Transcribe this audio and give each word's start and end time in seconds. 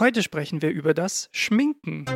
Heute 0.00 0.22
sprechen 0.22 0.62
wir 0.62 0.70
über 0.70 0.94
das 0.94 1.28
Schminken. 1.30 2.06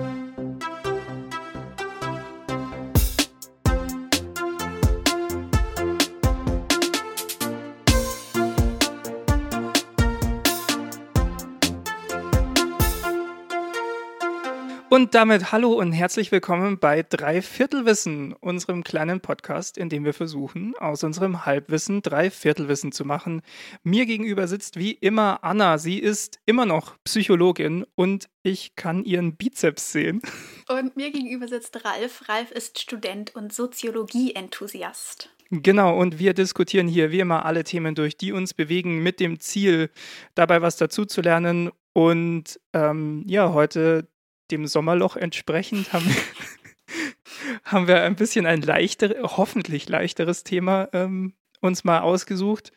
Und 14.95 15.17
damit 15.17 15.51
hallo 15.51 15.73
und 15.73 15.91
herzlich 15.91 16.31
willkommen 16.31 16.79
bei 16.79 17.03
Dreiviertelwissen, 17.03 18.33
unserem 18.33 18.85
kleinen 18.85 19.21
Podcast, 19.21 19.77
in 19.77 19.89
dem 19.89 20.05
wir 20.05 20.15
versuchen, 20.15 20.77
aus 20.79 21.03
unserem 21.03 21.45
Halbwissen 21.45 22.01
Dreiviertelwissen 22.01 22.93
zu 22.93 23.05
machen. 23.05 23.43
Mir 23.83 24.07
gegenüber 24.07 24.47
sitzt 24.47 24.79
wie 24.79 24.93
immer 24.93 25.43
Anna. 25.43 25.79
Sie 25.79 25.99
ist 25.99 26.39
immer 26.47 26.65
noch 26.65 26.97
Psychologin 27.03 27.85
und 27.97 28.29
ich 28.45 28.77
kann 28.77 29.05
ihren 29.05 29.35
Bizeps 29.35 29.91
sehen. 29.91 30.23
Und 30.69 30.97
mir 30.97 31.11
gegenüber 31.11 31.49
sitzt 31.49 31.85
Ralf. 31.85 32.29
Ralf 32.29 32.53
ist 32.53 32.81
Student 32.81 33.35
und 33.35 33.53
Soziologie-Enthusiast. 33.53 35.29
Genau, 35.51 35.99
und 35.99 36.21
wir 36.21 36.35
diskutieren 36.35 36.87
hier 36.87 37.11
wie 37.11 37.19
immer 37.19 37.45
alle 37.45 37.65
Themen 37.65 37.97
durch, 37.97 38.17
die 38.17 38.31
uns 38.31 38.55
bewegen, 38.55 39.03
mit 39.03 39.19
dem 39.19 39.41
Ziel, 39.41 39.91
dabei 40.37 40.63
was 40.63 40.77
dazu 40.77 41.05
zu 41.05 41.21
lernen. 41.21 41.73
Und 41.93 42.61
ähm, 42.73 43.25
ja, 43.27 43.53
heute 43.53 44.09
dem 44.51 44.67
Sommerloch 44.67 45.17
entsprechend 45.17 45.93
haben 45.93 46.07
wir, 46.07 46.23
haben 47.65 47.89
wir 47.89 48.03
ein 48.03 48.17
bisschen 48.17 48.47
ein 48.47 48.63
leichteres, 48.63 49.37
hoffentlich 49.37 49.89
leichteres 49.89 50.45
Thema 50.45 50.89
ähm, 50.93 51.35
uns 51.61 51.85
mal 51.85 52.01
ausgesucht. 52.01 52.73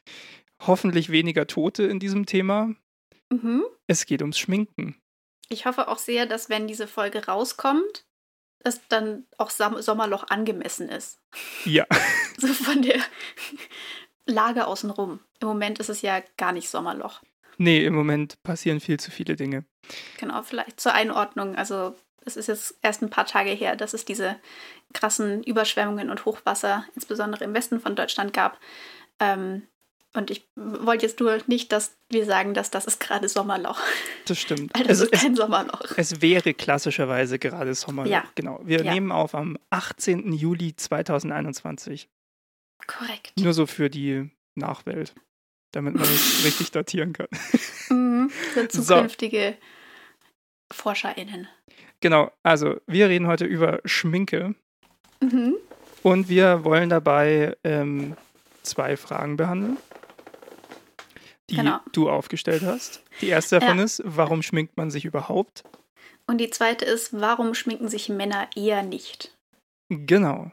Hoffentlich 0.66 1.12
weniger 1.12 1.46
Tote 1.46 1.84
in 1.84 2.00
diesem 2.00 2.26
Thema. 2.26 2.74
Mhm. 3.30 3.64
Es 3.86 4.06
geht 4.06 4.22
ums 4.22 4.40
Schminken. 4.40 4.96
Ich 5.50 5.66
hoffe 5.66 5.88
auch 5.88 6.00
sehr, 6.00 6.26
dass 6.26 6.50
wenn 6.50 6.68
diese 6.68 6.88
Folge 6.88 7.26
rauskommt, 7.26 8.06
dass 8.60 8.86
dann 8.88 9.26
auch 9.38 9.50
Sommerloch 9.50 10.26
angemessen 10.30 10.90
ist. 10.90 11.20
Ja. 11.66 11.86
So 12.40 12.46
von 12.54 12.84
der 12.84 13.02
Lage 14.28 14.68
außenrum. 14.68 15.20
Im 15.40 15.48
Moment 15.48 15.80
ist 15.80 15.90
es 15.90 16.04
ja 16.04 16.22
gar 16.38 16.52
nicht 16.52 16.70
Sommerloch. 16.70 17.24
Nee, 17.58 17.86
im 17.86 17.94
Moment 17.94 18.42
passieren 18.44 18.80
viel 18.80 19.00
zu 19.00 19.12
viele 19.12 19.36
Dinge. 19.36 19.66
Genau, 20.20 20.42
vielleicht 20.44 20.80
zur 20.80 20.94
Einordnung. 20.94 21.56
Also 21.56 21.96
es 22.26 22.38
ist 22.38 22.48
jetzt 22.48 22.78
erst 22.82 23.02
ein 23.02 23.10
paar 23.10 23.26
Tage 23.26 23.52
her, 23.52 23.76
dass 23.76 23.94
es 23.94 24.06
diese 24.06 24.36
krassen 24.94 25.44
Überschwemmungen 25.44 26.10
und 26.10 26.26
Hochwasser, 26.26 26.86
insbesondere 26.96 27.46
im 27.46 27.54
Westen 27.54 27.80
von 27.80 27.96
Deutschland, 27.96 28.34
gab. 28.34 28.60
Ähm, 29.20 29.64
und 30.14 30.32
ich 30.32 30.48
wollte 30.56 31.06
jetzt 31.06 31.20
nur 31.20 31.38
nicht, 31.48 31.72
dass 31.72 31.96
wir 32.10 32.26
sagen, 32.26 32.54
dass 32.54 32.72
das 32.72 32.86
ist 32.86 33.00
gerade 33.00 33.30
Sommerloch. 33.30 33.80
Das 34.26 34.40
stimmt. 34.40 34.72
Weil 34.76 34.84
das 34.86 35.00
es, 35.00 35.10
ist 35.10 35.22
kein 35.22 35.36
Sommerloch. 35.36 35.82
Es 35.96 36.22
wäre 36.22 36.54
klassischerweise 36.54 37.40
gerade 37.40 37.74
Sommerloch. 37.76 38.12
Ja. 38.12 38.24
Genau. 38.36 38.60
Wir 38.64 38.84
ja. 38.84 38.94
nehmen 38.94 39.12
auf 39.12 39.36
am 39.36 39.58
18. 39.70 40.34
Juli 40.34 40.76
2021. 40.76 42.10
Korrekt. 42.88 43.34
Nur 43.40 43.54
so 43.54 43.66
für 43.66 43.90
die 43.90 44.32
Nachwelt 44.56 45.14
damit 45.72 45.96
man 45.96 46.04
es 46.04 46.44
richtig 46.46 46.72
datieren 46.72 47.14
kann. 47.14 47.28
Mhm, 47.90 48.30
für 48.30 48.68
zukünftige 48.70 49.58
so. 50.72 50.76
ForscherInnen. 50.82 51.48
Genau, 52.00 52.32
also 52.44 52.76
wir 52.86 53.10
reden 53.10 53.28
heute 53.28 53.46
über 53.46 53.80
Schminke. 53.86 54.56
Mhm. 55.20 55.56
Und 56.04 56.30
wir 56.30 56.64
wollen 56.64 56.90
dabei 56.90 57.58
ähm, 57.64 58.16
zwei 58.62 58.98
Fragen 58.98 59.36
behandeln, 59.36 59.78
die 61.50 61.56
genau. 61.56 61.80
du 61.92 62.10
aufgestellt 62.10 62.64
hast. 62.64 63.04
Die 63.22 63.28
erste 63.28 63.60
davon 63.60 63.80
ja. 63.80 63.84
ist, 63.84 64.02
warum 64.06 64.44
schminkt 64.44 64.78
man 64.78 64.92
sich 64.92 65.06
überhaupt? 65.06 65.64
Und 66.28 66.40
die 66.40 66.50
zweite 66.50 66.86
ist, 66.86 67.20
warum 67.20 67.54
schminken 67.56 67.88
sich 67.88 68.10
Männer 68.10 68.50
eher 68.56 68.84
nicht? 68.84 69.36
Genau. 69.90 70.52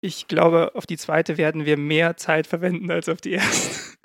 Ich 0.00 0.28
glaube, 0.28 0.72
auf 0.74 0.86
die 0.86 0.98
zweite 0.98 1.38
werden 1.38 1.64
wir 1.64 1.76
mehr 1.76 2.16
Zeit 2.16 2.46
verwenden 2.46 2.90
als 2.90 3.08
auf 3.08 3.20
die 3.20 3.32
erste 3.32 3.97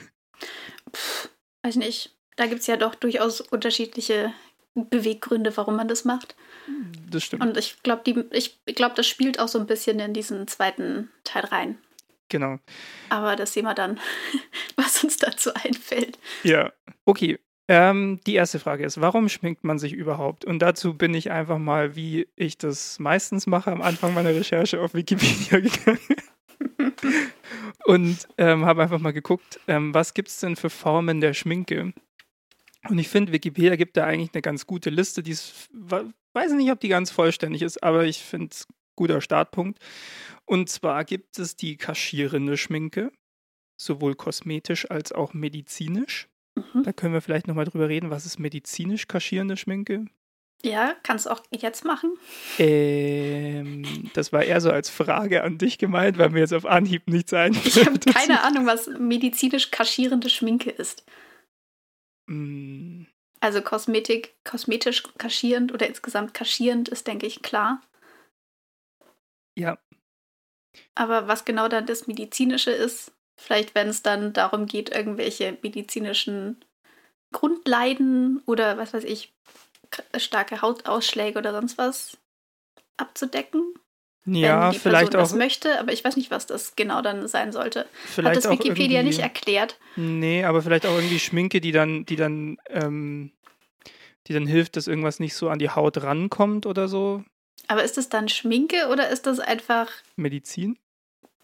weiß 1.63 1.77
nicht, 1.77 2.15
da 2.35 2.45
gibt 2.45 2.61
es 2.61 2.67
ja 2.67 2.77
doch 2.77 2.95
durchaus 2.95 3.41
unterschiedliche 3.41 4.33
Beweggründe, 4.75 5.55
warum 5.55 5.75
man 5.75 5.87
das 5.87 6.05
macht. 6.05 6.35
Das 7.09 7.23
stimmt. 7.23 7.43
Und 7.43 7.57
ich 7.57 7.81
glaube, 7.83 8.27
ich 8.31 8.59
glaube, 8.65 8.95
das 8.95 9.07
spielt 9.07 9.39
auch 9.39 9.47
so 9.47 9.59
ein 9.59 9.67
bisschen 9.67 9.99
in 9.99 10.13
diesen 10.13 10.47
zweiten 10.47 11.09
Teil 11.23 11.45
rein. 11.45 11.77
Genau. 12.29 12.57
Aber 13.09 13.35
das 13.35 13.53
sehen 13.53 13.65
wir 13.65 13.75
dann, 13.75 13.99
was 14.75 15.03
uns 15.03 15.17
dazu 15.17 15.53
einfällt. 15.53 16.17
Ja, 16.43 16.71
okay. 17.05 17.39
Ähm, 17.69 18.19
die 18.25 18.33
erste 18.33 18.59
Frage 18.59 18.83
ist, 18.83 18.99
warum 18.99 19.29
schminkt 19.29 19.63
man 19.63 19.79
sich 19.79 19.93
überhaupt? 19.93 20.43
Und 20.43 20.59
dazu 20.59 20.95
bin 20.95 21.13
ich 21.13 21.31
einfach 21.31 21.59
mal, 21.59 21.95
wie 21.95 22.27
ich 22.35 22.57
das 22.57 22.99
meistens 22.99 23.47
mache, 23.47 23.71
am 23.71 23.81
Anfang 23.81 24.13
meiner 24.13 24.35
Recherche 24.35 24.81
auf 24.81 24.93
Wikipedia 24.93 25.59
gegangen 25.61 25.99
und 27.85 28.27
ähm, 28.37 28.65
habe 28.65 28.83
einfach 28.83 28.99
mal 28.99 29.13
geguckt, 29.13 29.59
ähm, 29.67 29.93
was 29.93 30.13
gibt 30.13 30.29
es 30.29 30.39
denn 30.39 30.55
für 30.55 30.69
Formen 30.69 31.21
der 31.21 31.33
Schminke? 31.33 31.93
Und 32.89 32.97
ich 32.97 33.07
finde, 33.07 33.31
Wikipedia 33.31 33.75
gibt 33.75 33.95
da 33.97 34.05
eigentlich 34.05 34.31
eine 34.33 34.41
ganz 34.41 34.67
gute 34.67 34.89
Liste. 34.89 35.23
Die 35.23 35.31
ist, 35.31 35.69
weiß 36.33 36.51
nicht, 36.53 36.71
ob 36.71 36.79
die 36.79 36.89
ganz 36.89 37.11
vollständig 37.11 37.61
ist, 37.61 37.81
aber 37.81 38.05
ich 38.05 38.19
finde 38.19 38.49
es 38.51 38.67
guter 38.95 39.21
Startpunkt. 39.21 39.79
Und 40.45 40.69
zwar 40.69 41.05
gibt 41.05 41.39
es 41.39 41.55
die 41.55 41.77
kaschierende 41.77 42.57
Schminke, 42.57 43.11
sowohl 43.77 44.15
kosmetisch 44.15 44.89
als 44.91 45.11
auch 45.11 45.33
medizinisch. 45.33 46.27
Mhm. 46.55 46.83
Da 46.83 46.93
können 46.93 47.13
wir 47.13 47.21
vielleicht 47.21 47.47
nochmal 47.47 47.65
drüber 47.65 47.89
reden, 47.89 48.09
was 48.09 48.25
ist 48.25 48.39
medizinisch 48.39 49.07
kaschierende 49.07 49.57
Schminke? 49.57 50.05
Ja, 50.65 50.95
kannst 51.03 51.25
du 51.25 51.29
auch 51.29 51.41
jetzt 51.51 51.83
machen? 51.83 52.17
Ähm, 52.57 54.09
das 54.13 54.31
war 54.31 54.43
eher 54.43 54.61
so 54.61 54.71
als 54.71 54.89
Frage 54.89 55.43
an 55.43 55.57
dich 55.57 55.77
gemeint, 55.77 56.17
weil 56.17 56.29
mir 56.29 56.39
jetzt 56.39 56.53
auf 56.53 56.65
Anhieb 56.65 57.07
nichts 57.07 57.33
einfällt. 57.33 57.65
Ich 57.75 57.85
habe 57.85 57.99
keine 57.99 58.41
Ahnung, 58.43 58.65
was 58.65 58.87
medizinisch 58.87 59.71
kaschierende 59.71 60.29
Schminke 60.29 60.69
ist. 60.69 61.03
Mm. 62.27 63.03
Also 63.41 63.61
Kosmetik, 63.61 64.35
kosmetisch 64.45 65.03
kaschierend 65.17 65.73
oder 65.73 65.85
insgesamt 65.85 66.33
kaschierend 66.33 66.87
ist, 66.87 67.07
denke 67.07 67.27
ich, 67.27 67.41
klar. 67.41 67.81
Ja. 69.59 69.77
Aber 70.95 71.27
was 71.27 71.43
genau 71.43 71.67
dann 71.67 71.85
das 71.85 72.07
Medizinische 72.07 72.71
ist, 72.71 73.11
vielleicht 73.37 73.75
wenn 73.75 73.89
es 73.89 74.01
dann 74.01 74.31
darum 74.31 74.65
geht, 74.65 74.95
irgendwelche 74.95 75.57
medizinischen 75.61 76.63
Grundleiden 77.33 78.41
oder 78.45 78.77
was 78.77 78.93
weiß 78.93 79.03
ich, 79.03 79.33
starke 80.17 80.61
Hautausschläge 80.61 81.39
oder 81.39 81.51
sonst 81.51 81.77
was 81.77 82.17
abzudecken. 82.97 83.73
Ja, 84.25 84.65
wenn 84.65 84.71
die 84.71 84.79
vielleicht 84.79 85.11
Person 85.11 85.19
auch. 85.19 85.29
das 85.29 85.37
möchte, 85.37 85.79
aber 85.79 85.91
ich 85.91 86.03
weiß 86.03 86.15
nicht, 86.15 86.31
was 86.31 86.47
das 86.47 86.75
genau 86.75 87.01
dann 87.01 87.27
sein 87.27 87.51
sollte. 87.51 87.87
Vielleicht 88.05 88.37
Hat 88.37 88.45
das 88.45 88.51
Wikipedia 88.51 89.03
nicht 89.03 89.19
erklärt? 89.19 89.77
Nee, 89.97 90.45
aber 90.45 90.61
vielleicht 90.61 90.85
auch 90.85 90.95
irgendwie 90.95 91.19
Schminke, 91.19 91.59
die 91.59 91.73
dann, 91.73 92.05
die 92.05 92.15
dann, 92.15 92.57
ähm, 92.69 93.31
die 94.27 94.33
dann 94.33 94.47
hilft, 94.47 94.77
dass 94.77 94.87
irgendwas 94.87 95.19
nicht 95.19 95.35
so 95.35 95.49
an 95.49 95.59
die 95.59 95.69
Haut 95.69 96.01
rankommt 96.03 96.65
oder 96.65 96.87
so. 96.87 97.23
Aber 97.67 97.83
ist 97.83 97.97
das 97.97 98.07
dann 98.07 98.29
Schminke 98.29 98.87
oder 98.89 99.09
ist 99.09 99.25
das 99.25 99.39
einfach 99.39 99.89
Medizin? 100.15 100.79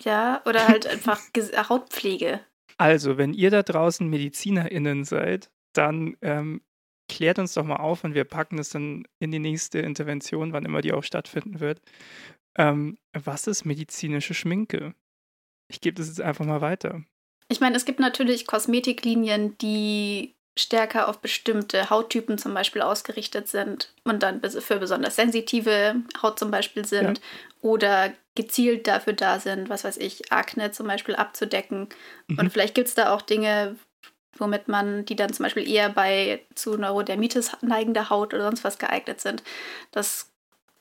Ja, 0.02 0.42
oder 0.46 0.68
halt 0.68 0.88
einfach 0.88 1.20
Hautpflege. 1.70 2.40
Also, 2.78 3.18
wenn 3.18 3.34
ihr 3.34 3.52
da 3.52 3.62
draußen 3.62 4.08
MedizinerInnen 4.08 5.04
seid, 5.04 5.50
dann 5.74 6.16
ähm, 6.22 6.62
klärt 7.10 7.40
uns 7.40 7.54
doch 7.54 7.66
mal 7.66 7.78
auf 7.78 8.04
und 8.04 8.14
wir 8.14 8.24
packen 8.24 8.60
es 8.60 8.70
dann 8.70 9.06
in 9.20 9.32
die 9.32 9.40
nächste 9.40 9.80
Intervention, 9.80 10.54
wann 10.54 10.66
immer 10.66 10.82
die 10.82 10.94
auch 10.94 11.04
stattfinden 11.04 11.60
wird. 11.60 11.82
Ähm, 12.58 12.98
was 13.14 13.48
ist 13.48 13.66
medizinische 13.66 14.34
Schminke? 14.34 14.94
Ich 15.68 15.82
gebe 15.82 15.96
das 15.96 16.08
jetzt 16.08 16.22
einfach 16.22 16.46
mal 16.46 16.62
weiter. 16.62 17.04
Ich 17.50 17.60
meine, 17.60 17.76
es 17.76 17.86
gibt 17.86 18.00
natürlich 18.00 18.48
Kosmetiklinien, 18.48 19.58
die 19.58 20.36
stärker 20.58 21.08
auf 21.08 21.20
bestimmte 21.20 21.90
Hauttypen 21.90 22.38
zum 22.38 22.54
Beispiel 22.54 22.82
ausgerichtet 22.82 23.48
sind 23.48 23.94
und 24.04 24.24
dann 24.24 24.42
für 24.42 24.78
besonders 24.78 25.16
sensitive 25.16 25.96
Haut 26.22 26.38
zum 26.38 26.52
Beispiel 26.52 26.86
sind 26.86 27.20
ja. 27.20 27.24
oder 27.62 28.14
gezielt 28.36 28.88
dafür 28.88 29.14
da 29.14 29.40
sind, 29.40 29.70
was 29.70 29.84
weiß 29.84 29.98
ich, 29.98 30.32
Akne 30.32 30.72
zum 30.72 30.88
Beispiel 30.88 31.16
abzudecken. 31.16 31.88
Mhm. 32.28 32.40
Und 32.40 32.52
vielleicht 32.52 32.76
gibt 32.76 32.90
es 32.90 32.96
da 32.96 33.14
auch 33.14 33.22
Dinge, 33.22 33.78
womit 34.38 34.68
man 34.68 35.06
die 35.06 35.16
dann 35.16 35.34
zum 35.34 35.44
Beispiel 35.44 35.68
eher 35.68 35.90
bei 35.90 36.42
zu 36.56 36.78
Neurodermitis 36.78 37.52
neigender 37.62 38.10
Haut 38.10 38.34
oder 38.34 38.44
sonst 38.44 38.64
was 38.64 38.78
geeignet 38.78 39.22
sind. 39.22 39.44
Das 39.92 40.30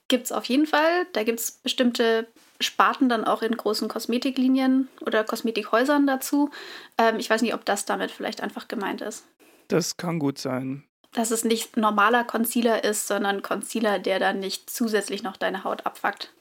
gibt 0.09 0.27
es 0.27 0.33
auf 0.33 0.45
jeden 0.47 0.67
Fall. 0.67 1.07
Da 1.13 1.23
gibt 1.23 1.41
es 1.41 1.53
bestimmte 1.53 2.27
Sparten 2.61 3.09
dann 3.09 3.25
auch 3.25 3.43
in 3.43 3.57
großen 3.57 3.89
Kosmetiklinien 3.89 4.89
oder 5.01 5.23
Kosmetikhäusern 5.25 6.07
dazu. 6.07 6.51
Ähm, 6.97 7.19
ich 7.19 7.31
weiß 7.31 7.43
nicht, 7.43 7.55
ob 7.55 7.65
das 7.65 7.85
damit 7.85 8.11
vielleicht 8.11 8.41
einfach 8.41 8.69
gemeint 8.69 9.01
ist. 9.01 9.27
Das 9.69 9.97
kann 9.97 10.19
gut 10.19 10.39
sein. 10.39 10.85
Dass 11.13 11.31
es 11.31 11.45
nicht 11.45 11.77
normaler 11.77 12.25
Concealer 12.25 12.85
ist, 12.85 13.07
sondern 13.07 13.43
Concealer, 13.43 13.99
der 13.99 14.19
dann 14.19 14.41
nicht 14.41 14.71
zusätzlich 14.71 15.23
noch 15.23 15.37
deine 15.37 15.65
Haut 15.65 15.87
abfuckt. 15.87 16.33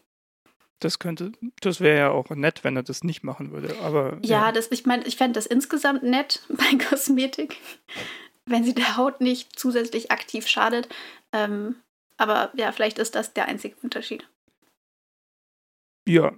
Das 0.80 1.00
könnte, 1.00 1.32
das 1.62 1.82
wäre 1.82 1.98
ja 1.98 2.10
auch 2.12 2.30
nett, 2.30 2.64
wenn 2.64 2.76
er 2.76 2.84
das 2.84 3.04
nicht 3.04 3.24
machen 3.24 3.52
würde. 3.52 3.76
Aber 3.82 4.20
ja, 4.22 4.48
ja. 4.48 4.52
Das, 4.52 4.72
ich 4.72 4.86
meine, 4.86 5.06
ich 5.06 5.18
fände 5.18 5.34
das 5.34 5.48
insgesamt 5.48 6.04
nett 6.04 6.46
bei 6.50 6.78
Kosmetik. 6.90 7.58
wenn 8.46 8.64
sie 8.64 8.74
der 8.74 8.98
Haut 8.98 9.22
nicht 9.22 9.60
zusätzlich 9.60 10.12
aktiv 10.12 10.48
schadet. 10.48 10.88
Ähm, 11.34 11.76
aber 12.18 12.52
ja, 12.56 12.72
vielleicht 12.72 13.00
ist 13.00 13.16
das 13.16 13.34
der 13.34 13.48
einzige 13.48 13.76
Unterschied. 13.82 14.28
Ja, 16.08 16.34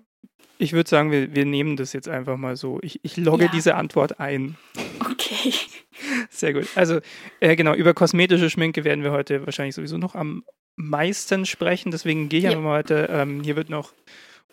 ich 0.58 0.74
würde 0.74 0.90
sagen, 0.90 1.12
wir, 1.12 1.34
wir 1.34 1.46
nehmen 1.46 1.78
das 1.78 1.94
jetzt 1.94 2.10
einfach 2.10 2.36
mal 2.36 2.58
so. 2.58 2.80
Ich, 2.82 3.00
ich 3.04 3.16
logge 3.16 3.46
ja. 3.46 3.52
diese 3.52 3.76
Antwort 3.76 4.20
ein. 4.20 4.58
Okay. 5.00 5.54
Sehr 6.30 6.54
gut. 6.54 6.68
Also, 6.76 7.00
äh, 7.40 7.56
genau, 7.56 7.74
über 7.74 7.94
kosmetische 7.94 8.50
Schminke 8.50 8.84
werden 8.84 9.04
wir 9.04 9.12
heute 9.12 9.46
wahrscheinlich 9.46 9.76
sowieso 9.76 9.98
noch 9.98 10.16
am 10.16 10.44
meisten 10.76 11.46
sprechen. 11.46 11.92
Deswegen 11.92 12.28
gehe 12.28 12.40
ich 12.40 12.44
ja. 12.46 12.52
einfach 12.52 12.64
mal 12.64 12.80
heute. 12.80 13.08
Ähm, 13.10 13.42
hier 13.42 13.56
wird 13.56 13.70
noch 13.70 13.94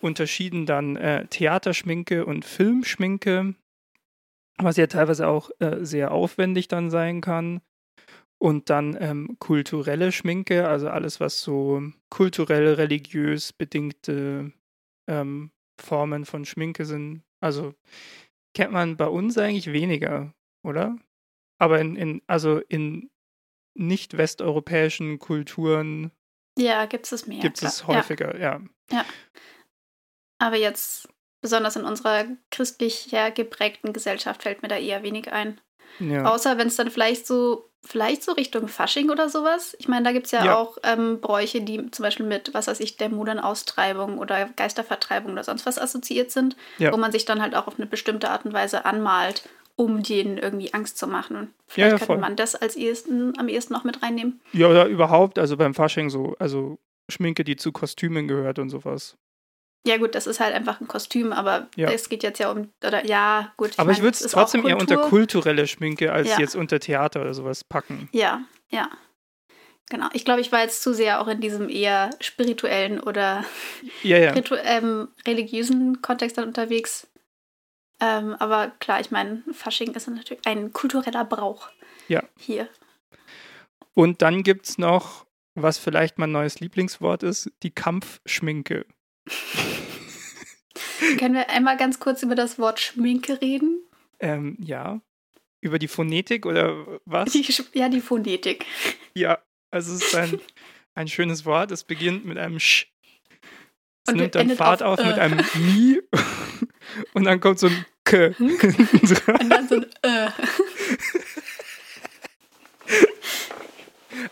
unterschieden 0.00 0.66
dann 0.66 0.96
äh, 0.96 1.26
Theaterschminke 1.26 2.26
und 2.26 2.44
Filmschminke, 2.44 3.54
was 4.58 4.76
ja 4.76 4.86
teilweise 4.86 5.28
auch 5.28 5.50
äh, 5.58 5.84
sehr 5.84 6.12
aufwendig 6.12 6.68
dann 6.68 6.90
sein 6.90 7.20
kann. 7.20 7.60
Und 8.38 8.68
dann 8.68 8.96
ähm, 9.00 9.36
kulturelle 9.38 10.12
Schminke, 10.12 10.68
also 10.68 10.90
alles, 10.90 11.20
was 11.20 11.40
so 11.40 11.82
kulturell, 12.10 12.74
religiös 12.74 13.54
bedingte 13.54 14.52
ähm, 15.08 15.52
Formen 15.80 16.26
von 16.26 16.44
Schminke 16.44 16.84
sind. 16.84 17.22
Also 17.40 17.74
kennt 18.54 18.72
man 18.72 18.98
bei 18.98 19.06
uns 19.06 19.38
eigentlich 19.38 19.72
weniger, 19.72 20.34
oder? 20.62 20.98
Aber 21.58 21.80
in, 21.80 21.96
in 21.96 22.22
also 22.26 22.60
in 22.68 23.10
nicht 23.74 24.18
westeuropäischen 24.18 25.18
Kulturen 25.18 26.10
ja, 26.58 26.86
gibt 26.86 27.10
es 27.10 27.26
mehr. 27.26 27.40
Gibt 27.40 27.62
es 27.62 27.86
häufiger, 27.86 28.38
ja. 28.38 28.60
ja. 28.90 28.98
Ja. 28.98 29.04
Aber 30.38 30.56
jetzt, 30.56 31.08
besonders 31.40 31.76
in 31.76 31.84
unserer 31.84 32.24
christlich 32.50 33.14
geprägten 33.34 33.92
Gesellschaft, 33.92 34.42
fällt 34.42 34.62
mir 34.62 34.68
da 34.68 34.76
eher 34.76 35.02
wenig 35.02 35.32
ein. 35.32 35.60
Ja. 35.98 36.26
Außer 36.26 36.58
wenn 36.58 36.68
es 36.68 36.76
dann 36.76 36.90
vielleicht 36.90 37.26
so 37.26 37.70
vielleicht 37.86 38.22
so 38.22 38.32
Richtung 38.32 38.68
Fasching 38.68 39.10
oder 39.10 39.28
sowas. 39.28 39.76
Ich 39.78 39.88
meine, 39.88 40.04
da 40.04 40.12
gibt 40.12 40.26
es 40.26 40.32
ja, 40.32 40.44
ja, 40.44 40.56
auch 40.56 40.76
ähm, 40.82 41.20
Bräuche, 41.20 41.60
die 41.60 41.90
zum 41.90 42.02
Beispiel 42.02 42.26
mit, 42.26 42.52
was 42.52 42.66
weiß 42.66 42.80
ich, 42.80 42.96
Dämonenaustreibung 42.96 44.18
oder 44.18 44.48
Geistervertreibung 44.56 45.32
oder 45.32 45.44
sonst 45.44 45.66
was 45.66 45.78
assoziiert 45.78 46.30
sind, 46.30 46.56
ja. 46.78 46.92
wo 46.92 46.96
man 46.96 47.12
sich 47.12 47.24
dann 47.24 47.40
halt 47.40 47.54
auch 47.54 47.66
auf 47.66 47.78
eine 47.78 47.86
bestimmte 47.86 48.30
Art 48.30 48.44
und 48.44 48.52
Weise 48.52 48.84
anmalt, 48.84 49.48
um 49.76 50.02
denen 50.02 50.38
irgendwie 50.38 50.74
Angst 50.74 50.98
zu 50.98 51.06
machen. 51.06 51.36
Und 51.36 51.50
vielleicht 51.66 51.92
ja, 51.92 51.98
könnte 51.98 52.06
voll. 52.06 52.18
man 52.18 52.36
das 52.36 52.54
als 52.54 52.76
ehesten, 52.76 53.38
am 53.38 53.48
ehesten 53.48 53.72
noch 53.72 53.84
mit 53.84 54.02
reinnehmen. 54.02 54.40
Ja, 54.52 54.68
oder 54.68 54.86
überhaupt, 54.86 55.38
also 55.38 55.56
beim 55.56 55.74
Fasching 55.74 56.10
so, 56.10 56.34
also 56.38 56.78
Schminke, 57.08 57.44
die 57.44 57.56
zu 57.56 57.72
Kostümen 57.72 58.26
gehört 58.26 58.58
und 58.58 58.70
sowas. 58.70 59.16
Ja, 59.86 59.98
gut, 59.98 60.16
das 60.16 60.26
ist 60.26 60.40
halt 60.40 60.52
einfach 60.52 60.80
ein 60.80 60.88
Kostüm, 60.88 61.32
aber 61.32 61.68
ja. 61.76 61.88
es 61.90 62.08
geht 62.08 62.24
jetzt 62.24 62.40
ja 62.40 62.50
um, 62.50 62.72
oder 62.84 63.06
ja, 63.06 63.52
gut. 63.56 63.70
aber 63.76 63.92
ich 63.92 64.02
würde 64.02 64.16
es 64.20 64.32
trotzdem 64.32 64.66
eher 64.66 64.78
unter 64.78 64.96
kulturelle 64.96 65.68
Schminke 65.68 66.12
als 66.12 66.28
ja. 66.28 66.40
jetzt 66.40 66.56
unter 66.56 66.80
Theater 66.80 67.20
oder 67.20 67.34
sowas 67.34 67.62
packen. 67.62 68.08
Ja, 68.10 68.42
ja. 68.68 68.88
Genau. 69.88 70.08
Ich 70.12 70.24
glaube, 70.24 70.40
ich 70.40 70.50
war 70.50 70.62
jetzt 70.62 70.82
zu 70.82 70.92
sehr 70.92 71.20
auch 71.20 71.28
in 71.28 71.40
diesem 71.40 71.68
eher 71.68 72.10
spirituellen 72.20 72.98
oder 72.98 73.44
ja, 74.02 74.18
ja. 74.18 74.34
ähm, 74.64 75.06
religiösen 75.24 76.02
Kontext 76.02 76.36
dann 76.36 76.48
unterwegs. 76.48 77.06
Ähm, 78.00 78.34
aber 78.40 78.72
klar, 78.80 79.00
ich 79.00 79.12
meine, 79.12 79.44
Fasching 79.52 79.94
ist 79.94 80.08
natürlich 80.08 80.44
ein 80.44 80.72
kultureller 80.72 81.24
Brauch. 81.24 81.68
Ja. 82.08 82.24
Hier. 82.36 82.68
Und 83.94 84.20
dann 84.20 84.42
gibt 84.42 84.66
es 84.66 84.78
noch, 84.78 85.26
was 85.54 85.78
vielleicht 85.78 86.18
mein 86.18 86.32
neues 86.32 86.58
Lieblingswort 86.58 87.22
ist, 87.22 87.52
die 87.62 87.70
Kampfschminke. 87.70 88.84
Können 91.18 91.34
wir 91.34 91.50
einmal 91.50 91.76
ganz 91.76 92.00
kurz 92.00 92.22
über 92.22 92.34
das 92.34 92.58
Wort 92.58 92.80
Schminke 92.80 93.40
reden? 93.40 93.80
Ähm, 94.20 94.56
ja. 94.60 95.00
Über 95.60 95.78
die 95.78 95.88
Phonetik 95.88 96.46
oder 96.46 97.00
was? 97.04 97.32
Die, 97.32 97.46
ja, 97.74 97.88
die 97.88 98.00
Phonetik. 98.00 98.66
Ja, 99.14 99.38
also 99.70 99.94
es 99.94 100.04
ist 100.04 100.14
ein, 100.14 100.40
ein 100.94 101.08
schönes 101.08 101.44
Wort. 101.44 101.70
Es 101.70 101.84
beginnt 101.84 102.24
mit 102.24 102.38
einem 102.38 102.60
Sch. 102.60 102.86
Es 104.06 104.12
und 104.12 104.20
nimmt 104.20 104.34
dann 104.34 104.50
Fahrt 104.50 104.82
auf, 104.82 104.98
auf 104.98 105.06
mit 105.06 105.18
einem 105.18 105.44
Mi 105.54 106.00
und 107.14 107.24
dann 107.24 107.40
kommt 107.40 107.58
so 107.58 107.66
ein 107.66 107.86
K. 108.04 108.32
Hm? 108.36 108.48
und 109.40 109.50
dann 109.50 109.68
so 109.68 109.76
ein 109.76 109.86
Ö. 110.04 110.28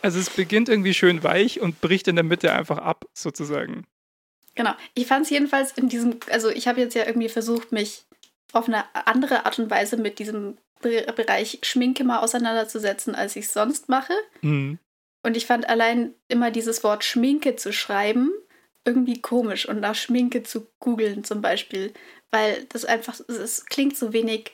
Also 0.03 0.19
es 0.19 0.31
beginnt 0.31 0.69
irgendwie 0.69 0.95
schön 0.95 1.23
weich 1.23 1.61
und 1.61 1.81
bricht 1.81 2.09
in 2.09 2.17
der 2.17 2.25
Mitte 2.25 2.53
einfach 2.53 2.79
ab, 2.79 3.07
sozusagen. 3.15 3.87
Genau. 4.55 4.73
Ich 4.95 5.07
fand 5.07 5.25
es 5.25 5.31
jedenfalls 5.31 5.73
in 5.73 5.89
diesem, 5.89 6.21
also 6.31 6.49
ich 6.51 6.69
habe 6.69 6.81
jetzt 6.81 6.95
ja 6.95 7.07
irgendwie 7.07 7.29
versucht, 7.29 7.73
mich 7.73 8.05
auf 8.53 8.69
eine 8.69 8.85
andere 9.07 9.47
Art 9.47 9.59
und 9.59 9.71
Weise 9.71 9.97
mit 9.97 10.19
diesem 10.19 10.59
Bereich 10.81 11.59
Schminke 11.63 12.05
mal 12.05 12.21
auseinanderzusetzen, 12.21 13.15
als 13.15 13.37
ich 13.37 13.47
es 13.47 13.53
sonst 13.53 13.89
mache. 13.89 14.13
Mhm. 14.43 14.79
Und 15.23 15.37
ich 15.37 15.47
fand 15.47 15.69
allein 15.69 16.15
immer 16.29 16.51
dieses 16.51 16.85
Wort 16.85 17.03
Schminke 17.03 17.57
zu 17.57 17.73
schreiben 17.73 18.31
irgendwie 18.85 19.21
komisch 19.21 19.69
und 19.69 19.81
nach 19.81 19.95
Schminke 19.95 20.43
zu 20.43 20.67
googeln 20.79 21.25
zum 21.25 21.41
Beispiel, 21.41 21.93
weil 22.31 22.65
das 22.69 22.85
einfach, 22.85 23.19
es 23.29 23.65
klingt 23.67 23.97
so 23.97 24.13
wenig 24.13 24.53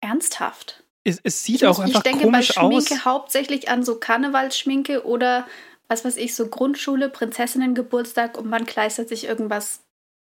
ernsthaft. 0.00 0.84
Es, 1.04 1.20
es 1.22 1.44
sieht 1.44 1.56
ich 1.56 1.66
auch 1.66 1.78
einfach 1.78 2.02
komisch 2.02 2.16
aus. 2.16 2.20
Ich 2.20 2.20
denke 2.20 2.32
bei 2.32 2.42
Schminke 2.42 2.94
aus. 2.94 3.04
hauptsächlich 3.04 3.68
an 3.68 3.84
so 3.84 3.96
Karnevalsschminke 3.96 5.04
oder 5.04 5.46
was 5.88 6.04
weiß 6.04 6.16
ich, 6.16 6.34
so 6.34 6.48
Grundschule, 6.48 7.08
Prinzessinnengeburtstag 7.08 8.38
und 8.38 8.48
man 8.48 8.66
kleistert 8.66 9.08
sich 9.08 9.24
irgendwas 9.26 9.82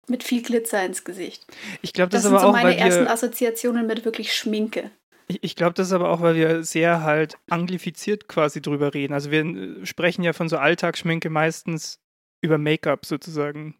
mit 0.07 0.23
viel 0.23 0.41
Glitzer 0.41 0.83
ins 0.83 1.03
Gesicht. 1.03 1.45
Ich 1.81 1.93
glaube, 1.93 2.09
das, 2.09 2.23
das 2.23 2.31
ist 2.31 2.37
aber 2.37 2.41
so 2.41 2.47
auch 2.49 2.53
meine 2.53 2.77
ersten 2.77 3.07
Assoziationen 3.07 3.85
mit 3.85 4.03
wirklich 4.03 4.33
Schminke. 4.33 4.91
Ich, 5.27 5.39
ich 5.41 5.55
glaube, 5.55 5.73
das 5.73 5.87
ist 5.87 5.93
aber 5.93 6.09
auch, 6.09 6.21
weil 6.21 6.35
wir 6.35 6.63
sehr 6.63 7.03
halt 7.03 7.37
anglifiziert 7.49 8.27
quasi 8.27 8.61
drüber 8.61 8.93
reden. 8.93 9.13
Also 9.13 9.31
wir 9.31 9.45
äh, 9.45 9.85
sprechen 9.85 10.23
ja 10.23 10.33
von 10.33 10.49
so 10.49 10.57
Alltagsschminke 10.57 11.29
meistens 11.29 11.99
über 12.41 12.57
Make-up 12.57 13.05
sozusagen. 13.05 13.75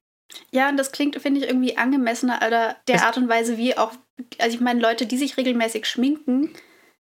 Ja, 0.52 0.70
und 0.70 0.78
das 0.78 0.92
klingt, 0.92 1.20
finde 1.22 1.42
ich, 1.42 1.48
irgendwie 1.48 1.78
angemessener 1.78 2.40
oder 2.46 2.78
der 2.88 2.96
es 2.96 3.02
Art 3.02 3.18
und 3.18 3.28
Weise, 3.28 3.58
wie 3.58 3.78
auch, 3.78 3.92
also 4.38 4.56
ich 4.56 4.62
meine, 4.62 4.80
Leute, 4.80 5.06
die 5.06 5.18
sich 5.18 5.36
regelmäßig 5.36 5.86
schminken, 5.86 6.52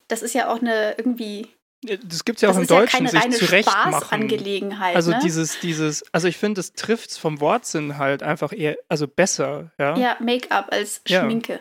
das 0.06 0.22
ist 0.22 0.34
ja 0.34 0.52
auch 0.52 0.60
eine 0.60 0.94
irgendwie 0.98 1.48
das 1.82 2.24
gibt 2.24 2.38
es 2.38 2.42
ja 2.42 2.48
auch 2.50 2.54
das 2.54 2.62
im 2.62 2.66
Deutschen, 2.66 3.04
ja 3.06 3.10
sich 3.10 3.30
zurecht 3.38 3.68
Angelegenheit. 4.10 4.96
Also 4.96 5.12
ne? 5.12 5.20
dieses, 5.22 5.60
dieses, 5.60 6.02
also 6.12 6.26
ich 6.26 6.36
finde, 6.36 6.58
das 6.58 6.72
trifft 6.72 7.10
es 7.10 7.18
vom 7.18 7.40
Wortsinn 7.40 7.98
halt 7.98 8.22
einfach 8.22 8.52
eher, 8.52 8.76
also 8.88 9.06
besser, 9.06 9.70
ja. 9.78 9.96
Ja, 9.96 10.16
Make-up 10.20 10.72
als 10.72 11.02
Schminke. 11.06 11.54
Ja. 11.54 11.60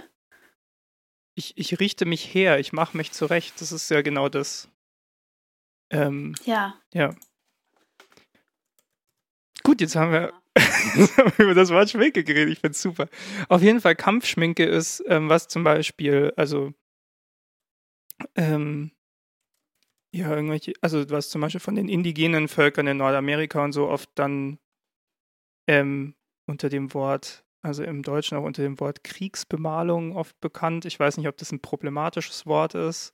Ich, 1.36 1.56
ich 1.56 1.80
richte 1.80 2.06
mich 2.06 2.34
her, 2.34 2.60
ich 2.60 2.74
mache 2.74 2.98
mich 2.98 3.12
zurecht. 3.12 3.62
Das 3.62 3.72
ist 3.72 3.92
ja 3.92 4.02
genau 4.02 4.28
das. 4.28 4.70
Ähm, 5.92 6.34
ja. 6.46 6.74
Ja. 6.94 7.14
Gut, 9.62 9.82
jetzt 9.82 9.96
haben 9.96 10.12
wir, 10.12 10.34
über 11.38 11.54
das 11.54 11.70
Wort 11.70 11.92
Schminke 11.92 12.24
geredet. 12.24 12.54
Ich 12.54 12.60
finde 12.60 12.72
es 12.72 12.82
super. 12.82 13.08
Auf 13.50 13.62
jeden 13.62 13.82
Fall, 13.82 13.96
Kampfschminke 13.96 14.66
ist, 14.66 15.04
ähm, 15.08 15.30
was 15.30 15.48
zum 15.48 15.64
Beispiel, 15.64 16.34
also 16.36 16.74
ähm, 18.36 18.92
ja, 20.14 20.34
irgendwelche, 20.34 20.74
also 20.82 21.10
was 21.10 21.30
zum 21.30 21.42
Beispiel 21.42 21.60
von 21.60 21.76
den 21.76 21.90
indigenen 21.90 22.48
Völkern 22.48 22.88
in 22.88 22.98
Nordamerika 22.98 23.64
und 23.64 23.74
so 23.74 23.88
oft 23.88 24.10
dann 24.16 24.58
ähm, 25.68 26.16
unter 26.48 26.70
dem 26.70 26.94
Wort, 26.94 27.44
also 27.62 27.84
im 27.84 28.04
Deutschen 28.04 28.38
auch 28.38 28.44
unter 28.44 28.64
dem 28.64 28.80
Wort 28.80 29.04
Kriegsbemalung 29.04 30.16
oft 30.16 30.40
bekannt. 30.40 30.86
Ich 30.86 31.00
weiß 31.00 31.18
nicht, 31.18 31.28
ob 31.28 31.38
das 31.38 31.52
ein 31.52 31.62
problematisches 31.62 32.46
Wort 32.46 32.74
ist, 32.74 33.14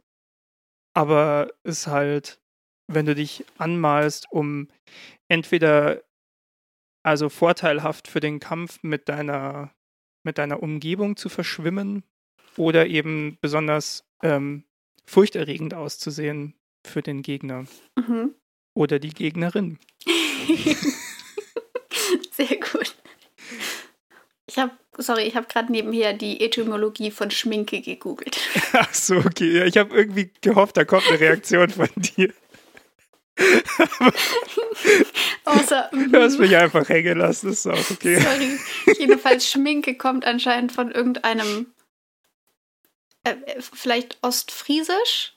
aber 0.93 1.51
ist 1.63 1.87
halt, 1.87 2.39
wenn 2.87 3.05
du 3.05 3.15
dich 3.15 3.45
anmalst, 3.57 4.27
um 4.31 4.67
entweder 5.27 6.03
also 7.03 7.29
vorteilhaft 7.29 8.07
für 8.07 8.19
den 8.19 8.39
Kampf 8.39 8.81
mit 8.83 9.09
deiner, 9.09 9.73
mit 10.23 10.37
deiner 10.37 10.61
Umgebung 10.61 11.17
zu 11.17 11.27
verschwimmen 11.27 12.03
oder 12.55 12.87
eben 12.87 13.37
besonders 13.41 14.05
ähm, 14.21 14.63
furchterregend 15.05 15.73
auszusehen 15.73 16.53
für 16.85 17.01
den 17.01 17.21
Gegner. 17.21 17.65
Mhm. 17.95 18.35
Oder 18.75 18.99
die 18.99 19.13
Gegnerin. 19.13 19.79
Sehr 22.31 22.57
gut. 22.57 22.95
Ich 24.47 24.57
habe, 24.57 24.71
sorry, 24.97 25.23
ich 25.23 25.35
habe 25.35 25.47
gerade 25.47 25.71
nebenher 25.71 26.13
die 26.13 26.41
Etymologie 26.41 27.11
von 27.11 27.31
Schminke 27.31 27.81
gegoogelt. 27.81 28.37
Ach 28.73 28.93
so, 28.93 29.15
okay. 29.17 29.63
ich 29.65 29.77
habe 29.77 29.95
irgendwie 29.95 30.31
gehofft, 30.41 30.77
da 30.77 30.85
kommt 30.85 31.07
eine 31.07 31.19
Reaktion 31.19 31.69
von 31.69 31.89
dir. 31.95 32.33
Außer, 35.45 35.89
du 35.91 36.21
hast 36.21 36.37
mich 36.37 36.55
einfach 36.55 36.87
hängen 36.87 37.17
lassen, 37.17 37.49
ist 37.49 37.65
auch 37.65 37.89
okay. 37.89 38.19
Sorry. 38.19 38.59
Jedenfalls 38.99 39.49
Schminke 39.49 39.95
kommt 39.97 40.23
anscheinend 40.25 40.71
von 40.71 40.91
irgendeinem, 40.91 41.73
äh, 43.23 43.31
äh 43.31 43.59
vielleicht 43.59 44.19
Ostfriesisch 44.21 45.32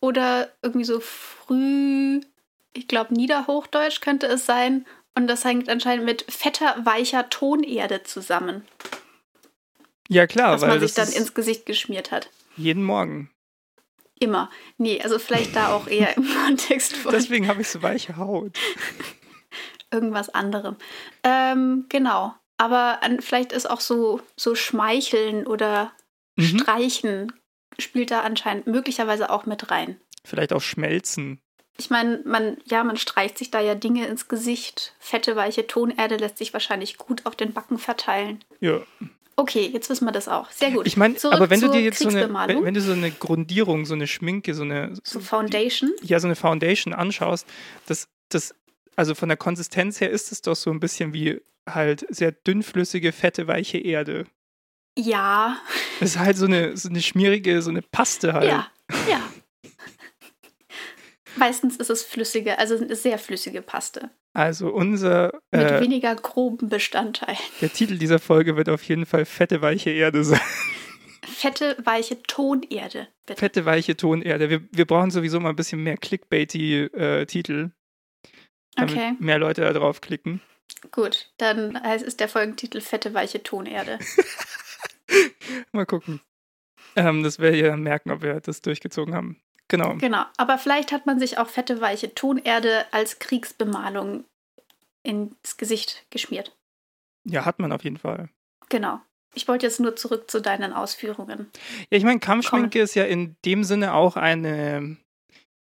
oder 0.00 0.50
irgendwie 0.62 0.84
so 0.84 1.00
früh, 1.00 2.20
ich 2.72 2.88
glaube 2.88 3.14
Niederhochdeutsch 3.14 4.00
könnte 4.00 4.26
es 4.26 4.46
sein. 4.46 4.86
Und 5.14 5.26
das 5.26 5.44
hängt 5.44 5.68
anscheinend 5.68 6.06
mit 6.06 6.24
fetter, 6.28 6.76
weicher 6.84 7.28
Tonerde 7.28 8.04
zusammen. 8.04 8.64
Ja, 10.08 10.26
klar, 10.26 10.52
was 10.52 10.62
weil 10.62 10.68
man 10.70 10.80
sich 10.80 10.94
dann 10.94 11.08
ins 11.08 11.34
Gesicht 11.34 11.66
geschmiert 11.66 12.10
hat. 12.10 12.30
Jeden 12.56 12.82
Morgen. 12.82 13.30
immer. 14.18 14.50
Nee, 14.76 15.00
also 15.02 15.18
vielleicht 15.18 15.56
da 15.56 15.72
auch 15.72 15.86
eher 15.86 16.16
im 16.16 16.26
Kontext 16.44 16.96
von. 16.96 17.12
Deswegen 17.12 17.48
habe 17.48 17.62
ich 17.62 17.68
so 17.68 17.82
weiche 17.82 18.16
Haut. 18.16 18.58
Irgendwas 19.92 20.28
anderem. 20.28 20.76
Ähm, 21.22 21.86
genau. 21.88 22.34
Aber 22.58 23.02
an, 23.02 23.20
vielleicht 23.20 23.52
ist 23.52 23.68
auch 23.68 23.80
so, 23.80 24.20
so 24.36 24.54
Schmeicheln 24.54 25.46
oder 25.46 25.92
mhm. 26.36 26.58
Streichen 26.58 27.32
spielt 27.80 28.10
da 28.10 28.20
anscheinend 28.20 28.66
möglicherweise 28.66 29.30
auch 29.30 29.46
mit 29.46 29.70
rein. 29.70 30.00
Vielleicht 30.24 30.52
auch 30.52 30.60
Schmelzen. 30.60 31.40
Ich 31.78 31.88
meine, 31.88 32.20
man, 32.26 32.58
ja, 32.66 32.84
man 32.84 32.98
streicht 32.98 33.38
sich 33.38 33.50
da 33.50 33.60
ja 33.60 33.74
Dinge 33.74 34.06
ins 34.06 34.28
Gesicht. 34.28 34.94
Fette, 34.98 35.34
weiche 35.34 35.66
Tonerde 35.66 36.16
lässt 36.16 36.38
sich 36.38 36.52
wahrscheinlich 36.52 36.98
gut 36.98 37.24
auf 37.24 37.36
den 37.36 37.52
Backen 37.52 37.78
verteilen. 37.78 38.44
Ja. 38.60 38.82
Okay, 39.36 39.70
jetzt 39.72 39.88
wissen 39.88 40.04
wir 40.04 40.12
das 40.12 40.28
auch. 40.28 40.50
Sehr 40.50 40.72
gut. 40.72 40.86
Ich 40.86 40.98
meine, 40.98 41.16
aber 41.30 41.48
wenn 41.48 41.60
du 41.60 41.68
dir 41.68 41.80
jetzt 41.80 42.00
so 42.00 42.10
eine, 42.10 42.28
wenn, 42.46 42.62
wenn, 42.62 42.74
du 42.74 42.82
so 42.82 42.92
eine 42.92 43.10
Grundierung, 43.10 43.86
so 43.86 43.94
eine 43.94 44.06
Schminke, 44.06 44.52
so 44.52 44.62
eine 44.62 44.94
so 45.02 45.20
Foundation, 45.20 45.90
ja, 46.02 46.20
so 46.20 46.26
eine 46.26 46.36
Foundation 46.36 46.92
anschaust, 46.92 47.46
das, 47.86 48.08
das, 48.28 48.54
also 48.96 49.14
von 49.14 49.30
der 49.30 49.38
Konsistenz 49.38 50.02
her 50.02 50.10
ist 50.10 50.30
es 50.32 50.42
doch 50.42 50.56
so 50.56 50.70
ein 50.70 50.80
bisschen 50.80 51.14
wie 51.14 51.40
halt 51.66 52.04
sehr 52.10 52.32
dünnflüssige, 52.32 53.12
fette, 53.12 53.46
weiche 53.46 53.78
Erde. 53.78 54.26
Ja. 55.00 55.58
Das 55.98 56.10
ist 56.10 56.18
halt 56.18 56.36
so 56.36 56.46
eine, 56.46 56.76
so 56.76 56.88
eine 56.88 57.00
schmierige, 57.00 57.62
so 57.62 57.70
eine 57.70 57.82
Paste 57.82 58.32
halt. 58.32 58.48
Ja, 58.48 58.66
ja. 59.08 59.20
Meistens 61.36 61.76
ist 61.76 61.90
es 61.90 62.02
flüssige, 62.02 62.58
also 62.58 62.76
eine 62.76 62.96
sehr 62.96 63.18
flüssige 63.18 63.62
Paste. 63.62 64.10
Also 64.32 64.68
unser. 64.68 65.40
Mit 65.50 65.62
äh, 65.62 65.80
weniger 65.80 66.14
groben 66.14 66.68
Bestandteilen. 66.68 67.38
Der 67.60 67.72
Titel 67.72 67.98
dieser 67.98 68.18
Folge 68.18 68.56
wird 68.56 68.68
auf 68.68 68.82
jeden 68.82 69.06
Fall 69.06 69.24
fette, 69.24 69.62
weiche 69.62 69.90
Erde 69.90 70.24
sein. 70.24 70.40
Fette, 71.22 71.76
weiche 71.84 72.22
Tonerde. 72.22 73.08
Bitte. 73.26 73.38
Fette, 73.38 73.64
weiche 73.64 73.96
Tonerde. 73.96 74.50
Wir, 74.50 74.62
wir 74.72 74.84
brauchen 74.86 75.10
sowieso 75.10 75.40
mal 75.40 75.50
ein 75.50 75.56
bisschen 75.56 75.82
mehr 75.82 75.96
clickbaity 75.96 76.84
äh, 76.84 77.26
Titel. 77.26 77.70
Damit 78.76 78.94
okay. 78.94 79.12
mehr 79.18 79.38
Leute 79.38 79.62
da 79.62 79.72
draufklicken. 79.72 80.40
Gut, 80.92 81.32
dann 81.38 81.80
heißt 81.82 82.06
es 82.06 82.16
der 82.16 82.28
Folgentitel 82.28 82.80
Fette, 82.80 83.14
weiche 83.14 83.42
Tonerde. 83.42 83.98
mal 85.72 85.86
gucken. 85.86 86.20
Ähm, 86.96 87.22
das 87.22 87.38
werdet 87.38 87.60
ihr 87.60 87.76
merken, 87.76 88.10
ob 88.10 88.22
wir 88.22 88.40
das 88.40 88.62
durchgezogen 88.62 89.14
haben. 89.14 89.40
Genau. 89.68 89.96
Genau. 89.96 90.24
Aber 90.36 90.58
vielleicht 90.58 90.90
hat 90.90 91.06
man 91.06 91.20
sich 91.20 91.38
auch 91.38 91.48
fette, 91.48 91.80
weiche 91.80 92.14
Tonerde 92.14 92.86
als 92.92 93.20
Kriegsbemalung 93.20 94.24
ins 95.02 95.56
Gesicht 95.56 96.06
geschmiert. 96.10 96.56
Ja, 97.24 97.44
hat 97.44 97.58
man 97.58 97.72
auf 97.72 97.84
jeden 97.84 97.96
Fall. 97.96 98.30
Genau. 98.68 99.00
Ich 99.34 99.46
wollte 99.46 99.66
jetzt 99.66 99.78
nur 99.78 99.94
zurück 99.94 100.28
zu 100.30 100.40
deinen 100.40 100.72
Ausführungen. 100.72 101.50
Ja, 101.90 101.98
ich 101.98 102.04
meine, 102.04 102.18
Kampfschminke 102.18 102.78
Komm. 102.78 102.82
ist 102.82 102.94
ja 102.94 103.04
in 103.04 103.36
dem 103.44 103.62
Sinne 103.62 103.94
auch 103.94 104.16
eine, 104.16 104.96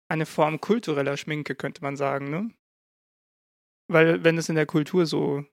eine 0.09 0.27
Form 0.27 0.61
kultureller 0.61 1.17
Schminke, 1.17 1.57
könnte 1.57 1.83
man 1.83 1.97
sagen, 1.97 2.31
ne? 2.31 2.51
Weil, 3.89 4.23
wenn 4.23 4.39
es 4.39 4.49
in 4.49 4.55
der 4.55 4.67
Kultur 4.67 5.05
so 5.05 5.45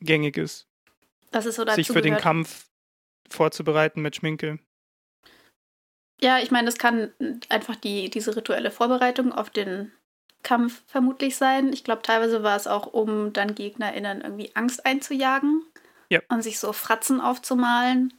gängig 0.00 0.38
ist, 0.38 0.68
das 1.30 1.46
ist 1.46 1.56
so 1.56 1.64
sich 1.66 1.86
für 1.86 1.94
gehört. 1.94 2.04
den 2.04 2.16
Kampf 2.16 2.66
vorzubereiten 3.28 4.02
mit 4.02 4.16
Schminke. 4.16 4.58
Ja, 6.20 6.38
ich 6.38 6.50
meine, 6.50 6.66
das 6.66 6.78
kann 6.78 7.12
einfach 7.48 7.76
die, 7.76 8.08
diese 8.08 8.36
rituelle 8.36 8.70
Vorbereitung 8.70 9.32
auf 9.32 9.50
den 9.50 9.92
Kampf 10.42 10.82
vermutlich 10.86 11.36
sein. 11.36 11.72
Ich 11.72 11.84
glaube, 11.84 12.02
teilweise 12.02 12.42
war 12.42 12.56
es 12.56 12.66
auch, 12.66 12.86
um 12.86 13.32
dann 13.32 13.54
GegnerInnen 13.54 14.22
irgendwie 14.22 14.54
Angst 14.54 14.86
einzujagen 14.86 15.62
ja. 16.08 16.20
und 16.28 16.42
sich 16.42 16.58
so 16.58 16.72
Fratzen 16.72 17.20
aufzumalen. 17.20 18.14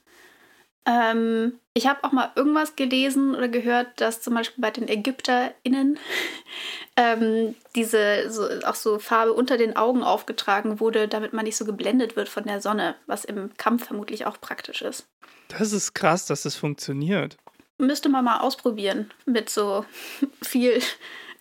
Ähm, 0.87 1.59
ich 1.73 1.85
habe 1.85 2.03
auch 2.03 2.11
mal 2.11 2.31
irgendwas 2.35 2.75
gelesen 2.75 3.35
oder 3.35 3.49
gehört, 3.49 3.87
dass 3.97 4.21
zum 4.21 4.33
Beispiel 4.33 4.61
bei 4.61 4.71
den 4.71 4.87
ÄgypterInnen 4.87 5.99
ähm, 6.95 7.55
diese 7.75 8.31
so, 8.31 8.47
auch 8.65 8.75
so 8.75 8.97
Farbe 8.97 9.33
unter 9.33 9.57
den 9.57 9.75
Augen 9.75 10.01
aufgetragen 10.01 10.79
wurde, 10.79 11.07
damit 11.07 11.33
man 11.33 11.45
nicht 11.45 11.57
so 11.57 11.65
geblendet 11.65 12.15
wird 12.15 12.29
von 12.29 12.45
der 12.45 12.61
Sonne, 12.61 12.95
was 13.05 13.25
im 13.25 13.51
Kampf 13.57 13.85
vermutlich 13.85 14.25
auch 14.25 14.39
praktisch 14.39 14.81
ist. 14.81 15.07
Das 15.49 15.73
ist 15.73 15.93
krass, 15.93 16.25
dass 16.25 16.43
das 16.43 16.55
funktioniert 16.55 17.37
müsste 17.77 18.09
man 18.09 18.25
mal 18.25 18.39
ausprobieren 18.39 19.11
mit 19.25 19.49
so 19.49 19.85
viel 20.41 20.81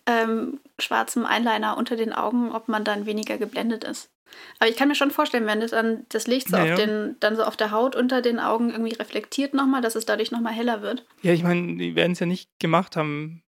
ähm, 0.07 0.61
schwarzem 0.79 1.25
Eyeliner 1.25 1.76
unter 1.76 1.97
den 1.97 2.12
Augen, 2.12 2.53
ob 2.53 2.69
man 2.69 2.85
dann 2.85 3.07
weniger 3.07 3.38
geblendet 3.38 3.85
ist. 3.85 4.11
Aber 4.59 4.71
ich 4.71 4.76
kann 4.76 4.88
mir 4.88 4.95
schon 4.95 5.11
vorstellen, 5.11 5.47
wenn 5.47 5.61
das 5.61 5.71
dann 5.71 6.04
das 6.09 6.26
Licht 6.26 6.49
so, 6.49 6.56
ja, 6.56 6.73
auf 6.73 6.78
den, 6.78 7.16
dann 7.21 7.37
so 7.37 7.45
auf 7.45 7.56
der 7.56 7.71
Haut 7.71 7.97
unter 7.97 8.23
den 8.23 8.38
Augen 8.38 8.71
irgendwie 8.71 8.95
reflektiert 8.95 9.54
nochmal, 9.54 9.83
dass 9.83 9.95
es 9.95 10.06
dadurch 10.06 10.30
nochmal 10.30 10.52
heller 10.52 10.83
wird. 10.83 11.04
Ja, 11.23 11.33
ich 11.33 11.42
meine, 11.42 11.76
die 11.76 11.95
werden 11.95 12.12
es 12.12 12.21
ja 12.21 12.26
nicht 12.26 12.50
gemacht 12.59 12.97
haben, 12.97 13.42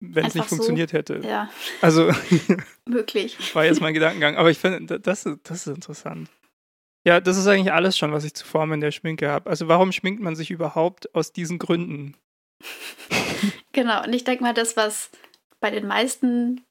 wenn 0.00 0.26
es 0.26 0.34
nicht 0.34 0.48
funktioniert 0.48 0.90
so. 0.90 0.98
hätte. 0.98 1.20
Ja. 1.24 1.50
Also. 1.80 2.10
Wirklich. 2.86 3.36
War 3.54 3.64
jetzt 3.64 3.80
mein 3.80 3.94
Gedankengang. 3.94 4.36
Aber 4.36 4.50
ich 4.50 4.58
finde, 4.58 5.00
das, 5.00 5.28
das 5.42 5.66
ist 5.66 5.74
interessant. 5.74 6.28
Ja, 7.06 7.20
das 7.20 7.36
ist 7.36 7.46
eigentlich 7.46 7.72
alles 7.72 7.96
schon, 7.96 8.12
was 8.12 8.24
ich 8.24 8.34
zu 8.34 8.44
Formen 8.44 8.80
der 8.80 8.90
Schminke 8.90 9.28
habe. 9.28 9.48
Also 9.48 9.68
warum 9.68 9.92
schminkt 9.92 10.20
man 10.20 10.34
sich 10.34 10.50
überhaupt 10.50 11.14
aus 11.14 11.32
diesen 11.32 11.58
Gründen? 11.58 12.16
genau, 13.72 14.02
und 14.02 14.12
ich 14.12 14.24
denke 14.24 14.42
mal, 14.42 14.54
das, 14.54 14.76
was 14.76 15.10
bei 15.60 15.70
den 15.70 15.86
meisten 15.86 16.64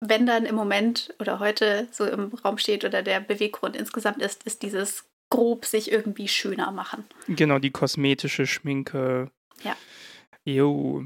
Bändern 0.00 0.46
im 0.46 0.54
Moment 0.54 1.14
oder 1.18 1.40
heute 1.40 1.88
so 1.90 2.04
im 2.04 2.32
Raum 2.44 2.58
steht 2.58 2.84
oder 2.84 3.02
der 3.02 3.20
Beweggrund 3.20 3.76
insgesamt 3.76 4.22
ist, 4.22 4.44
ist 4.44 4.62
dieses 4.62 5.04
grob 5.30 5.64
sich 5.64 5.92
irgendwie 5.92 6.28
schöner 6.28 6.70
machen. 6.70 7.04
Genau, 7.26 7.58
die 7.58 7.70
kosmetische 7.70 8.46
Schminke. 8.46 9.30
Ja. 9.62 9.76
Jo. 10.44 11.04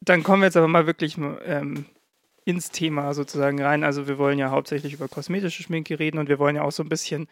Dann 0.00 0.22
kommen 0.22 0.42
wir 0.42 0.46
jetzt 0.46 0.56
aber 0.56 0.68
mal 0.68 0.86
wirklich 0.86 1.16
ähm, 1.16 1.86
ins 2.44 2.70
Thema 2.70 3.14
sozusagen 3.14 3.60
rein. 3.60 3.82
Also 3.82 4.06
wir 4.06 4.18
wollen 4.18 4.38
ja 4.38 4.50
hauptsächlich 4.50 4.92
über 4.92 5.08
kosmetische 5.08 5.62
Schminke 5.62 5.98
reden 5.98 6.18
und 6.18 6.28
wir 6.28 6.38
wollen 6.38 6.56
ja 6.56 6.62
auch 6.62 6.72
so 6.72 6.82
ein 6.82 6.88
bisschen 6.88 7.26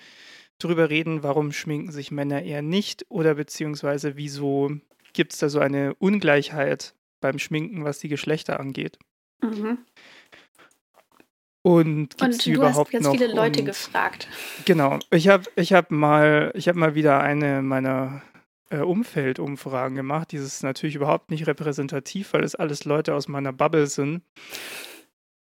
drüber 0.59 0.91
reden, 0.91 1.23
warum 1.23 1.53
schminken 1.53 1.93
sich 1.93 2.11
Männer 2.11 2.43
eher 2.43 2.63
nicht 2.63 3.05
oder 3.09 3.35
beziehungsweise 3.35 4.17
wieso 4.17 4.71
gibt 5.13 5.33
es 5.33 5.39
da 5.39 5.49
so 5.49 5.61
eine 5.61 5.95
Ungleichheit 5.95 6.95
beim 7.21 7.39
Schminken, 7.39 7.85
was 7.85 7.99
die 7.99 8.09
Geschlechter 8.09 8.59
angeht. 8.59 8.99
Mhm. 9.43 9.79
Und 11.63 12.45
die 12.45 12.53
überhaupt 12.53 12.89
hast 12.89 12.93
ganz 12.93 13.05
noch? 13.05 13.13
viele 13.13 13.33
Leute 13.33 13.61
und, 13.61 13.67
gefragt. 13.67 14.29
Genau. 14.65 14.99
Ich 15.11 15.29
habe 15.29 15.45
ich 15.55 15.73
hab 15.73 15.91
mal, 15.91 16.53
hab 16.57 16.75
mal 16.77 16.95
wieder 16.95 17.21
eine 17.21 17.63
meiner 17.63 18.23
äh, 18.71 18.79
Umfeldumfragen 18.79 19.95
gemacht. 19.95 20.33
Dieses 20.33 20.55
ist 20.55 20.63
natürlich 20.65 20.97
überhaupt 20.97 21.31
nicht 21.31 21.47
repräsentativ, 21.47 22.33
weil 22.33 22.43
es 22.43 22.57
alles 22.57 22.85
Leute 22.85 23.15
aus 23.15 23.29
meiner 23.29 23.53
Bubble 23.53 23.87
sind. 23.87 24.23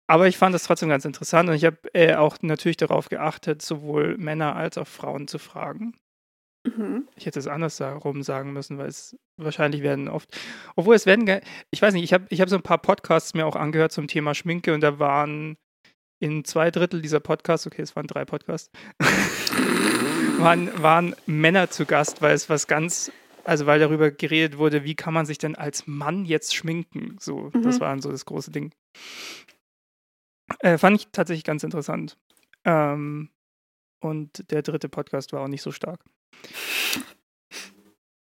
Aber 0.07 0.29
ich 0.29 0.37
fand 0.37 0.55
das 0.55 0.65
trotzdem 0.65 0.91
ganz 0.91 1.05
interessant 1.05 1.49
und 1.49 1.55
ich 1.55 1.65
habe 1.65 1.79
äh, 1.95 2.15
auch 2.17 2.37
natürlich 2.43 2.77
darauf 2.77 3.09
geachtet, 3.09 3.63
sowohl 3.63 4.17
Männer 4.19 4.55
als 4.57 4.77
auch 4.77 4.87
Frauen 4.87 5.27
zu 5.27 5.39
fragen. 5.39 5.95
Mhm. 6.65 7.09
Ich 7.17 7.27
hätte 7.27 7.39
es 7.39 7.47
andersherum 7.47 8.23
sagen 8.23 8.53
müssen, 8.53 8.79
weil 8.79 8.89
es 8.89 9.17
wahrscheinlich 9.37 9.83
werden 9.83 10.09
oft, 10.09 10.29
obwohl 10.77 10.95
es 10.95 11.07
werden, 11.07 11.41
ich 11.71 11.83
weiß 11.83 11.95
nicht, 11.95 12.05
ich 12.05 12.13
habe 12.13 12.27
ich 12.29 12.41
hab 12.41 12.49
so 12.49 12.57
ein 12.57 12.63
paar 12.63 12.79
Podcasts 12.79 13.35
mir 13.35 13.47
auch 13.47 13.57
angehört 13.57 13.93
zum 13.93 14.07
Thema 14.07 14.35
Schminke 14.35 14.75
und 14.75 14.83
da 14.83 14.99
waren 14.99 15.57
in 16.23 16.45
zwei 16.45 16.71
Drittel 16.71 17.03
dieser 17.03 17.19
Podcasts, 17.19 17.67
okay, 17.67 17.83
es 17.83 17.97
waren 17.97 18.07
drei 18.07 18.25
Podcasts, 18.25 18.71
waren, 20.39 20.71
waren 20.81 21.17
Männer 21.27 21.69
zu 21.69 21.85
Gast, 21.85 22.23
weil 22.23 22.33
es 22.33 22.49
was 22.49 22.69
ganz, 22.69 23.11
also 23.43 23.67
weil 23.67 23.81
darüber 23.81 24.13
geredet 24.13 24.57
wurde, 24.57 24.85
wie 24.85 24.95
kann 24.95 25.13
man 25.13 25.27
sich 25.27 25.39
denn 25.39 25.57
als 25.57 25.89
Mann 25.89 26.25
jetzt 26.25 26.55
schminken? 26.55 27.17
So, 27.19 27.51
mhm. 27.53 27.63
das 27.63 27.81
war 27.81 28.01
so 28.01 28.13
das 28.13 28.25
große 28.25 28.53
Ding. 28.53 28.73
Äh, 30.61 30.79
fand 30.79 31.01
ich 31.01 31.09
tatsächlich 31.11 31.43
ganz 31.43 31.65
interessant. 31.65 32.17
Ähm, 32.65 33.31
und 34.01 34.49
der 34.53 34.63
dritte 34.63 34.89
Podcast 34.89 35.33
war 35.33 35.41
auch 35.41 35.49
nicht 35.49 35.63
so 35.63 35.73
stark. 35.73 36.05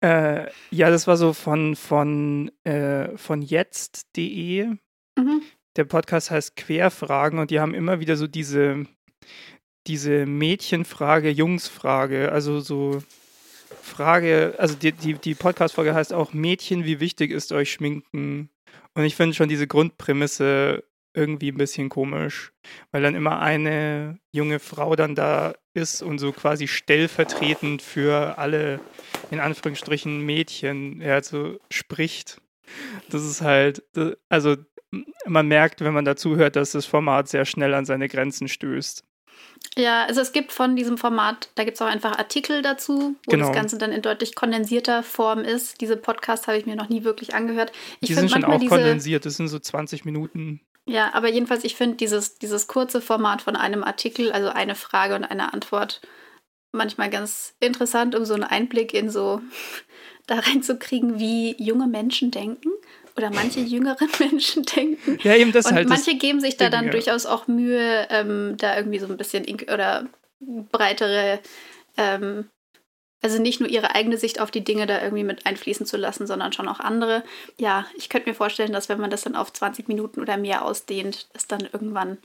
Äh, 0.02 0.50
ja, 0.71 0.90
das 0.90 1.07
war 1.07 1.16
so 1.16 1.33
von, 1.33 1.75
von, 1.75 2.50
äh, 2.64 3.16
von 3.16 3.40
jetzt.de. 3.40 4.76
Mhm. 5.16 5.42
Der 5.79 5.85
Podcast 5.85 6.33
heißt 6.33 6.57
Querfragen 6.57 7.39
und 7.39 7.53
die 7.53 7.61
haben 7.61 7.73
immer 7.73 8.01
wieder 8.01 8.17
so 8.17 8.27
diese, 8.27 8.85
diese 9.87 10.27
Mädchenfrage, 10.27 11.31
Jungsfrage, 11.31 12.33
also 12.33 12.59
so 12.59 13.01
Frage, 13.81 14.57
also 14.59 14.75
die, 14.75 14.91
die, 14.91 15.15
die 15.15 15.37
Podcast-Folge 15.37 15.95
heißt 15.95 16.13
auch 16.13 16.33
Mädchen, 16.33 16.85
wie 16.85 16.99
wichtig 16.99 17.31
ist 17.31 17.53
euch 17.53 17.71
Schminken? 17.71 18.51
Und 18.95 19.05
ich 19.05 19.15
finde 19.15 19.37
schon 19.37 19.49
diese 19.49 19.69
Grundprämisse 19.69 20.83
irgendwie 21.15 21.53
ein 21.53 21.59
bisschen 21.59 21.91
komisch, 21.91 22.53
weil 22.91 23.03
dann 23.03 23.15
immer 23.15 23.39
eine 23.39 24.19
junge 24.33 24.59
Frau 24.59 24.97
dann 24.97 25.15
da 25.15 25.55
ist 25.75 26.03
und 26.03 26.19
so 26.19 26.33
quasi 26.33 26.67
stellvertretend 26.67 27.83
für 27.83 28.37
alle, 28.37 28.81
in 29.31 29.39
Anführungsstrichen, 29.39 30.27
Mädchen, 30.27 31.01
ja, 31.01 31.23
so 31.23 31.61
spricht. 31.71 32.41
Das 33.11 33.25
ist 33.25 33.43
halt, 33.43 33.85
also 34.29 34.57
man 35.26 35.47
merkt, 35.49 35.80
wenn 35.83 35.95
man 35.95 36.04
dazu 36.04 36.37
hört, 36.37 36.57
dass 36.57 36.73
das 36.73 36.87
Format 36.87 37.28
sehr 37.28 37.45
schnell 37.45 37.75
an 37.75 37.85
seine 37.85 38.09
Grenzen 38.09 38.49
stößt. 38.49 39.04
Ja, 39.76 40.04
also 40.04 40.21
es 40.21 40.33
gibt 40.33 40.52
von 40.52 40.76
diesem 40.76 40.99
Format, 40.99 41.50
da 41.54 41.64
gibt 41.64 41.76
es 41.76 41.83
auch 41.83 41.87
einfach 41.87 42.18
Artikel 42.18 42.62
dazu, 42.62 43.16
wo 43.25 43.30
genau. 43.30 43.47
das 43.47 43.54
Ganze 43.54 43.78
dann 43.78 43.92
in 43.92 44.02
deutlich 44.02 44.35
kondensierter 44.35 45.02
Form 45.02 45.40
ist. 45.40 45.80
Diese 45.80 45.97
Podcasts 45.97 46.49
habe 46.49 46.59
ich 46.59 46.66
mir 46.66 46.76
noch 46.76 46.88
nie 46.88 47.04
wirklich 47.04 47.35
angehört. 47.35 47.73
Ich 48.00 48.09
die 48.09 48.14
sind 48.14 48.30
schon 48.30 48.45
auch 48.45 48.59
diese, 48.59 48.75
kondensiert, 48.75 49.26
das 49.26 49.37
sind 49.37 49.49
so 49.49 49.59
20 49.59 50.04
Minuten. 50.04 50.61
Ja, 50.87 51.12
aber 51.12 51.28
jedenfalls, 51.28 51.64
ich 51.64 51.76
finde 51.76 51.97
dieses, 51.97 52.38
dieses 52.38 52.66
kurze 52.66 53.00
Format 53.00 53.42
von 53.42 53.57
einem 53.57 53.85
Artikel, 53.85 54.33
also 54.33 54.49
eine 54.49 54.75
Frage 54.75 55.14
und 55.14 55.25
eine 55.25 55.52
Antwort, 55.52 56.00
manchmal 56.73 57.11
ganz 57.11 57.54
interessant, 57.61 58.14
um 58.14 58.25
so 58.25 58.35
einen 58.35 58.45
Einblick 58.45 58.95
in 58.95 59.11
so 59.11 59.40
da 60.26 60.38
reinzukriegen, 60.40 61.18
wie 61.18 61.54
junge 61.62 61.87
Menschen 61.87 62.30
denken 62.30 62.71
oder 63.19 63.31
manche 63.31 63.61
jüngeren 63.61 64.09
Menschen 64.19 64.63
denken. 64.63 65.19
Ja, 65.23 65.35
eben 65.35 65.53
das 65.53 65.67
und 65.67 65.75
halt. 65.75 65.89
Manche 65.89 66.17
geben 66.17 66.41
sich 66.41 66.57
da 66.57 66.71
dann 66.71 66.87
ja. 66.87 66.91
durchaus 66.91 67.27
auch 67.27 67.49
Mühe, 67.49 68.07
ähm, 68.11 68.57
da 68.57 68.77
irgendwie 68.77 68.99
so 68.99 69.07
ein 69.07 69.17
bisschen 69.17 69.45
oder 69.73 70.07
breitere, 70.41 71.41
ähm, 71.97 72.49
also 73.21 73.43
nicht 73.43 73.59
nur 73.59 73.69
ihre 73.69 73.97
eigene 73.97 74.17
Sicht 74.17 74.41
auf 74.41 74.53
die 74.53 74.63
Dinge 74.63 74.87
da 74.87 75.03
irgendwie 75.03 75.25
mit 75.25 75.45
einfließen 75.45 75.85
zu 75.85 75.97
lassen, 75.97 76.29
sondern 76.29 76.53
schon 76.53 76.69
auch 76.69 76.79
andere. 76.79 77.25
Ja, 77.59 77.87
ich 77.97 78.09
könnte 78.09 78.29
mir 78.29 78.35
vorstellen, 78.35 78.73
dass 78.73 78.89
wenn 78.89 79.01
man 79.01 79.11
das 79.11 79.23
dann 79.23 79.35
auf 79.35 79.53
20 79.53 79.89
Minuten 79.89 80.21
oder 80.21 80.37
mehr 80.37 80.65
ausdehnt, 80.65 81.27
es 81.35 81.49
dann 81.49 81.69
irgendwann 81.73 82.19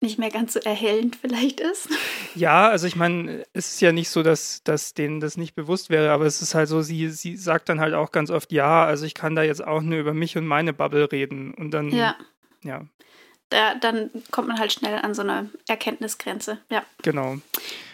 nicht 0.00 0.18
mehr 0.18 0.30
ganz 0.30 0.54
so 0.54 0.60
erhellend 0.60 1.16
vielleicht 1.16 1.60
ist. 1.60 1.88
Ja, 2.34 2.68
also 2.68 2.86
ich 2.86 2.96
meine, 2.96 3.44
es 3.52 3.74
ist 3.74 3.80
ja 3.80 3.92
nicht 3.92 4.08
so, 4.08 4.22
dass, 4.22 4.62
dass 4.64 4.94
denen 4.94 5.20
das 5.20 5.36
nicht 5.36 5.54
bewusst 5.54 5.90
wäre, 5.90 6.10
aber 6.10 6.24
es 6.24 6.40
ist 6.40 6.54
halt 6.54 6.68
so, 6.68 6.80
sie, 6.80 7.08
sie 7.10 7.36
sagt 7.36 7.68
dann 7.68 7.80
halt 7.80 7.94
auch 7.94 8.10
ganz 8.10 8.30
oft, 8.30 8.50
ja, 8.52 8.84
also 8.84 9.04
ich 9.04 9.14
kann 9.14 9.36
da 9.36 9.42
jetzt 9.42 9.62
auch 9.62 9.82
nur 9.82 9.98
über 9.98 10.14
mich 10.14 10.36
und 10.38 10.46
meine 10.46 10.72
Bubble 10.72 11.12
reden. 11.12 11.52
Und 11.52 11.72
dann, 11.72 11.90
ja. 11.90 12.16
ja. 12.62 12.86
Da, 13.50 13.74
dann 13.74 14.10
kommt 14.30 14.48
man 14.48 14.58
halt 14.58 14.72
schnell 14.72 14.94
an 14.94 15.12
so 15.12 15.22
eine 15.22 15.50
Erkenntnisgrenze, 15.68 16.58
ja. 16.70 16.82
Genau. 17.02 17.36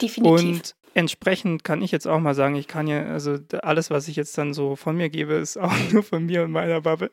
Definitiv. 0.01 0.47
Und 0.47 0.75
entsprechend 0.95 1.65
kann 1.65 1.83
ich 1.83 1.91
jetzt 1.91 2.07
auch 2.07 2.21
mal 2.21 2.35
sagen, 2.35 2.55
ich 2.55 2.69
kann 2.69 2.87
ja, 2.87 3.05
also 3.07 3.39
alles, 3.63 3.91
was 3.91 4.07
ich 4.07 4.17
jetzt 4.17 4.37
dann 4.39 4.55
so 4.55 4.77
von 4.77 4.97
mir 4.97 5.11
gebe, 5.11 5.35
ist 5.35 5.57
auch 5.57 5.75
nur 5.93 6.03
von 6.03 6.25
mir 6.25 6.45
und 6.45 6.53
meiner 6.53 6.81
Bubble. 6.83 7.11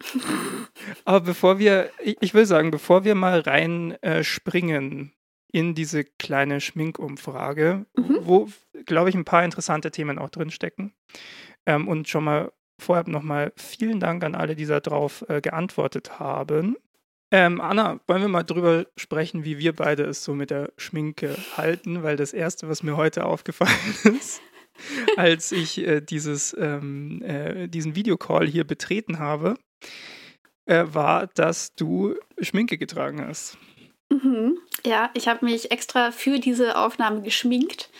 Aber 1.04 1.20
bevor 1.20 1.58
wir, 1.58 1.90
ich 2.02 2.34
will 2.34 2.46
sagen, 2.46 2.70
bevor 2.70 3.04
wir 3.04 3.14
mal 3.14 3.40
rein 3.40 3.92
äh, 4.02 4.22
in 5.52 5.74
diese 5.74 6.04
kleine 6.04 6.60
Schminkumfrage, 6.60 7.86
mhm. 7.96 8.18
wo, 8.20 8.48
glaube 8.84 9.08
ich, 9.08 9.14
ein 9.14 9.24
paar 9.24 9.44
interessante 9.44 9.90
Themen 9.90 10.18
auch 10.18 10.30
drin 10.30 10.50
stecken. 10.50 10.92
Ähm, 11.64 11.88
und 11.88 12.08
schon 12.08 12.24
mal 12.24 12.52
vorher 12.78 13.08
nochmal 13.08 13.52
vielen 13.56 14.00
Dank 14.00 14.22
an 14.22 14.34
alle, 14.34 14.54
die 14.54 14.66
darauf 14.66 15.24
äh, 15.28 15.40
geantwortet 15.40 16.18
haben. 16.18 16.76
Ähm, 17.32 17.60
Anna, 17.60 18.00
wollen 18.06 18.22
wir 18.22 18.28
mal 18.28 18.44
drüber 18.44 18.86
sprechen, 18.96 19.44
wie 19.44 19.58
wir 19.58 19.74
beide 19.74 20.04
es 20.04 20.22
so 20.22 20.34
mit 20.34 20.50
der 20.50 20.72
Schminke 20.76 21.36
halten, 21.56 22.02
weil 22.02 22.16
das 22.16 22.32
Erste, 22.32 22.68
was 22.68 22.82
mir 22.82 22.96
heute 22.96 23.24
aufgefallen 23.24 23.96
ist, 24.20 24.40
als 25.16 25.50
ich 25.50 25.78
äh, 25.78 26.00
dieses, 26.00 26.54
ähm, 26.58 27.22
äh, 27.22 27.66
diesen 27.66 27.96
Videocall 27.96 28.46
hier 28.46 28.64
betreten 28.64 29.18
habe, 29.18 29.56
äh, 30.66 30.84
war, 30.86 31.28
dass 31.28 31.74
du 31.74 32.16
Schminke 32.40 32.78
getragen 32.78 33.24
hast. 33.26 33.56
Mhm. 34.08 34.58
Ja, 34.84 35.10
ich 35.14 35.28
habe 35.28 35.44
mich 35.44 35.70
extra 35.70 36.10
für 36.12 36.38
diese 36.38 36.76
Aufnahme 36.76 37.22
geschminkt. 37.22 37.90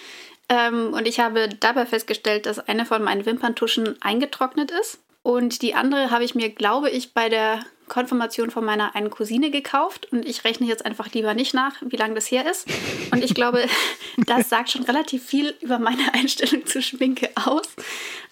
Ähm, 0.49 0.92
und 0.92 1.09
ich 1.09 1.18
habe 1.18 1.49
dabei 1.49 1.87
festgestellt, 1.87 2.47
dass 2.47 2.61
eine 2.61 2.87
von 2.87 3.02
meinen 3.02 3.26
Wimperntuschen 3.26 4.00
eingetrocknet 4.00 4.71
ist. 4.71 5.00
Und 5.26 5.62
die 5.62 5.75
andere 5.75 6.12
habe 6.12 6.23
ich 6.23 6.37
mir, 6.37 6.50
glaube 6.50 6.88
ich, 6.88 7.12
bei 7.12 7.28
der 7.28 7.59
Konfirmation 7.88 8.52
von 8.52 8.64
meiner 8.64 8.95
einen 8.95 9.11
Cousine 9.11 9.50
gekauft. 9.50 10.06
Und 10.12 10.25
ich 10.25 10.45
rechne 10.45 10.68
jetzt 10.68 10.87
einfach 10.87 11.12
lieber 11.12 11.35
nicht 11.35 11.52
nach, 11.52 11.75
wie 11.80 11.97
lange 11.97 12.14
das 12.14 12.30
her 12.30 12.49
ist. 12.49 12.68
Und 13.11 13.25
ich 13.25 13.35
glaube, 13.35 13.66
das 14.28 14.49
sagt 14.49 14.71
schon 14.71 14.85
relativ 14.85 15.25
viel 15.25 15.52
über 15.62 15.80
meine 15.80 16.14
Einstellung 16.14 16.64
zu 16.64 16.80
Schminke 16.80 17.30
aus. 17.35 17.66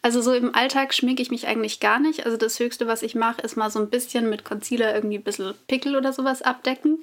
Also 0.03 0.23
so 0.23 0.33
im 0.35 0.55
Alltag 0.55 0.95
schminke 0.95 1.21
ich 1.21 1.33
mich 1.33 1.49
eigentlich 1.49 1.81
gar 1.81 1.99
nicht. 1.99 2.27
Also 2.27 2.37
das 2.37 2.61
Höchste, 2.61 2.87
was 2.87 3.03
ich 3.03 3.17
mache, 3.17 3.43
ist 3.43 3.57
mal 3.57 3.73
so 3.73 3.81
ein 3.81 3.91
bisschen 3.91 4.31
mit 4.31 4.45
Concealer 4.45 4.95
irgendwie 4.95 5.19
ein 5.19 5.25
bisschen 5.25 5.53
Pickel 5.67 5.97
oder 5.97 6.13
sowas 6.13 6.43
abdecken. 6.43 7.03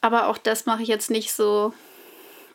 Aber 0.00 0.26
auch 0.26 0.38
das 0.38 0.66
mache 0.66 0.82
ich 0.82 0.88
jetzt 0.88 1.08
nicht 1.08 1.32
so 1.32 1.72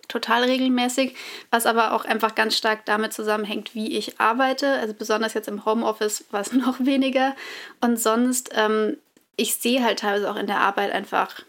total 0.10 0.44
regelmäßig, 0.44 1.16
was 1.52 1.66
aber 1.66 1.94
auch 1.94 2.04
einfach 2.04 2.36
ganz 2.36 2.58
stark 2.58 2.84
damit 2.86 3.14
zusammenhängt, 3.14 3.74
wie 3.74 3.98
ich 3.98 4.20
arbeite. 4.20 4.74
Also 4.74 4.94
besonders 4.94 5.34
jetzt 5.34 5.48
im 5.48 5.64
Homeoffice 5.64 6.26
war 6.32 6.42
es 6.42 6.52
noch 6.52 6.80
weniger. 6.80 7.36
Und 7.80 7.98
sonst, 7.98 8.50
ähm, 8.54 8.98
ich 9.38 9.56
sehe 9.56 9.82
halt 9.82 10.00
teilweise 10.00 10.30
auch 10.30 10.36
in 10.36 10.48
der 10.48 10.60
Arbeit 10.60 10.92
einfach 10.92 11.44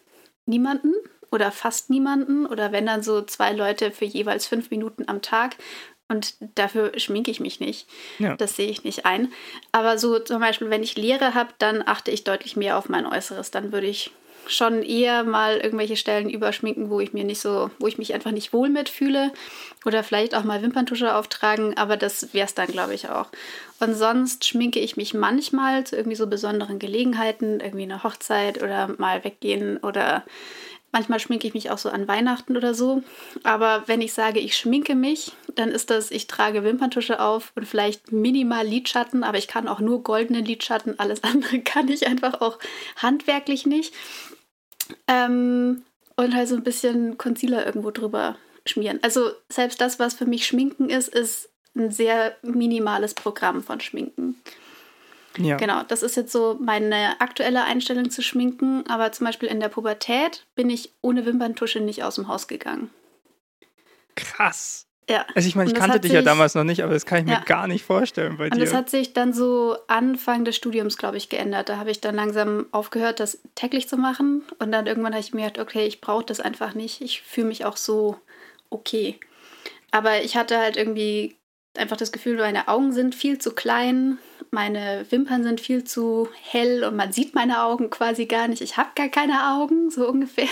niemanden 0.46 0.94
oder 1.33 1.51
fast 1.51 1.90
niemanden 1.90 2.46
oder 2.46 2.70
wenn 2.70 2.87
dann 2.87 3.03
so 3.03 3.23
zwei 3.23 3.53
Leute 3.53 3.90
für 3.90 4.05
jeweils 4.05 4.46
fünf 4.46 4.70
Minuten 4.70 5.05
am 5.09 5.23
Tag. 5.23 5.57
Und 6.09 6.35
dafür 6.57 6.99
schminke 6.99 7.31
ich 7.31 7.38
mich 7.38 7.61
nicht. 7.61 7.88
Ja. 8.18 8.37
Das 8.37 8.57
sehe 8.57 8.68
ich 8.68 8.83
nicht 8.83 9.07
ein. 9.07 9.33
Aber 9.70 9.96
so 9.96 10.18
zum 10.18 10.40
Beispiel, 10.40 10.68
wenn 10.68 10.83
ich 10.83 10.96
Lehre 10.96 11.35
habe, 11.35 11.51
dann 11.59 11.87
achte 11.87 12.11
ich 12.11 12.25
deutlich 12.25 12.57
mehr 12.57 12.79
auf 12.79 12.88
mein 12.88 13.07
Äußeres. 13.07 13.53
Dann 13.53 13.70
würde 13.70 13.87
ich 13.87 14.11
schon 14.51 14.83
eher 14.83 15.25
mal 15.25 15.59
irgendwelche 15.59 15.97
Stellen 15.97 16.29
überschminken, 16.29 16.91
wo 16.91 17.01
ich 17.01 17.13
mir 17.13 17.25
nicht 17.25 17.41
so, 17.41 17.71
wo 17.79 17.87
ich 17.87 17.99
mich 17.99 18.15
einfach 18.15 18.33
nicht 18.33 18.53
wohl 18.53 18.69
mitfühle. 18.69 19.33
Oder 19.87 20.03
vielleicht 20.03 20.35
auch 20.35 20.45
mal 20.45 20.63
Wimperntusche 20.63 21.15
auftragen, 21.15 21.77
aber 21.77 21.97
das 21.97 22.35
wäre 22.35 22.47
es 22.47 22.55
dann, 22.55 22.69
glaube 22.69 22.95
ich, 22.95 23.09
auch. 23.09 23.29
Und 23.79 23.95
sonst 23.95 24.45
schminke 24.45 24.79
ich 24.79 24.97
mich 24.97 25.15
manchmal 25.15 25.85
zu 25.85 25.97
irgendwie 25.97 26.17
so 26.17 26.27
besonderen 26.27 26.79
Gelegenheiten, 26.79 27.61
irgendwie 27.61 27.85
eine 27.85 28.03
Hochzeit 28.03 28.63
oder 28.63 28.89
mal 28.99 29.25
weggehen 29.25 29.79
oder 29.79 30.25
Manchmal 30.93 31.21
schminke 31.21 31.47
ich 31.47 31.55
mich 31.55 31.71
auch 31.71 31.79
so 31.79 31.89
an 31.89 32.09
Weihnachten 32.09 32.57
oder 32.57 32.75
so. 32.75 33.03
Aber 33.45 33.85
wenn 33.87 34.01
ich 34.01 34.13
sage, 34.13 34.41
ich 34.41 34.57
schminke 34.57 34.97
mich, 34.97 35.33
dann 35.55 35.69
ist 35.69 35.89
das, 35.91 36.11
ich 36.11 36.27
trage 36.27 36.65
Wimperntusche 36.65 37.21
auf 37.21 37.53
und 37.55 37.67
vielleicht 37.67 38.11
minimal 38.11 38.67
Lidschatten, 38.67 39.23
aber 39.23 39.39
ich 39.39 39.47
kann 39.47 39.69
auch 39.69 39.79
nur 39.79 40.03
goldene 40.03 40.41
Lidschatten. 40.41 40.99
Alles 40.99 41.23
andere 41.25 41.61
kann 41.61 41.89
ich 41.89 42.09
einfach 42.09 42.41
auch 42.41 42.59
handwerklich 42.97 43.67
nicht. 43.67 43.95
Ähm, 45.07 45.83
und 46.16 46.35
halt 46.35 46.48
so 46.48 46.57
ein 46.57 46.62
bisschen 46.62 47.18
Concealer 47.18 47.64
irgendwo 47.64 47.90
drüber 47.90 48.37
schmieren. 48.66 48.98
Also 49.03 49.31
selbst 49.48 49.81
das, 49.81 49.98
was 49.98 50.14
für 50.14 50.26
mich 50.26 50.46
Schminken 50.46 50.90
ist, 50.90 51.09
ist 51.09 51.48
ein 51.74 51.90
sehr 51.90 52.37
minimales 52.42 53.14
Programm 53.14 53.62
von 53.62 53.81
Schminken. 53.81 54.40
Ja. 55.38 55.57
Genau, 55.57 55.83
das 55.85 56.03
ist 56.03 56.16
jetzt 56.16 56.33
so 56.33 56.59
meine 56.61 57.20
aktuelle 57.20 57.62
Einstellung 57.62 58.11
zu 58.11 58.22
Schminken. 58.22 58.85
Aber 58.88 59.12
zum 59.12 59.26
Beispiel 59.26 59.48
in 59.48 59.61
der 59.61 59.68
Pubertät 59.68 60.46
bin 60.55 60.68
ich 60.70 60.92
ohne 61.03 61.24
Wimperntusche 61.24 61.81
nicht 61.81 62.03
aus 62.03 62.16
dem 62.16 62.29
Haus 62.29 62.48
gegangen. 62.48 62.90
Krass. 64.16 64.87
Ja. 65.11 65.27
Also 65.35 65.49
ich 65.49 65.57
meine, 65.57 65.68
ich 65.68 65.77
kannte 65.77 65.99
dich 65.99 66.12
sich, 66.12 66.20
ja 66.20 66.23
damals 66.23 66.55
noch 66.55 66.62
nicht, 66.62 66.85
aber 66.85 66.92
das 66.92 67.05
kann 67.05 67.25
ich 67.25 67.29
ja. 67.29 67.40
mir 67.40 67.44
gar 67.44 67.66
nicht 67.66 67.85
vorstellen 67.85 68.37
bei 68.37 68.49
dir. 68.49 68.55
Und 68.55 68.61
das 68.61 68.73
hat 68.73 68.88
sich 68.88 69.12
dann 69.12 69.33
so 69.33 69.77
Anfang 69.88 70.44
des 70.44 70.55
Studiums, 70.55 70.96
glaube 70.96 71.16
ich, 71.16 71.29
geändert. 71.29 71.68
Da 71.68 71.79
habe 71.79 71.90
ich 71.90 72.01
dann 72.01 72.14
langsam 72.14 72.66
aufgehört, 72.70 73.18
das 73.18 73.40
täglich 73.57 73.88
zu 73.88 73.96
machen. 73.96 74.44
Und 74.61 74.70
dann 74.70 74.87
irgendwann 74.87 75.12
habe 75.12 75.20
ich 75.20 75.35
mir 75.35 75.46
gedacht, 75.46 75.66
okay, 75.66 75.85
ich 75.85 76.01
brauche 76.01 76.25
das 76.25 76.38
einfach 76.38 76.75
nicht. 76.75 77.01
Ich 77.01 77.23
fühle 77.23 77.49
mich 77.49 77.64
auch 77.64 77.77
so 77.77 78.18
okay. 78.70 79.18
Aber 79.90 80.23
ich 80.23 80.37
hatte 80.37 80.59
halt 80.59 80.77
irgendwie 80.77 81.37
einfach 81.77 81.96
das 81.96 82.12
Gefühl, 82.12 82.37
meine 82.37 82.68
Augen 82.68 82.92
sind 82.92 83.16
viel 83.16 83.38
zu 83.38 83.53
klein, 83.53 84.18
meine 84.53 85.07
Wimpern 85.11 85.45
sind 85.45 85.61
viel 85.61 85.85
zu 85.85 86.29
hell 86.43 86.83
und 86.85 86.97
man 86.97 87.13
sieht 87.13 87.35
meine 87.35 87.63
Augen 87.63 87.89
quasi 87.89 88.27
gar 88.27 88.49
nicht. 88.49 88.63
Ich 88.63 88.77
habe 88.77 88.91
gar 88.97 89.09
keine 89.09 89.55
Augen, 89.55 89.91
so 89.91 90.09
ungefähr. 90.09 90.49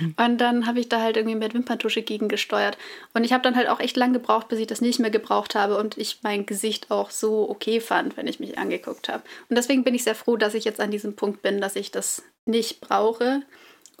Mhm. 0.00 0.14
Und 0.16 0.38
dann 0.38 0.66
habe 0.66 0.80
ich 0.80 0.88
da 0.88 1.00
halt 1.00 1.16
irgendwie 1.16 1.36
mit 1.36 1.52
Wimperntusche 1.52 2.02
gegengesteuert. 2.02 2.78
Und 3.12 3.24
ich 3.24 3.32
habe 3.32 3.42
dann 3.42 3.56
halt 3.56 3.68
auch 3.68 3.80
echt 3.80 3.96
lang 3.96 4.12
gebraucht, 4.12 4.48
bis 4.48 4.58
ich 4.58 4.66
das 4.66 4.80
nicht 4.80 4.98
mehr 4.98 5.10
gebraucht 5.10 5.54
habe 5.54 5.76
und 5.76 5.98
ich 5.98 6.20
mein 6.22 6.46
Gesicht 6.46 6.90
auch 6.90 7.10
so 7.10 7.48
okay 7.50 7.80
fand, 7.80 8.16
wenn 8.16 8.26
ich 8.26 8.40
mich 8.40 8.56
angeguckt 8.58 9.08
habe. 9.08 9.22
Und 9.48 9.56
deswegen 9.56 9.84
bin 9.84 9.94
ich 9.94 10.04
sehr 10.04 10.14
froh, 10.14 10.36
dass 10.36 10.54
ich 10.54 10.64
jetzt 10.64 10.80
an 10.80 10.90
diesem 10.90 11.14
Punkt 11.14 11.42
bin, 11.42 11.60
dass 11.60 11.76
ich 11.76 11.90
das 11.90 12.22
nicht 12.46 12.80
brauche, 12.80 13.42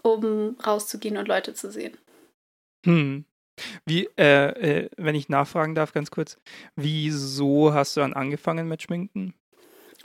um 0.02 0.56
rauszugehen 0.64 1.18
und 1.18 1.28
Leute 1.28 1.52
zu 1.54 1.70
sehen. 1.70 1.96
Hm. 2.84 3.24
Wie, 3.84 4.08
äh, 4.18 4.82
äh, 4.82 4.90
wenn 4.96 5.14
ich 5.14 5.28
nachfragen 5.28 5.74
darf, 5.74 5.92
ganz 5.92 6.10
kurz, 6.10 6.38
wieso 6.76 7.72
hast 7.74 7.96
du 7.96 8.00
dann 8.00 8.12
angefangen 8.12 8.68
mit 8.68 8.82
Schminken? 8.82 9.34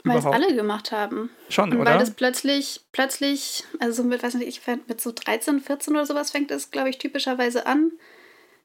Weil 0.04 0.18
es 0.18 0.26
alle 0.26 0.54
gemacht 0.54 0.92
haben. 0.92 1.30
Schon, 1.48 1.72
und 1.72 1.80
oder? 1.80 1.92
Weil 1.92 1.98
das 1.98 2.10
plötzlich, 2.10 2.82
plötzlich, 2.92 3.64
also 3.80 4.04
mit, 4.04 4.22
weiß 4.22 4.34
nicht, 4.34 4.48
ich 4.48 4.60
mit 4.86 5.00
so 5.00 5.12
13, 5.12 5.60
14 5.60 5.94
oder 5.94 6.04
sowas 6.04 6.30
fängt 6.30 6.50
es, 6.50 6.70
glaube 6.70 6.90
ich, 6.90 6.98
typischerweise 6.98 7.66
an. 7.66 7.92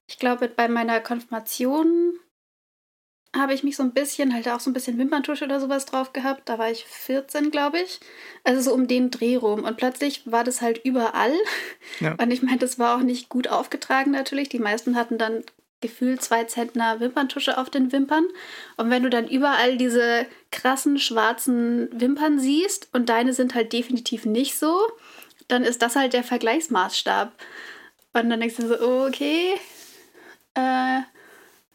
Ich 0.07 0.19
glaube, 0.19 0.49
bei 0.49 0.67
meiner 0.67 0.99
Konfirmation 0.99 2.19
habe 3.35 3.53
ich 3.53 3.63
mich 3.63 3.75
so 3.75 3.83
ein 3.83 3.93
bisschen, 3.93 4.33
halt 4.33 4.47
auch 4.47 4.59
so 4.59 4.69
ein 4.69 4.73
bisschen 4.73 4.97
Wimperntusche 4.97 5.45
oder 5.45 5.59
sowas 5.59 5.85
drauf 5.85 6.13
gehabt. 6.13 6.49
Da 6.49 6.57
war 6.57 6.71
ich 6.71 6.85
14, 6.85 7.51
glaube 7.51 7.79
ich. 7.79 7.99
Also 8.43 8.61
so 8.61 8.73
um 8.73 8.87
den 8.87 9.11
Dreh 9.11 9.35
rum. 9.35 9.63
Und 9.63 9.77
plötzlich 9.77 10.23
war 10.25 10.43
das 10.43 10.61
halt 10.61 10.83
überall. 10.83 11.33
Ja. 11.99 12.15
Und 12.19 12.31
ich 12.31 12.41
meine, 12.41 12.57
das 12.57 12.79
war 12.79 12.97
auch 12.97 13.03
nicht 13.03 13.29
gut 13.29 13.47
aufgetragen 13.47 14.11
natürlich. 14.11 14.49
Die 14.49 14.59
meisten 14.59 14.95
hatten 14.95 15.17
dann 15.17 15.43
gefühlt 15.81 16.21
zwei 16.21 16.43
Zentner 16.45 16.99
Wimperntusche 16.99 17.57
auf 17.57 17.69
den 17.69 17.91
Wimpern. 17.91 18.25
Und 18.77 18.89
wenn 18.89 19.03
du 19.03 19.09
dann 19.09 19.27
überall 19.27 19.77
diese 19.77 20.25
krassen 20.51 20.97
schwarzen 20.97 21.87
Wimpern 21.93 22.39
siehst 22.39 22.89
und 22.93 23.09
deine 23.09 23.33
sind 23.33 23.53
halt 23.53 23.71
definitiv 23.73 24.25
nicht 24.25 24.57
so, 24.57 24.75
dann 25.47 25.63
ist 25.63 25.81
das 25.81 25.95
halt 25.95 26.13
der 26.13 26.23
Vergleichsmaßstab. 26.23 27.31
Und 28.13 28.29
dann 28.29 28.39
denkst 28.39 28.57
du 28.57 28.67
so, 28.67 29.05
okay, 29.05 29.53
äh, 30.55 31.01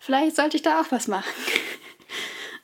vielleicht 0.05 0.37
sollte 0.37 0.57
ich 0.57 0.62
da 0.62 0.81
auch 0.81 0.90
was 0.93 1.09
machen. 1.09 1.33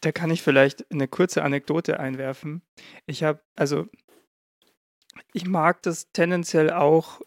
Da 0.03 0.13
kann 0.13 0.31
ich 0.31 0.43
vielleicht 0.43 0.91
eine 0.91 1.09
kurze 1.09 1.43
Anekdote 1.43 2.01
einwerfen. 2.01 2.63
Ich 3.05 3.23
habe, 3.23 3.43
also, 3.55 3.87
ich 5.33 5.47
mag 5.47 5.83
das 5.83 6.11
tendenziell 6.13 6.71
auch 6.71 7.21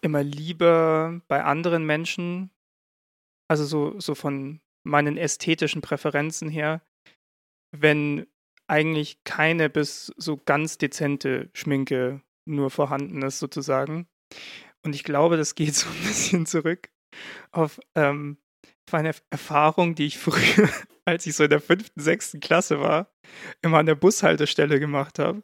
immer 0.00 0.22
lieber 0.22 1.20
bei 1.28 1.44
anderen 1.44 1.84
Menschen, 1.84 2.50
also 3.48 3.64
so, 3.64 4.00
so 4.00 4.14
von 4.14 4.60
meinen 4.82 5.16
ästhetischen 5.16 5.82
Präferenzen 5.82 6.48
her, 6.48 6.80
wenn 7.72 8.26
eigentlich 8.66 9.22
keine 9.24 9.68
bis 9.68 10.12
so 10.16 10.36
ganz 10.36 10.78
dezente 10.78 11.50
Schminke 11.52 12.22
nur 12.46 12.70
vorhanden 12.70 13.22
ist, 13.22 13.38
sozusagen. 13.38 14.08
Und 14.82 14.94
ich 14.94 15.04
glaube, 15.04 15.36
das 15.36 15.54
geht 15.54 15.74
so 15.74 15.88
ein 15.88 16.02
bisschen 16.06 16.46
zurück 16.46 16.88
auf, 17.50 17.80
ähm, 17.94 18.38
auf 18.86 18.94
eine 18.94 19.12
Erfahrung, 19.30 19.94
die 19.94 20.06
ich 20.06 20.18
früher, 20.18 20.68
als 21.04 21.26
ich 21.26 21.34
so 21.34 21.44
in 21.44 21.50
der 21.50 21.60
fünften, 21.60 22.00
sechsten 22.00 22.40
Klasse 22.40 22.80
war, 22.80 23.10
immer 23.62 23.78
an 23.78 23.86
der 23.86 23.94
Bushaltestelle 23.94 24.80
gemacht 24.80 25.18
habe. 25.18 25.42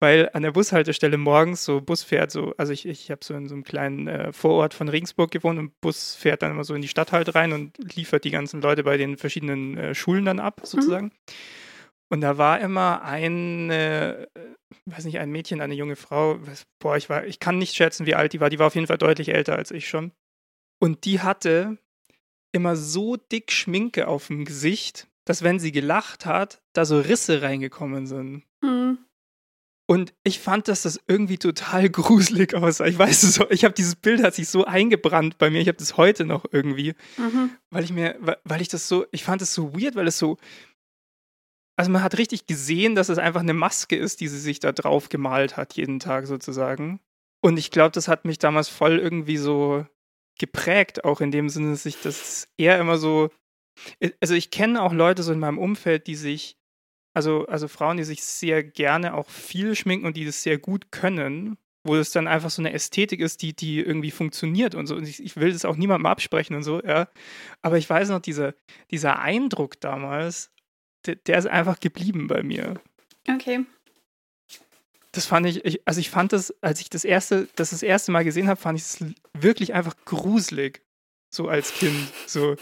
Weil 0.00 0.30
an 0.32 0.42
der 0.42 0.52
Bushaltestelle 0.52 1.16
morgens 1.16 1.64
so 1.64 1.80
Bus 1.80 2.04
fährt, 2.04 2.30
so, 2.30 2.54
also 2.56 2.72
ich, 2.72 2.86
ich 2.86 3.10
habe 3.10 3.24
so 3.24 3.34
in 3.34 3.48
so 3.48 3.54
einem 3.54 3.64
kleinen 3.64 4.06
äh, 4.06 4.32
Vorort 4.32 4.72
von 4.72 4.88
Regensburg 4.88 5.32
gewohnt 5.32 5.58
und 5.58 5.80
Bus 5.80 6.14
fährt 6.14 6.42
dann 6.42 6.52
immer 6.52 6.62
so 6.62 6.74
in 6.74 6.82
die 6.82 6.88
Stadt 6.88 7.10
halt 7.10 7.34
rein 7.34 7.52
und 7.52 7.76
liefert 7.96 8.22
die 8.22 8.30
ganzen 8.30 8.60
Leute 8.62 8.84
bei 8.84 8.96
den 8.96 9.16
verschiedenen 9.16 9.76
äh, 9.76 9.94
Schulen 9.96 10.24
dann 10.24 10.38
ab, 10.38 10.60
sozusagen. 10.62 11.06
Mhm. 11.06 11.12
Und 12.10 12.20
da 12.20 12.38
war 12.38 12.60
immer 12.60 13.02
eine, 13.02 14.28
äh, 14.34 14.40
weiß 14.86 15.04
nicht, 15.04 15.18
ein 15.18 15.30
Mädchen, 15.30 15.60
eine 15.60 15.74
junge 15.74 15.96
Frau, 15.96 16.38
boah, 16.78 16.96
ich 16.96 17.10
war, 17.10 17.26
ich 17.26 17.40
kann 17.40 17.58
nicht 17.58 17.74
schätzen, 17.74 18.06
wie 18.06 18.14
alt 18.14 18.32
die 18.32 18.40
war, 18.40 18.50
die 18.50 18.60
war 18.60 18.68
auf 18.68 18.76
jeden 18.76 18.86
Fall 18.86 18.98
deutlich 18.98 19.30
älter 19.30 19.56
als 19.56 19.72
ich 19.72 19.88
schon. 19.88 20.12
Und 20.80 21.04
die 21.04 21.20
hatte 21.20 21.78
immer 22.52 22.76
so 22.76 23.16
dick 23.16 23.52
Schminke 23.52 24.08
auf 24.08 24.28
dem 24.28 24.44
Gesicht, 24.44 25.08
dass 25.24 25.42
wenn 25.42 25.58
sie 25.58 25.72
gelacht 25.72 26.26
hat, 26.26 26.62
da 26.72 26.84
so 26.84 27.00
Risse 27.00 27.42
reingekommen 27.42 28.06
sind. 28.06 28.44
Mhm. 28.62 28.98
Und 29.90 30.12
ich 30.22 30.38
fand, 30.38 30.68
dass 30.68 30.82
das 30.82 31.00
irgendwie 31.06 31.38
total 31.38 31.88
gruselig 31.90 32.54
aussah. 32.54 32.86
Ich 32.86 32.98
weiß 32.98 33.22
es, 33.22 33.40
ich 33.50 33.64
habe 33.64 33.74
dieses 33.74 33.96
Bild 33.96 34.22
hat 34.22 34.34
sich 34.34 34.48
so 34.48 34.64
eingebrannt 34.64 35.38
bei 35.38 35.48
mir. 35.48 35.60
Ich 35.60 35.68
habe 35.68 35.78
das 35.78 35.96
heute 35.96 36.26
noch 36.26 36.44
irgendwie, 36.52 36.94
mhm. 37.16 37.50
weil 37.70 37.84
ich 37.84 37.92
mir, 37.92 38.16
weil 38.44 38.60
ich 38.60 38.68
das 38.68 38.86
so, 38.88 39.06
ich 39.12 39.24
fand 39.24 39.40
es 39.40 39.54
so 39.54 39.74
weird, 39.74 39.96
weil 39.96 40.06
es 40.06 40.18
so, 40.18 40.36
also 41.76 41.90
man 41.90 42.02
hat 42.02 42.18
richtig 42.18 42.46
gesehen, 42.46 42.96
dass 42.96 43.08
es 43.08 43.18
einfach 43.18 43.40
eine 43.40 43.54
Maske 43.54 43.96
ist, 43.96 44.20
die 44.20 44.28
sie 44.28 44.40
sich 44.40 44.60
da 44.60 44.72
drauf 44.72 45.08
gemalt 45.08 45.56
hat 45.56 45.74
jeden 45.74 46.00
Tag 46.00 46.26
sozusagen. 46.26 47.00
Und 47.40 47.56
ich 47.56 47.70
glaube, 47.70 47.92
das 47.92 48.08
hat 48.08 48.24
mich 48.24 48.38
damals 48.38 48.68
voll 48.68 48.98
irgendwie 48.98 49.36
so 49.36 49.86
geprägt, 50.38 51.04
auch 51.04 51.20
in 51.20 51.30
dem 51.30 51.48
Sinne, 51.48 51.70
dass 51.70 51.86
ich 51.86 52.00
das 52.00 52.48
eher 52.56 52.78
immer 52.78 52.98
so, 52.98 53.30
also 54.20 54.34
ich 54.34 54.50
kenne 54.50 54.82
auch 54.82 54.92
Leute 54.92 55.22
so 55.22 55.32
in 55.32 55.38
meinem 55.38 55.58
Umfeld, 55.58 56.06
die 56.06 56.14
sich 56.14 56.58
also, 57.18 57.46
also 57.46 57.66
Frauen, 57.66 57.96
die 57.96 58.04
sich 58.04 58.22
sehr 58.22 58.62
gerne 58.62 59.14
auch 59.14 59.28
viel 59.28 59.74
schminken 59.74 60.06
und 60.06 60.16
die 60.16 60.24
das 60.24 60.44
sehr 60.44 60.56
gut 60.56 60.92
können, 60.92 61.58
wo 61.84 61.96
es 61.96 62.12
dann 62.12 62.28
einfach 62.28 62.50
so 62.50 62.62
eine 62.62 62.72
Ästhetik 62.72 63.18
ist, 63.20 63.42
die, 63.42 63.56
die 63.56 63.80
irgendwie 63.80 64.12
funktioniert 64.12 64.76
und 64.76 64.86
so. 64.86 64.94
Und 64.94 65.08
ich, 65.08 65.20
ich 65.20 65.36
will 65.36 65.52
das 65.52 65.64
auch 65.64 65.76
niemandem 65.76 66.06
absprechen 66.06 66.54
und 66.54 66.62
so, 66.62 66.80
ja. 66.80 67.08
Aber 67.60 67.76
ich 67.76 67.90
weiß 67.90 68.10
noch, 68.10 68.20
dieser, 68.20 68.54
dieser 68.92 69.18
Eindruck 69.18 69.80
damals, 69.80 70.52
der, 71.06 71.16
der 71.16 71.38
ist 71.38 71.46
einfach 71.46 71.80
geblieben 71.80 72.28
bei 72.28 72.44
mir. 72.44 72.80
Okay. 73.28 73.64
Das 75.12 75.26
fand 75.26 75.46
ich, 75.46 75.64
ich, 75.64 75.80
also 75.86 76.00
ich 76.00 76.10
fand 76.10 76.32
das, 76.32 76.54
als 76.60 76.80
ich 76.80 76.90
das 76.90 77.04
erste, 77.04 77.48
das 77.56 77.70
das 77.70 77.82
erste 77.82 78.12
Mal 78.12 78.24
gesehen 78.24 78.48
habe, 78.48 78.60
fand 78.60 78.78
ich 78.78 78.84
es 78.84 79.04
wirklich 79.32 79.74
einfach 79.74 79.94
gruselig. 80.04 80.82
So 81.30 81.48
als 81.48 81.72
Kind. 81.74 81.96
So. 82.26 82.56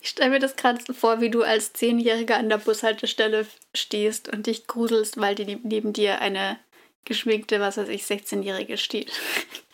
Ich 0.00 0.08
stelle 0.08 0.30
mir 0.30 0.38
das 0.38 0.56
gerade 0.56 0.82
so 0.84 0.92
vor, 0.92 1.20
wie 1.20 1.30
du 1.30 1.42
als 1.42 1.72
Zehnjähriger 1.72 2.36
an 2.36 2.48
der 2.48 2.58
Bushaltestelle 2.58 3.46
stehst 3.74 4.28
und 4.28 4.46
dich 4.46 4.66
gruselst, 4.66 5.18
weil 5.18 5.34
die 5.34 5.58
neben 5.62 5.92
dir 5.92 6.20
eine 6.20 6.58
geschminkte, 7.04 7.60
was 7.60 7.76
weiß 7.76 7.88
ich, 7.88 8.04
16-Jährige 8.04 8.76
steht. 8.76 9.12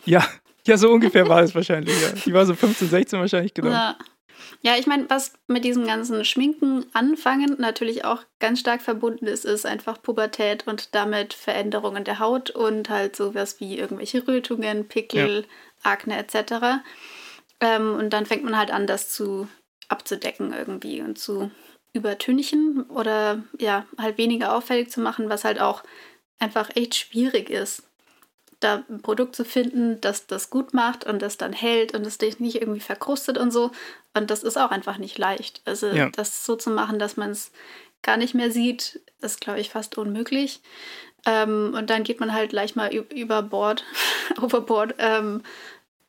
Ja, 0.05 0.27
ja, 0.65 0.77
so 0.77 0.91
ungefähr 0.91 1.27
war 1.27 1.41
es 1.41 1.55
wahrscheinlich. 1.55 1.99
Ja. 2.01 2.11
Die 2.25 2.33
war 2.33 2.45
so 2.45 2.53
15, 2.53 2.89
16 2.89 3.19
wahrscheinlich, 3.19 3.53
genau. 3.53 3.71
Ja. 3.71 3.97
Ja, 4.61 4.75
ich 4.77 4.87
meine, 4.87 5.09
was 5.09 5.33
mit 5.47 5.63
diesem 5.63 5.85
ganzen 5.85 6.25
Schminken 6.25 6.85
anfangen 6.93 7.55
natürlich 7.59 8.05
auch 8.05 8.23
ganz 8.39 8.59
stark 8.59 8.81
verbunden 8.81 9.27
ist, 9.27 9.45
ist 9.45 9.65
einfach 9.65 10.01
Pubertät 10.01 10.67
und 10.67 10.95
damit 10.95 11.33
Veränderungen 11.33 12.03
der 12.03 12.19
Haut 12.19 12.49
und 12.49 12.89
halt 12.89 13.15
sowas 13.15 13.59
wie 13.59 13.77
irgendwelche 13.77 14.27
Rötungen, 14.27 14.87
Pickel, 14.87 15.41
ja. 15.41 15.91
Akne 15.91 16.17
etc. 16.17 16.81
Ähm, 17.59 17.95
und 17.95 18.11
dann 18.11 18.25
fängt 18.25 18.43
man 18.43 18.57
halt 18.57 18.71
an, 18.71 18.87
das 18.87 19.09
zu 19.09 19.47
abzudecken 19.89 20.53
irgendwie 20.53 21.01
und 21.01 21.17
zu 21.17 21.51
übertünchen 21.93 22.83
oder 22.83 23.43
ja, 23.59 23.85
halt 23.97 24.17
weniger 24.17 24.55
auffällig 24.55 24.91
zu 24.91 25.01
machen, 25.01 25.29
was 25.29 25.43
halt 25.43 25.59
auch 25.59 25.83
einfach 26.39 26.69
echt 26.75 26.95
schwierig 26.95 27.49
ist, 27.49 27.83
da 28.59 28.83
ein 28.89 29.01
Produkt 29.01 29.35
zu 29.35 29.45
finden, 29.45 30.01
das 30.01 30.27
das 30.27 30.49
gut 30.49 30.73
macht 30.73 31.05
und 31.05 31.21
das 31.21 31.37
dann 31.37 31.53
hält 31.53 31.93
und 31.93 32.05
das 32.05 32.17
dich 32.17 32.39
nicht 32.39 32.61
irgendwie 32.61 32.79
verkrustet 32.79 33.37
und 33.37 33.51
so. 33.51 33.71
Und 34.13 34.31
das 34.31 34.43
ist 34.43 34.57
auch 34.57 34.71
einfach 34.71 34.97
nicht 34.97 35.17
leicht. 35.17 35.61
Also 35.65 35.87
ja. 35.87 36.09
das 36.09 36.45
so 36.45 36.55
zu 36.55 36.71
machen, 36.71 36.97
dass 36.97 37.17
man 37.17 37.31
es 37.31 37.51
gar 38.01 38.17
nicht 38.17 38.33
mehr 38.33 38.51
sieht, 38.51 39.01
ist, 39.21 39.41
glaube 39.41 39.59
ich, 39.59 39.69
fast 39.69 39.97
unmöglich. 39.97 40.61
Ähm, 41.25 41.73
und 41.75 41.89
dann 41.89 42.03
geht 42.03 42.19
man 42.19 42.33
halt 42.33 42.51
gleich 42.51 42.75
mal 42.75 42.93
über 42.93 43.43
Bord, 43.43 43.83
overboard, 44.41 44.95
ähm, 44.97 45.43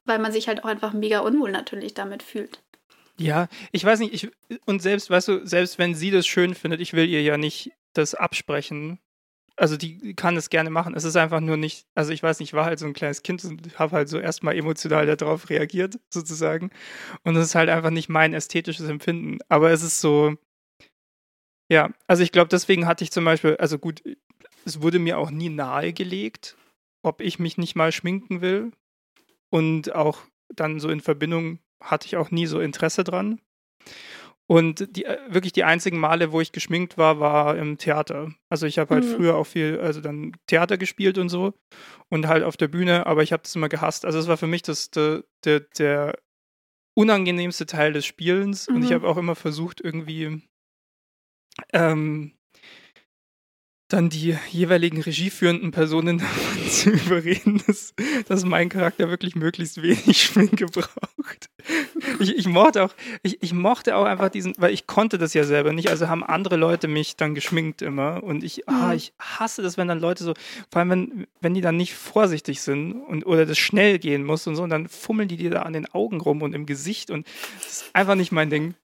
weil 0.04 0.18
man 0.18 0.32
sich 0.32 0.48
halt 0.48 0.64
auch 0.64 0.68
einfach 0.68 0.92
mega 0.92 1.20
unwohl 1.20 1.50
natürlich 1.50 1.94
damit 1.94 2.22
fühlt. 2.22 2.62
Ja, 3.18 3.48
ich 3.72 3.84
weiß 3.84 3.98
nicht, 3.98 4.14
ich, 4.14 4.30
und 4.64 4.80
selbst, 4.80 5.10
weißt 5.10 5.28
du, 5.28 5.46
selbst 5.46 5.78
wenn 5.78 5.94
sie 5.94 6.12
das 6.12 6.26
schön 6.26 6.54
findet, 6.54 6.80
ich 6.80 6.92
will 6.92 7.08
ihr 7.08 7.20
ja 7.20 7.36
nicht 7.36 7.72
das 7.92 8.14
absprechen. 8.14 9.00
Also 9.58 9.76
die 9.76 10.14
kann 10.14 10.36
es 10.36 10.50
gerne 10.50 10.70
machen. 10.70 10.94
Es 10.94 11.02
ist 11.02 11.16
einfach 11.16 11.40
nur 11.40 11.56
nicht, 11.56 11.86
also 11.96 12.12
ich 12.12 12.22
weiß 12.22 12.38
nicht, 12.38 12.50
ich 12.50 12.54
war 12.54 12.64
halt 12.64 12.78
so 12.78 12.86
ein 12.86 12.92
kleines 12.92 13.22
Kind 13.22 13.44
und 13.44 13.76
habe 13.78 13.96
halt 13.96 14.08
so 14.08 14.18
erstmal 14.18 14.56
emotional 14.56 15.04
darauf 15.16 15.50
reagiert, 15.50 15.98
sozusagen. 16.10 16.70
Und 17.24 17.36
es 17.36 17.46
ist 17.48 17.54
halt 17.56 17.68
einfach 17.68 17.90
nicht 17.90 18.08
mein 18.08 18.34
ästhetisches 18.34 18.88
Empfinden. 18.88 19.38
Aber 19.48 19.72
es 19.72 19.82
ist 19.82 20.00
so, 20.00 20.36
ja, 21.70 21.90
also 22.06 22.22
ich 22.22 22.30
glaube, 22.30 22.48
deswegen 22.48 22.86
hatte 22.86 23.02
ich 23.02 23.10
zum 23.10 23.24
Beispiel, 23.24 23.56
also 23.56 23.78
gut, 23.78 24.02
es 24.64 24.80
wurde 24.80 25.00
mir 25.00 25.18
auch 25.18 25.30
nie 25.30 25.48
nahegelegt, 25.48 26.56
ob 27.02 27.20
ich 27.20 27.38
mich 27.40 27.58
nicht 27.58 27.74
mal 27.74 27.90
schminken 27.90 28.40
will. 28.40 28.70
Und 29.50 29.94
auch 29.94 30.20
dann 30.54 30.78
so 30.78 30.88
in 30.88 31.00
Verbindung 31.00 31.58
hatte 31.82 32.06
ich 32.06 32.16
auch 32.16 32.30
nie 32.30 32.46
so 32.46 32.60
Interesse 32.60 33.02
dran. 33.02 33.40
Und 34.50 34.96
die, 34.96 35.04
äh, 35.04 35.18
wirklich 35.28 35.52
die 35.52 35.64
einzigen 35.64 35.98
Male, 35.98 36.32
wo 36.32 36.40
ich 36.40 36.52
geschminkt 36.52 36.96
war, 36.96 37.20
war 37.20 37.56
im 37.58 37.76
Theater. 37.76 38.32
Also 38.48 38.66
ich 38.66 38.78
habe 38.78 38.94
halt 38.94 39.04
mhm. 39.04 39.14
früher 39.14 39.36
auch 39.36 39.46
viel, 39.46 39.78
also 39.78 40.00
dann 40.00 40.32
Theater 40.46 40.78
gespielt 40.78 41.18
und 41.18 41.28
so 41.28 41.52
und 42.08 42.26
halt 42.28 42.44
auf 42.44 42.56
der 42.56 42.68
Bühne, 42.68 43.06
aber 43.06 43.22
ich 43.22 43.32
habe 43.32 43.42
das 43.42 43.54
immer 43.54 43.68
gehasst. 43.68 44.06
Also 44.06 44.18
es 44.18 44.26
war 44.26 44.38
für 44.38 44.46
mich 44.46 44.62
das, 44.62 44.90
der, 44.90 45.24
der, 45.44 45.60
der 45.60 46.18
unangenehmste 46.96 47.66
Teil 47.66 47.92
des 47.92 48.06
Spielens 48.06 48.68
mhm. 48.68 48.76
und 48.76 48.82
ich 48.84 48.90
mhm. 48.90 48.94
habe 48.94 49.08
auch 49.08 49.18
immer 49.18 49.34
versucht, 49.34 49.82
irgendwie 49.82 50.42
ähm, 51.74 52.32
dann 53.88 54.10
die 54.10 54.36
jeweiligen 54.50 55.00
regieführenden 55.00 55.70
Personen 55.70 56.18
davon 56.18 56.70
zu 56.70 56.90
überreden, 56.90 57.62
dass, 57.66 57.94
dass 58.28 58.44
mein 58.44 58.68
Charakter 58.68 59.08
wirklich 59.08 59.34
möglichst 59.34 59.82
wenig 59.82 60.22
Schminke 60.22 60.66
braucht. 60.66 61.50
Ich, 62.20 62.36
ich, 62.36 62.46
mochte 62.46 62.84
auch, 62.84 62.94
ich, 63.22 63.42
ich 63.42 63.52
mochte 63.52 63.96
auch 63.96 64.04
einfach 64.04 64.28
diesen, 64.28 64.54
weil 64.58 64.72
ich 64.72 64.86
konnte 64.86 65.18
das 65.18 65.34
ja 65.34 65.44
selber 65.44 65.72
nicht, 65.72 65.88
also 65.88 66.08
haben 66.08 66.22
andere 66.22 66.56
Leute 66.56 66.88
mich 66.88 67.16
dann 67.16 67.34
geschminkt 67.34 67.82
immer 67.82 68.22
und 68.22 68.44
ich, 68.44 68.68
ah, 68.68 68.88
mhm. 68.88 68.92
ich 68.92 69.12
hasse 69.18 69.62
das, 69.62 69.76
wenn 69.76 69.88
dann 69.88 70.00
Leute 70.00 70.24
so, 70.24 70.34
vor 70.70 70.80
allem 70.80 70.90
wenn, 70.90 71.26
wenn 71.40 71.54
die 71.54 71.60
dann 71.60 71.76
nicht 71.76 71.94
vorsichtig 71.94 72.60
sind 72.60 72.92
und 72.92 73.26
oder 73.26 73.46
das 73.46 73.58
schnell 73.58 73.98
gehen 73.98 74.24
muss 74.24 74.46
und 74.46 74.56
so 74.56 74.62
und 74.62 74.70
dann 74.70 74.88
fummeln 74.88 75.28
die 75.28 75.36
dir 75.36 75.50
da 75.50 75.62
an 75.62 75.72
den 75.72 75.92
Augen 75.92 76.20
rum 76.20 76.42
und 76.42 76.54
im 76.54 76.66
Gesicht 76.66 77.10
und 77.10 77.26
das 77.58 77.82
ist 77.82 77.90
einfach 77.94 78.14
nicht 78.14 78.32
mein 78.32 78.50
Ding. 78.50 78.74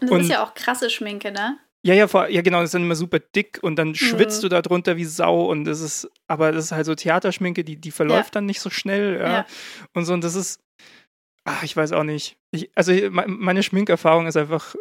Und 0.00 0.02
das 0.02 0.10
und, 0.10 0.20
ist 0.20 0.30
ja 0.30 0.44
auch 0.44 0.54
krasse 0.54 0.90
Schminke, 0.90 1.32
ne? 1.32 1.58
Ja, 1.82 1.94
ja, 1.94 2.08
vor, 2.08 2.28
ja, 2.28 2.42
genau, 2.42 2.58
das 2.58 2.68
ist 2.68 2.74
dann 2.74 2.82
immer 2.82 2.94
super 2.94 3.18
dick 3.18 3.58
und 3.62 3.76
dann 3.76 3.94
schwitzt 3.94 4.38
mhm. 4.38 4.42
du 4.42 4.48
da 4.50 4.62
drunter 4.62 4.96
wie 4.96 5.06
Sau 5.06 5.46
und 5.50 5.64
das 5.64 5.80
ist, 5.80 6.10
aber 6.26 6.52
das 6.52 6.66
ist 6.66 6.72
halt 6.72 6.84
so 6.84 6.94
Theaterschminke, 6.94 7.64
die, 7.64 7.76
die 7.76 7.90
verläuft 7.90 8.34
ja. 8.34 8.40
dann 8.40 8.46
nicht 8.46 8.60
so 8.60 8.68
schnell, 8.68 9.18
ja. 9.18 9.32
ja. 9.32 9.46
Und 9.94 10.04
so, 10.04 10.12
und 10.12 10.22
das 10.22 10.34
ist, 10.34 10.60
ach, 11.44 11.62
ich 11.62 11.74
weiß 11.74 11.92
auch 11.92 12.04
nicht. 12.04 12.36
Ich, 12.50 12.70
also 12.74 12.92
meine 13.10 13.62
Schminkerfahrung 13.62 14.26
ist 14.26 14.36
einfach, 14.36 14.74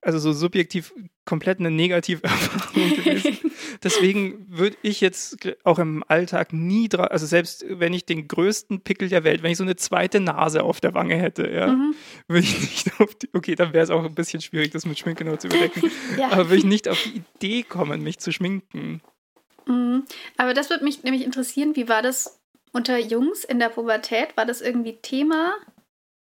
also 0.00 0.18
so 0.18 0.32
subjektiv 0.32 0.94
komplett 1.26 1.60
eine 1.60 1.70
negative 1.70 2.22
Erfahrung 2.24 2.96
gewesen. 2.96 3.38
Deswegen 3.82 4.46
würde 4.48 4.76
ich 4.82 5.00
jetzt 5.00 5.36
auch 5.64 5.78
im 5.78 6.02
Alltag 6.08 6.52
nie, 6.52 6.88
also 6.92 7.26
selbst 7.26 7.64
wenn 7.68 7.92
ich 7.92 8.04
den 8.04 8.26
größten 8.26 8.80
Pickel 8.80 9.08
der 9.08 9.22
Welt, 9.24 9.42
wenn 9.42 9.52
ich 9.52 9.58
so 9.58 9.64
eine 9.64 9.76
zweite 9.76 10.20
Nase 10.20 10.62
auf 10.62 10.80
der 10.80 10.94
Wange 10.94 11.16
hätte, 11.16 11.48
ja, 11.48 11.68
mhm. 11.68 11.94
würde 12.26 12.46
ich 12.46 12.60
nicht 12.60 12.92
auf 13.00 13.14
die, 13.14 13.28
okay, 13.32 13.54
dann 13.54 13.72
wäre 13.72 13.84
es 13.84 13.90
auch 13.90 14.04
ein 14.04 14.14
bisschen 14.14 14.40
schwierig, 14.40 14.70
das 14.70 14.86
mit 14.86 14.98
Schminke 14.98 15.38
zu 15.38 15.48
überdecken, 15.48 15.90
ja. 16.18 16.28
aber 16.30 16.46
würde 16.46 16.56
ich 16.56 16.64
nicht 16.64 16.88
auf 16.88 17.02
die 17.02 17.22
Idee 17.36 17.62
kommen, 17.62 18.02
mich 18.02 18.18
zu 18.18 18.32
schminken. 18.32 19.00
Mhm. 19.66 20.04
Aber 20.36 20.54
das 20.54 20.70
würde 20.70 20.84
mich 20.84 21.02
nämlich 21.04 21.24
interessieren, 21.24 21.76
wie 21.76 21.88
war 21.88 22.02
das 22.02 22.40
unter 22.72 22.98
Jungs 22.98 23.44
in 23.44 23.58
der 23.58 23.68
Pubertät? 23.68 24.36
War 24.36 24.46
das 24.46 24.60
irgendwie 24.60 24.98
Thema, 25.02 25.54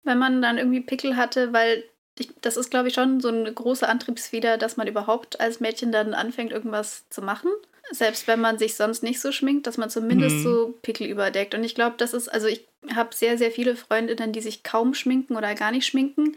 wenn 0.03 0.19
man 0.19 0.43
dann 0.43 0.59
irgendwie 0.59 0.81
Pickel 0.81 1.17
hatte? 1.17 1.53
Weil 1.53 1.85
ich, 2.19 2.31
das 2.41 2.57
ist, 2.57 2.71
glaube 2.71 2.89
ich, 2.89 2.95
schon 2.95 3.21
so 3.21 3.29
eine 3.29 3.53
große 3.53 3.89
Antriebsfeder, 3.89 4.59
dass 4.59 4.77
man 4.77 4.87
überhaupt 4.87 5.41
als 5.41 5.61
Mädchen 5.61 5.93
dann 5.93 6.15
anfängt, 6.15 6.53
irgendwas 6.53 7.09
zu 7.09 7.23
machen. 7.23 7.51
Selbst 7.91 8.27
wenn 8.27 8.41
man 8.41 8.59
sich 8.59 8.75
sonst 8.75 9.03
nicht 9.03 9.21
so 9.21 9.33
schminkt, 9.33 9.67
dass 9.67 9.77
man 9.77 9.91
zumindest 9.91 10.37
mhm. 10.37 10.43
so 10.43 10.75
Pickel 10.83 11.07
überdeckt. 11.09 11.55
Und 11.55 11.65
ich 11.65 11.75
glaube, 11.75 11.97
das 11.99 12.15
ist, 12.15 12.29
also 12.29 12.47
ich 12.47 12.67
habe 12.95 13.15
sehr, 13.15 13.39
sehr 13.39 13.51
viele 13.51 13.77
Freundinnen, 13.77 14.33
die 14.33 14.41
sich 14.41 14.63
kaum 14.63 14.95
schminken 14.95 15.37
oder 15.37 15.55
gar 15.55 15.73
nicht 15.73 15.87
schminken. 15.87 16.37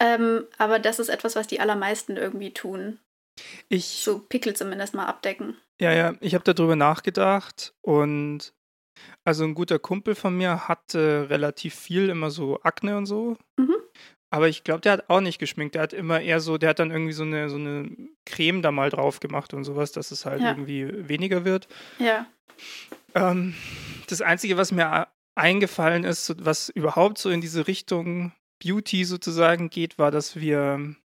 Ähm, 0.00 0.46
aber 0.58 0.78
das 0.78 0.98
ist 0.98 1.08
etwas, 1.08 1.36
was 1.36 1.46
die 1.46 1.60
allermeisten 1.60 2.16
irgendwie 2.16 2.52
tun. 2.52 2.98
Ich, 3.68 4.02
so 4.04 4.18
Pickel 4.18 4.54
zumindest 4.54 4.94
mal 4.94 5.06
abdecken. 5.06 5.56
Ja, 5.80 5.92
ja, 5.92 6.14
ich 6.20 6.34
habe 6.34 6.44
darüber 6.44 6.76
nachgedacht 6.76 7.74
und 7.80 8.52
also 9.24 9.44
ein 9.44 9.54
guter 9.54 9.78
Kumpel 9.78 10.14
von 10.14 10.36
mir 10.36 10.68
hatte 10.68 11.28
relativ 11.30 11.74
viel 11.74 12.08
immer 12.08 12.30
so 12.30 12.60
Akne 12.62 12.96
und 12.96 13.06
so. 13.06 13.36
Mhm. 13.56 13.71
Aber 14.32 14.48
ich 14.48 14.64
glaube, 14.64 14.80
der 14.80 14.92
hat 14.92 15.10
auch 15.10 15.20
nicht 15.20 15.38
geschminkt. 15.38 15.74
Der 15.74 15.82
hat 15.82 15.92
immer 15.92 16.18
eher 16.22 16.40
so, 16.40 16.56
der 16.56 16.70
hat 16.70 16.78
dann 16.78 16.90
irgendwie 16.90 17.12
so 17.12 17.22
eine, 17.22 17.50
so 17.50 17.56
eine 17.56 17.90
Creme 18.24 18.62
da 18.62 18.72
mal 18.72 18.88
drauf 18.88 19.20
gemacht 19.20 19.52
und 19.52 19.64
sowas, 19.64 19.92
dass 19.92 20.10
es 20.10 20.24
halt 20.24 20.40
ja. 20.40 20.48
irgendwie 20.52 21.06
weniger 21.06 21.44
wird. 21.44 21.68
Ja. 21.98 22.26
Ähm, 23.14 23.54
das 24.08 24.22
Einzige, 24.22 24.56
was 24.56 24.72
mir 24.72 25.06
eingefallen 25.34 26.04
ist, 26.04 26.34
was 26.42 26.70
überhaupt 26.70 27.18
so 27.18 27.28
in 27.28 27.42
diese 27.42 27.66
Richtung 27.66 28.32
Beauty 28.64 29.04
sozusagen 29.04 29.68
geht, 29.68 29.98
war, 29.98 30.10
dass 30.10 30.34
wir, 30.36 30.96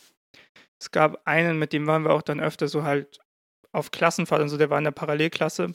es 0.79 0.91
gab 0.91 1.27
einen, 1.27 1.59
mit 1.59 1.73
dem 1.73 1.85
waren 1.85 2.05
wir 2.05 2.11
auch 2.11 2.21
dann 2.21 2.39
öfter 2.39 2.69
so 2.69 2.83
halt 2.83 3.19
auf 3.73 3.91
Klassenfahrt 3.91 4.41
und 4.41 4.47
so, 4.47 4.57
der 4.57 4.69
war 4.69 4.77
in 4.77 4.85
der 4.85 4.91
Parallelklasse, 4.91 5.73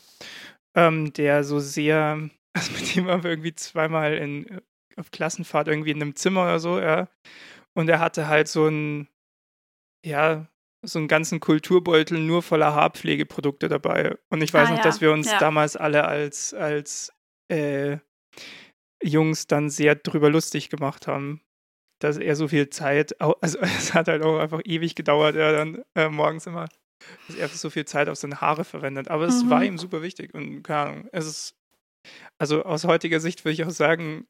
ähm, 0.74 1.12
der 1.12 1.44
so 1.44 1.60
sehr, 1.60 2.30
also 2.54 2.72
mit 2.72 2.96
dem 2.96 3.04
waren 3.04 3.22
wir 3.22 3.30
irgendwie 3.30 3.54
zweimal 3.54 4.14
in 4.14 4.62
auf 4.98 5.10
Klassenfahrt 5.10 5.68
irgendwie 5.68 5.90
in 5.90 6.02
einem 6.02 6.16
Zimmer 6.16 6.42
oder 6.42 6.58
so, 6.58 6.80
ja. 6.80 7.08
Und 7.74 7.88
er 7.88 8.00
hatte 8.00 8.28
halt 8.28 8.48
so 8.48 8.66
ein, 8.66 9.08
ja, 10.04 10.46
so 10.84 10.98
einen 10.98 11.08
ganzen 11.08 11.40
Kulturbeutel 11.40 12.18
nur 12.18 12.42
voller 12.42 12.74
Haarpflegeprodukte 12.74 13.68
dabei. 13.68 14.16
Und 14.30 14.42
ich 14.42 14.52
weiß 14.52 14.68
ah, 14.68 14.70
noch, 14.72 14.78
ja. 14.78 14.84
dass 14.84 15.00
wir 15.00 15.12
uns 15.12 15.30
ja. 15.30 15.38
damals 15.38 15.76
alle 15.76 16.04
als, 16.04 16.52
als 16.54 17.12
äh, 17.48 17.98
Jungs 19.02 19.46
dann 19.46 19.70
sehr 19.70 19.94
drüber 19.94 20.30
lustig 20.30 20.70
gemacht 20.70 21.06
haben, 21.06 21.40
dass 22.00 22.16
er 22.16 22.34
so 22.36 22.48
viel 22.48 22.68
Zeit, 22.70 23.20
also 23.40 23.58
es 23.60 23.94
hat 23.94 24.08
halt 24.08 24.22
auch 24.22 24.38
einfach 24.38 24.60
ewig 24.64 24.94
gedauert, 24.94 25.36
er 25.36 25.52
dann 25.52 25.82
äh, 25.94 26.08
morgens 26.08 26.46
immer, 26.46 26.66
dass 27.28 27.36
er 27.36 27.48
so 27.48 27.70
viel 27.70 27.84
Zeit 27.84 28.08
auf 28.08 28.16
seine 28.16 28.40
Haare 28.40 28.64
verwendet. 28.64 29.08
Aber 29.08 29.24
es 29.24 29.44
mhm. 29.44 29.50
war 29.50 29.64
ihm 29.64 29.78
super 29.78 30.02
wichtig 30.02 30.34
und 30.34 30.62
keine 30.62 30.78
Ahnung, 30.80 31.08
es 31.12 31.26
ist, 31.26 31.56
also 32.38 32.64
aus 32.64 32.84
heutiger 32.84 33.20
Sicht 33.20 33.44
würde 33.44 33.54
ich 33.54 33.64
auch 33.64 33.70
sagen, 33.70 34.26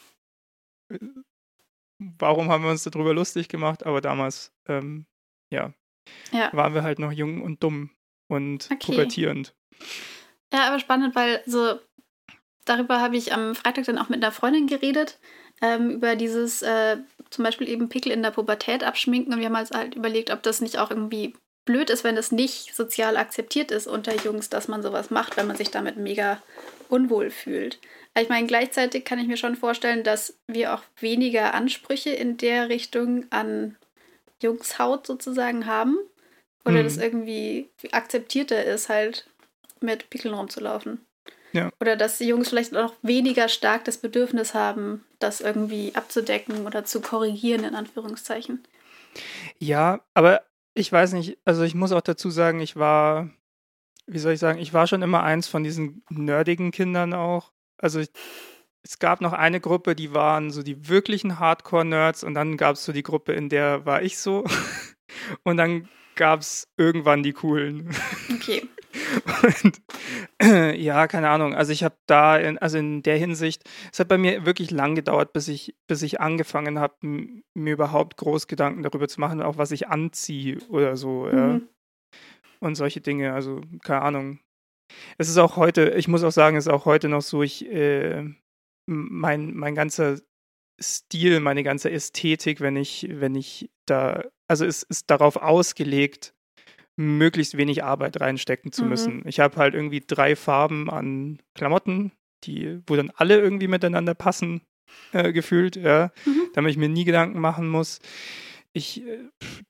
warum 2.18 2.48
haben 2.50 2.64
wir 2.64 2.70
uns 2.70 2.85
darüber 2.85 3.14
lustig 3.14 3.48
gemacht? 3.48 3.87
Aber 3.87 4.00
damals, 4.00 4.52
ähm, 4.66 5.07
ja, 5.50 5.72
ja, 6.33 6.52
waren 6.52 6.74
wir 6.74 6.83
halt 6.83 6.98
noch 6.98 7.12
jung 7.12 7.42
und 7.42 7.62
dumm 7.62 7.90
und 8.28 8.68
okay. 8.72 8.92
pubertierend. 8.92 9.55
Ja, 10.52 10.68
aber 10.68 10.78
spannend, 10.78 11.14
weil 11.14 11.42
so 11.46 11.78
darüber 12.64 13.00
habe 13.00 13.16
ich 13.16 13.33
am 13.33 13.55
Freitag 13.55 13.85
dann 13.85 13.98
auch 13.98 14.09
mit 14.09 14.22
einer 14.22 14.33
Freundin 14.33 14.66
geredet, 14.66 15.18
ähm, 15.61 15.90
über 15.90 16.16
dieses 16.16 16.62
äh, 16.62 16.98
zum 17.31 17.44
Beispiel 17.44 17.68
eben 17.68 17.88
Pickel 17.88 18.12
in 18.12 18.22
der 18.22 18.31
Pubertät 18.31 18.85
abschminken 18.85 19.33
und 19.33 19.40
wir 19.40 19.46
haben 19.46 19.57
uns 19.57 19.70
halt 19.70 19.94
überlegt, 19.94 20.31
ob 20.31 20.42
das 20.42 20.61
nicht 20.61 20.78
auch 20.78 20.90
irgendwie 20.90 21.35
blöd 21.64 21.90
ist, 21.90 22.05
wenn 22.05 22.16
es 22.16 22.33
nicht 22.33 22.74
sozial 22.74 23.16
akzeptiert 23.16 23.70
ist 23.70 23.87
unter 23.87 24.14
Jungs, 24.16 24.48
dass 24.48 24.68
man 24.68 24.83
sowas 24.83 25.11
macht, 25.11 25.37
wenn 25.37 25.46
man 25.46 25.57
sich 25.57 25.70
damit 25.70 25.96
mega 25.96 26.42
unwohl 26.88 27.31
fühlt. 27.31 27.78
Ich 28.18 28.29
meine, 28.29 28.46
gleichzeitig 28.46 29.05
kann 29.05 29.18
ich 29.18 29.27
mir 29.27 29.38
schon 29.38 29.57
vorstellen, 29.57 30.05
dass 30.05 30.38
wir 30.46 30.75
auch 30.75 30.83
weniger 31.01 31.55
Ansprüche 31.55 32.11
in 32.11 32.37
der 32.37 32.68
Richtung 32.68 33.27
an 33.31 33.77
Jungshaut 34.42 35.07
sozusagen 35.07 35.66
haben. 35.66 35.96
Oder 36.64 36.81
mhm. 36.81 36.85
das 36.85 36.96
irgendwie 36.98 37.70
akzeptierter 37.90 38.64
ist, 38.64 38.88
halt 38.88 39.27
mit 39.81 40.11
Pickeln 40.11 40.35
rumzulaufen. 40.35 41.01
Ja. 41.53 41.70
Oder 41.81 41.96
dass 41.96 42.18
die 42.18 42.27
Jungs 42.27 42.48
vielleicht 42.48 42.77
auch 42.77 42.94
weniger 43.03 43.48
stark 43.48 43.85
das 43.85 43.98
Bedürfnis 43.98 44.55
haben, 44.55 45.05
das 45.18 45.40
irgendwie 45.40 45.92
abzudecken 45.94 46.66
oder 46.66 46.85
zu 46.85 47.01
korrigieren, 47.01 47.64
in 47.64 47.75
Anführungszeichen. 47.75 48.62
Ja, 49.59 50.01
aber 50.14 50.42
ich 50.75 50.90
weiß 50.90 51.12
nicht, 51.12 51.38
also 51.44 51.62
ich 51.62 51.75
muss 51.75 51.92
auch 51.92 52.01
dazu 52.01 52.31
sagen, 52.31 52.61
ich 52.61 52.77
war, 52.77 53.29
wie 54.07 54.18
soll 54.18 54.33
ich 54.33 54.40
sagen, 54.40 54.59
ich 54.59 54.72
war 54.72 54.87
schon 54.87 55.03
immer 55.03 55.22
eins 55.22 55.48
von 55.48 55.62
diesen 55.62 56.03
nerdigen 56.09 56.70
Kindern 56.70 57.12
auch 57.12 57.53
also 57.78 58.00
ich, 58.00 58.11
es 58.82 58.98
gab 58.98 59.20
noch 59.20 59.32
eine 59.32 59.61
Gruppe, 59.61 59.94
die 59.94 60.12
waren 60.12 60.50
so 60.50 60.62
die 60.62 60.88
wirklichen 60.88 61.38
Hardcore-Nerds 61.38 62.24
und 62.24 62.35
dann 62.35 62.56
gab 62.56 62.74
es 62.74 62.85
so 62.85 62.92
die 62.92 63.02
Gruppe, 63.02 63.32
in 63.32 63.48
der 63.48 63.87
war 63.87 64.02
ich 64.02 64.18
so. 64.18 64.44
Und 65.44 65.58
dann 65.58 65.88
gab 66.14 66.40
es 66.40 66.68
irgendwann 66.76 67.22
die 67.22 67.32
coolen. 67.32 67.94
Okay. 68.35 68.68
Und 69.42 69.80
äh, 70.38 70.76
ja, 70.80 71.06
keine 71.06 71.30
Ahnung. 71.30 71.54
Also 71.54 71.72
ich 71.72 71.85
habe 71.85 71.96
da, 72.06 72.37
in, 72.37 72.58
also 72.58 72.78
in 72.78 73.02
der 73.02 73.16
Hinsicht, 73.16 73.68
es 73.92 74.00
hat 74.00 74.08
bei 74.08 74.18
mir 74.18 74.44
wirklich 74.44 74.70
lang 74.70 74.94
gedauert, 74.94 75.32
bis 75.32 75.48
ich, 75.48 75.76
bis 75.87 76.02
ich 76.02 76.20
angefangen 76.20 76.78
habe, 76.78 76.94
mir 77.00 77.72
überhaupt 77.72 78.16
groß 78.16 78.46
Gedanken 78.46 78.82
darüber 78.82 79.08
zu 79.08 79.20
machen, 79.20 79.42
auch 79.42 79.58
was 79.58 79.70
ich 79.70 79.88
anziehe 79.88 80.58
oder 80.68 80.96
so. 80.96 81.28
Mhm. 81.30 81.38
Ja. 81.38 81.61
Und 82.61 82.74
solche 82.74 83.00
Dinge. 83.00 83.32
Also 83.32 83.61
keine 83.82 84.02
Ahnung 84.02 84.38
es 85.18 85.28
ist 85.28 85.38
auch 85.38 85.57
heute, 85.57 85.90
ich 85.90 86.09
muss 86.09 86.24
auch 86.24 86.33
sagen, 86.33 86.57
es 86.57 86.66
ist 86.66 86.72
auch 86.72 86.85
heute 86.85 87.09
noch 87.09 87.22
so, 87.22 87.42
ich, 87.42 87.66
äh, 87.70 88.24
mein, 88.87 89.55
mein 89.55 89.74
ganzer 89.74 90.18
Stil, 90.81 91.40
meine 91.40 91.62
ganze 91.62 91.90
Ästhetik, 91.90 92.61
wenn 92.61 92.76
ich, 92.76 93.07
wenn 93.11 93.35
ich 93.35 93.70
da, 93.87 94.24
also 94.48 94.64
es 94.64 94.83
ist 94.83 95.11
darauf 95.11 95.37
ausgelegt, 95.37 96.35
möglichst 96.96 97.57
wenig 97.57 97.85
Arbeit 97.85 98.20
reinstecken 98.20 98.72
zu 98.72 98.83
mhm. 98.83 98.88
müssen. 98.88 99.22
Ich 99.26 99.40
habe 99.40 99.57
halt 99.57 99.74
irgendwie 99.74 100.02
drei 100.07 100.37
Farben 100.37 100.90
an 100.90 101.40
Klamotten, 101.55 102.12
die, 102.44 102.81
wo 102.87 102.96
dann 102.96 103.12
alle 103.14 103.38
irgendwie 103.38 103.68
miteinander 103.68 104.14
passen, 104.14 104.62
äh, 105.12 105.33
gefühlt, 105.33 105.76
ja, 105.76 106.11
mhm. 106.26 106.48
damit 106.55 106.72
ich 106.72 106.76
mir 106.76 106.88
nie 106.88 107.05
Gedanken 107.05 107.40
machen 107.40 107.68
muss 107.68 108.00
ich 108.72 109.02
äh, 109.06 109.18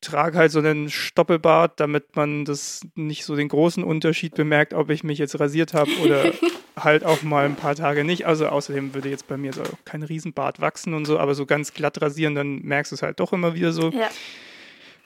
trage 0.01 0.39
halt 0.39 0.53
so 0.53 0.61
einen 0.61 0.89
Stoppelbart, 0.89 1.81
damit 1.81 2.15
man 2.15 2.45
das 2.45 2.83
nicht 2.95 3.25
so 3.25 3.35
den 3.35 3.49
großen 3.49 3.83
Unterschied 3.83 4.35
bemerkt, 4.35 4.75
ob 4.75 4.91
ich 4.91 5.03
mich 5.03 5.19
jetzt 5.19 5.39
rasiert 5.41 5.75
habe 5.75 5.91
oder 6.03 6.33
halt 6.77 7.05
auch 7.05 7.23
mal 7.23 7.45
ein 7.45 7.57
paar 7.57 7.75
Tage 7.75 8.05
nicht. 8.05 8.27
Also 8.27 8.47
außerdem 8.47 8.95
würde 8.95 9.09
jetzt 9.09 9.27
bei 9.27 9.37
mir 9.37 9.53
so 9.53 9.63
kein 9.85 10.03
Riesenbart 10.03 10.61
wachsen 10.61 10.95
und 10.95 11.05
so, 11.05 11.19
aber 11.19 11.35
so 11.35 11.47
ganz 11.47 11.75
glatt 11.75 12.01
rasieren, 12.01 12.35
dann 12.35 12.63
merkst 12.63 12.93
du 12.93 12.95
es 12.97 13.03
halt 13.03 13.19
doch 13.19 13.33
immer 13.33 13.55
wieder 13.55 13.73
so. 13.73 13.91
Ja. 13.91 14.11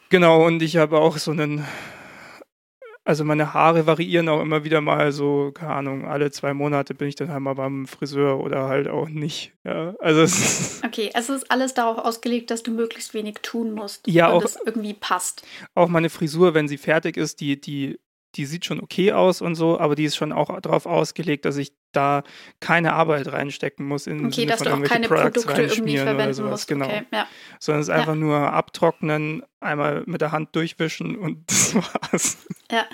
Genau, 0.09 0.47
und 0.47 0.63
ich 0.63 0.77
habe 0.77 0.99
auch 0.99 1.17
so 1.17 1.33
einen 1.33 1.65
also 3.07 3.25
meine 3.25 3.55
Haare 3.55 3.87
variieren 3.87 4.29
auch 4.29 4.41
immer 4.41 4.65
wieder 4.65 4.81
mal 4.81 5.13
so, 5.13 5.53
keine 5.55 5.73
Ahnung, 5.73 6.07
alle 6.07 6.33
zwei 6.33 6.53
Monate 6.55 6.93
bin 6.93 7.07
ich 7.07 7.15
dann 7.15 7.31
halt 7.31 7.41
mal 7.41 7.55
beim 7.55 7.87
Friseur 7.87 8.41
oder 8.41 8.69
halt 8.69 8.89
auch 8.89 9.09
nicht. 9.09 9.53
Ja, 9.63 9.95
also 10.01 10.23
okay, 10.85 11.11
also 11.15 11.35
es 11.35 11.43
ist 11.45 11.51
alles 11.51 11.73
darauf 11.73 11.99
ausgelegt, 11.99 12.51
dass 12.51 12.65
du 12.65 12.73
möglichst 12.73 13.15
wenig 13.15 13.37
tun 13.43 13.73
musst 13.73 14.09
ja, 14.09 14.29
und 14.29 14.43
auch, 14.43 14.45
es 14.45 14.59
irgendwie 14.67 14.93
passt. 14.93 15.47
Auch 15.77 15.87
meine 15.87 16.11
Frisur, 16.11 16.55
wenn 16.55 16.67
sie 16.67 16.79
fertig 16.79 17.17
ist, 17.17 17.41
die, 17.41 17.61
die 17.61 18.01
die 18.37 18.47
sieht 18.47 18.65
schon 18.65 18.81
okay 18.81 19.13
aus 19.13 19.41
und 19.41 19.55
so, 19.55 19.79
aber 19.79 19.95
die 19.95 20.05
ist 20.05 20.17
schon 20.17 20.33
auch 20.33 20.61
darauf 20.61 20.87
ausgelegt, 20.87 21.45
dass 21.45 21.57
ich 21.57 21.73
da 21.93 22.23
keine 22.61 22.93
Arbeit 22.93 23.33
reinstecken 23.33 23.87
muss 23.87 24.07
in 24.07 24.27
okay, 24.27 24.35
Sinne 24.35 24.47
dass 24.53 24.63
von 24.63 24.81
du 24.81 24.87
auch 24.87 24.89
keine 24.89 25.09
Products 25.09 25.45
Produkte 25.45 25.63
irgendwie 25.63 25.97
verwenden 25.97 26.35
sowas. 26.35 26.51
musst. 26.51 26.69
Genau. 26.69 26.87
Okay, 26.87 27.03
ja. 27.13 27.27
Sondern 27.59 27.81
es 27.81 27.89
ist 27.89 27.95
einfach 27.95 28.09
ja. 28.09 28.21
nur 28.21 28.53
abtrocknen, 28.53 29.43
einmal 29.61 30.03
mit 30.07 30.21
der 30.21 30.33
Hand 30.33 30.55
durchwischen 30.55 31.17
und 31.17 31.45
das 31.51 31.75
war's. 31.75 32.47
Ja. 32.71 32.85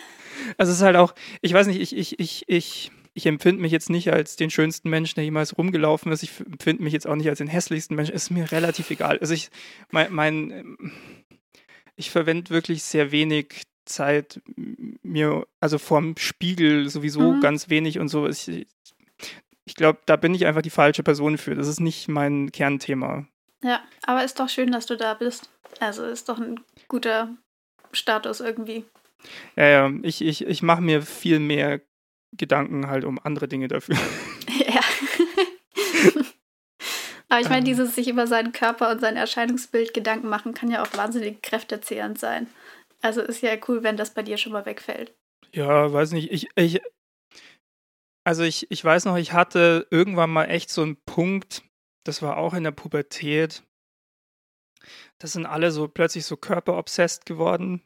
Also 0.58 0.70
es 0.70 0.78
ist 0.78 0.84
halt 0.84 0.96
auch, 0.96 1.14
ich 1.40 1.52
weiß 1.52 1.66
nicht, 1.66 1.80
ich, 1.80 1.96
ich, 1.96 2.18
ich, 2.20 2.44
ich, 2.48 2.90
ich 3.14 3.26
empfinde 3.26 3.60
mich 3.60 3.72
jetzt 3.72 3.90
nicht 3.90 4.12
als 4.12 4.36
den 4.36 4.50
schönsten 4.50 4.88
Menschen, 4.88 5.16
der 5.16 5.24
jemals 5.24 5.58
rumgelaufen 5.58 6.12
ist. 6.12 6.22
Ich 6.22 6.40
empfinde 6.40 6.82
mich 6.82 6.92
jetzt 6.92 7.06
auch 7.06 7.16
nicht 7.16 7.28
als 7.28 7.38
den 7.38 7.48
hässlichsten 7.48 7.96
Menschen. 7.96 8.14
Es 8.14 8.24
ist 8.24 8.30
mir 8.30 8.50
relativ 8.50 8.90
egal. 8.90 9.18
Also 9.18 9.34
ich, 9.34 9.50
mein, 9.90 10.12
mein 10.12 10.92
ich 11.96 12.10
verwende 12.10 12.50
wirklich 12.50 12.82
sehr 12.82 13.12
wenig 13.12 13.62
Zeit 13.84 14.40
mir, 15.02 15.46
also 15.60 15.78
vorm 15.78 16.14
Spiegel 16.16 16.88
sowieso 16.88 17.32
mhm. 17.32 17.40
ganz 17.40 17.68
wenig 17.68 17.98
und 17.98 18.08
so. 18.08 18.28
Ich, 18.28 18.66
ich 19.64 19.74
glaube, 19.74 20.00
da 20.06 20.16
bin 20.16 20.34
ich 20.34 20.46
einfach 20.46 20.62
die 20.62 20.70
falsche 20.70 21.02
Person 21.02 21.38
für. 21.38 21.54
Das 21.54 21.68
ist 21.68 21.80
nicht 21.80 22.08
mein 22.08 22.52
Kernthema. 22.52 23.26
Ja, 23.62 23.80
aber 24.02 24.24
ist 24.24 24.40
doch 24.40 24.48
schön, 24.48 24.72
dass 24.72 24.86
du 24.86 24.96
da 24.96 25.14
bist. 25.14 25.50
Also 25.80 26.04
ist 26.04 26.28
doch 26.28 26.38
ein 26.38 26.60
guter 26.88 27.36
Status 27.92 28.40
irgendwie. 28.40 28.84
Ja, 29.56 29.66
ja, 29.66 29.92
ich, 30.02 30.22
ich, 30.22 30.46
ich 30.46 30.62
mache 30.62 30.82
mir 30.82 31.02
viel 31.02 31.38
mehr 31.38 31.80
Gedanken 32.32 32.88
halt 32.88 33.04
um 33.04 33.18
andere 33.22 33.48
Dinge 33.48 33.68
dafür. 33.68 33.96
Ja. 34.66 34.80
aber 37.28 37.40
ich 37.40 37.48
meine, 37.48 37.58
ähm. 37.58 37.64
dieses 37.64 37.94
sich 37.94 38.08
über 38.08 38.26
seinen 38.26 38.52
Körper 38.52 38.90
und 38.90 39.00
sein 39.00 39.16
Erscheinungsbild 39.16 39.92
Gedanken 39.92 40.28
machen, 40.28 40.54
kann 40.54 40.70
ja 40.70 40.82
auch 40.82 40.96
wahnsinnig 40.96 41.42
kräftezehrend 41.42 42.18
sein. 42.18 42.46
Also 43.02 43.20
ist 43.20 43.42
ja 43.42 43.56
cool, 43.68 43.82
wenn 43.82 43.96
das 43.96 44.14
bei 44.14 44.22
dir 44.22 44.38
schon 44.38 44.52
mal 44.52 44.64
wegfällt. 44.64 45.14
Ja, 45.52 45.92
weiß 45.92 46.12
nicht. 46.12 46.32
Ich, 46.32 46.48
ich, 46.54 46.80
Also 48.24 48.44
ich, 48.44 48.70
ich 48.70 48.84
weiß 48.84 49.04
noch, 49.04 49.16
ich 49.16 49.32
hatte 49.32 49.86
irgendwann 49.90 50.30
mal 50.30 50.44
echt 50.44 50.70
so 50.70 50.82
einen 50.82 50.96
Punkt, 51.04 51.62
das 52.06 52.22
war 52.22 52.36
auch 52.36 52.54
in 52.54 52.64
der 52.64 52.70
Pubertät. 52.70 53.64
Das 55.18 55.32
sind 55.32 55.46
alle 55.46 55.70
so 55.70 55.88
plötzlich 55.88 56.24
so 56.24 56.36
körperobsessed 56.36 57.26
geworden. 57.26 57.82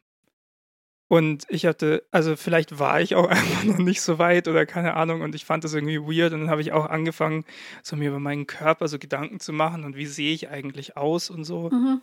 Und 1.09 1.45
ich 1.49 1.66
hatte, 1.66 2.05
also 2.11 2.35
vielleicht 2.35 2.81
war 2.81 3.01
ich 3.01 3.14
auch 3.14 3.29
einfach 3.29 3.64
noch 3.64 3.79
nicht 3.79 4.01
so 4.01 4.19
weit 4.19 4.49
oder 4.49 4.66
keine 4.66 4.95
Ahnung 4.95 5.21
und 5.21 5.35
ich 5.35 5.45
fand 5.45 5.62
das 5.62 5.73
irgendwie 5.75 6.01
weird 6.01 6.33
und 6.33 6.40
dann 6.40 6.51
habe 6.51 6.61
ich 6.62 6.73
auch 6.73 6.87
angefangen, 6.87 7.45
so 7.83 7.95
mir 7.97 8.09
über 8.09 8.19
meinen 8.19 8.47
Körper 8.47 8.88
so 8.88 8.99
Gedanken 8.99 9.38
zu 9.38 9.53
machen 9.53 9.85
und 9.85 9.97
wie 9.97 10.07
sehe 10.07 10.33
ich 10.33 10.49
eigentlich 10.49 10.97
aus 10.97 11.31
und 11.31 11.45
so. 11.45 11.71
Mhm. 11.71 12.01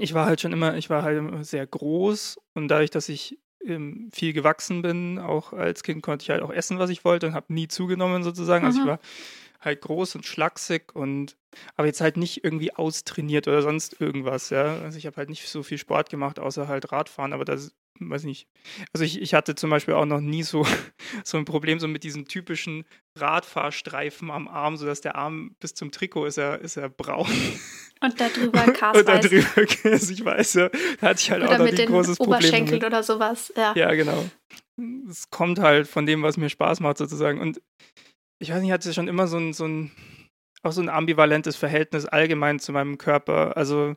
Ich 0.00 0.14
war 0.14 0.26
halt 0.26 0.40
schon 0.40 0.52
immer, 0.52 0.76
ich 0.76 0.88
war 0.88 1.02
halt 1.02 1.18
immer 1.18 1.44
sehr 1.44 1.66
groß 1.66 2.38
und 2.54 2.68
dadurch, 2.68 2.90
dass 2.90 3.08
ich 3.10 3.38
ähm, 3.64 4.08
viel 4.12 4.32
gewachsen 4.32 4.80
bin, 4.80 5.18
auch 5.18 5.52
als 5.52 5.82
Kind 5.82 6.02
konnte 6.02 6.22
ich 6.22 6.30
halt 6.30 6.42
auch 6.42 6.50
essen, 6.52 6.78
was 6.78 6.88
ich 6.90 7.04
wollte 7.04 7.26
und 7.26 7.34
habe 7.34 7.52
nie 7.52 7.68
zugenommen 7.68 8.22
sozusagen. 8.22 8.64
Also 8.64 8.78
ich 8.78 8.84
Mhm. 8.84 8.90
war 8.90 9.00
halt 9.60 9.80
groß 9.82 10.14
und 10.14 10.24
schlaksig 10.24 10.94
und 10.94 11.36
aber 11.74 11.86
jetzt 11.88 12.00
halt 12.00 12.16
nicht 12.16 12.44
irgendwie 12.44 12.74
austrainiert 12.74 13.48
oder 13.48 13.62
sonst 13.62 14.00
irgendwas, 14.00 14.50
ja. 14.50 14.78
Also 14.80 14.96
ich 14.98 15.06
habe 15.06 15.16
halt 15.16 15.28
nicht 15.30 15.46
so 15.48 15.62
viel 15.62 15.78
Sport 15.78 16.08
gemacht, 16.10 16.38
außer 16.38 16.68
halt 16.68 16.92
Radfahren, 16.92 17.32
aber 17.32 17.44
das 17.44 17.74
weiß 18.00 18.24
nicht. 18.24 18.48
Also 18.92 19.04
ich, 19.04 19.20
ich 19.20 19.34
hatte 19.34 19.54
zum 19.54 19.70
Beispiel 19.70 19.94
auch 19.94 20.04
noch 20.04 20.20
nie 20.20 20.42
so, 20.42 20.66
so 21.24 21.38
ein 21.38 21.44
Problem 21.44 21.78
so 21.78 21.88
mit 21.88 22.04
diesen 22.04 22.26
typischen 22.26 22.84
Radfahrstreifen 23.18 24.30
am 24.30 24.48
Arm, 24.48 24.76
sodass 24.76 25.00
der 25.00 25.16
Arm 25.16 25.56
bis 25.60 25.74
zum 25.74 25.90
Trikot 25.90 26.26
ist 26.26 26.38
er, 26.38 26.60
ist 26.60 26.76
er 26.76 26.88
braun. 26.88 27.30
Und 28.00 28.20
darüber 28.20 28.64
Und 28.66 28.82
da 28.82 29.18
Castweiß. 29.18 29.28
drüber, 29.28 29.90
also 29.90 30.12
ich 30.12 30.24
weiß 30.24 30.54
ja, 30.54 30.68
da 31.00 31.08
hatte 31.08 31.20
ich 31.20 31.30
halt 31.30 31.42
auch 31.42 31.48
Oder 31.48 31.58
noch 31.58 31.64
mit 31.64 31.74
ein 31.74 31.76
den 31.78 31.88
großes 31.88 32.18
Problem 32.18 32.38
Oberschenkeln 32.38 32.84
oder 32.84 33.02
sowas. 33.02 33.52
Ja. 33.56 33.74
Ja, 33.74 33.94
genau. 33.94 34.24
Es 35.08 35.30
kommt 35.30 35.58
halt 35.58 35.88
von 35.88 36.04
dem, 36.06 36.22
was 36.22 36.36
mir 36.36 36.50
Spaß 36.50 36.80
macht, 36.80 36.98
sozusagen. 36.98 37.40
Und 37.40 37.62
ich 38.38 38.50
weiß 38.50 38.60
nicht, 38.60 38.68
ich 38.68 38.72
hatte 38.72 38.92
schon 38.92 39.08
immer 39.08 39.26
so 39.26 39.38
ein, 39.38 39.52
so 39.52 39.66
ein, 39.66 39.92
auch 40.62 40.72
so 40.72 40.82
ein 40.82 40.90
ambivalentes 40.90 41.56
Verhältnis 41.56 42.04
allgemein 42.04 42.58
zu 42.58 42.72
meinem 42.72 42.98
Körper. 42.98 43.56
Also, 43.56 43.96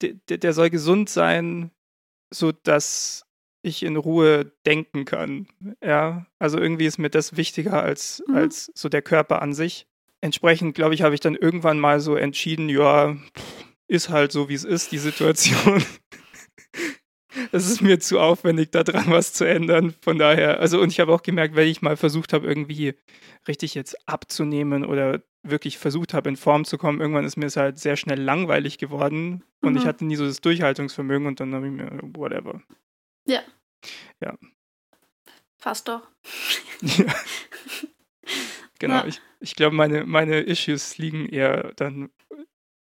der, 0.00 0.38
der 0.38 0.52
soll 0.52 0.70
gesund 0.70 1.08
sein, 1.10 1.70
so 2.32 2.52
dass 2.52 3.24
ich 3.62 3.82
in 3.82 3.96
Ruhe 3.96 4.52
denken 4.64 5.04
kann. 5.04 5.46
Ja, 5.84 6.26
also 6.38 6.58
irgendwie 6.58 6.86
ist 6.86 6.98
mir 6.98 7.10
das 7.10 7.36
wichtiger 7.36 7.82
als, 7.82 8.22
Mhm. 8.26 8.34
als 8.34 8.70
so 8.74 8.88
der 8.88 9.02
Körper 9.02 9.42
an 9.42 9.52
sich. 9.52 9.86
Entsprechend, 10.22 10.74
glaube 10.74 10.94
ich, 10.94 11.02
habe 11.02 11.14
ich 11.14 11.20
dann 11.20 11.34
irgendwann 11.34 11.78
mal 11.78 12.00
so 12.00 12.14
entschieden, 12.16 12.68
ja, 12.68 13.16
ist 13.88 14.08
halt 14.08 14.32
so, 14.32 14.48
wie 14.48 14.54
es 14.54 14.64
ist, 14.64 14.92
die 14.92 14.98
Situation. 14.98 15.82
Es 17.52 17.68
ist 17.68 17.80
mir 17.82 17.98
zu 18.00 18.20
aufwendig, 18.20 18.70
daran 18.70 19.04
was 19.10 19.32
zu 19.32 19.44
ändern. 19.44 19.94
Von 20.02 20.18
daher, 20.18 20.60
also, 20.60 20.80
und 20.80 20.90
ich 20.92 21.00
habe 21.00 21.12
auch 21.12 21.22
gemerkt, 21.22 21.56
wenn 21.56 21.68
ich 21.68 21.82
mal 21.82 21.96
versucht 21.96 22.32
habe, 22.32 22.46
irgendwie 22.46 22.94
richtig 23.48 23.74
jetzt 23.74 23.96
abzunehmen 24.08 24.84
oder 24.84 25.22
wirklich 25.42 25.78
versucht 25.78 26.12
habe, 26.14 26.28
in 26.28 26.36
Form 26.36 26.64
zu 26.64 26.76
kommen, 26.78 27.00
irgendwann 27.00 27.24
ist 27.24 27.36
mir 27.36 27.46
es 27.46 27.56
halt 27.56 27.78
sehr 27.78 27.96
schnell 27.96 28.20
langweilig 28.20 28.76
geworden 28.78 29.42
und 29.62 29.74
ich 29.76 29.84
Mhm. 29.84 29.88
hatte 29.88 30.04
nie 30.04 30.16
so 30.16 30.26
das 30.26 30.40
Durchhaltungsvermögen 30.42 31.26
und 31.26 31.40
dann 31.40 31.54
habe 31.54 31.66
ich 31.66 31.72
mir, 31.72 31.98
whatever. 32.14 32.62
Fast 35.58 35.88
doch. 35.88 36.06
Ja. 36.82 37.14
Genau, 38.78 38.94
Ja. 38.96 39.06
ich, 39.06 39.20
ich 39.40 39.56
glaube, 39.56 39.76
meine, 39.76 40.06
meine 40.06 40.40
Issues 40.40 40.96
liegen 40.96 41.26
eher 41.28 41.72
dann 41.76 42.08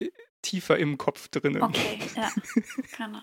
äh, 0.02 0.10
tiefer 0.42 0.78
im 0.78 0.98
Kopf 0.98 1.30
drinnen. 1.30 1.62
Okay, 1.62 2.00
ja. 2.16 2.30
Genau. 2.98 3.22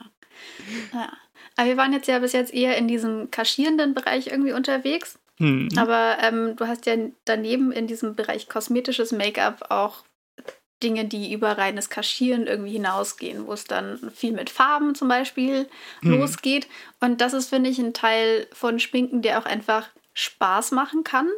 Ja. 0.95 1.13
Aber 1.57 1.69
wir 1.69 1.77
waren 1.77 1.93
jetzt 1.93 2.09
ja 2.09 2.19
bis 2.19 2.33
jetzt 2.33 2.53
eher 2.55 2.77
in 2.77 2.88
diesem 2.88 3.31
kaschierenden 3.31 3.95
Bereich 3.95 4.29
irgendwie 4.29 4.53
unterwegs. 4.53 5.19
Hm. 5.38 5.69
Aber 5.77 6.19
ähm, 6.21 6.57
du 6.57 6.67
hast 6.67 6.87
ja 6.87 6.95
daneben 7.25 7.73
in 7.73 7.87
diesem 7.87 8.15
Bereich 8.15 8.49
kosmetisches 8.49 9.12
Make-up 9.12 9.71
auch 9.71 10.05
Dinge, 10.83 11.05
die 11.05 11.33
über 11.33 11.57
reines 11.59 11.91
Kaschieren 11.91 12.47
irgendwie 12.47 12.73
hinausgehen, 12.73 13.47
wo 13.47 13.53
es 13.53 13.65
dann 13.65 14.11
viel 14.15 14.33
mit 14.33 14.51
Farben 14.51 14.95
zum 14.95 15.09
Beispiel 15.09 15.69
Hm. 16.01 16.19
losgeht. 16.19 16.67
Und 17.01 17.21
das 17.21 17.33
ist, 17.33 17.49
finde 17.49 17.71
ich, 17.71 17.79
ein 17.79 17.95
Teil 17.95 18.47
von 18.53 18.79
Schminken, 18.81 19.23
der 19.23 19.38
auch 19.38 19.47
einfach 19.47 19.88
Spaß 20.15 20.73
machen 20.73 21.05
kann. 21.05 21.29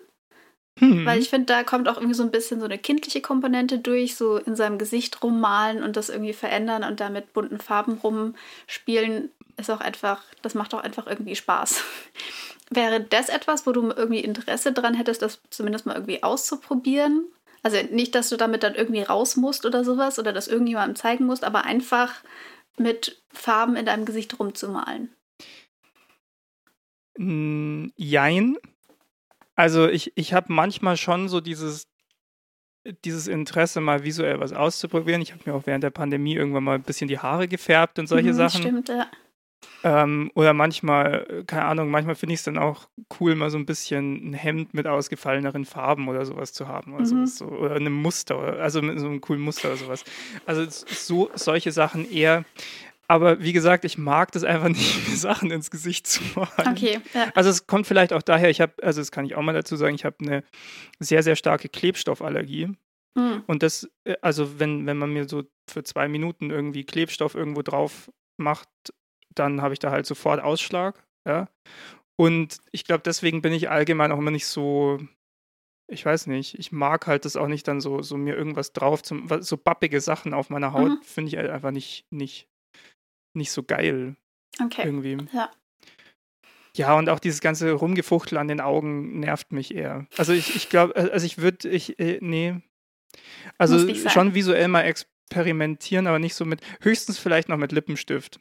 Hm. 0.81 1.07
Weil 1.07 1.21
ich 1.21 1.31
finde, 1.31 1.47
da 1.47 1.63
kommt 1.63 1.89
auch 1.89 1.97
irgendwie 1.97 2.15
so 2.15 2.25
ein 2.25 2.33
bisschen 2.33 2.59
so 2.59 2.65
eine 2.65 2.79
kindliche 2.79 3.21
Komponente 3.21 3.79
durch, 3.79 4.17
so 4.17 4.39
in 4.39 4.57
seinem 4.57 4.79
Gesicht 4.79 5.23
rummalen 5.23 5.85
und 5.85 5.97
das 5.97 6.09
irgendwie 6.09 6.33
verändern 6.33 6.83
und 6.83 6.99
da 6.99 7.11
mit 7.11 7.33
bunten 7.33 7.59
Farben 7.61 8.01
rumspielen, 8.03 9.31
ist 9.57 9.71
auch 9.71 9.81
einfach, 9.81 10.23
das 10.43 10.55
macht 10.55 10.75
auch 10.75 10.83
einfach 10.83 11.07
irgendwie 11.07 11.37
Spaß. 11.37 11.83
Wäre 12.71 13.01
das 13.01 13.29
etwas, 13.29 13.67
wo 13.67 13.73
du 13.73 13.83
irgendwie 13.91 14.21
Interesse 14.21 14.73
dran 14.73 14.95
hättest, 14.95 15.23
das 15.23 15.41
zumindest 15.51 15.87
mal 15.87 15.95
irgendwie 15.95 16.23
auszuprobieren? 16.23 17.27
Also 17.63 17.79
nicht, 17.91 18.15
dass 18.15 18.29
du 18.29 18.37
damit 18.37 18.63
dann 18.63 18.75
irgendwie 18.75 19.03
raus 19.03 19.37
musst 19.37 19.65
oder 19.65 19.85
sowas 19.85 20.19
oder 20.19 20.33
das 20.33 20.49
irgendjemandem 20.49 20.97
zeigen 20.97 21.25
musst, 21.27 21.45
aber 21.45 21.65
einfach 21.65 22.13
mit 22.77 23.23
Farben 23.33 23.77
in 23.77 23.87
deinem 23.87 24.05
Gesicht 24.05 24.39
rumzumalen. 24.39 25.15
Mm, 27.19 27.87
Jein. 27.97 28.57
Also 29.57 29.89
ich, 29.89 30.13
ich 30.17 30.33
habe 30.35 30.53
manchmal 30.53 30.97
schon 30.97 31.29
so 31.29 31.41
dieses, 31.41 31.87
dieses 33.05 33.29
Interesse, 33.29 33.81
mal 33.81 34.03
visuell 34.05 34.41
was 34.41 34.53
auszuprobieren. 34.53 35.23
Ich 35.23 35.33
habe 35.33 35.43
mir 35.47 35.55
auch 35.57 35.67
während 35.67 35.85
der 35.85 35.91
Pandemie 35.91 36.35
irgendwann 36.35 36.65
mal 36.65 36.75
ein 36.75 36.83
bisschen 36.83 37.09
die 37.09 37.19
Haare 37.19 37.47
gefärbt 37.49 37.99
und 37.99 38.09
solche 38.09 38.33
Mhm, 38.33 38.35
Sachen. 38.35 38.61
Stimmt, 38.61 38.89
ja. 38.89 39.07
Ähm, 39.83 40.31
oder 40.35 40.55
manchmal, 40.55 41.45
keine 41.47 41.65
Ahnung, 41.67 41.91
manchmal 41.91 42.15
finde 42.15 42.33
ich 42.35 42.41
es 42.41 42.45
dann 42.45 42.57
auch 42.59 42.89
cool, 43.21 43.35
mal 43.35 43.51
so 43.51 43.59
ein 43.59 43.67
bisschen 43.67 44.31
ein 44.31 44.33
Hemd 44.35 44.73
mit 44.73 44.87
ausgefalleneren 44.87 45.65
Farben 45.65 46.09
oder 46.09 46.25
sowas 46.25 46.53
zu 46.53 46.69
haben. 46.69 46.95
Oder, 46.95 47.03
Mhm. 47.03 47.07
sowas, 47.07 47.37
so, 47.37 47.47
oder 47.47 47.75
einem 47.75 47.93
Muster, 47.93 48.37
also 48.39 48.81
mit 48.81 48.99
so 48.99 49.07
einem 49.07 49.21
coolen 49.21 49.43
Muster 49.43 49.69
oder 49.69 49.77
sowas. 49.77 50.05
Also 50.47 50.65
so 50.69 51.31
solche 51.35 51.71
Sachen 51.73 52.11
eher. 52.11 52.45
Aber 53.07 53.43
wie 53.43 53.53
gesagt, 53.53 53.85
ich 53.85 53.99
mag 53.99 54.33
das 54.33 54.45
einfach 54.45 54.69
nicht, 54.71 55.09
mir 55.09 55.17
Sachen 55.17 55.51
ins 55.51 55.71
Gesicht 55.71 56.07
zu 56.07 56.23
malen. 56.35 56.73
Okay, 56.73 57.01
ja. 57.13 57.31
Also 57.35 57.51
es 57.51 57.67
kommt 57.67 57.87
vielleicht 57.87 58.15
auch 58.15 58.23
daher, 58.23 58.49
ich 58.49 58.63
habe, 58.63 58.73
also 58.83 59.01
das 59.03 59.11
kann 59.13 59.27
ich 59.27 59.35
auch 59.35 59.43
mal 59.43 59.53
dazu 59.53 59.77
sagen, 59.77 59.95
ich 59.95 60.07
habe 60.07 60.17
eine 60.21 60.45
sehr, 60.99 61.23
sehr 61.23 61.37
starke 61.37 61.69
Klebstoffallergie. 61.69 62.71
Mhm. 63.17 63.43
Und 63.47 63.63
das, 63.63 63.89
äh, 64.05 64.15
also 64.23 64.59
wenn, 64.59 64.87
wenn 64.87 64.97
man 64.97 65.13
mir 65.13 65.29
so 65.29 65.43
für 65.71 65.85
zwei 65.85 66.09
Minuten 66.09 66.51
irgendwie 66.51 66.85
Klebstoff 66.85 67.35
irgendwo 67.35 67.61
drauf 67.61 68.11
macht, 68.39 68.69
dann 69.35 69.63
habe 69.63 69.73
ich 69.75 69.79
da 69.81 69.91
halt 69.91 70.07
sofort 70.07 70.41
Ausschlag, 70.41 71.03
ja. 71.27 71.49
Und 72.17 72.59
ich 72.71 72.85
glaube, 72.85 73.03
deswegen 73.05 73.43
bin 73.43 73.53
ich 73.53 73.69
allgemein 73.71 74.13
auch 74.13 74.19
immer 74.19 74.31
nicht 74.31 74.47
so, 74.47 75.01
ich 75.91 76.07
weiß 76.07 76.29
nicht, 76.29 76.59
ich 76.59 76.71
mag 76.73 77.07
halt 77.07 77.25
das 77.25 77.37
auch 77.37 77.49
nicht 77.49 77.67
dann 77.67 77.81
so, 77.81 78.03
so 78.03 78.17
mir 78.17 78.37
irgendwas 78.37 78.73
drauf, 78.73 79.03
zum, 79.03 79.29
so 79.43 79.57
bappige 79.57 80.01
Sachen 80.01 80.33
auf 80.33 80.49
meiner 80.51 80.73
Haut, 80.73 80.91
Mhm. 80.91 81.03
finde 81.03 81.29
ich 81.31 81.37
halt 81.37 81.51
einfach 81.51 81.73
nicht, 81.73 82.07
nicht, 82.11 82.49
nicht 83.37 83.51
so 83.51 83.63
geil 83.63 84.17
Okay. 84.63 84.83
irgendwie. 84.85 85.17
Ja. 85.33 85.51
Ja, 86.77 86.95
und 86.97 87.09
auch 87.09 87.21
dieses 87.21 87.41
ganze 87.41 87.73
Rumgefuchtel 87.73 88.37
an 88.39 88.49
den 88.49 88.61
Augen 88.61 89.21
nervt 89.21 89.53
mich 89.53 89.75
eher. 89.75 90.07
Also 90.17 90.33
ich, 90.33 90.57
ich 90.57 90.69
glaube, 90.69 90.97
also 90.97 91.25
ich 91.25 91.39
würde, 91.39 91.69
ich, 91.69 91.99
äh, 92.01 92.19
nee. 92.21 92.61
Also 93.59 93.95
schon 93.95 94.35
visuell 94.35 94.67
mal 94.67 94.83
experimentieren, 94.83 96.09
aber 96.09 96.19
nicht 96.19 96.35
so 96.35 96.45
mit, 96.45 96.61
höchstens 96.81 97.19
vielleicht 97.19 97.49
noch 97.49 97.59
mit 97.59 97.71
Lippenstift. 97.71 98.41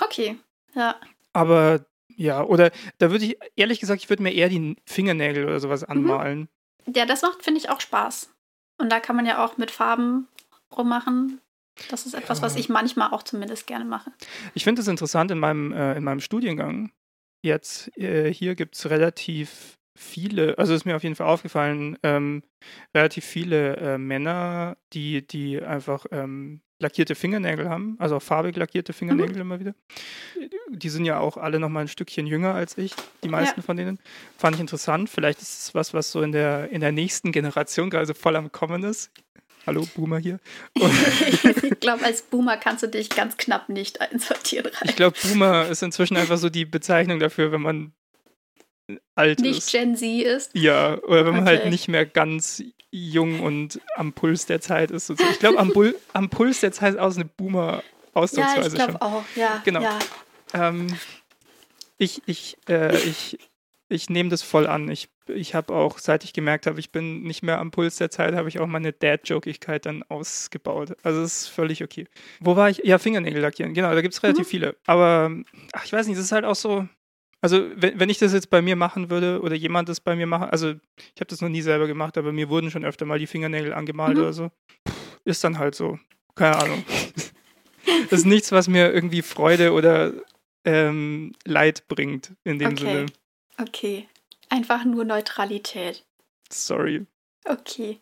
Okay, 0.00 0.38
ja. 0.74 0.96
Aber 1.32 1.84
ja, 2.16 2.42
oder 2.44 2.70
da 2.98 3.10
würde 3.10 3.24
ich, 3.24 3.38
ehrlich 3.56 3.80
gesagt, 3.80 4.02
ich 4.02 4.10
würde 4.10 4.22
mir 4.22 4.32
eher 4.34 4.48
die 4.48 4.76
Fingernägel 4.86 5.44
oder 5.44 5.54
Mhm. 5.54 5.60
sowas 5.60 5.84
anmalen. 5.84 6.48
Ja, 6.94 7.06
das 7.06 7.22
macht, 7.22 7.42
finde 7.42 7.60
ich, 7.60 7.70
auch 7.70 7.80
Spaß. 7.80 8.30
Und 8.78 8.90
da 8.90 9.00
kann 9.00 9.16
man 9.16 9.26
ja 9.26 9.44
auch 9.44 9.56
mit 9.56 9.70
Farben 9.70 10.28
rummachen. 10.76 11.40
Das 11.88 12.04
ist 12.06 12.14
etwas, 12.14 12.38
Ja. 12.40 12.44
was 12.44 12.56
ich 12.56 12.68
manchmal 12.68 13.10
auch 13.12 13.22
zumindest 13.22 13.66
gerne 13.66 13.84
mache. 13.84 14.12
Ich 14.54 14.64
finde 14.64 14.82
es 14.82 14.88
interessant 14.88 15.30
in 15.30 15.38
meinem, 15.38 15.72
äh, 15.72 15.96
in 15.96 16.04
meinem 16.04 16.20
Studiengang. 16.20 16.92
Jetzt 17.42 17.96
äh, 17.96 18.32
hier 18.32 18.54
gibt 18.54 18.74
es 18.76 18.90
relativ 18.90 19.78
viele, 19.94 20.58
also 20.58 20.74
ist 20.74 20.84
mir 20.84 20.96
auf 20.96 21.02
jeden 21.02 21.14
Fall 21.14 21.26
aufgefallen, 21.26 21.98
ähm, 22.02 22.42
relativ 22.94 23.24
viele 23.24 23.76
äh, 23.76 23.98
Männer, 23.98 24.76
die, 24.92 25.26
die 25.26 25.62
einfach 25.62 26.06
ähm, 26.10 26.60
lackierte 26.78 27.14
Fingernägel 27.14 27.68
haben, 27.68 27.96
also 27.98 28.16
auch 28.16 28.22
farbig 28.22 28.56
lackierte 28.56 28.92
Fingernägel 28.92 29.38
immer 29.38 29.60
wieder. 29.60 29.74
Die 30.70 30.88
sind 30.88 31.04
ja 31.04 31.18
auch 31.18 31.36
alle 31.36 31.58
noch 31.60 31.68
mal 31.68 31.80
ein 31.80 31.88
Stückchen 31.88 32.26
jünger 32.26 32.54
als 32.54 32.76
ich, 32.76 32.94
die 33.22 33.28
meisten 33.28 33.62
von 33.62 33.76
denen. 33.76 33.98
Fand 34.36 34.56
ich 34.56 34.60
interessant. 34.60 35.08
Vielleicht 35.08 35.40
ist 35.40 35.60
es 35.60 35.74
was, 35.74 35.94
was 35.94 36.10
so 36.10 36.22
in 36.22 36.32
der, 36.32 36.70
in 36.70 36.80
der 36.80 36.92
nächsten 36.92 37.32
Generation 37.32 37.88
gerade 37.88 38.06
so 38.06 38.14
voll 38.14 38.36
am 38.36 38.52
Kommen 38.52 38.82
ist. 38.82 39.10
Hallo, 39.66 39.86
Boomer 39.94 40.18
hier. 40.18 40.40
Ich 41.62 41.88
glaube, 41.88 42.04
als 42.04 42.22
Boomer 42.22 42.56
kannst 42.58 42.84
du 42.84 42.86
dich 42.86 43.08
ganz 43.08 43.36
knapp 43.36 43.68
nicht 43.68 44.00
einsortieren 44.00 44.70
rein. 44.72 44.88
Ich 44.88 44.94
glaube, 44.94 45.16
Boomer 45.20 45.66
ist 45.66 45.82
inzwischen 45.82 46.16
einfach 46.16 46.38
so 46.38 46.48
die 46.48 46.64
Bezeichnung 46.64 47.18
dafür, 47.18 47.50
wenn 47.50 47.60
man 47.60 47.92
alt 49.14 49.40
Nicht 49.40 49.58
ist. 49.58 49.72
Gen 49.72 49.96
Z 49.96 50.22
ist. 50.22 50.50
Ja, 50.54 50.98
oder 51.02 51.26
wenn 51.26 51.34
man 51.34 51.44
halt 51.46 51.60
Okay. 51.60 51.70
nicht 51.70 51.88
mehr 51.88 52.06
ganz 52.06 52.62
jung 52.90 53.40
und 53.40 53.80
am 53.96 54.12
Puls 54.12 54.46
der 54.46 54.60
Zeit 54.60 54.90
ist. 54.90 55.06
so. 55.06 55.14
Ich 55.14 55.38
glaube, 55.38 55.58
am, 55.58 55.72
am 56.12 56.30
Puls 56.30 56.60
der 56.60 56.72
Zeit 56.72 56.94
ist 56.94 57.00
auch 57.00 57.10
so 57.10 57.20
eine 57.20 57.28
Ja, 57.28 57.34
Boomer-Ausdrucksweise 57.36 58.76
ich 58.76 58.84
glaube 58.84 59.02
auch. 59.02 59.24
Ja, 59.36 59.62
Genau. 59.64 59.80
ja. 59.80 59.98
Ähm, 60.54 60.86
ich 61.98 62.22
ich, 62.26 62.58
äh, 62.68 62.96
ich, 62.98 63.38
ich 63.88 64.10
nehme 64.10 64.28
das 64.28 64.42
voll 64.42 64.66
an. 64.66 64.90
Ich 64.90 65.08
ich 65.28 65.54
habe 65.54 65.74
auch, 65.74 65.98
seit 65.98 66.24
ich 66.24 66.32
gemerkt 66.32 66.66
habe, 66.66 66.80
ich 66.80 66.90
bin 66.90 67.22
nicht 67.22 67.42
mehr 67.42 67.58
am 67.58 67.70
Puls 67.70 67.96
der 67.96 68.10
Zeit, 68.10 68.34
habe 68.34 68.48
ich 68.48 68.58
auch 68.58 68.66
meine 68.66 68.92
Dad-Jokigkeit 68.92 69.86
dann 69.86 70.02
ausgebaut. 70.08 70.96
Also 71.02 71.22
es 71.22 71.42
ist 71.42 71.48
völlig 71.48 71.82
okay. 71.82 72.06
Wo 72.40 72.56
war 72.56 72.70
ich? 72.70 72.78
Ja, 72.78 72.98
Fingernägel 72.98 73.40
lackieren. 73.40 73.74
Genau, 73.74 73.94
da 73.94 74.00
gibt 74.00 74.14
es 74.14 74.22
relativ 74.22 74.46
mhm. 74.46 74.50
viele. 74.50 74.76
Aber 74.86 75.30
ach, 75.72 75.84
ich 75.84 75.92
weiß 75.92 76.06
nicht, 76.06 76.18
das 76.18 76.26
ist 76.26 76.32
halt 76.32 76.44
auch 76.44 76.56
so. 76.56 76.88
Also, 77.42 77.68
wenn, 77.74 77.98
wenn 77.98 78.08
ich 78.08 78.18
das 78.18 78.32
jetzt 78.32 78.50
bei 78.50 78.62
mir 78.62 78.76
machen 78.76 79.10
würde 79.10 79.40
oder 79.42 79.56
jemand 79.56 79.88
das 79.88 80.00
bei 80.00 80.14
mir 80.14 80.26
machen, 80.26 80.48
also 80.48 80.70
ich 80.70 81.20
habe 81.20 81.26
das 81.26 81.40
noch 81.40 81.48
nie 81.48 81.60
selber 81.60 81.88
gemacht, 81.88 82.16
aber 82.16 82.32
mir 82.32 82.48
wurden 82.48 82.70
schon 82.70 82.84
öfter 82.84 83.04
mal 83.04 83.18
die 83.18 83.26
Fingernägel 83.26 83.74
angemalt 83.74 84.16
mhm. 84.16 84.22
oder 84.22 84.32
so. 84.32 84.50
Ist 85.24 85.42
dann 85.42 85.58
halt 85.58 85.74
so. 85.74 85.98
Keine 86.36 86.56
Ahnung. 86.56 86.84
das 88.10 88.20
ist 88.20 88.26
nichts, 88.26 88.52
was 88.52 88.68
mir 88.68 88.92
irgendwie 88.92 89.22
Freude 89.22 89.72
oder 89.72 90.12
ähm, 90.64 91.32
Leid 91.44 91.88
bringt 91.88 92.32
in 92.44 92.60
dem 92.60 92.72
okay. 92.72 92.84
Sinne. 92.84 93.06
Okay. 93.60 94.08
Einfach 94.48 94.84
nur 94.84 95.04
Neutralität. 95.04 96.04
Sorry. 96.48 97.06
Okay. 97.44 98.00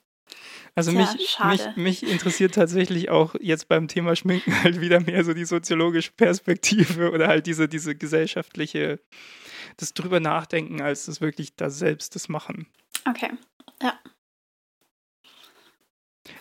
Also 0.74 0.92
mich, 0.92 1.38
mich, 1.44 1.76
mich, 1.76 2.02
interessiert 2.04 2.54
tatsächlich 2.54 3.10
auch 3.10 3.34
jetzt 3.40 3.68
beim 3.68 3.88
Thema 3.88 4.14
Schminken 4.14 4.54
halt 4.62 4.80
wieder 4.80 5.00
mehr 5.00 5.24
so 5.24 5.34
die 5.34 5.44
soziologische 5.44 6.12
Perspektive 6.12 7.10
oder 7.10 7.28
halt 7.28 7.46
diese, 7.46 7.68
diese 7.68 7.96
gesellschaftliche, 7.96 9.00
das 9.76 9.94
drüber 9.94 10.20
nachdenken, 10.20 10.80
als 10.80 11.06
das 11.06 11.20
wirklich 11.20 11.56
da 11.56 11.70
selbst 11.70 12.14
das 12.14 12.28
machen. 12.28 12.66
Okay, 13.08 13.30
ja. 13.82 13.98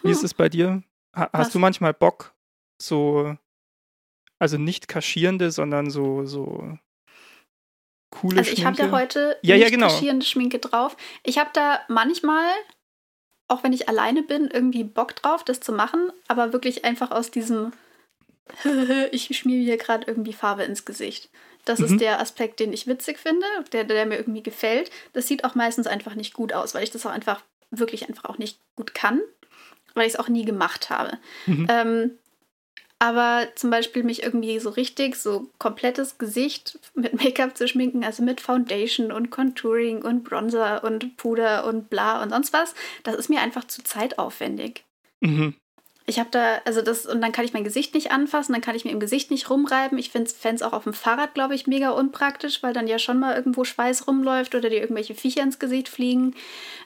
Wie 0.03 0.11
ist 0.11 0.23
es 0.23 0.33
bei 0.33 0.49
dir? 0.49 0.83
Ha 1.15 1.29
hast 1.33 1.55
du 1.55 1.59
manchmal 1.59 1.93
Bock, 1.93 2.35
so, 2.81 3.35
also 4.37 4.57
nicht 4.57 4.87
kaschierende, 4.87 5.51
sondern 5.51 5.89
so, 5.89 6.25
so 6.25 6.77
coole 8.11 8.39
also 8.39 8.51
ich 8.51 8.65
habe 8.65 8.77
ja 8.77 8.91
heute 8.91 9.37
ja, 9.41 9.55
nicht 9.55 9.63
ja, 9.65 9.69
genau. 9.69 9.87
kaschierende 9.87 10.25
Schminke 10.25 10.59
drauf. 10.59 10.95
Ich 11.23 11.37
habe 11.37 11.49
da 11.53 11.81
manchmal, 11.87 12.51
auch 13.49 13.63
wenn 13.63 13.73
ich 13.73 13.89
alleine 13.89 14.23
bin, 14.23 14.47
irgendwie 14.47 14.85
Bock 14.85 15.15
drauf, 15.15 15.43
das 15.43 15.59
zu 15.59 15.73
machen, 15.73 16.11
aber 16.27 16.53
wirklich 16.53 16.85
einfach 16.85 17.11
aus 17.11 17.31
diesem 17.31 17.73
ich 19.11 19.37
schmiere 19.37 19.63
hier 19.63 19.77
gerade 19.77 20.07
irgendwie 20.07 20.33
Farbe 20.33 20.63
ins 20.63 20.85
Gesicht. 20.85 21.29
Das 21.65 21.79
mhm. 21.79 21.85
ist 21.85 22.01
der 22.01 22.19
Aspekt, 22.19 22.59
den 22.59 22.73
ich 22.73 22.87
witzig 22.87 23.19
finde, 23.19 23.45
der, 23.71 23.83
der 23.83 24.05
mir 24.05 24.17
irgendwie 24.17 24.43
gefällt. 24.43 24.89
Das 25.13 25.27
sieht 25.27 25.43
auch 25.43 25.55
meistens 25.55 25.87
einfach 25.87 26.15
nicht 26.15 26.33
gut 26.33 26.53
aus, 26.53 26.73
weil 26.73 26.83
ich 26.83 26.91
das 26.91 27.05
auch 27.05 27.11
einfach 27.11 27.43
wirklich 27.69 28.07
einfach 28.07 28.25
auch 28.25 28.37
nicht 28.37 28.59
gut 28.75 28.93
kann, 28.93 29.21
weil 29.93 30.07
ich 30.07 30.13
es 30.13 30.19
auch 30.19 30.29
nie 30.29 30.45
gemacht 30.45 30.89
habe. 30.89 31.17
Mhm. 31.45 31.67
Ähm, 31.69 32.11
aber 32.99 33.47
zum 33.55 33.69
Beispiel 33.69 34.03
mich 34.03 34.23
irgendwie 34.23 34.59
so 34.59 34.69
richtig, 34.69 35.15
so 35.15 35.49
komplettes 35.57 36.17
Gesicht 36.17 36.77
mit 36.93 37.13
Make-up 37.13 37.57
zu 37.57 37.67
schminken, 37.67 38.03
also 38.03 38.21
mit 38.23 38.41
Foundation 38.41 39.11
und 39.13 39.31
Contouring 39.31 40.03
und 40.03 40.25
Bronzer 40.25 40.83
und 40.83 41.15
Puder 41.15 41.65
und 41.65 41.89
bla 41.89 42.21
und 42.21 42.29
sonst 42.29 42.51
was, 42.51 42.75
das 43.03 43.15
ist 43.15 43.29
mir 43.29 43.39
einfach 43.39 43.63
zu 43.65 43.83
zeitaufwendig. 43.83 44.83
Mhm. 45.21 45.55
Ich 46.05 46.19
habe 46.19 46.29
da, 46.31 46.59
also 46.65 46.81
das, 46.81 47.05
und 47.05 47.21
dann 47.21 47.31
kann 47.31 47.45
ich 47.45 47.53
mein 47.53 47.63
Gesicht 47.63 47.93
nicht 47.93 48.11
anfassen, 48.11 48.51
dann 48.51 48.63
kann 48.63 48.75
ich 48.75 48.83
mir 48.83 48.91
im 48.91 48.99
Gesicht 48.99 49.29
nicht 49.29 49.49
rumreiben. 49.49 49.97
Ich 49.99 50.09
finde 50.09 50.31
es 50.43 50.61
auch 50.63 50.73
auf 50.73 50.83
dem 50.83 50.93
Fahrrad, 50.93 51.35
glaube 51.35 51.53
ich, 51.53 51.67
mega 51.67 51.91
unpraktisch, 51.91 52.63
weil 52.63 52.73
dann 52.73 52.87
ja 52.87 52.97
schon 52.97 53.19
mal 53.19 53.35
irgendwo 53.35 53.63
Schweiß 53.63 54.07
rumläuft 54.07 54.55
oder 54.55 54.71
dir 54.71 54.81
irgendwelche 54.81 55.13
Viecher 55.13 55.43
ins 55.43 55.59
Gesicht 55.59 55.87
fliegen. 55.87 56.33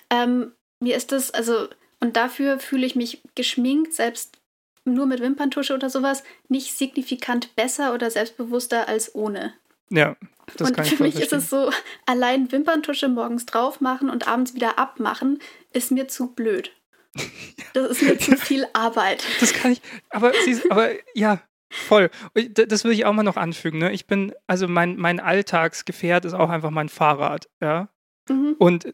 Ähm, 0.10 0.52
mir 0.82 0.98
ist 0.98 1.14
das, 1.14 1.32
also, 1.32 1.70
und 2.02 2.18
dafür 2.18 2.60
fühle 2.60 2.86
ich 2.86 2.98
mich 2.98 3.22
geschminkt, 3.34 3.94
selbst 3.94 4.38
nur 4.86 5.06
mit 5.06 5.22
Wimperntusche 5.22 5.74
oder 5.74 5.90
sowas 5.90 6.24
nicht 6.50 6.78
signifikant 6.78 7.56
besser 7.56 7.94
oder 7.94 8.10
selbstbewusster 8.12 8.88
als 8.88 9.14
ohne. 9.16 9.54
Ja, 9.90 10.16
das 10.58 10.70
und 10.70 10.76
kann 10.76 10.86
ich 10.86 10.96
für 10.96 11.04
mich 11.04 11.20
ist 11.20 11.34
es 11.34 11.50
so, 11.50 11.72
allein 12.06 12.52
Wimperntusche 12.52 13.08
morgens 13.08 13.46
drauf 13.46 13.82
machen 13.82 14.10
und 14.10 14.28
abends 14.28 14.56
wieder 14.56 14.80
abmachen, 14.80 15.40
ist 15.72 15.92
mir 15.92 16.08
zu 16.08 16.34
blöd. 16.34 16.72
Das 17.74 17.92
ist 17.92 18.02
mir 18.02 18.18
zu 18.18 18.36
viel 18.38 18.66
Arbeit. 18.74 19.24
Das 19.40 19.54
kann 19.54 19.72
ich, 19.72 19.82
aber, 20.10 20.32
aber 20.70 20.90
ja, 21.14 21.42
voll. 21.70 22.10
Das 22.34 22.84
würde 22.84 22.96
ich 22.96 23.06
auch 23.06 23.14
mal 23.14 23.24
noch 23.24 23.38
anfügen. 23.38 23.80
Ne? 23.80 23.92
Ich 23.92 24.08
bin, 24.08 24.34
also 24.48 24.68
mein, 24.68 24.98
mein 24.98 25.20
Alltagsgefährt 25.20 26.26
ist 26.26 26.34
auch 26.34 26.50
einfach 26.50 26.72
mein 26.72 26.90
Fahrrad. 26.90 27.50
Ja. 27.62 27.90
Mhm. 28.30 28.56
Und 28.58 28.94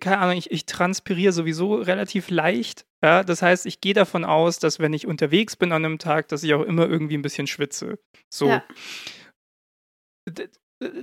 keine 0.00 0.18
Ahnung, 0.18 0.36
ich, 0.36 0.50
ich 0.50 0.66
transpiriere 0.66 1.32
sowieso 1.32 1.76
relativ 1.76 2.30
leicht. 2.30 2.86
Ja, 3.02 3.22
das 3.22 3.42
heißt, 3.42 3.66
ich 3.66 3.80
gehe 3.80 3.94
davon 3.94 4.24
aus, 4.24 4.58
dass 4.58 4.80
wenn 4.80 4.92
ich 4.92 5.06
unterwegs 5.06 5.56
bin 5.56 5.72
an 5.72 5.84
einem 5.84 5.98
Tag, 5.98 6.28
dass 6.28 6.42
ich 6.42 6.54
auch 6.54 6.62
immer 6.62 6.88
irgendwie 6.88 7.16
ein 7.16 7.22
bisschen 7.22 7.46
schwitze. 7.46 7.98
So. 8.32 8.48
Ja. 8.48 8.64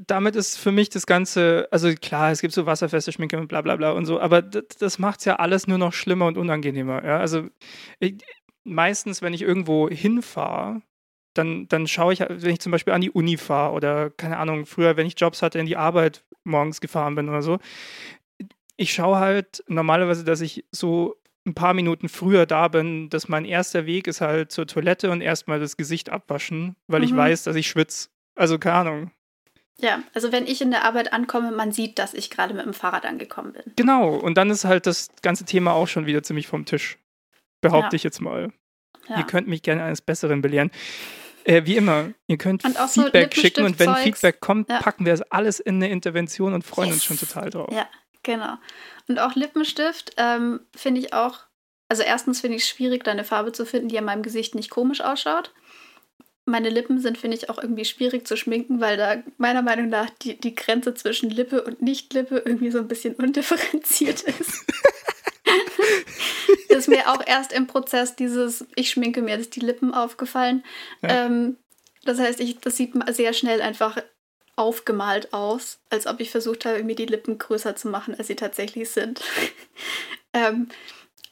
Damit 0.05 0.35
ist 0.35 0.57
für 0.57 0.71
mich 0.71 0.89
das 0.89 1.05
Ganze, 1.05 1.67
also 1.71 1.93
klar, 1.93 2.31
es 2.31 2.41
gibt 2.41 2.53
so 2.53 2.65
wasserfeste 2.65 3.11
Schminke 3.11 3.39
und 3.39 3.47
bla 3.47 3.61
bla 3.61 3.75
bla 3.75 3.91
und 3.91 4.05
so, 4.05 4.19
aber 4.19 4.41
das, 4.41 4.99
macht 4.99 5.19
es 5.19 5.25
ja 5.25 5.37
alles 5.37 5.65
nur 5.65 5.77
noch 5.77 5.93
schlimmer 5.93 6.27
und 6.27 6.37
unangenehmer. 6.37 7.03
Ja? 7.03 7.19
Also 7.19 7.47
ich, 7.99 8.17
meistens, 8.63 9.21
wenn 9.21 9.33
ich 9.33 9.41
irgendwo 9.41 9.89
hinfahre, 9.89 10.81
dann, 11.33 11.67
dann 11.67 11.87
schaue 11.87 12.13
ich, 12.13 12.19
wenn 12.19 12.53
ich 12.53 12.59
zum 12.59 12.71
Beispiel 12.71 12.93
an 12.93 13.01
die 13.01 13.11
Uni 13.11 13.37
fahre 13.37 13.73
oder 13.73 14.09
keine 14.11 14.37
Ahnung, 14.37 14.65
früher, 14.65 14.97
wenn 14.97 15.07
ich 15.07 15.19
Jobs 15.19 15.41
hatte, 15.41 15.57
in 15.57 15.65
die 15.65 15.77
Arbeit 15.77 16.23
morgens 16.43 16.81
gefahren 16.81 17.15
bin 17.15 17.29
oder 17.29 17.41
so, 17.41 17.57
ich 18.77 18.93
schaue 18.93 19.17
halt 19.17 19.63
normalerweise, 19.67 20.23
dass 20.23 20.41
ich 20.41 20.65
so 20.71 21.15
ein 21.45 21.53
paar 21.53 21.73
Minuten 21.73 22.09
früher 22.09 22.45
da 22.45 22.67
bin, 22.67 23.09
dass 23.09 23.27
mein 23.27 23.45
erster 23.45 23.85
Weg 23.85 24.07
ist 24.07 24.21
halt 24.21 24.51
zur 24.51 24.65
Toilette 24.65 25.11
und 25.11 25.21
erstmal 25.21 25.59
das 25.59 25.75
Gesicht 25.77 26.09
abwaschen, 26.09 26.75
weil 26.87 27.01
mhm. 27.01 27.05
ich 27.05 27.15
weiß, 27.15 27.43
dass 27.43 27.55
ich 27.55 27.67
schwitze. 27.67 28.09
Also 28.35 28.57
keine 28.57 28.75
Ahnung. 28.75 29.11
Ja, 29.79 30.03
also 30.13 30.31
wenn 30.31 30.47
ich 30.47 30.61
in 30.61 30.71
der 30.71 30.85
Arbeit 30.85 31.11
ankomme, 31.13 31.51
man 31.51 31.71
sieht, 31.71 31.99
dass 31.99 32.13
ich 32.13 32.29
gerade 32.29 32.53
mit 32.53 32.65
dem 32.65 32.73
Fahrrad 32.73 33.05
angekommen 33.05 33.53
bin. 33.53 33.63
Genau, 33.75 34.15
und 34.15 34.35
dann 34.37 34.49
ist 34.49 34.65
halt 34.65 34.85
das 34.85 35.09
ganze 35.21 35.45
Thema 35.45 35.73
auch 35.73 35.87
schon 35.87 36.05
wieder 36.05 36.23
ziemlich 36.23 36.47
vom 36.47 36.65
Tisch. 36.65 36.97
Behaupte 37.61 37.95
ja. 37.95 37.97
ich 37.97 38.03
jetzt 38.03 38.21
mal. 38.21 38.53
Ja. 39.09 39.17
Ihr 39.17 39.23
könnt 39.23 39.47
mich 39.47 39.61
gerne 39.61 39.83
eines 39.83 40.01
Besseren 40.01 40.41
belehren. 40.41 40.71
Äh, 41.45 41.65
wie 41.65 41.75
immer, 41.75 42.11
ihr 42.27 42.37
könnt 42.37 42.63
Feedback 42.63 43.33
so 43.35 43.41
schicken 43.41 43.65
und 43.65 43.77
wenn 43.79 43.93
Feedback 43.95 44.39
kommt, 44.39 44.69
ja. 44.69 44.79
packen 44.79 45.05
wir 45.05 45.13
es 45.13 45.21
alles 45.23 45.59
in 45.59 45.75
eine 45.75 45.89
Intervention 45.89 46.53
und 46.53 46.63
freuen 46.63 46.89
yes. 46.89 46.95
uns 46.95 47.03
schon 47.03 47.17
total 47.17 47.49
drauf. 47.49 47.73
Ja, 47.73 47.87
Genau. 48.23 48.57
Und 49.07 49.19
auch 49.19 49.35
Lippenstift 49.35 50.13
ähm, 50.17 50.61
finde 50.75 51.01
ich 51.01 51.13
auch, 51.13 51.39
also 51.89 52.03
erstens 52.03 52.41
finde 52.41 52.57
ich 52.57 52.63
es 52.63 52.69
schwierig, 52.69 53.03
da 53.03 53.11
eine 53.11 53.25
Farbe 53.25 53.51
zu 53.51 53.65
finden, 53.65 53.89
die 53.89 53.97
an 53.97 54.05
meinem 54.05 54.23
Gesicht 54.23 54.55
nicht 54.55 54.69
komisch 54.69 55.01
ausschaut. 55.01 55.53
Meine 56.45 56.69
Lippen 56.69 56.99
sind, 56.99 57.17
finde 57.17 57.37
ich, 57.37 57.49
auch 57.49 57.57
irgendwie 57.57 57.85
schwierig 57.85 58.27
zu 58.27 58.35
schminken, 58.35 58.81
weil 58.81 58.97
da 58.97 59.23
meiner 59.37 59.61
Meinung 59.61 59.89
nach 59.89 60.09
die, 60.09 60.39
die 60.39 60.55
Grenze 60.55 60.93
zwischen 60.93 61.29
Lippe 61.29 61.63
und 61.63 61.81
Nicht-Lippe 61.81 62.43
irgendwie 62.45 62.71
so 62.71 62.79
ein 62.79 62.87
bisschen 62.87 63.15
undifferenziert 63.19 64.21
ist. 64.23 64.65
ist 66.69 66.87
mir 66.87 67.09
auch 67.11 67.21
erst 67.25 67.53
im 67.53 67.67
Prozess 67.67 68.15
dieses, 68.15 68.65
ich 68.75 68.89
schminke 68.89 69.21
mir 69.21 69.37
jetzt 69.37 69.55
die 69.55 69.61
Lippen 69.61 69.93
aufgefallen. 69.93 70.63
Ja. 71.01 71.25
Ähm, 71.25 71.57
das 72.03 72.19
heißt, 72.19 72.39
ich, 72.39 72.59
das 72.59 72.75
sieht 72.75 72.93
sehr 73.13 73.33
schnell 73.33 73.61
einfach 73.61 73.97
aufgemalt 74.55 75.33
aus, 75.33 75.79
als 75.89 76.07
ob 76.07 76.19
ich 76.19 76.31
versucht 76.31 76.65
habe, 76.65 76.83
mir 76.83 76.95
die 76.95 77.05
Lippen 77.05 77.37
größer 77.37 77.75
zu 77.75 77.87
machen, 77.87 78.15
als 78.15 78.27
sie 78.27 78.35
tatsächlich 78.35 78.89
sind. 78.89 79.21
ähm, 80.33 80.69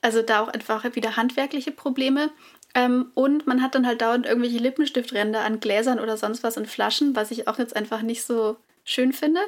also 0.01 0.21
da 0.21 0.41
auch 0.41 0.47
einfach 0.47 0.83
wieder 0.95 1.15
handwerkliche 1.15 1.71
Probleme. 1.71 2.31
Ähm, 2.73 3.11
und 3.13 3.47
man 3.47 3.61
hat 3.61 3.75
dann 3.75 3.85
halt 3.85 4.01
dauernd 4.01 4.25
irgendwelche 4.25 4.57
Lippenstiftränder 4.57 5.41
an 5.41 5.59
Gläsern 5.59 5.99
oder 5.99 6.17
sonst 6.17 6.43
was 6.43 6.57
in 6.57 6.65
Flaschen, 6.65 7.15
was 7.15 7.31
ich 7.31 7.47
auch 7.47 7.59
jetzt 7.59 7.75
einfach 7.75 8.01
nicht 8.01 8.23
so 8.23 8.57
schön 8.83 9.13
finde. 9.13 9.41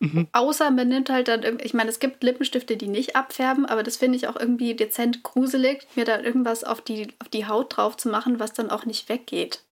Mhm. 0.00 0.28
Außer 0.32 0.70
man 0.70 0.88
nimmt 0.88 1.10
halt 1.10 1.28
dann 1.28 1.42
irgendwie, 1.42 1.66
ich 1.66 1.74
meine, 1.74 1.90
es 1.90 2.00
gibt 2.00 2.22
Lippenstifte, 2.24 2.76
die 2.76 2.88
nicht 2.88 3.16
abfärben, 3.16 3.66
aber 3.66 3.82
das 3.82 3.96
finde 3.96 4.16
ich 4.16 4.26
auch 4.26 4.36
irgendwie 4.36 4.74
dezent 4.74 5.22
gruselig, 5.22 5.86
mir 5.94 6.04
da 6.04 6.20
irgendwas 6.20 6.64
auf 6.64 6.80
die, 6.80 7.08
auf 7.20 7.28
die 7.28 7.46
Haut 7.46 7.76
drauf 7.76 7.96
zu 7.96 8.08
machen, 8.08 8.40
was 8.40 8.52
dann 8.52 8.70
auch 8.70 8.86
nicht 8.86 9.08
weggeht. 9.08 9.62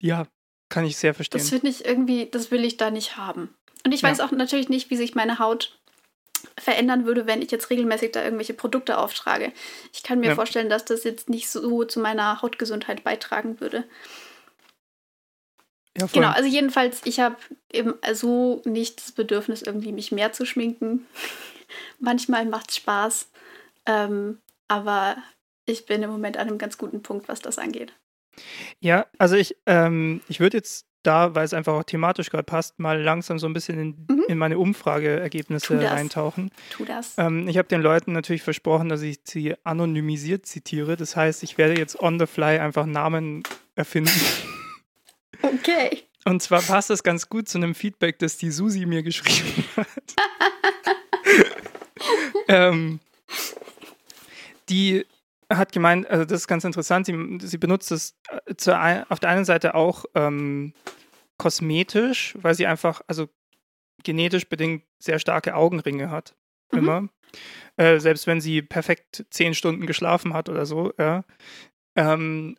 Ja, 0.00 0.26
kann 0.70 0.84
ich 0.84 0.96
sehr 0.96 1.12
verstehen. 1.12 1.38
Das 1.38 1.50
finde 1.50 1.68
ich 1.68 1.84
irgendwie, 1.84 2.26
das 2.30 2.50
will 2.50 2.64
ich 2.64 2.78
da 2.78 2.90
nicht 2.90 3.16
haben. 3.16 3.54
Und 3.84 3.92
ich 3.92 4.02
weiß 4.02 4.18
ja. 4.18 4.24
auch 4.24 4.30
natürlich 4.30 4.68
nicht, 4.68 4.90
wie 4.90 4.96
sich 4.96 5.14
meine 5.14 5.38
Haut 5.38 5.78
verändern 6.58 7.04
würde, 7.04 7.26
wenn 7.26 7.42
ich 7.42 7.50
jetzt 7.50 7.70
regelmäßig 7.70 8.12
da 8.12 8.24
irgendwelche 8.24 8.54
Produkte 8.54 8.98
auftrage. 8.98 9.52
Ich 9.92 10.02
kann 10.02 10.20
mir 10.20 10.28
ja. 10.28 10.34
vorstellen, 10.34 10.70
dass 10.70 10.84
das 10.84 11.04
jetzt 11.04 11.28
nicht 11.28 11.50
so 11.50 11.84
zu 11.84 12.00
meiner 12.00 12.40
Hautgesundheit 12.40 13.04
beitragen 13.04 13.60
würde. 13.60 13.84
Ja, 15.98 16.06
genau, 16.12 16.28
also 16.28 16.48
jedenfalls, 16.48 17.00
ich 17.04 17.20
habe 17.20 17.36
eben 17.72 17.94
so 18.12 18.62
nicht 18.64 19.00
das 19.00 19.12
Bedürfnis, 19.12 19.62
irgendwie 19.62 19.92
mich 19.92 20.12
mehr 20.12 20.32
zu 20.32 20.46
schminken. 20.46 21.06
Manchmal 21.98 22.46
macht 22.46 22.70
es 22.70 22.76
Spaß, 22.76 23.28
ähm, 23.86 24.38
aber 24.68 25.16
ich 25.66 25.86
bin 25.86 26.02
im 26.02 26.10
Moment 26.10 26.36
an 26.36 26.48
einem 26.48 26.58
ganz 26.58 26.78
guten 26.78 27.02
Punkt, 27.02 27.28
was 27.28 27.40
das 27.40 27.58
angeht. 27.58 27.92
Ja, 28.80 29.06
also 29.18 29.36
ich, 29.36 29.56
ähm, 29.66 30.20
ich 30.28 30.40
würde 30.40 30.56
jetzt 30.58 30.86
da, 31.02 31.34
weil 31.34 31.44
es 31.44 31.54
einfach 31.54 31.72
auch 31.74 31.84
thematisch 31.84 32.30
gerade 32.30 32.44
passt, 32.44 32.78
mal 32.78 33.00
langsam 33.00 33.38
so 33.38 33.46
ein 33.46 33.52
bisschen 33.52 33.78
in, 33.78 34.06
mhm. 34.08 34.24
in 34.28 34.38
meine 34.38 34.58
Umfrageergebnisse 34.58 35.78
eintauchen. 35.90 36.50
Tu 36.70 36.84
das. 36.84 37.14
Ähm, 37.16 37.48
ich 37.48 37.56
habe 37.56 37.68
den 37.68 37.80
Leuten 37.80 38.12
natürlich 38.12 38.42
versprochen, 38.42 38.88
dass 38.88 39.00
ich 39.02 39.20
sie 39.24 39.54
anonymisiert 39.64 40.44
zitiere. 40.46 40.96
Das 40.96 41.16
heißt, 41.16 41.42
ich 41.42 41.56
werde 41.56 41.78
jetzt 41.78 41.98
on 41.98 42.18
the 42.18 42.26
fly 42.26 42.58
einfach 42.58 42.86
Namen 42.86 43.42
erfinden. 43.74 44.10
Okay. 45.42 46.02
Und 46.26 46.42
zwar 46.42 46.60
passt 46.60 46.90
das 46.90 47.02
ganz 47.02 47.30
gut 47.30 47.48
zu 47.48 47.56
einem 47.56 47.74
Feedback, 47.74 48.18
das 48.18 48.36
die 48.36 48.50
Susi 48.50 48.84
mir 48.84 49.02
geschrieben 49.02 49.64
hat. 49.74 49.86
ähm, 52.48 53.00
die 54.68 55.06
hat 55.50 55.72
gemeint, 55.72 56.08
also 56.08 56.24
das 56.24 56.42
ist 56.42 56.48
ganz 56.48 56.64
interessant, 56.64 57.06
sie, 57.06 57.38
sie 57.40 57.58
benutzt 57.58 57.90
es 57.90 58.16
äh, 58.28 58.54
zu 58.56 58.78
auf 58.78 59.20
der 59.20 59.30
einen 59.30 59.44
Seite 59.44 59.74
auch 59.74 60.04
ähm, 60.14 60.72
kosmetisch, 61.38 62.34
weil 62.40 62.54
sie 62.54 62.66
einfach, 62.66 63.00
also 63.06 63.28
genetisch 64.02 64.48
bedingt 64.48 64.84
sehr 64.98 65.18
starke 65.18 65.54
Augenringe 65.54 66.10
hat. 66.10 66.36
Mhm. 66.72 66.78
Immer. 66.78 67.08
Äh, 67.76 67.98
selbst 68.00 68.26
wenn 68.26 68.40
sie 68.40 68.62
perfekt 68.62 69.26
zehn 69.30 69.54
Stunden 69.54 69.86
geschlafen 69.86 70.34
hat 70.34 70.48
oder 70.48 70.66
so, 70.66 70.92
ja. 70.98 71.24
Ähm, 71.96 72.56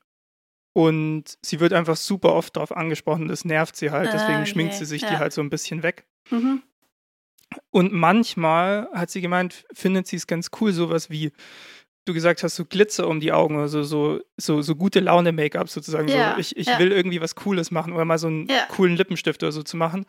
und 0.73 1.37
sie 1.41 1.59
wird 1.59 1.73
einfach 1.73 1.97
super 1.97 2.33
oft 2.33 2.55
darauf 2.55 2.71
angesprochen, 2.71 3.27
das 3.27 3.43
nervt 3.43 3.75
sie 3.75 3.91
halt, 3.91 4.13
deswegen 4.13 4.43
uh, 4.43 4.45
schminkt 4.45 4.73
sie 4.73 4.85
sich 4.85 5.01
ja. 5.01 5.09
die 5.09 5.17
halt 5.17 5.33
so 5.33 5.41
ein 5.41 5.49
bisschen 5.49 5.83
weg. 5.83 6.05
Mhm. 6.29 6.63
Und 7.69 7.91
manchmal 7.91 8.89
hat 8.93 9.09
sie 9.09 9.19
gemeint, 9.19 9.65
findet 9.73 10.07
sie 10.07 10.15
es 10.15 10.27
ganz 10.27 10.49
cool, 10.59 10.71
sowas 10.71 11.09
wie 11.09 11.33
du 12.05 12.13
gesagt 12.13 12.43
hast, 12.43 12.55
so 12.55 12.65
Glitzer 12.65 13.07
um 13.07 13.19
die 13.19 13.31
Augen, 13.31 13.57
also 13.59 13.83
so, 13.83 14.21
so, 14.37 14.61
so 14.61 14.75
gute 14.75 14.99
Laune-Make-up 14.99 15.69
sozusagen. 15.69 16.07
Ja, 16.07 16.33
so, 16.33 16.39
ich 16.39 16.57
ich 16.57 16.67
ja. 16.67 16.79
will 16.79 16.91
irgendwie 16.91 17.21
was 17.21 17.35
Cooles 17.35 17.71
machen 17.71 17.93
oder 17.93 18.05
mal 18.05 18.17
so 18.17 18.27
einen 18.27 18.47
ja. 18.47 18.65
coolen 18.67 18.95
Lippenstift 18.95 19.43
oder 19.43 19.51
so 19.51 19.63
zu 19.63 19.77
machen. 19.77 20.05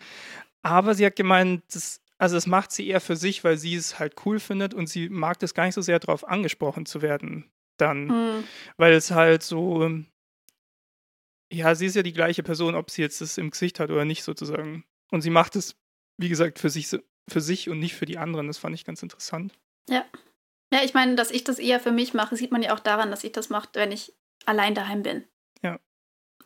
Aber 0.63 0.95
sie 0.95 1.05
hat 1.05 1.17
gemeint, 1.17 1.63
das, 1.73 2.01
also 2.19 2.37
das 2.37 2.47
macht 2.47 2.73
sie 2.73 2.89
eher 2.89 3.01
für 3.01 3.17
sich, 3.17 3.45
weil 3.45 3.59
sie 3.59 3.75
es 3.75 3.99
halt 3.99 4.15
cool 4.25 4.41
findet 4.41 4.75
und 4.75 4.89
sie 4.89 5.09
mag 5.09 5.39
das 5.41 5.55
gar 5.55 5.67
nicht 5.67 5.75
so 5.75 5.83
sehr 5.83 5.99
darauf 5.99 6.27
angesprochen 6.27 6.87
zu 6.87 7.03
werden 7.03 7.51
dann. 7.77 8.07
Mhm. 8.07 8.45
Weil 8.77 8.93
es 8.95 9.11
halt 9.11 9.43
so, 9.43 9.91
ja, 11.53 11.75
sie 11.75 11.87
ist 11.87 11.97
ja 11.97 12.03
die 12.03 12.13
gleiche 12.13 12.43
Person, 12.43 12.75
ob 12.75 12.91
sie 12.91 13.03
jetzt 13.03 13.21
das 13.21 13.39
im 13.39 13.51
Gesicht 13.51 13.81
hat 13.81 13.91
oder 13.91 14.05
nicht 14.05 14.23
sozusagen. 14.23 14.85
Und 15.11 15.21
sie 15.21 15.31
macht 15.31 15.57
es, 15.57 15.77
wie 16.17 16.29
gesagt, 16.29 16.59
für 16.59 16.71
sich, 16.71 16.89
für 17.29 17.41
sich 17.41 17.69
und 17.69 17.79
nicht 17.79 17.95
für 17.95 18.07
die 18.07 18.19
anderen. 18.19 18.47
Das 18.47 18.59
fand 18.59 18.75
ich 18.75 18.85
ganz 18.85 19.03
interessant. 19.03 19.53
Ja. 19.89 20.05
Ja, 20.73 20.83
ich 20.83 20.95
meine, 20.95 21.17
dass 21.17 21.31
ich 21.31 21.45
das 21.45 21.59
eher 21.59 21.81
für 21.81 21.93
mich 21.93 22.15
mache, 22.15 22.35
sieht 22.35 22.51
man 22.51 22.63
ja 22.63 22.75
auch 22.75 22.81
daran, 22.81 23.11
dass 23.11 23.25
ich 23.25 23.33
das 23.33 23.51
mache, 23.51 23.69
wenn 23.75 23.93
ich 23.93 24.15
allein 24.47 24.75
daheim 24.75 25.03
bin. 25.03 25.25
Ja. 25.63 25.79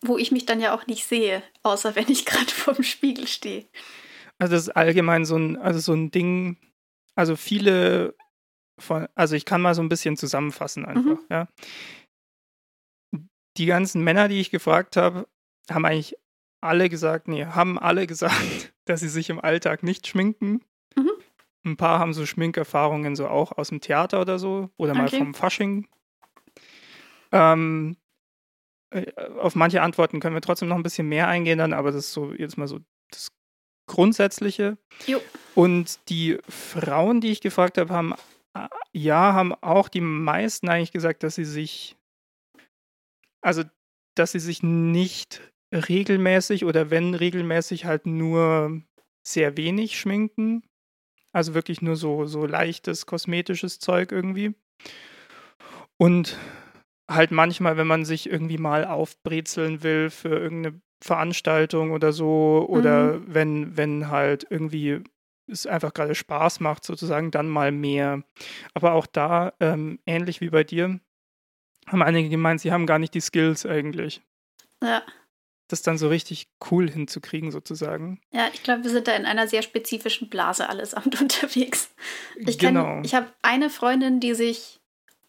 Wo 0.03 0.18
ich 0.18 0.33
mich 0.33 0.47
dann 0.47 0.61
ja 0.61 0.74
auch 0.74 0.87
nicht 0.87 1.07
sehe, 1.07 1.43
außer 1.62 1.95
wenn 1.95 2.11
ich 2.11 2.27
gerade 2.27 2.51
vorm 2.51 2.83
Spiegel 2.83 3.29
stehe. 3.29 3.66
Also 4.39 4.55
das 4.55 4.64
ist 4.64 4.77
allgemein 4.77 5.24
so 5.24 5.37
ein, 5.37 5.57
also 5.57 5.79
so 5.79 5.93
ein 5.93 6.11
Ding, 6.11 6.57
also 7.14 7.37
viele 7.37 8.16
von, 8.79 9.09
also 9.14 9.37
ich 9.37 9.45
kann 9.45 9.62
mal 9.62 9.74
so 9.74 9.83
ein 9.83 9.89
bisschen 9.89 10.16
zusammenfassen 10.16 10.85
einfach, 10.85 11.20
mhm. 11.20 11.27
ja. 11.31 11.49
Die 13.57 13.66
ganzen 13.66 14.03
Männer, 14.03 14.29
die 14.29 14.41
ich 14.41 14.51
gefragt 14.51 14.97
habe, 14.97 15.27
haben 15.70 15.87
eigentlich 15.87 16.16
alle 16.61 16.89
gesagt, 16.89 17.29
nee, 17.29 17.47
haben 17.47 17.79
alle 17.79 18.07
gesagt, 18.07 18.74
dass 18.85 19.01
sie 19.01 19.09
sich 19.09 19.31
im 19.31 19.41
Alltag 19.41 19.83
nicht 19.83 20.07
schminken. 20.07 20.62
Ein 21.67 21.77
paar 21.77 21.99
haben 21.99 22.14
so 22.14 22.25
Schminkerfahrungen 22.25 23.17
so 23.17 23.29
auch 23.29 23.53
aus 23.53 23.69
dem 23.69 23.81
Theater 23.81 24.21
oder 24.21 24.39
so 24.39 24.71
oder 24.77 24.95
mal 24.95 25.07
okay. 25.07 25.19
vom 25.19 25.35
Fasching. 25.35 25.89
Ähm, 27.33 27.97
äh, 28.91 29.12
auf 29.41 29.55
manche 29.57 29.83
Antworten 29.83 30.21
können 30.21 30.35
wir 30.35 30.41
trotzdem 30.41 30.69
noch 30.69 30.77
ein 30.77 30.83
bisschen 30.83 31.09
mehr 31.09 31.29
eingehen 31.29 31.59
dann, 31.59 31.73
aber 31.73 31.91
das 31.91 32.07
ist 32.07 32.12
so 32.12 32.33
jetzt 32.33 32.57
mal 32.57 32.69
so 32.69 32.79
das 33.11 33.33
Grundsätzliche. 33.87 34.79
Jo. 35.07 35.21
Und 35.55 35.99
die 36.09 36.39
Frauen, 36.49 37.21
die 37.21 37.33
ich 37.33 37.41
gefragt 37.41 37.79
habe, 37.79 37.93
haben 37.93 38.14
äh, 38.55 38.69
ja, 38.93 39.33
haben 39.33 39.53
auch 39.55 39.89
die 39.89 40.01
meisten 40.01 40.69
eigentlich 40.69 40.93
gesagt, 40.93 41.23
dass 41.23 41.35
sie 41.35 41.45
sich, 41.45 41.97
also 43.41 43.64
dass 44.14 44.33
sie 44.33 44.41
sich 44.41 44.62
nicht 44.62 45.41
regelmäßig 45.73 46.64
oder 46.64 46.91
wenn 46.91 47.14
regelmäßig 47.14 47.85
halt 47.85 48.07
nur 48.07 48.83
sehr 49.27 49.57
wenig 49.57 49.99
schminken. 49.99 50.62
Also 51.37 51.53
wirklich 51.53 51.82
nur 51.82 51.97
so, 51.97 52.24
so 52.24 52.47
leichtes 52.47 53.05
kosmetisches 53.05 53.78
Zeug 53.78 54.11
irgendwie. 54.11 54.55
Und 55.99 56.39
halt 57.11 57.30
manchmal, 57.30 57.76
wenn 57.76 57.87
man 57.87 58.07
sich 58.07 58.30
irgendwie 58.30 58.57
mal 58.57 58.87
aufbrezeln 58.87 59.82
will 59.82 60.09
für 60.09 60.30
irgendeine 60.30 60.80
Veranstaltung 61.05 61.91
oder 61.91 62.14
so, 62.14 62.64
oder 62.66 63.18
mhm. 63.18 63.24
wenn, 63.34 63.76
wenn 63.76 64.09
halt 64.09 64.47
irgendwie 64.49 65.05
es 65.47 65.66
einfach 65.66 65.93
gerade 65.93 66.14
Spaß 66.14 66.61
macht, 66.61 66.84
sozusagen, 66.84 67.30
dann 67.30 67.51
mal 67.51 67.70
mehr. 67.70 68.22
Aber 68.72 68.93
auch 68.93 69.05
da, 69.05 69.53
ähm, 69.61 69.99
ähnlich 70.07 70.41
wie 70.41 70.49
bei 70.49 70.64
dir, 70.64 71.01
haben 71.87 72.03
einige 72.03 72.30
gemeint, 72.30 72.62
sie 72.62 72.72
haben 72.72 72.87
gar 72.87 72.99
nicht 72.99 73.12
die 73.12 73.20
Skills 73.20 73.66
eigentlich. 73.66 74.22
Ja 74.82 75.03
das 75.69 75.83
dann 75.83 75.99
so 75.99 76.09
richtig 76.09 76.49
cool 76.71 76.91
hinzukriegen, 76.91 77.51
sozusagen. 77.51 78.21
Ja, 78.33 78.49
ich 78.53 78.62
glaube, 78.62 78.85
wir 78.85 78.91
sind 78.91 79.09
da 79.09 79.17
in 79.17 79.27
einer 79.27 79.49
sehr 79.49 79.62
spezifischen 79.62 80.29
Blase 80.29 80.69
allesamt 80.69 81.21
unterwegs. 81.21 81.95
Ich 82.37 82.59
genau. 82.59 83.01
ich 83.03 83.14
habe 83.14 83.33
eine 83.43 83.71
Freundin, 83.71 84.21
die 84.21 84.35
sich 84.35 84.81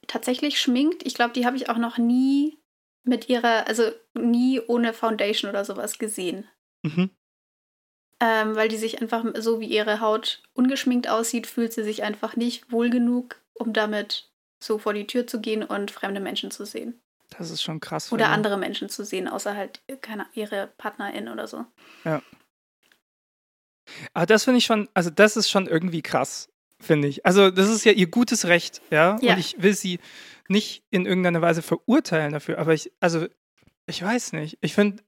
tatsächlich 0.07 0.59
schminkt. 0.59 1.05
Ich 1.05 1.15
glaube, 1.15 1.33
die 1.33 1.45
habe 1.45 1.57
ich 1.57 1.69
auch 1.69 1.77
noch 1.77 1.97
nie 1.97 2.57
mit 3.03 3.29
ihrer, 3.29 3.67
also 3.67 3.91
nie 4.13 4.59
ohne 4.61 4.93
Foundation 4.93 5.49
oder 5.49 5.65
sowas 5.65 5.97
gesehen. 5.97 6.47
Mhm. 6.83 7.09
Ähm, 8.19 8.55
weil 8.55 8.67
die 8.67 8.77
sich 8.77 9.01
einfach, 9.01 9.23
so 9.37 9.59
wie 9.59 9.67
ihre 9.67 10.01
Haut 10.01 10.41
ungeschminkt 10.53 11.07
aussieht, 11.07 11.45
fühlt 11.47 11.73
sie 11.73 11.83
sich 11.83 12.03
einfach 12.03 12.35
nicht 12.35 12.71
wohl 12.71 12.89
genug, 12.89 13.41
um 13.53 13.73
damit 13.73 14.31
so 14.63 14.79
vor 14.79 14.93
die 14.93 15.05
Tür 15.05 15.27
zu 15.27 15.39
gehen 15.39 15.63
und 15.63 15.91
fremde 15.91 16.19
Menschen 16.19 16.49
zu 16.49 16.65
sehen. 16.65 16.99
Das 17.29 17.51
ist 17.51 17.61
schon 17.61 17.79
krass. 17.79 18.11
Oder 18.11 18.29
andere 18.29 18.57
Menschen 18.57 18.89
zu 18.89 19.03
sehen, 19.03 19.27
außer 19.27 19.55
halt 19.55 19.81
keine, 20.01 20.27
ihre 20.33 20.67
Partnerin 20.77 21.27
oder 21.27 21.47
so. 21.47 21.65
Ja. 22.05 22.21
Aber 24.13 24.25
das 24.25 24.43
finde 24.43 24.59
ich 24.59 24.65
schon, 24.65 24.89
also 24.93 25.09
das 25.09 25.37
ist 25.37 25.49
schon 25.49 25.67
irgendwie 25.67 26.01
krass, 26.01 26.49
finde 26.79 27.07
ich. 27.07 27.25
Also 27.25 27.51
das 27.51 27.69
ist 27.69 27.85
ja 27.85 27.91
ihr 27.91 28.07
gutes 28.07 28.45
Recht, 28.45 28.81
ja? 28.91 29.17
ja. 29.21 29.33
Und 29.33 29.39
ich 29.39 29.61
will 29.61 29.73
sie 29.73 29.99
nicht 30.47 30.83
in 30.89 31.05
irgendeiner 31.05 31.41
Weise 31.41 31.61
verurteilen 31.61 32.33
dafür, 32.33 32.59
aber 32.59 32.73
ich, 32.73 32.91
also 32.99 33.27
ich 33.85 34.01
weiß 34.01 34.33
nicht. 34.33 34.57
Ich 34.61 34.73
finde, 34.73 35.03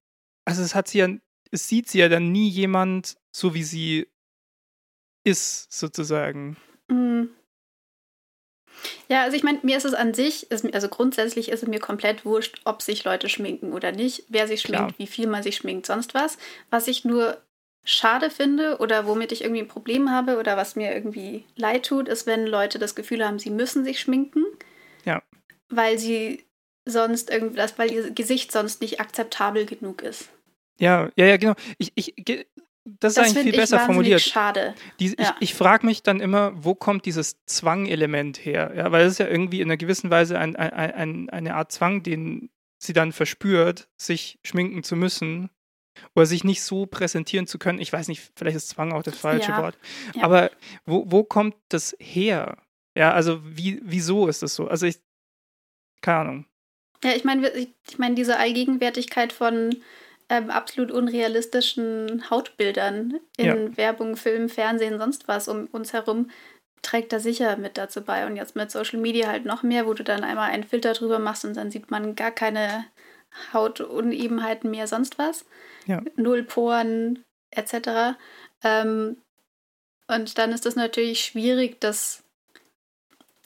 also 0.45 0.61
es 0.61 0.75
hat 0.75 0.87
sie 0.87 0.99
ja, 0.99 1.07
es 1.51 1.67
sieht 1.67 1.89
sie 1.89 1.99
ja 1.99 2.09
dann 2.09 2.31
nie 2.31 2.49
jemand 2.49 3.17
so, 3.31 3.53
wie 3.53 3.63
sie 3.63 4.07
ist, 5.23 5.71
sozusagen. 5.71 6.57
Mhm. 6.87 7.29
Ja, 9.07 9.23
also 9.23 9.35
ich 9.35 9.43
meine, 9.43 9.59
mir 9.63 9.77
ist 9.77 9.85
es 9.85 9.93
an 9.93 10.13
sich, 10.13 10.51
ist, 10.51 10.73
also 10.73 10.89
grundsätzlich 10.89 11.49
ist 11.49 11.63
es 11.63 11.69
mir 11.69 11.79
komplett 11.79 12.25
wurscht, 12.25 12.61
ob 12.65 12.81
sich 12.81 13.03
Leute 13.03 13.29
schminken 13.29 13.73
oder 13.73 13.91
nicht, 13.91 14.23
wer 14.29 14.47
sich 14.47 14.61
schminkt, 14.61 14.95
Klar. 14.95 14.99
wie 14.99 15.07
viel 15.07 15.27
man 15.27 15.43
sich 15.43 15.57
schminkt, 15.57 15.85
sonst 15.85 16.13
was. 16.13 16.37
Was 16.69 16.87
ich 16.87 17.05
nur 17.05 17.37
schade 17.83 18.29
finde 18.29 18.77
oder 18.77 19.07
womit 19.07 19.31
ich 19.31 19.41
irgendwie 19.43 19.61
ein 19.61 19.67
Problem 19.67 20.11
habe 20.11 20.37
oder 20.37 20.57
was 20.57 20.75
mir 20.75 20.93
irgendwie 20.93 21.45
leid 21.55 21.85
tut, 21.85 22.07
ist, 22.07 22.27
wenn 22.27 22.45
Leute 22.45 22.77
das 22.79 22.95
Gefühl 22.95 23.25
haben, 23.25 23.39
sie 23.39 23.49
müssen 23.49 23.83
sich 23.83 23.99
schminken. 23.99 24.45
Ja. 25.05 25.23
Weil 25.69 25.97
sie 25.97 26.45
sonst 26.85 27.29
irgendwas, 27.29 27.77
weil 27.77 27.91
ihr 27.91 28.11
Gesicht 28.11 28.51
sonst 28.51 28.81
nicht 28.81 28.99
akzeptabel 28.99 29.65
genug 29.65 30.01
ist. 30.01 30.29
Ja, 30.79 31.09
ja, 31.15 31.25
ja, 31.25 31.37
genau. 31.37 31.55
Ich, 31.77 31.91
ich, 31.95 32.13
das 32.85 33.11
ist 33.11 33.17
das 33.17 33.27
eigentlich 33.27 33.43
viel 33.43 33.59
besser 33.59 33.79
formuliert. 33.79 34.21
Schade. 34.21 34.73
Die, 34.99 35.09
ja. 35.09 35.35
Ich, 35.39 35.51
ich 35.51 35.53
frage 35.53 35.85
mich 35.85 36.03
dann 36.03 36.19
immer, 36.19 36.51
wo 36.55 36.75
kommt 36.75 37.05
dieses 37.05 37.43
Zwang-Element 37.45 38.43
her? 38.43 38.73
Ja, 38.75 38.91
weil 38.91 39.05
es 39.05 39.13
ist 39.13 39.17
ja 39.19 39.27
irgendwie 39.27 39.61
in 39.61 39.67
einer 39.67 39.77
gewissen 39.77 40.09
Weise 40.09 40.39
ein, 40.39 40.55
ein, 40.55 40.71
ein, 40.71 41.29
eine 41.29 41.55
Art 41.55 41.71
Zwang, 41.71 42.03
den 42.03 42.49
sie 42.79 42.93
dann 42.93 43.11
verspürt, 43.11 43.89
sich 43.97 44.39
schminken 44.43 44.83
zu 44.83 44.95
müssen 44.95 45.49
oder 46.15 46.25
sich 46.25 46.43
nicht 46.43 46.63
so 46.63 46.85
präsentieren 46.85 47.45
zu 47.45 47.59
können. 47.59 47.79
Ich 47.79 47.91
weiß 47.91 48.07
nicht, 48.07 48.31
vielleicht 48.35 48.55
ist 48.57 48.69
Zwang 48.69 48.93
auch 48.93 49.03
das 49.03 49.17
falsche 49.17 49.51
ja. 49.51 49.61
Wort. 49.61 49.77
Aber 50.21 50.49
wo, 50.85 51.03
wo 51.07 51.23
kommt 51.23 51.55
das 51.67 51.95
her? 51.99 52.57
Ja, 52.95 53.11
also 53.11 53.41
wie, 53.43 53.81
wieso 53.83 54.27
ist 54.27 54.41
das 54.41 54.55
so? 54.55 54.67
Also 54.67 54.85
ich, 54.85 54.99
keine 56.01 56.19
Ahnung. 56.19 56.45
Ja, 57.03 57.11
ich 57.15 57.23
meine, 57.23 57.49
ich 57.49 57.97
meine, 57.97 58.15
diese 58.15 58.37
Allgegenwärtigkeit 58.37 59.31
von 59.31 59.75
ähm, 60.29 60.49
absolut 60.49 60.91
unrealistischen 60.91 62.29
Hautbildern 62.29 63.19
in 63.37 63.45
ja. 63.45 63.77
Werbung, 63.77 64.15
Film, 64.15 64.47
Fernsehen, 64.49 64.99
sonst 64.99 65.27
was 65.27 65.47
um 65.47 65.65
uns 65.71 65.93
herum 65.93 66.29
trägt 66.81 67.11
da 67.11 67.19
sicher 67.19 67.57
mit 67.57 67.77
dazu 67.77 68.01
bei. 68.01 68.25
Und 68.25 68.35
jetzt 68.35 68.55
mit 68.55 68.71
Social 68.71 68.99
Media 68.99 69.27
halt 69.27 69.45
noch 69.45 69.63
mehr, 69.63 69.85
wo 69.85 69.93
du 69.93 70.03
dann 70.03 70.23
einmal 70.23 70.51
einen 70.51 70.63
Filter 70.63 70.93
drüber 70.93 71.19
machst 71.19 71.45
und 71.45 71.57
dann 71.57 71.71
sieht 71.71 71.91
man 71.91 72.15
gar 72.15 72.31
keine 72.31 72.85
Hautunebenheiten 73.53 74.71
mehr, 74.71 74.87
sonst 74.87 75.17
was. 75.19 75.45
Ja. 75.85 76.01
Null 76.15 76.43
Poren 76.43 77.23
etc. 77.51 78.17
Ähm, 78.63 79.17
und 80.07 80.37
dann 80.37 80.51
ist 80.51 80.65
es 80.65 80.75
natürlich 80.75 81.23
schwierig, 81.23 81.79
das 81.79 82.23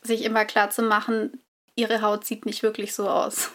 sich 0.01 0.23
immer 0.23 0.45
klar 0.45 0.69
zu 0.69 0.81
machen, 0.81 1.41
ihre 1.75 2.01
Haut 2.01 2.25
sieht 2.25 2.45
nicht 2.45 2.63
wirklich 2.63 2.93
so 2.93 3.09
aus. 3.09 3.51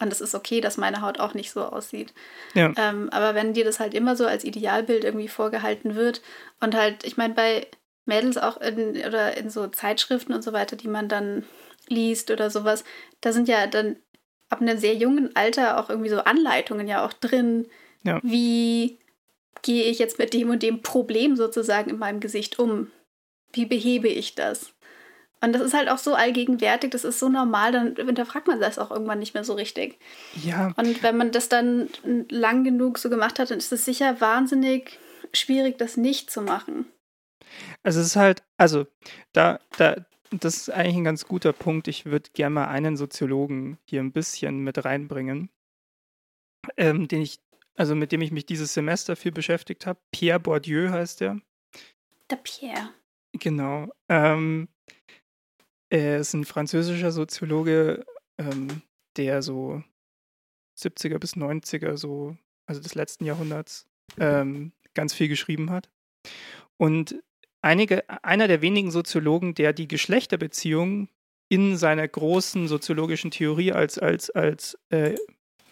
Und 0.00 0.12
es 0.12 0.20
ist 0.20 0.34
okay, 0.34 0.60
dass 0.60 0.78
meine 0.78 1.02
Haut 1.02 1.20
auch 1.20 1.34
nicht 1.34 1.50
so 1.50 1.62
aussieht. 1.62 2.14
Ja. 2.54 2.72
Ähm, 2.76 3.10
aber 3.10 3.34
wenn 3.34 3.52
dir 3.52 3.64
das 3.64 3.80
halt 3.80 3.94
immer 3.94 4.16
so 4.16 4.26
als 4.26 4.44
Idealbild 4.44 5.04
irgendwie 5.04 5.28
vorgehalten 5.28 5.94
wird 5.94 6.22
und 6.60 6.74
halt, 6.74 7.04
ich 7.04 7.18
meine, 7.18 7.34
bei 7.34 7.66
Mädels 8.06 8.38
auch 8.38 8.56
in, 8.60 8.96
oder 9.06 9.36
in 9.36 9.50
so 9.50 9.66
Zeitschriften 9.68 10.32
und 10.32 10.42
so 10.42 10.52
weiter, 10.52 10.76
die 10.76 10.88
man 10.88 11.08
dann 11.08 11.44
liest 11.88 12.30
oder 12.30 12.50
sowas, 12.50 12.84
da 13.20 13.32
sind 13.32 13.46
ja 13.46 13.66
dann 13.66 13.96
ab 14.48 14.60
einem 14.60 14.78
sehr 14.78 14.94
jungen 14.94 15.36
Alter 15.36 15.78
auch 15.78 15.90
irgendwie 15.90 16.10
so 16.10 16.18
Anleitungen 16.18 16.88
ja 16.88 17.04
auch 17.04 17.12
drin, 17.12 17.68
ja. 18.02 18.20
wie 18.22 18.98
gehe 19.62 19.84
ich 19.84 19.98
jetzt 19.98 20.18
mit 20.18 20.32
dem 20.32 20.50
und 20.50 20.62
dem 20.62 20.82
Problem 20.82 21.36
sozusagen 21.36 21.90
in 21.90 21.98
meinem 21.98 22.20
Gesicht 22.20 22.58
um. 22.58 22.90
wie 23.52 23.66
behebe 23.66 24.08
ich 24.08 24.34
das? 24.34 24.72
Und 25.42 25.52
das 25.54 25.62
ist 25.62 25.74
halt 25.74 25.88
auch 25.88 25.98
so 25.98 26.14
allgegenwärtig, 26.14 26.90
das 26.90 27.04
ist 27.04 27.18
so 27.18 27.28
normal, 27.30 27.72
dann 27.72 27.96
hinterfragt 27.96 28.46
man 28.46 28.60
das 28.60 28.78
auch 28.78 28.90
irgendwann 28.90 29.20
nicht 29.20 29.32
mehr 29.32 29.44
so 29.44 29.54
richtig. 29.54 29.98
Ja. 30.34 30.72
Und 30.76 31.02
wenn 31.02 31.16
man 31.16 31.32
das 31.32 31.48
dann 31.48 31.88
lang 32.28 32.62
genug 32.64 32.98
so 32.98 33.08
gemacht 33.08 33.38
hat, 33.38 33.50
dann 33.50 33.58
ist 33.58 33.72
es 33.72 33.84
sicher 33.84 34.20
wahnsinnig 34.20 34.98
schwierig, 35.32 35.78
das 35.78 35.96
nicht 35.96 36.30
zu 36.30 36.42
machen. 36.42 36.86
Also 37.82 38.00
es 38.00 38.08
ist 38.08 38.16
halt, 38.16 38.42
also 38.58 38.86
da, 39.32 39.60
da, 39.78 40.04
das 40.30 40.56
ist 40.56 40.70
eigentlich 40.70 40.96
ein 40.96 41.04
ganz 41.04 41.26
guter 41.26 41.52
Punkt. 41.52 41.88
Ich 41.88 42.04
würde 42.04 42.30
gerne 42.34 42.54
mal 42.54 42.68
einen 42.68 42.96
Soziologen 42.96 43.78
hier 43.84 44.00
ein 44.00 44.12
bisschen 44.12 44.58
mit 44.58 44.84
reinbringen, 44.84 45.48
ähm, 46.76 47.08
den 47.08 47.22
ich, 47.22 47.40
also 47.76 47.94
mit 47.94 48.12
dem 48.12 48.20
ich 48.20 48.30
mich 48.30 48.44
dieses 48.44 48.74
Semester 48.74 49.16
viel 49.16 49.32
beschäftigt 49.32 49.86
habe. 49.86 49.98
Pierre 50.12 50.40
Bourdieu 50.40 50.90
heißt 50.90 51.20
der. 51.20 51.40
Der 52.28 52.36
Pierre. 52.36 52.90
Genau. 53.32 53.88
Ähm, 54.08 54.68
er 55.90 56.18
ist 56.18 56.34
ein 56.34 56.44
französischer 56.44 57.10
Soziologe, 57.10 58.04
ähm, 58.38 58.82
der 59.16 59.42
so 59.42 59.82
70er 60.78 61.18
bis 61.18 61.34
90er, 61.34 61.96
so, 61.96 62.36
also 62.66 62.80
des 62.80 62.94
letzten 62.94 63.24
Jahrhunderts, 63.24 63.86
ähm, 64.18 64.72
ganz 64.94 65.12
viel 65.12 65.28
geschrieben 65.28 65.70
hat. 65.70 65.90
Und 66.76 67.22
einige, 67.60 68.08
einer 68.24 68.48
der 68.48 68.62
wenigen 68.62 68.90
Soziologen, 68.90 69.54
der 69.54 69.72
die 69.72 69.88
Geschlechterbeziehung 69.88 71.08
in 71.48 71.76
seiner 71.76 72.06
großen 72.06 72.68
soziologischen 72.68 73.32
Theorie 73.32 73.72
als, 73.72 73.98
als, 73.98 74.30
als 74.30 74.78
äh, 74.90 75.16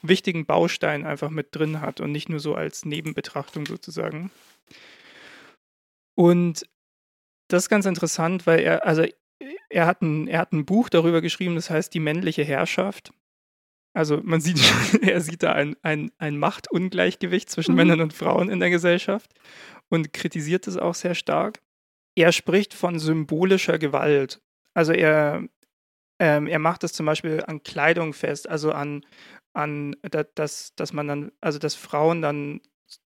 wichtigen 0.03 0.47
Baustein 0.47 1.07
einfach 1.07 1.31
mit 1.31 1.55
drin 1.55 1.81
hat 1.81 2.01
und 2.01 2.13
nicht 2.13 2.29
nur 2.29 2.41
so 2.41 2.55
als 2.55 2.85
Nebenbetrachtung 2.85 3.67
sozusagen. 3.67 4.31
Und 6.17 6.69
das 7.49 7.65
ist 7.65 7.69
ganz 7.69 7.87
interessant, 7.87 8.47
weil 8.47 8.61
er, 8.61 8.85
also 8.85 9.05
er 9.69 9.87
hat 9.87 10.03
ein, 10.03 10.29
er 10.29 10.41
hat 10.41 10.53
ein 10.53 10.65
Buch 10.65 10.89
darüber 10.89 11.21
geschrieben, 11.21 11.55
das 11.55 11.71
heißt 11.71 11.93
Die 11.95 12.01
männliche 12.01 12.45
Herrschaft. 12.45 13.13
Also 13.95 14.21
man 14.23 14.41
sieht, 14.41 14.61
er 15.03 15.21
sieht 15.21 15.43
da 15.43 15.53
ein, 15.53 15.77
ein, 15.83 16.11
ein 16.19 16.39
Machtungleichgewicht 16.39 17.51
zwischen 17.51 17.73
mhm. 17.73 17.77
Männern 17.77 18.01
und 18.01 18.13
Frauen 18.13 18.49
in 18.49 18.61
der 18.61 18.71
Gesellschaft 18.71 19.33
und 19.89 20.13
kritisiert 20.13 20.67
es 20.67 20.77
auch 20.77 20.95
sehr 20.95 21.15
stark. 21.15 21.61
Er 22.15 22.33
spricht 22.33 22.75
von 22.75 22.99
symbolischer 22.99 23.79
Gewalt. 23.79 24.41
Also 24.75 24.93
er, 24.93 25.45
ähm, 26.19 26.47
er 26.47 26.59
macht 26.59 26.85
es 26.85 26.93
zum 26.93 27.07
Beispiel 27.07 27.43
an 27.47 27.63
Kleidung 27.63 28.13
fest, 28.13 28.49
also 28.49 28.73
an, 28.73 29.05
an 29.53 29.97
dass, 30.35 30.75
dass 30.75 30.93
man 30.93 31.09
dann, 31.09 31.33
also 31.41 31.59
dass 31.59 31.75
Frauen 31.75 32.23
dann 32.23 32.61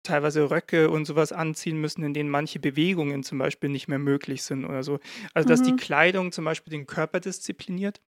teilweise 0.03 0.49
Röcke 0.49 0.89
und 0.89 1.05
sowas 1.05 1.31
anziehen 1.31 1.79
müssen, 1.79 2.03
in 2.03 2.13
denen 2.13 2.29
manche 2.29 2.59
Bewegungen 2.59 3.23
zum 3.23 3.37
Beispiel 3.37 3.69
nicht 3.69 3.87
mehr 3.87 3.99
möglich 3.99 4.43
sind 4.43 4.65
oder 4.65 4.83
so. 4.83 4.99
Also 5.33 5.47
dass 5.47 5.61
mhm. 5.61 5.65
die 5.65 5.75
Kleidung 5.75 6.31
zum 6.31 6.45
Beispiel 6.45 6.71
den 6.71 6.87
Körper 6.87 7.19
diszipliniert. 7.19 8.01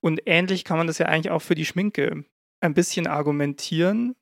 Und 0.00 0.22
ähnlich 0.26 0.64
kann 0.64 0.78
man 0.78 0.86
das 0.86 0.98
ja 0.98 1.06
eigentlich 1.06 1.30
auch 1.30 1.42
für 1.42 1.54
die 1.54 1.66
Schminke 1.66 2.24
ein 2.60 2.74
bisschen 2.74 3.06
argumentieren, 3.06 4.14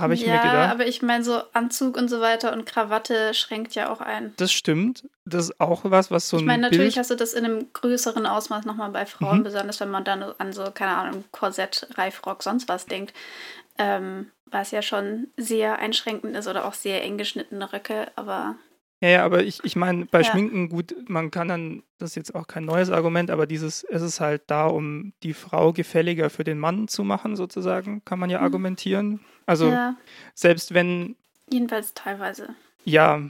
habe 0.00 0.14
ich 0.14 0.22
ja, 0.22 0.34
mir 0.34 0.38
gedacht. 0.38 0.54
Ja, 0.54 0.70
aber 0.70 0.86
ich 0.86 1.02
meine, 1.02 1.24
so 1.24 1.42
Anzug 1.52 1.96
und 1.96 2.08
so 2.08 2.20
weiter 2.20 2.52
und 2.52 2.66
Krawatte 2.66 3.34
schränkt 3.34 3.74
ja 3.74 3.90
auch 3.90 4.00
ein. 4.00 4.32
Das 4.36 4.52
stimmt. 4.52 5.08
Das 5.24 5.46
ist 5.46 5.60
auch 5.60 5.82
was, 5.84 6.10
was 6.10 6.28
so 6.28 6.36
ein. 6.36 6.40
Ich 6.40 6.46
meine, 6.46 6.62
natürlich 6.62 6.94
Bild 6.94 6.98
hast 6.98 7.10
du 7.10 7.16
das 7.16 7.34
in 7.34 7.44
einem 7.44 7.72
größeren 7.72 8.26
Ausmaß 8.26 8.64
nochmal 8.64 8.90
bei 8.90 9.06
Frauen, 9.06 9.38
mhm. 9.38 9.44
besonders 9.44 9.80
wenn 9.80 9.90
man 9.90 10.04
dann 10.04 10.22
an 10.22 10.52
so, 10.52 10.70
keine 10.72 10.96
Ahnung, 10.96 11.24
Korsett, 11.32 11.88
Reifrock, 11.94 12.42
sonst 12.42 12.68
was 12.68 12.86
denkt. 12.86 13.12
Ähm, 13.78 14.30
was 14.50 14.70
ja 14.70 14.82
schon 14.82 15.28
sehr 15.36 15.78
einschränkend 15.78 16.36
ist 16.36 16.48
oder 16.48 16.66
auch 16.66 16.74
sehr 16.74 17.02
eng 17.02 17.18
geschnittene 17.18 17.72
Röcke, 17.72 18.10
aber. 18.16 18.56
Ja, 19.00 19.08
ja, 19.08 19.24
aber 19.24 19.44
ich, 19.44 19.62
ich 19.64 19.76
meine, 19.76 20.06
bei 20.06 20.22
ja. 20.22 20.24
Schminken, 20.24 20.68
gut, 20.68 20.94
man 21.08 21.30
kann 21.30 21.48
dann, 21.48 21.82
das 21.98 22.10
ist 22.10 22.16
jetzt 22.16 22.34
auch 22.34 22.48
kein 22.48 22.64
neues 22.64 22.90
Argument, 22.90 23.30
aber 23.30 23.46
dieses, 23.46 23.84
es 23.84 24.02
ist 24.02 24.20
halt 24.20 24.42
da, 24.48 24.66
um 24.66 25.12
die 25.22 25.34
Frau 25.34 25.72
gefälliger 25.72 26.30
für 26.30 26.44
den 26.44 26.58
Mann 26.58 26.88
zu 26.88 27.04
machen, 27.04 27.36
sozusagen, 27.36 28.04
kann 28.04 28.18
man 28.18 28.30
ja 28.30 28.38
mhm. 28.38 28.44
argumentieren. 28.44 29.20
Also, 29.46 29.68
ja. 29.68 29.96
selbst 30.34 30.74
wenn. 30.74 31.16
Jedenfalls 31.50 31.94
teilweise. 31.94 32.54
Ja, 32.84 33.22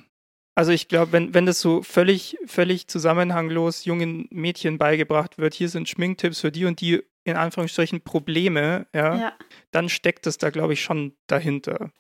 also 0.59 0.73
ich 0.73 0.89
glaube, 0.89 1.13
wenn, 1.13 1.35
wenn 1.35 1.47
das 1.47 1.61
so 1.61 1.85
völlig, 1.85 2.37
völlig 2.45 2.89
zusammenhanglos 2.89 3.85
jungen 3.85 4.27
Mädchen 4.33 4.77
beigebracht 4.77 5.39
wird, 5.39 5.55
hier 5.55 5.69
sind 5.69 5.89
Schminktipps 5.89 6.41
für 6.41 6.51
die 6.51 6.65
und 6.65 6.81
die 6.81 7.05
in 7.23 7.37
Anführungsstrichen 7.37 8.01
Probleme, 8.01 8.89
ja, 8.93 9.17
ja. 9.17 9.33
dann 9.71 9.89
steckt 9.89 10.27
es 10.27 10.37
da, 10.37 10.51
glaube 10.51 10.73
ich, 10.73 10.83
schon 10.83 11.13
dahinter. 11.29 11.93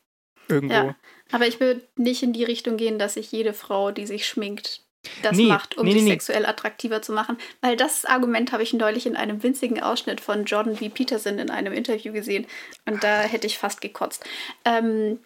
Irgendwo. 0.48 0.74
Ja, 0.74 0.96
aber 1.30 1.46
ich 1.46 1.60
würde 1.60 1.86
nicht 1.94 2.24
in 2.24 2.32
die 2.32 2.42
Richtung 2.42 2.76
gehen, 2.78 2.98
dass 2.98 3.14
sich 3.14 3.30
jede 3.30 3.52
Frau, 3.52 3.92
die 3.92 4.08
sich 4.08 4.26
schminkt, 4.26 4.82
das 5.22 5.36
nee, 5.36 5.46
macht, 5.46 5.78
um 5.78 5.86
nee, 5.86 5.92
sich 5.92 6.02
nee, 6.02 6.10
sexuell 6.10 6.44
attraktiver 6.44 7.00
zu 7.00 7.12
machen. 7.12 7.38
Weil 7.60 7.76
das 7.76 8.06
Argument 8.06 8.50
habe 8.50 8.64
ich 8.64 8.72
neulich 8.72 9.06
in 9.06 9.14
einem 9.14 9.40
winzigen 9.40 9.80
Ausschnitt 9.80 10.20
von 10.20 10.46
Jordan 10.46 10.74
V. 10.74 10.88
Peterson 10.88 11.38
in 11.38 11.50
einem 11.50 11.72
Interview 11.72 12.12
gesehen. 12.12 12.44
Und 12.86 13.04
da 13.04 13.20
hätte 13.20 13.46
ich 13.46 13.56
fast 13.56 13.80
gekotzt. 13.80 14.24
Ähm, 14.64 15.20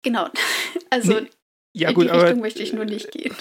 genau. 0.00 0.30
Also 0.88 1.20
ja, 1.74 1.88
in 1.88 1.94
gut, 1.94 2.04
die 2.04 2.10
Richtung 2.10 2.28
aber, 2.28 2.40
möchte 2.40 2.62
ich 2.62 2.72
nur 2.72 2.84
nicht 2.84 3.10
gehen. 3.12 3.34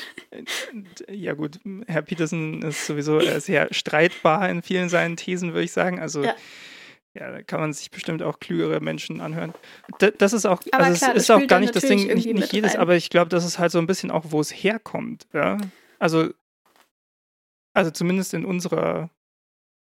Ja 1.09 1.33
gut, 1.33 1.59
Herr 1.87 2.01
Peterson 2.01 2.61
ist 2.61 2.85
sowieso 2.85 3.19
sehr 3.39 3.73
streitbar 3.73 4.49
in 4.49 4.61
vielen 4.61 4.89
seinen 4.89 5.17
Thesen, 5.17 5.53
würde 5.53 5.65
ich 5.65 5.73
sagen. 5.73 5.99
Also 5.99 6.23
ja. 6.23 6.35
ja. 7.13 7.31
da 7.31 7.41
kann 7.41 7.59
man 7.59 7.73
sich 7.73 7.91
bestimmt 7.91 8.23
auch 8.23 8.39
klügere 8.39 8.79
Menschen 8.79 9.19
anhören. 9.19 9.53
das 10.17 10.31
ist 10.31 10.45
auch, 10.45 10.61
aber 10.71 10.85
also 10.85 10.97
klar, 10.97 11.15
es 11.15 11.23
ist 11.23 11.31
auch 11.31 11.45
gar 11.47 11.59
nicht 11.59 11.75
das 11.75 11.83
Ding, 11.83 12.07
nicht, 12.07 12.33
nicht 12.33 12.53
jedes, 12.53 12.73
rein. 12.73 12.79
aber 12.79 12.95
ich 12.95 13.09
glaube, 13.09 13.29
das 13.29 13.45
ist 13.45 13.59
halt 13.59 13.71
so 13.71 13.79
ein 13.79 13.87
bisschen 13.87 14.11
auch, 14.11 14.25
wo 14.29 14.39
es 14.39 14.51
herkommt. 14.51 15.27
Ja? 15.33 15.57
Also, 15.99 16.29
also 17.73 17.91
zumindest 17.91 18.33
in 18.33 18.45
unserer 18.45 19.09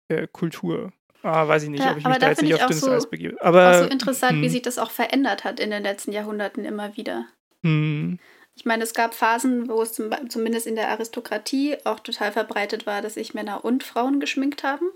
äh, 0.07 0.27
Kultur. 0.31 0.91
Ah, 1.23 1.47
weiß 1.47 1.63
ich 1.63 1.69
nicht, 1.69 1.83
ja, 1.83 1.91
ob 1.91 1.97
ich 1.99 2.07
mich 2.07 2.17
da 2.17 2.29
jetzt 2.29 2.41
nicht 2.41 2.55
auf 2.55 2.65
dünnes 2.65 2.81
so, 2.81 2.91
Eis 2.91 3.07
begebe. 3.07 3.39
Aber 3.41 3.69
auch 3.69 3.83
so 3.83 3.89
interessant, 3.89 4.33
hm. 4.33 4.41
wie 4.41 4.49
sich 4.49 4.63
das 4.63 4.79
auch 4.79 4.89
verändert 4.89 5.43
hat 5.43 5.59
in 5.59 5.69
den 5.69 5.83
letzten 5.83 6.11
Jahrhunderten 6.11 6.65
immer 6.65 6.97
wieder. 6.97 7.27
Hm. 7.63 8.19
Ich 8.55 8.65
meine, 8.65 8.83
es 8.83 8.93
gab 8.93 9.13
Phasen, 9.13 9.69
wo 9.69 9.81
es 9.81 9.93
zum, 9.93 10.11
zumindest 10.29 10.67
in 10.67 10.75
der 10.75 10.89
Aristokratie 10.89 11.77
auch 11.85 11.99
total 11.99 12.31
verbreitet 12.31 12.85
war, 12.85 13.01
dass 13.01 13.15
sich 13.15 13.33
Männer 13.33 13.63
und 13.65 13.83
Frauen 13.83 14.19
geschminkt 14.19 14.63
haben. 14.63 14.91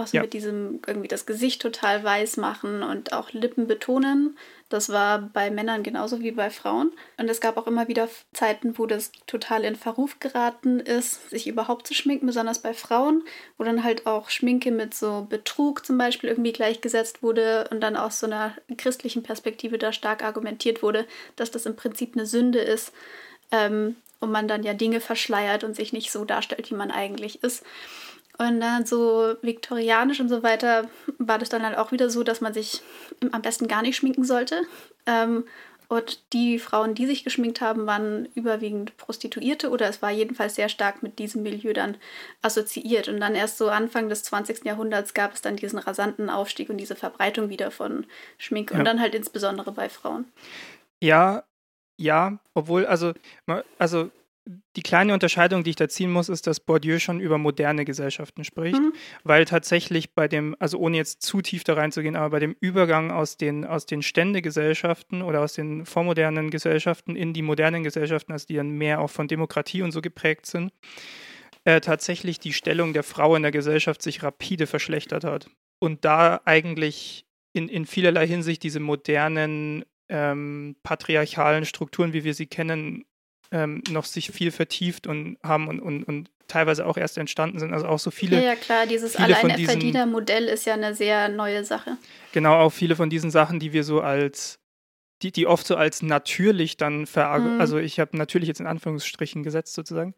Auch 0.00 0.06
so 0.06 0.16
ja. 0.16 0.22
mit 0.22 0.32
diesem 0.32 0.80
irgendwie 0.86 1.08
das 1.08 1.26
Gesicht 1.26 1.60
total 1.60 2.02
weiß 2.02 2.38
machen 2.38 2.82
und 2.82 3.12
auch 3.12 3.32
Lippen 3.32 3.66
betonen. 3.66 4.38
Das 4.70 4.88
war 4.88 5.18
bei 5.18 5.50
Männern 5.50 5.82
genauso 5.82 6.20
wie 6.20 6.30
bei 6.30 6.48
Frauen. 6.48 6.92
Und 7.18 7.28
es 7.28 7.40
gab 7.40 7.58
auch 7.58 7.66
immer 7.66 7.86
wieder 7.88 8.08
Zeiten, 8.32 8.78
wo 8.78 8.86
das 8.86 9.12
total 9.26 9.64
in 9.64 9.76
Verruf 9.76 10.18
geraten 10.20 10.80
ist, 10.80 11.28
sich 11.28 11.46
überhaupt 11.48 11.86
zu 11.86 11.92
schminken, 11.92 12.26
besonders 12.26 12.60
bei 12.60 12.72
Frauen, 12.72 13.24
wo 13.58 13.64
dann 13.64 13.84
halt 13.84 14.06
auch 14.06 14.30
Schminke 14.30 14.70
mit 14.70 14.94
so 14.94 15.26
Betrug 15.28 15.84
zum 15.84 15.98
Beispiel 15.98 16.30
irgendwie 16.30 16.52
gleichgesetzt 16.52 17.22
wurde 17.22 17.68
und 17.70 17.80
dann 17.82 17.96
aus 17.96 18.20
so 18.20 18.26
einer 18.26 18.54
christlichen 18.78 19.22
Perspektive 19.22 19.76
da 19.76 19.92
stark 19.92 20.24
argumentiert 20.24 20.82
wurde, 20.82 21.04
dass 21.36 21.50
das 21.50 21.66
im 21.66 21.76
Prinzip 21.76 22.14
eine 22.14 22.24
Sünde 22.24 22.60
ist. 22.60 22.92
Ähm, 23.50 23.96
und 24.20 24.30
man 24.30 24.48
dann 24.48 24.62
ja 24.62 24.74
Dinge 24.74 25.00
verschleiert 25.00 25.64
und 25.64 25.74
sich 25.74 25.92
nicht 25.92 26.12
so 26.12 26.24
darstellt, 26.24 26.70
wie 26.70 26.74
man 26.74 26.90
eigentlich 26.90 27.42
ist. 27.42 27.64
Und 28.40 28.60
dann 28.60 28.86
so 28.86 29.34
viktorianisch 29.42 30.18
und 30.18 30.30
so 30.30 30.42
weiter 30.42 30.88
war 31.18 31.38
das 31.38 31.50
dann 31.50 31.62
halt 31.62 31.76
auch 31.76 31.92
wieder 31.92 32.08
so, 32.08 32.22
dass 32.22 32.40
man 32.40 32.54
sich 32.54 32.80
am 33.32 33.42
besten 33.42 33.68
gar 33.68 33.82
nicht 33.82 33.96
schminken 33.96 34.24
sollte. 34.24 34.62
Ähm, 35.04 35.44
und 35.88 36.32
die 36.32 36.58
Frauen, 36.58 36.94
die 36.94 37.04
sich 37.04 37.22
geschminkt 37.22 37.60
haben, 37.60 37.86
waren 37.86 38.30
überwiegend 38.34 38.96
Prostituierte 38.96 39.68
oder 39.68 39.90
es 39.90 40.00
war 40.00 40.10
jedenfalls 40.10 40.54
sehr 40.54 40.70
stark 40.70 41.02
mit 41.02 41.18
diesem 41.18 41.42
Milieu 41.42 41.74
dann 41.74 41.98
assoziiert. 42.40 43.08
Und 43.08 43.20
dann 43.20 43.34
erst 43.34 43.58
so 43.58 43.68
Anfang 43.68 44.08
des 44.08 44.22
20. 44.22 44.64
Jahrhunderts 44.64 45.12
gab 45.12 45.34
es 45.34 45.42
dann 45.42 45.56
diesen 45.56 45.78
rasanten 45.78 46.30
Aufstieg 46.30 46.70
und 46.70 46.78
diese 46.78 46.96
Verbreitung 46.96 47.50
wieder 47.50 47.70
von 47.70 48.06
Schminke 48.38 48.72
ja. 48.72 48.78
und 48.80 48.86
dann 48.86 49.00
halt 49.00 49.14
insbesondere 49.14 49.72
bei 49.72 49.90
Frauen. 49.90 50.24
Ja, 51.02 51.44
ja, 51.98 52.38
obwohl, 52.54 52.86
also, 52.86 53.12
also 53.78 54.10
die 54.76 54.82
kleine 54.82 55.12
Unterscheidung, 55.12 55.64
die 55.64 55.70
ich 55.70 55.76
da 55.76 55.88
ziehen 55.88 56.10
muss, 56.10 56.28
ist, 56.28 56.46
dass 56.46 56.60
Bourdieu 56.60 56.98
schon 56.98 57.20
über 57.20 57.38
moderne 57.38 57.84
Gesellschaften 57.84 58.44
spricht, 58.44 58.78
mhm. 58.78 58.92
weil 59.24 59.44
tatsächlich 59.44 60.14
bei 60.14 60.28
dem, 60.28 60.56
also 60.58 60.78
ohne 60.78 60.96
jetzt 60.96 61.22
zu 61.22 61.40
tief 61.40 61.64
da 61.64 61.74
reinzugehen, 61.74 62.16
aber 62.16 62.30
bei 62.30 62.38
dem 62.40 62.56
Übergang 62.60 63.10
aus 63.10 63.36
den, 63.36 63.64
aus 63.64 63.86
den 63.86 64.02
Ständegesellschaften 64.02 65.22
oder 65.22 65.40
aus 65.40 65.54
den 65.54 65.86
vormodernen 65.86 66.50
Gesellschaften 66.50 67.16
in 67.16 67.32
die 67.32 67.42
modernen 67.42 67.84
Gesellschaften, 67.84 68.32
also 68.32 68.46
die 68.46 68.56
dann 68.56 68.70
mehr 68.70 69.00
auch 69.00 69.10
von 69.10 69.28
Demokratie 69.28 69.82
und 69.82 69.92
so 69.92 70.00
geprägt 70.00 70.46
sind, 70.46 70.72
äh, 71.64 71.80
tatsächlich 71.80 72.40
die 72.40 72.52
Stellung 72.52 72.92
der 72.92 73.02
Frau 73.02 73.36
in 73.36 73.42
der 73.42 73.52
Gesellschaft 73.52 74.02
sich 74.02 74.22
rapide 74.22 74.66
verschlechtert 74.66 75.24
hat. 75.24 75.50
Und 75.78 76.04
da 76.04 76.40
eigentlich 76.44 77.26
in, 77.52 77.68
in 77.68 77.86
vielerlei 77.86 78.26
Hinsicht 78.26 78.62
diese 78.62 78.80
modernen 78.80 79.84
ähm, 80.08 80.76
patriarchalen 80.82 81.64
Strukturen, 81.64 82.12
wie 82.12 82.24
wir 82.24 82.34
sie 82.34 82.46
kennen, 82.46 83.04
ähm, 83.50 83.82
noch 83.90 84.04
sich 84.04 84.30
viel 84.30 84.50
vertieft 84.50 85.06
und 85.06 85.38
haben 85.42 85.68
und, 85.68 85.80
und, 85.80 86.04
und 86.04 86.30
teilweise 86.46 86.86
auch 86.86 86.96
erst 86.96 87.18
entstanden 87.18 87.58
sind. 87.58 87.72
Also 87.72 87.86
auch 87.86 87.98
so 87.98 88.10
viele. 88.10 88.36
Ja, 88.36 88.42
ja 88.42 88.54
klar, 88.56 88.86
dieses 88.86 89.16
Alleinerverdiener-Modell 89.16 90.44
ist 90.44 90.66
ja 90.66 90.74
eine 90.74 90.94
sehr 90.94 91.28
neue 91.28 91.64
Sache. 91.64 91.96
Genau, 92.32 92.56
auch 92.56 92.70
viele 92.70 92.96
von 92.96 93.10
diesen 93.10 93.30
Sachen, 93.30 93.58
die 93.58 93.72
wir 93.72 93.84
so 93.84 94.00
als 94.00 94.59
die, 95.22 95.32
die 95.32 95.46
oft 95.46 95.66
so 95.66 95.76
als 95.76 96.02
natürlich 96.02 96.76
dann 96.76 97.06
verargumentiert, 97.06 97.56
mhm. 97.56 97.60
also 97.60 97.78
ich 97.78 98.00
habe 98.00 98.16
natürlich 98.16 98.48
jetzt 98.48 98.60
in 98.60 98.66
Anführungsstrichen 98.66 99.42
gesetzt 99.42 99.74
sozusagen, 99.74 100.14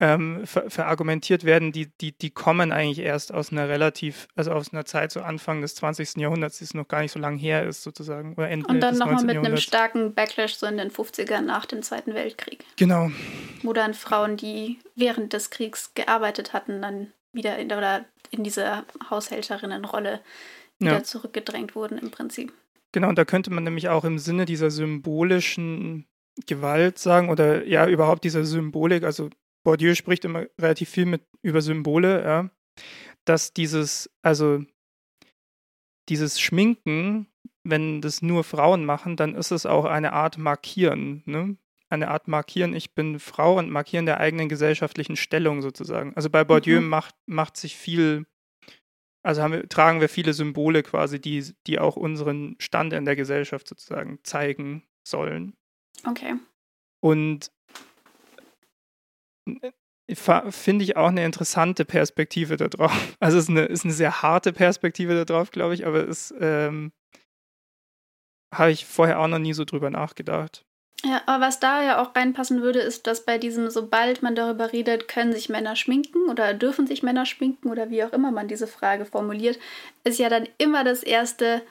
ähm, 0.00 0.46
ver 0.46 0.70
verargumentiert 0.70 1.44
werden, 1.44 1.72
die, 1.72 1.86
die, 2.00 2.12
die 2.16 2.30
kommen 2.30 2.72
eigentlich 2.72 3.00
erst 3.00 3.32
aus 3.32 3.52
einer 3.52 3.68
relativ, 3.68 4.28
also 4.34 4.52
aus 4.52 4.72
einer 4.72 4.84
Zeit 4.84 5.12
so 5.12 5.20
Anfang 5.20 5.60
des 5.60 5.74
20. 5.74 6.16
Jahrhunderts, 6.16 6.58
die 6.58 6.64
es 6.64 6.74
noch 6.74 6.88
gar 6.88 7.02
nicht 7.02 7.12
so 7.12 7.18
lange 7.18 7.38
her 7.38 7.66
ist 7.66 7.82
sozusagen. 7.82 8.34
Oder 8.34 8.48
Ende 8.48 8.66
Und 8.66 8.80
dann 8.80 8.96
nochmal 8.96 9.24
mit 9.24 9.36
einem 9.36 9.56
starken 9.58 10.14
Backlash 10.14 10.54
so 10.54 10.66
in 10.66 10.78
den 10.78 10.90
50ern 10.90 11.42
nach 11.42 11.66
dem 11.66 11.82
Zweiten 11.82 12.14
Weltkrieg. 12.14 12.64
Genau. 12.76 13.10
Wo 13.62 13.72
dann 13.72 13.94
Frauen, 13.94 14.36
die 14.36 14.78
während 14.94 15.32
des 15.32 15.50
Kriegs 15.50 15.92
gearbeitet 15.94 16.52
hatten, 16.52 16.80
dann 16.80 17.12
wieder 17.32 17.58
in, 17.58 17.66
oder 17.72 18.04
in 18.30 18.42
diese 18.42 18.84
Haushälterinnenrolle 19.10 20.20
wieder 20.78 20.92
ja. 20.92 21.02
zurückgedrängt 21.02 21.74
wurden 21.74 21.98
im 21.98 22.10
Prinzip. 22.10 22.52
Genau, 22.92 23.08
und 23.08 23.18
da 23.18 23.24
könnte 23.24 23.52
man 23.52 23.64
nämlich 23.64 23.88
auch 23.88 24.04
im 24.04 24.18
Sinne 24.18 24.44
dieser 24.44 24.70
symbolischen 24.70 26.06
Gewalt 26.46 26.98
sagen 26.98 27.30
oder 27.30 27.66
ja, 27.66 27.86
überhaupt 27.86 28.24
dieser 28.24 28.44
Symbolik, 28.44 29.04
also 29.04 29.30
Bourdieu 29.64 29.94
spricht 29.94 30.24
immer 30.24 30.46
relativ 30.60 30.90
viel 30.90 31.06
mit, 31.06 31.22
über 31.42 31.60
Symbole, 31.62 32.22
ja, 32.22 32.50
dass 33.24 33.52
dieses, 33.52 34.10
also 34.22 34.62
dieses 36.08 36.40
Schminken, 36.40 37.26
wenn 37.64 38.00
das 38.00 38.22
nur 38.22 38.44
Frauen 38.44 38.84
machen, 38.84 39.16
dann 39.16 39.34
ist 39.34 39.50
es 39.50 39.66
auch 39.66 39.84
eine 39.84 40.12
Art 40.12 40.38
Markieren, 40.38 41.22
ne? 41.26 41.56
Eine 41.88 42.08
Art 42.08 42.26
Markieren, 42.26 42.74
ich 42.74 42.94
bin 42.94 43.20
Frau 43.20 43.58
und 43.58 43.70
Markieren 43.70 44.06
der 44.06 44.18
eigenen 44.18 44.48
gesellschaftlichen 44.48 45.14
Stellung 45.14 45.62
sozusagen. 45.62 46.14
Also 46.16 46.30
bei 46.30 46.42
Bourdieu 46.42 46.80
mhm. 46.80 46.88
macht, 46.88 47.14
macht 47.26 47.56
sich 47.56 47.76
viel 47.76 48.26
also 49.26 49.42
wir, 49.50 49.68
tragen 49.68 50.00
wir 50.00 50.08
viele 50.08 50.32
Symbole 50.32 50.84
quasi, 50.84 51.20
die, 51.20 51.52
die 51.66 51.80
auch 51.80 51.96
unseren 51.96 52.54
Stand 52.60 52.92
in 52.92 53.04
der 53.04 53.16
Gesellschaft 53.16 53.66
sozusagen 53.66 54.20
zeigen 54.22 54.84
sollen. 55.06 55.56
Okay. 56.06 56.34
Und 57.00 57.50
äh, 59.46 59.72
finde 60.50 60.84
ich 60.84 60.96
auch 60.96 61.08
eine 61.08 61.24
interessante 61.24 61.84
Perspektive 61.84 62.56
darauf. 62.56 62.92
Also 63.20 63.38
es 63.38 63.44
ist 63.44 63.50
eine, 63.50 63.64
ist 63.64 63.84
eine 63.84 63.94
sehr 63.94 64.22
harte 64.22 64.52
Perspektive 64.52 65.24
darauf, 65.24 65.50
glaube 65.50 65.74
ich, 65.74 65.86
aber 65.86 66.06
es 66.06 66.32
ähm, 66.38 66.92
habe 68.54 68.70
ich 68.70 68.86
vorher 68.86 69.18
auch 69.18 69.28
noch 69.28 69.40
nie 69.40 69.54
so 69.54 69.64
drüber 69.64 69.90
nachgedacht. 69.90 70.65
Ja, 71.04 71.22
aber 71.26 71.44
was 71.44 71.60
da 71.60 71.82
ja 71.82 72.02
auch 72.02 72.16
reinpassen 72.16 72.62
würde, 72.62 72.80
ist, 72.80 73.06
dass 73.06 73.24
bei 73.24 73.38
diesem, 73.38 73.68
sobald 73.70 74.22
man 74.22 74.34
darüber 74.34 74.72
redet, 74.72 75.08
können 75.08 75.32
sich 75.32 75.48
Männer 75.48 75.76
schminken 75.76 76.28
oder 76.30 76.54
dürfen 76.54 76.86
sich 76.86 77.02
Männer 77.02 77.26
schminken 77.26 77.70
oder 77.70 77.90
wie 77.90 78.02
auch 78.02 78.12
immer 78.12 78.30
man 78.30 78.48
diese 78.48 78.66
Frage 78.66 79.04
formuliert, 79.04 79.58
ist 80.04 80.18
ja 80.18 80.28
dann 80.28 80.48
immer 80.58 80.84
das 80.84 81.02
Erste, 81.02 81.62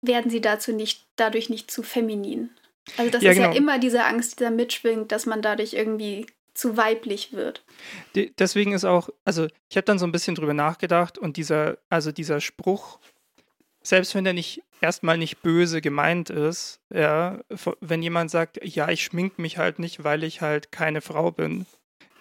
werden 0.00 0.30
sie 0.30 0.40
dazu 0.40 0.72
nicht, 0.72 1.04
dadurch 1.16 1.50
nicht 1.50 1.70
zu 1.70 1.82
feminin. 1.82 2.50
Also 2.96 3.10
das 3.10 3.22
ja, 3.22 3.32
ist 3.32 3.36
genau. 3.36 3.50
ja 3.50 3.56
immer 3.56 3.78
diese 3.78 4.04
Angst, 4.04 4.38
die 4.40 4.44
da 4.44 4.50
mitschwingt, 4.50 5.12
dass 5.12 5.26
man 5.26 5.42
dadurch 5.42 5.74
irgendwie 5.74 6.26
zu 6.54 6.76
weiblich 6.76 7.32
wird. 7.32 7.62
Deswegen 8.14 8.72
ist 8.72 8.84
auch, 8.84 9.10
also 9.24 9.46
ich 9.68 9.76
habe 9.76 9.84
dann 9.84 9.98
so 9.98 10.06
ein 10.06 10.12
bisschen 10.12 10.34
drüber 10.34 10.54
nachgedacht 10.54 11.18
und 11.18 11.36
dieser, 11.36 11.76
also 11.90 12.12
dieser 12.12 12.40
Spruch, 12.40 12.98
selbst 13.86 14.14
wenn 14.14 14.26
er 14.26 14.32
nicht 14.32 14.62
erstmal 14.80 15.16
nicht 15.16 15.42
böse 15.42 15.80
gemeint 15.80 16.28
ist, 16.28 16.80
ja, 16.92 17.40
wenn 17.80 18.02
jemand 18.02 18.30
sagt, 18.30 18.58
ja, 18.64 18.88
ich 18.88 19.04
schmink 19.04 19.38
mich 19.38 19.58
halt 19.58 19.78
nicht, 19.78 20.02
weil 20.02 20.24
ich 20.24 20.40
halt 20.40 20.72
keine 20.72 21.00
Frau 21.00 21.30
bin, 21.30 21.66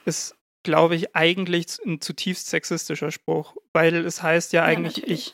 ist, 0.06 0.36
glaube 0.64 0.96
ich, 0.96 1.16
eigentlich 1.16 1.80
ein 1.86 2.02
zutiefst 2.02 2.48
sexistischer 2.48 3.12
Spruch, 3.12 3.56
weil 3.74 4.06
es 4.06 4.22
heißt 4.22 4.54
ja 4.54 4.64
eigentlich, 4.64 4.98
ja, 4.98 5.04
ich, 5.08 5.34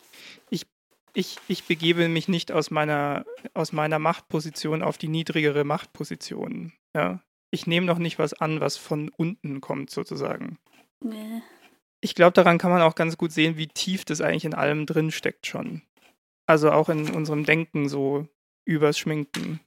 ich, 0.49 0.67
ich, 1.13 1.37
ich 1.47 1.65
begebe 1.65 2.07
mich 2.07 2.29
nicht 2.29 2.51
aus 2.53 2.71
meiner, 2.71 3.25
aus 3.53 3.73
meiner 3.73 3.99
Machtposition 3.99 4.83
auf 4.83 4.97
die 4.97 5.09
niedrigere 5.09 5.65
Machtposition, 5.65 6.71
ja. 6.95 7.21
Ich 7.53 7.67
nehme 7.67 7.87
doch 7.87 7.97
nicht 7.97 8.17
was 8.17 8.33
an, 8.33 8.61
was 8.61 8.77
von 8.77 9.09
unten 9.17 9.59
kommt, 9.59 9.89
sozusagen. 9.89 10.57
Nee. 11.03 11.41
Ich 11.99 12.15
glaube, 12.15 12.31
daran 12.31 12.57
kann 12.57 12.71
man 12.71 12.81
auch 12.81 12.95
ganz 12.95 13.17
gut 13.17 13.33
sehen, 13.33 13.57
wie 13.57 13.67
tief 13.67 14.05
das 14.05 14.21
eigentlich 14.21 14.45
in 14.45 14.53
allem 14.53 14.85
drin 14.85 15.11
steckt 15.11 15.45
schon. 15.45 15.81
Also 16.51 16.69
auch 16.69 16.89
in 16.89 17.09
unserem 17.09 17.45
Denken 17.45 17.87
so 17.87 18.27
übers 18.65 18.99
Schminken. 18.99 19.61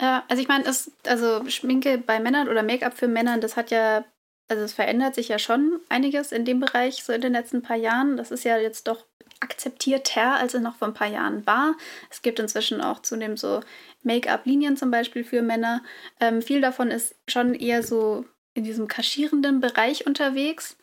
Ja, 0.00 0.24
also 0.28 0.42
ich 0.42 0.48
meine, 0.48 0.64
also 1.06 1.48
Schminke 1.48 1.98
bei 1.98 2.18
Männern 2.18 2.48
oder 2.48 2.64
Make-up 2.64 2.98
für 2.98 3.06
Männern, 3.06 3.40
das 3.40 3.56
hat 3.56 3.70
ja, 3.70 4.04
also 4.48 4.64
es 4.64 4.72
verändert 4.72 5.14
sich 5.14 5.28
ja 5.28 5.38
schon 5.38 5.78
einiges 5.88 6.32
in 6.32 6.44
dem 6.44 6.58
Bereich 6.58 7.04
so 7.04 7.12
in 7.12 7.20
den 7.20 7.34
letzten 7.34 7.62
paar 7.62 7.76
Jahren. 7.76 8.16
Das 8.16 8.32
ist 8.32 8.42
ja 8.42 8.58
jetzt 8.58 8.88
doch 8.88 9.06
akzeptierter, 9.38 10.34
als 10.34 10.54
es 10.54 10.62
noch 10.62 10.74
vor 10.74 10.88
ein 10.88 10.94
paar 10.94 11.06
Jahren 11.06 11.46
war. 11.46 11.76
Es 12.10 12.22
gibt 12.22 12.40
inzwischen 12.40 12.80
auch 12.80 13.00
zunehmend 13.00 13.38
so 13.38 13.60
Make-up-Linien 14.02 14.76
zum 14.76 14.90
Beispiel 14.90 15.22
für 15.22 15.42
Männer. 15.42 15.84
Ähm, 16.18 16.42
viel 16.42 16.60
davon 16.60 16.90
ist 16.90 17.14
schon 17.28 17.54
eher 17.54 17.84
so 17.84 18.24
in 18.54 18.64
diesem 18.64 18.88
kaschierenden 18.88 19.60
Bereich 19.60 20.08
unterwegs 20.08 20.76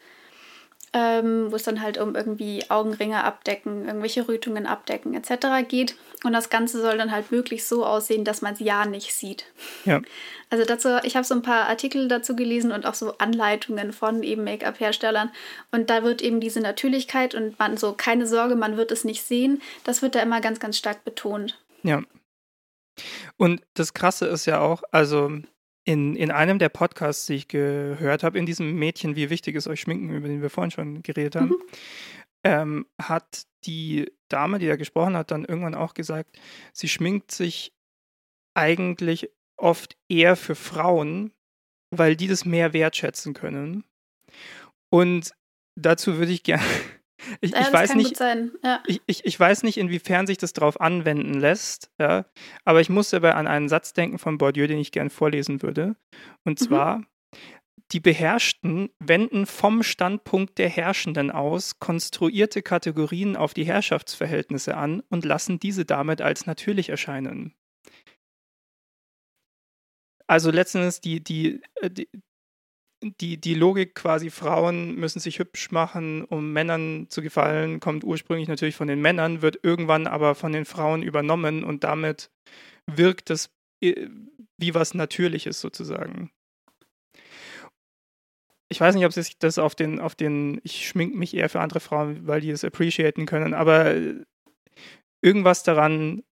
ähm, 0.94 1.52
wo 1.52 1.56
es 1.56 1.64
dann 1.64 1.82
halt 1.82 1.98
um 1.98 2.16
irgendwie 2.16 2.64
Augenringe 2.70 3.24
abdecken, 3.24 3.86
irgendwelche 3.86 4.28
Rötungen 4.28 4.66
abdecken 4.66 5.14
etc. 5.14 5.68
geht. 5.68 5.96
Und 6.24 6.34
das 6.34 6.50
Ganze 6.50 6.82
soll 6.82 6.98
dann 6.98 7.12
halt 7.12 7.32
möglichst 7.32 7.70
so 7.70 7.86
aussehen, 7.86 8.26
dass 8.26 8.42
man 8.42 8.54
es 8.54 8.60
ja 8.60 8.86
nicht 8.86 9.14
sieht. 9.14 9.46
Ja. 9.86 10.02
Also 10.50 10.66
dazu, 10.66 10.90
ich 11.04 11.16
habe 11.16 11.26
so 11.26 11.36
ein 11.36 11.44
paar 11.44 11.68
Artikel 11.68 12.08
dazu 12.08 12.36
gelesen 12.36 12.72
und 12.72 12.86
auch 12.86 12.96
so 12.96 13.18
Anleitungen 13.20 13.94
von 13.94 14.24
eben 14.24 14.44
Make-up-Herstellern. 14.44 15.32
Und 15.72 15.90
da 15.90 16.04
wird 16.04 16.22
eben 16.22 16.40
diese 16.40 16.60
Natürlichkeit 16.60 17.36
und 17.36 17.60
man 17.60 17.78
so, 17.78 17.94
keine 17.94 18.26
Sorge, 18.26 18.56
man 18.56 18.76
wird 18.76 18.92
es 18.92 19.04
nicht 19.04 19.24
sehen, 19.24 19.62
das 19.84 20.02
wird 20.02 20.16
da 20.16 20.22
immer 20.22 20.42
ganz, 20.42 20.60
ganz 20.60 20.78
stark 20.78 21.06
betont. 21.06 21.62
Ja. 21.84 22.02
Und 23.38 23.62
das 23.76 23.94
Krasse 23.94 24.26
ist 24.26 24.46
ja 24.46 24.60
auch, 24.60 24.84
also 24.92 25.32
in, 25.90 26.16
in 26.16 26.30
einem 26.30 26.60
der 26.60 26.70
Podcasts, 26.70 27.26
die 27.26 27.34
ich 27.34 27.48
gehört 27.48 28.22
habe, 28.22 28.38
in 28.38 28.46
diesem 28.46 28.76
Mädchen, 28.76 29.16
wie 29.16 29.32
wichtig 29.32 29.56
ist 29.56 29.68
euch 29.68 29.82
Schminken, 29.82 30.12
über 30.12 30.28
den 30.28 30.44
wir 30.44 30.52
vorhin 30.52 30.70
schon 30.70 31.02
geredet 31.02 31.36
haben, 31.36 31.48
mhm. 31.48 31.64
ähm, 32.44 32.86
hat 33.02 33.48
die 33.66 34.12
Dame, 34.28 34.60
die 34.60 34.68
da 34.68 34.76
gesprochen 34.76 35.18
hat, 35.18 35.32
dann 35.32 35.46
irgendwann 35.46 35.74
auch 35.74 35.96
gesagt, 35.96 36.40
sie 36.74 36.88
schminkt 36.88 37.32
sich 37.32 37.74
eigentlich 38.54 39.32
oft 39.58 39.98
eher 40.08 40.36
für 40.36 40.54
Frauen, 40.54 41.34
weil 41.90 42.16
die 42.16 42.28
das 42.28 42.46
mehr 42.46 42.72
wertschätzen 42.72 43.34
können. 43.34 43.84
Und 44.92 45.34
dazu 45.76 46.20
würde 46.20 46.34
ich 46.34 46.44
gerne 46.44 46.64
ich, 47.42 47.52
ja, 47.52 47.62
ich 47.62 47.74
weiß 47.74 47.96
nicht, 47.96 48.20
ja. 48.20 48.84
ich, 48.86 49.02
ich, 49.06 49.26
ich 49.26 49.40
weiß 49.40 49.64
nicht, 49.64 49.78
inwiefern 49.78 50.28
sich 50.28 50.38
das 50.38 50.54
darauf 50.54 50.80
anwenden 50.80 51.34
lässt, 51.34 51.92
ja, 52.00 52.26
aber 52.66 52.82
ich 52.82 52.90
muss 52.90 53.10
dabei 53.10 53.36
an 53.36 53.48
einen 53.48 53.70
Satz 53.70 53.94
denken 53.94 54.20
von 54.20 54.38
Bourdieu, 54.38 54.68
den 54.68 54.80
ich 54.80 54.92
gerne 54.92 55.10
vorlesen 55.10 55.62
würde. 55.62 55.96
Und 56.44 56.60
mhm. 56.60 56.66
zwar, 56.66 56.98
mhm. 57.00 57.08
die 57.92 58.00
Beherrschten 58.00 58.90
wenden 59.00 59.46
vom 59.46 59.84
Standpunkt 59.84 60.58
der 60.58 60.70
Herrschenden 60.70 61.32
aus 61.32 61.80
konstruierte 61.80 62.62
Kategorien 62.62 63.36
auf 63.36 63.54
die 63.54 63.66
Herrschaftsverhältnisse 63.66 64.76
an 64.76 65.02
und 65.10 65.26
lassen 65.26 65.60
diese 65.60 65.86
damit 65.86 66.22
als 66.22 66.46
natürlich 66.46 66.90
erscheinen. 66.90 67.54
Also 70.28 70.52
letztendlich 70.52 71.02
die, 71.02 71.24
die, 71.24 71.62
äh, 71.82 71.90
die, 71.90 72.08
die, 73.02 73.40
die 73.40 73.54
Logik 73.54 73.96
quasi, 73.96 74.30
Frauen 74.30 74.96
müssen 74.96 75.20
sich 75.20 75.40
hübsch 75.40 75.72
machen, 75.72 76.24
um 76.26 76.52
Männern 76.52 77.08
zu 77.10 77.22
gefallen, 77.22 77.80
kommt 77.80 78.04
ursprünglich 78.04 78.48
natürlich 78.48 78.76
von 78.76 78.88
den 78.88 79.02
Männern, 79.02 79.42
wird 79.42 79.60
irgendwann 79.64 80.08
aber 80.08 80.36
von 80.36 80.52
den 80.52 80.66
Frauen 80.66 81.04
übernommen 81.04 81.64
und 81.64 81.84
damit 81.84 82.30
wirkt 82.86 83.30
es 83.30 83.50
äh, 83.82 84.08
wie 84.58 84.74
was 84.74 84.94
Natürliches 84.94 85.62
sozusagen. 85.62 86.32
Ich 88.72 88.80
weiß 88.80 88.94
nicht, 88.94 89.06
ob 89.06 89.14
sich 89.14 89.40
das 89.40 89.58
auf 89.58 89.74
den, 89.74 90.00
auf 90.00 90.14
den, 90.16 90.60
ich 90.64 90.88
schmink 90.88 91.16
mich 91.16 91.34
eher 91.34 91.50
für 91.50 91.62
andere 91.62 91.80
Frauen, 91.80 92.28
weil 92.28 92.42
die 92.42 92.52
es 92.52 92.64
appreciaten 92.64 93.26
können, 93.26 93.54
aber 93.54 93.96
irgendwas 95.22 95.64
daran 95.64 96.24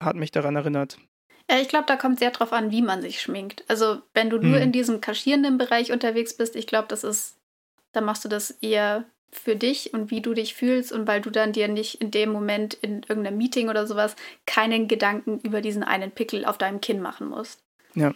hat 0.00 0.14
mich 0.14 0.30
daran 0.30 0.54
erinnert. 0.54 0.98
Ja, 1.50 1.58
ich 1.58 1.68
glaube, 1.68 1.86
da 1.86 1.96
kommt 1.96 2.18
sehr 2.18 2.30
drauf 2.30 2.52
an, 2.52 2.70
wie 2.70 2.82
man 2.82 3.00
sich 3.00 3.20
schminkt. 3.20 3.64
Also, 3.68 4.02
wenn 4.14 4.30
du 4.30 4.38
hm. 4.38 4.50
nur 4.50 4.60
in 4.60 4.72
diesem 4.72 5.00
kaschierenden 5.00 5.58
Bereich 5.58 5.92
unterwegs 5.92 6.34
bist, 6.34 6.56
ich 6.56 6.66
glaube, 6.66 6.88
das 6.88 7.04
ist, 7.04 7.36
da 7.92 8.00
machst 8.00 8.24
du 8.24 8.28
das 8.28 8.50
eher 8.50 9.04
für 9.30 9.56
dich 9.56 9.92
und 9.92 10.10
wie 10.10 10.20
du 10.20 10.34
dich 10.34 10.54
fühlst 10.54 10.92
und 10.92 11.06
weil 11.06 11.20
du 11.20 11.30
dann 11.30 11.52
dir 11.52 11.68
nicht 11.68 12.00
in 12.00 12.10
dem 12.10 12.32
Moment 12.32 12.74
in 12.74 13.02
irgendeinem 13.02 13.36
Meeting 13.36 13.68
oder 13.68 13.86
sowas 13.86 14.16
keinen 14.46 14.88
Gedanken 14.88 15.38
über 15.40 15.60
diesen 15.60 15.82
einen 15.82 16.10
Pickel 16.10 16.44
auf 16.44 16.56
deinem 16.56 16.80
Kinn 16.80 17.00
machen 17.00 17.28
musst. 17.28 17.62
Ja. 17.94 18.14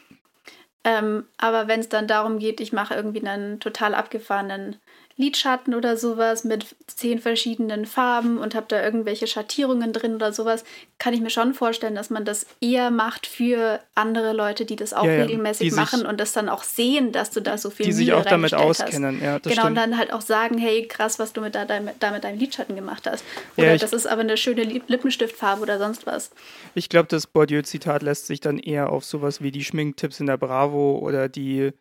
Ähm, 0.85 1.27
aber 1.37 1.69
wenn 1.69 1.81
es 1.81 1.89
dann 1.89 2.09
darum 2.09 2.39
geht, 2.39 2.61
ich 2.61 2.73
mache 2.73 2.95
irgendwie 2.95 3.25
einen 3.27 3.61
total 3.61 3.95
abgefahrenen 3.95 4.77
Lidschatten 5.17 5.75
oder 5.75 5.97
sowas 5.97 6.45
mit 6.45 6.75
zehn 6.87 7.19
verschiedenen 7.19 7.87
Farben 7.87 8.39
und 8.39 8.55
habe 8.55 8.67
da 8.69 8.83
irgendwelche 8.83 9.27
Schattierungen 9.27 9.93
drin 9.93 10.15
oder 10.15 10.33
sowas, 10.33 10.65
kann 10.99 11.15
ich 11.15 11.21
mir 11.21 11.31
schon 11.31 11.55
vorstellen, 11.55 11.95
dass 11.95 12.11
man 12.11 12.25
das 12.25 12.47
eher 12.61 12.91
macht 12.91 13.27
für 13.27 13.81
andere 13.95 14.33
Leute, 14.33 14.65
die 14.65 14.77
das 14.77 14.93
auch 14.93 15.05
ja, 15.05 15.23
regelmäßig 15.23 15.71
die 15.71 15.75
machen 15.75 16.01
sich, 16.01 16.09
und 16.09 16.19
das 16.19 16.33
dann 16.33 16.49
auch 16.49 16.63
sehen, 16.63 17.13
dass 17.13 17.31
du 17.31 17.41
da 17.41 17.59
so 17.59 17.71
viel 17.71 17.87
Die 17.87 17.93
sich 17.93 18.13
auch 18.13 18.25
damit 18.25 18.55
auskennen, 18.55 19.17
hast. 19.17 19.25
ja. 19.25 19.39
genau, 19.39 19.53
stimmt. 19.53 19.67
und 19.67 19.75
dann 19.75 19.99
halt 19.99 20.13
auch 20.13 20.21
sagen, 20.21 20.59
hey, 20.59 20.87
krass, 20.87 21.19
was 21.19 21.33
du 21.33 21.41
mit 21.41 21.55
da, 21.55 21.65
da, 21.65 21.81
da 21.99 22.11
mit 22.11 22.25
deinem 22.25 22.39
Lidschatten 22.39 22.75
gemacht 22.75 23.07
hast. 23.07 23.25
Oder 23.57 23.69
ja, 23.69 23.75
ich, 23.75 23.81
das 23.81 23.93
ist 23.93 24.07
aber 24.07 24.23
eine 24.23 24.37
schöne 24.37 24.63
Lippenstiftfarbe 24.63 25.63
oder 25.63 25.79
sonst 25.79 26.07
was. 26.07 26.31
Ich 26.75 26.89
glaube, 26.89 27.09
das 27.09 27.27
Bourdieu-Zitat 27.27 28.03
lässt 28.03 28.27
sich 28.27 28.41
dann 28.41 28.59
eher 28.59 28.91
auf 28.91 29.05
sowas 29.05 29.43
wie 29.43 29.51
die 29.51 29.65
Schminktipps 29.65 30.21
in 30.21 30.27
der 30.27 30.37
Bravo 30.37 30.99
oder 30.99 31.29
die 31.29 31.73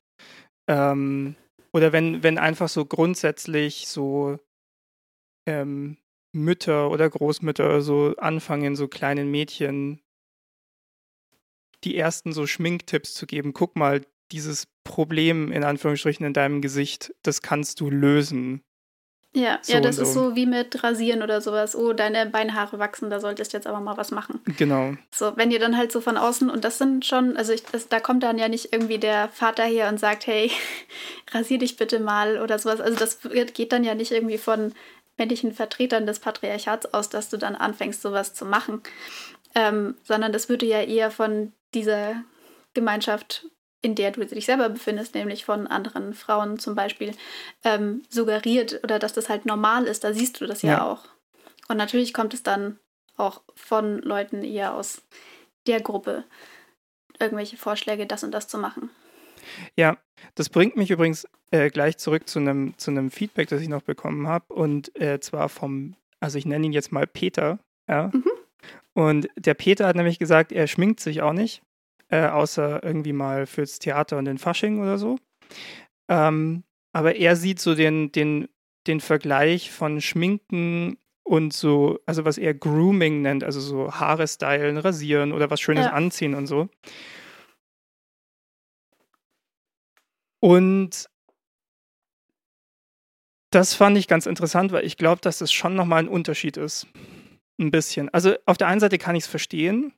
ähm, 0.68 1.36
oder 1.74 1.94
wenn, 1.94 2.24
wenn 2.24 2.38
einfach 2.38 2.70
so 2.70 2.86
grundsätzlich 2.86 3.88
so 3.88 4.40
ähm, 5.48 5.98
Mütter 6.34 6.90
oder 6.92 7.10
Großmütter 7.10 7.82
so 7.82 8.16
anfangen, 8.18 8.76
so 8.76 8.88
kleinen 8.88 9.30
Mädchen 9.30 10.02
die 11.84 11.98
ersten 11.98 12.32
so 12.32 12.46
Schminktipps 12.46 13.14
zu 13.14 13.26
geben. 13.26 13.54
Guck 13.54 13.76
mal, 13.76 14.06
dieses 14.32 14.68
Problem 14.84 15.52
in 15.52 15.64
Anführungsstrichen 15.64 16.26
in 16.26 16.34
deinem 16.34 16.62
Gesicht, 16.62 17.14
das 17.24 17.42
kannst 17.42 17.80
du 17.82 17.90
lösen. 17.90 18.64
Ja, 19.34 19.60
so 19.62 19.74
ja, 19.74 19.80
das 19.80 19.96
so. 19.96 20.02
ist 20.02 20.14
so 20.14 20.36
wie 20.36 20.46
mit 20.46 20.84
Rasieren 20.84 21.24
oder 21.24 21.40
sowas. 21.40 21.74
Oh, 21.76 21.94
deine 21.94 22.26
Beinhaare 22.26 22.80
wachsen, 22.80 23.10
da 23.10 23.22
solltest 23.22 23.54
du 23.54 23.58
jetzt 23.58 23.68
aber 23.68 23.80
mal 23.80 23.96
was 23.96 24.12
machen. 24.12 24.42
Genau. 24.58 24.94
So, 25.10 25.32
wenn 25.38 25.52
ihr 25.52 25.60
dann 25.60 25.78
halt 25.78 25.92
so 25.94 26.02
von 26.02 26.18
außen, 26.18 26.50
und 26.50 26.66
das 26.66 26.78
sind 26.78 27.06
schon, 27.06 27.38
also 27.38 27.54
ich, 27.54 27.64
das, 27.64 27.88
da 27.88 28.02
kommt 28.02 28.24
dann 28.24 28.38
ja 28.38 28.50
nicht 28.50 28.74
irgendwie 28.74 28.98
der 28.98 29.30
Vater 29.30 29.64
her 29.64 29.88
und 29.88 30.00
sagt, 30.00 30.28
hey, 30.28 30.52
rasier 31.32 31.60
dich 31.60 31.78
bitte 31.78 32.00
mal 32.00 32.42
oder 32.42 32.60
sowas. 32.60 32.82
Also 32.82 33.00
das 33.00 33.20
geht 33.54 33.72
dann 33.72 33.86
ja 33.86 33.96
nicht 33.96 34.12
irgendwie 34.12 34.38
von 34.38 34.74
männlichen 35.18 35.54
Vertretern 35.54 36.06
des 36.06 36.20
Patriarchats 36.20 36.94
aus, 36.94 37.08
dass 37.08 37.30
du 37.30 37.38
dann 37.38 37.56
anfängst, 37.56 38.02
sowas 38.02 38.34
zu 38.34 38.44
machen. 38.44 38.82
Ähm, 39.56 39.96
sondern 40.04 40.34
das 40.34 40.50
würde 40.50 40.66
ja 40.66 40.82
eher 40.82 41.10
von 41.10 41.54
dieser 41.74 42.24
Gemeinschaft 42.74 43.46
in 43.82 43.96
der 43.96 44.12
du 44.12 44.26
dich 44.26 44.46
selber 44.46 44.70
befindest, 44.70 45.16
nämlich 45.16 45.46
von 45.46 45.68
anderen 45.68 46.14
Frauen 46.14 46.60
zum 46.60 46.76
Beispiel, 46.76 47.14
ähm, 47.64 48.04
suggeriert 48.10 48.80
oder 48.84 49.00
dass 49.00 49.14
das 49.14 49.30
halt 49.30 49.46
normal 49.46 49.86
ist. 49.86 50.04
Da 50.04 50.14
siehst 50.14 50.40
du 50.40 50.46
das 50.46 50.62
ja, 50.62 50.72
ja 50.72 50.86
auch. 50.86 51.06
Und 51.68 51.78
natürlich 51.78 52.14
kommt 52.14 52.34
es 52.34 52.44
dann 52.44 52.80
auch 53.18 53.42
von 53.56 54.00
Leuten 54.00 54.44
eher 54.44 54.76
aus 54.76 55.02
der 55.68 55.82
Gruppe, 55.82 56.26
irgendwelche 57.20 57.58
Vorschläge, 57.58 58.06
das 58.06 58.24
und 58.24 58.32
das 58.32 58.48
zu 58.48 58.58
machen. 58.58 58.90
Ja, 59.76 59.98
das 60.36 60.50
bringt 60.50 60.78
mich 60.78 60.92
übrigens 60.92 61.28
äh, 61.50 61.70
gleich 61.70 61.98
zurück 61.98 62.28
zu 62.28 62.40
einem 62.40 62.78
zu 62.78 63.10
Feedback, 63.10 63.48
das 63.50 63.62
ich 63.62 63.70
noch 63.70 63.82
bekommen 63.82 64.28
habe. 64.28 64.54
Und 64.54 64.96
äh, 65.00 65.20
zwar 65.20 65.50
vom, 65.50 65.96
also 66.20 66.38
ich 66.38 66.46
nenne 66.46 66.68
ihn 66.68 66.74
jetzt 66.74 66.92
mal 66.92 67.08
Peter. 67.08 67.60
Ja. 67.88 68.12
Mhm. 68.14 68.26
Und 68.94 69.28
der 69.36 69.54
Peter 69.56 69.88
hat 69.88 69.96
nämlich 69.96 70.20
gesagt, 70.20 70.52
er 70.52 70.68
schminkt 70.68 71.00
sich 71.00 71.22
auch 71.22 71.34
nicht 71.34 71.64
äh, 72.12 72.28
außer 72.28 72.84
irgendwie 72.84 73.14
mal 73.14 73.48
fürs 73.48 73.80
Theater 73.80 74.18
und 74.18 74.26
den 74.26 74.38
Fasching 74.38 74.82
oder 74.82 74.98
so. 74.98 75.18
Ähm, 76.10 76.64
aber 76.94 77.16
er 77.16 77.36
sieht 77.36 77.60
so 77.60 77.74
den, 77.74 78.12
den, 78.12 78.50
den 78.86 79.00
Vergleich 79.00 79.72
von 79.72 80.02
Schminken 80.02 80.98
und 81.24 81.54
so, 81.54 82.00
also 82.06 82.26
was 82.26 82.38
er 82.38 82.54
Grooming 82.54 83.22
nennt, 83.22 83.44
also 83.44 83.62
so 83.62 83.94
Haare 83.94 84.28
stylen, 84.28 84.78
rasieren 84.78 85.32
oder 85.32 85.50
was 85.50 85.62
Schönes 85.62 85.86
ja. 85.86 85.94
anziehen 85.94 86.36
und 86.36 86.48
so. 86.48 86.70
Und 90.42 91.08
das 93.52 93.74
fand 93.74 93.98
ich 93.98 94.08
ganz 94.08 94.26
interessant, 94.26 94.72
weil 94.72 94.86
ich 94.86 94.98
glaube, 94.98 95.22
dass 95.22 95.40
es 95.42 95.52
schon 95.52 95.76
nochmal 95.76 96.04
ein 96.04 96.08
Unterschied 96.10 96.58
ist. 96.58 96.88
Ein 97.60 97.70
bisschen. 97.70 98.10
Also 98.10 98.36
auf 98.46 98.58
der 98.58 98.68
einen 98.68 98.80
Seite 98.80 98.98
kann 98.98 99.16
ich 99.16 99.26
es 99.26 99.30
verstehen, 99.30 99.94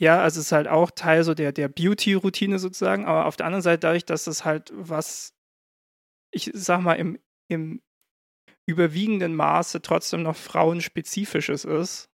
ja, 0.00 0.22
also 0.22 0.38
es 0.38 0.46
ist 0.46 0.52
halt 0.52 0.68
auch 0.68 0.90
Teil 0.92 1.24
so 1.24 1.34
der, 1.34 1.50
der 1.52 1.68
Beauty-Routine 1.68 2.58
sozusagen, 2.58 3.04
aber 3.04 3.26
auf 3.26 3.36
der 3.36 3.46
anderen 3.46 3.62
Seite 3.62 3.80
dadurch, 3.80 4.04
dass 4.04 4.24
das 4.24 4.44
halt 4.44 4.70
was, 4.74 5.34
ich 6.32 6.50
sag 6.54 6.80
mal, 6.80 6.94
im, 6.94 7.18
im 7.48 7.82
überwiegenden 8.66 9.34
Maße 9.34 9.82
trotzdem 9.82 10.22
noch 10.22 10.36
frauenspezifisches 10.36 11.64
ist, 11.64 12.10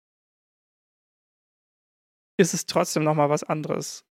ist 2.37 2.55
es 2.55 2.67
trotzdem 2.67 3.05
nochmal 3.05 3.31
was 3.31 3.45
anderes. 3.45 4.05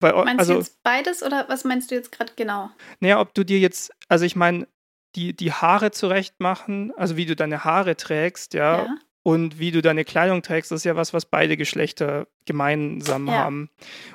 Weil, 0.00 0.12
meinst 0.24 0.40
also, 0.40 0.54
du 0.54 0.58
jetzt 0.60 0.82
beides 0.82 1.22
oder 1.22 1.48
was 1.48 1.64
meinst 1.64 1.90
du 1.90 1.94
jetzt 1.94 2.10
gerade 2.10 2.32
genau? 2.36 2.70
Naja, 3.00 3.20
ob 3.20 3.34
du 3.34 3.44
dir 3.44 3.58
jetzt, 3.58 3.92
also 4.08 4.24
ich 4.24 4.36
meine, 4.36 4.66
die, 5.14 5.34
die 5.36 5.52
Haare 5.52 5.90
zurecht 5.90 6.40
machen, 6.40 6.92
also 6.96 7.16
wie 7.16 7.26
du 7.26 7.36
deine 7.36 7.64
Haare 7.64 7.96
trägst, 7.96 8.54
ja, 8.54 8.84
ja 8.84 8.98
und 9.24 9.58
wie 9.58 9.70
du 9.70 9.80
deine 9.80 10.04
Kleidung 10.04 10.42
trägst, 10.42 10.70
das 10.70 10.80
ist 10.80 10.84
ja 10.84 10.96
was, 10.96 11.14
was 11.14 11.24
beide 11.24 11.56
Geschlechter 11.56 12.28
gemeinsam 12.44 13.26
ja. 13.26 13.32
haben. 13.32 13.70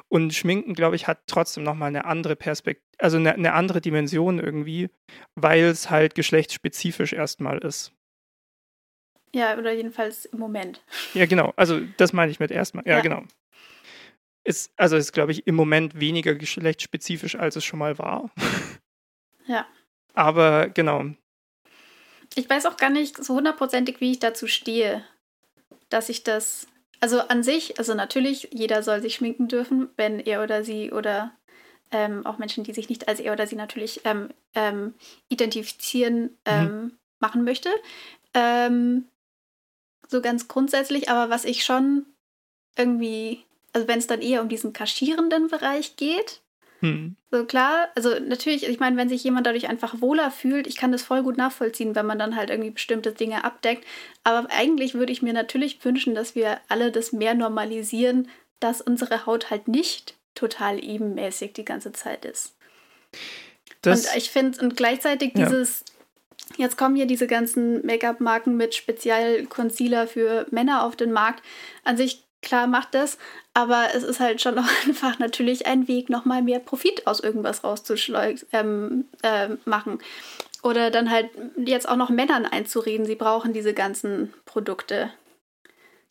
Und 0.08 0.36
Schminken, 0.36 0.76
glaube 0.76 0.96
ich, 0.96 1.08
hat 1.08 1.24
trotzdem 1.26 1.64
nochmal 1.64 1.88
eine 1.88 2.06
andere 2.06 2.36
Perspektive, 2.36 2.86
also 3.00 3.18
eine, 3.18 3.34
eine, 3.34 3.54
andere 3.54 3.82
Dimension 3.82 4.40
irgendwie, 4.40 4.90
weil 5.34 5.64
es 5.64 5.90
halt 5.90 6.14
geschlechtsspezifisch 6.14 7.14
erstmal 7.14 7.58
ist. 7.58 7.92
Ja, 9.34 9.58
oder 9.58 9.72
jedenfalls 9.74 10.26
im 10.26 10.40
Moment. 10.40 10.84
Ja, 11.16 11.26
genau. 11.26 11.54
Also 11.56 11.82
das 11.98 12.14
meine 12.14 12.32
ich 12.32 12.40
mit 12.40 12.52
erstmal. 12.52 12.86
Ja, 12.86 12.98
ja. 12.98 13.02
genau. 13.02 13.24
Ist, 14.44 14.72
also 14.78 14.96
ist, 14.96 15.12
glaube 15.12 15.32
ich, 15.32 15.48
im 15.48 15.56
Moment 15.56 16.00
weniger 16.00 16.36
geschlechtsspezifisch, 16.36 17.36
als 17.36 17.56
es 17.56 17.66
schon 17.66 17.80
mal 17.80 17.98
war. 17.98 18.30
Ja. 19.48 19.66
Aber 20.14 20.70
genau, 20.70 21.06
ich 22.36 22.50
weiß 22.50 22.66
auch 22.66 22.78
gar 22.78 22.90
nicht 22.90 23.24
so 23.24 23.36
hundertprozentig, 23.36 24.00
wie 24.02 24.12
ich 24.12 24.20
dazu 24.20 24.48
stehe, 24.48 25.04
dass 25.90 26.10
ich 26.10 26.24
das. 26.24 26.68
Also 27.02 27.22
an 27.22 27.44
sich, 27.44 27.80
also 27.80 27.94
natürlich, 27.94 28.50
jeder 28.52 28.84
soll 28.84 29.02
sich 29.02 29.16
schminken 29.16 29.48
dürfen, 29.48 29.90
wenn 29.96 30.20
er 30.20 30.44
oder 30.44 30.66
sie 30.66 30.92
oder 30.92 31.32
ähm, 31.92 32.26
auch 32.26 32.38
Menschen, 32.38 32.66
die 32.66 32.74
sich 32.74 32.90
nicht 32.90 33.08
als 33.08 33.22
er 33.22 33.32
oder 33.32 33.48
sie 33.48 33.56
natürlich 33.56 34.02
ähm, 34.04 34.30
ähm, 34.54 34.94
identifizieren, 35.30 36.22
mhm. 36.24 36.30
Ähm, 36.46 36.98
machen 37.20 37.46
möchte. 37.46 37.70
Ähm, 38.34 39.06
so 40.10 40.22
ganz 40.22 40.48
grundsätzlich, 40.48 41.10
aber 41.10 41.30
was 41.30 41.46
ich 41.46 41.64
schon 41.64 42.06
irgendwie, 42.76 43.46
also 43.74 43.88
wenn 43.88 44.00
es 44.00 44.08
dann 44.08 44.22
eher 44.22 44.42
um 44.42 44.50
diesen 44.50 44.74
kaschierenden 44.74 45.48
Bereich 45.48 45.96
geht, 45.96 46.42
hm. 46.82 47.16
So 47.32 47.46
klar, 47.46 47.90
also 47.96 48.20
natürlich, 48.20 48.68
ich 48.68 48.80
meine, 48.80 48.98
wenn 48.98 49.10
sich 49.10 49.24
jemand 49.24 49.46
dadurch 49.46 49.68
einfach 49.68 50.02
wohler 50.02 50.32
fühlt, 50.32 50.66
ich 50.66 50.78
kann 50.78 50.92
das 50.92 51.04
voll 51.04 51.24
gut 51.24 51.38
nachvollziehen, 51.38 51.96
wenn 51.96 52.06
man 52.06 52.18
dann 52.18 52.36
halt 52.36 52.50
irgendwie 52.50 52.72
bestimmte 52.72 53.12
Dinge 53.12 53.44
abdeckt. 53.44 53.86
Aber 54.24 54.48
eigentlich 54.52 54.94
würde 54.94 55.12
ich 55.12 55.22
mir 55.22 55.34
natürlich 55.34 55.84
wünschen, 55.84 56.16
dass 56.16 56.36
wir 56.36 56.60
alle 56.70 56.92
das 56.92 57.12
mehr 57.12 57.34
normalisieren, 57.34 58.30
dass 58.60 58.82
unsere 58.82 59.26
Haut 59.26 59.50
halt 59.50 59.68
nicht 59.68 60.16
total 60.36 60.84
ebenmäßig 60.84 61.54
die 61.54 61.66
ganze 61.66 61.92
Zeit 61.92 62.26
ist. 62.26 62.56
Das, 63.82 64.06
und 64.06 64.18
ich 64.18 64.30
finde, 64.30 64.60
und 64.62 64.76
gleichzeitig 64.76 65.34
dieses, 65.34 65.84
ja. 66.58 66.66
jetzt 66.66 66.78
kommen 66.78 66.96
hier 66.96 67.08
diese 67.08 67.28
ganzen 67.28 67.86
Make-up-Marken 67.86 68.56
mit 68.56 68.76
Spezial-Concealer 68.76 70.08
für 70.08 70.46
Männer 70.52 70.84
auf 70.84 70.96
den 70.96 71.12
Markt. 71.12 71.44
An 71.84 71.98
sich 71.98 72.26
klar 72.42 72.68
macht 72.68 72.94
das, 72.94 73.18
aber 73.54 73.88
es 73.94 74.04
ist 74.04 74.20
halt 74.20 74.42
schon 74.42 74.58
auch 74.60 74.88
einfach 74.88 75.20
natürlich 75.20 75.66
ein 75.66 75.88
Weg, 75.88 76.10
nochmal 76.10 76.42
mehr 76.42 76.60
Profit 76.60 77.08
aus 77.08 77.20
irgendwas 77.20 77.64
rauszuschlagen 77.64 78.40
ähm, 78.52 79.06
äh, 79.24 79.50
machen. 79.66 80.00
Oder 80.62 80.92
dann 80.92 81.10
halt 81.10 81.30
jetzt 81.58 81.88
auch 81.88 81.96
noch 81.96 82.10
Männern 82.10 82.46
einzureden, 82.46 83.06
sie 83.06 83.16
brauchen 83.16 83.54
diese 83.54 83.74
ganzen 83.74 84.34
Produkte. 84.46 85.12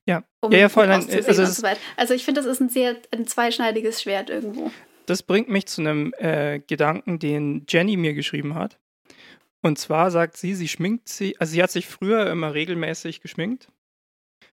Ja, 0.07 0.25
um 0.41 0.51
ja, 0.53 0.61
ja 0.61 0.69
voll. 0.71 0.87
Dann, 0.87 1.07
also, 1.07 1.45
so 1.45 1.67
also 1.97 2.15
ich 2.15 2.25
finde, 2.25 2.41
das 2.41 2.51
ist 2.51 2.61
ein 2.61 2.71
sehr 2.71 2.97
ein 3.11 3.27
zweischneidiges 3.27 4.01
Schwert 4.01 4.31
irgendwo. 4.31 4.71
Das 5.05 5.23
bringt 5.23 5.51
mich 5.51 5.67
zu 5.67 5.83
einem 5.83 6.15
äh, 6.17 6.61
Gedanken, 6.61 7.19
den 7.19 7.67
Jenny 7.69 7.99
mir 7.99 8.15
geschrieben 8.15 8.55
hat. 8.55 8.79
Und 9.61 9.79
zwar 9.79 10.11
sagt 10.11 10.39
sie, 10.39 10.55
sie 10.55 10.69
schminkt 10.69 11.09
sie, 11.09 11.39
also 11.39 11.53
sie 11.53 11.63
hat 11.63 11.71
sich 11.71 11.87
früher 11.87 12.31
immer 12.31 12.55
regelmäßig 12.55 13.21
geschminkt 13.21 13.69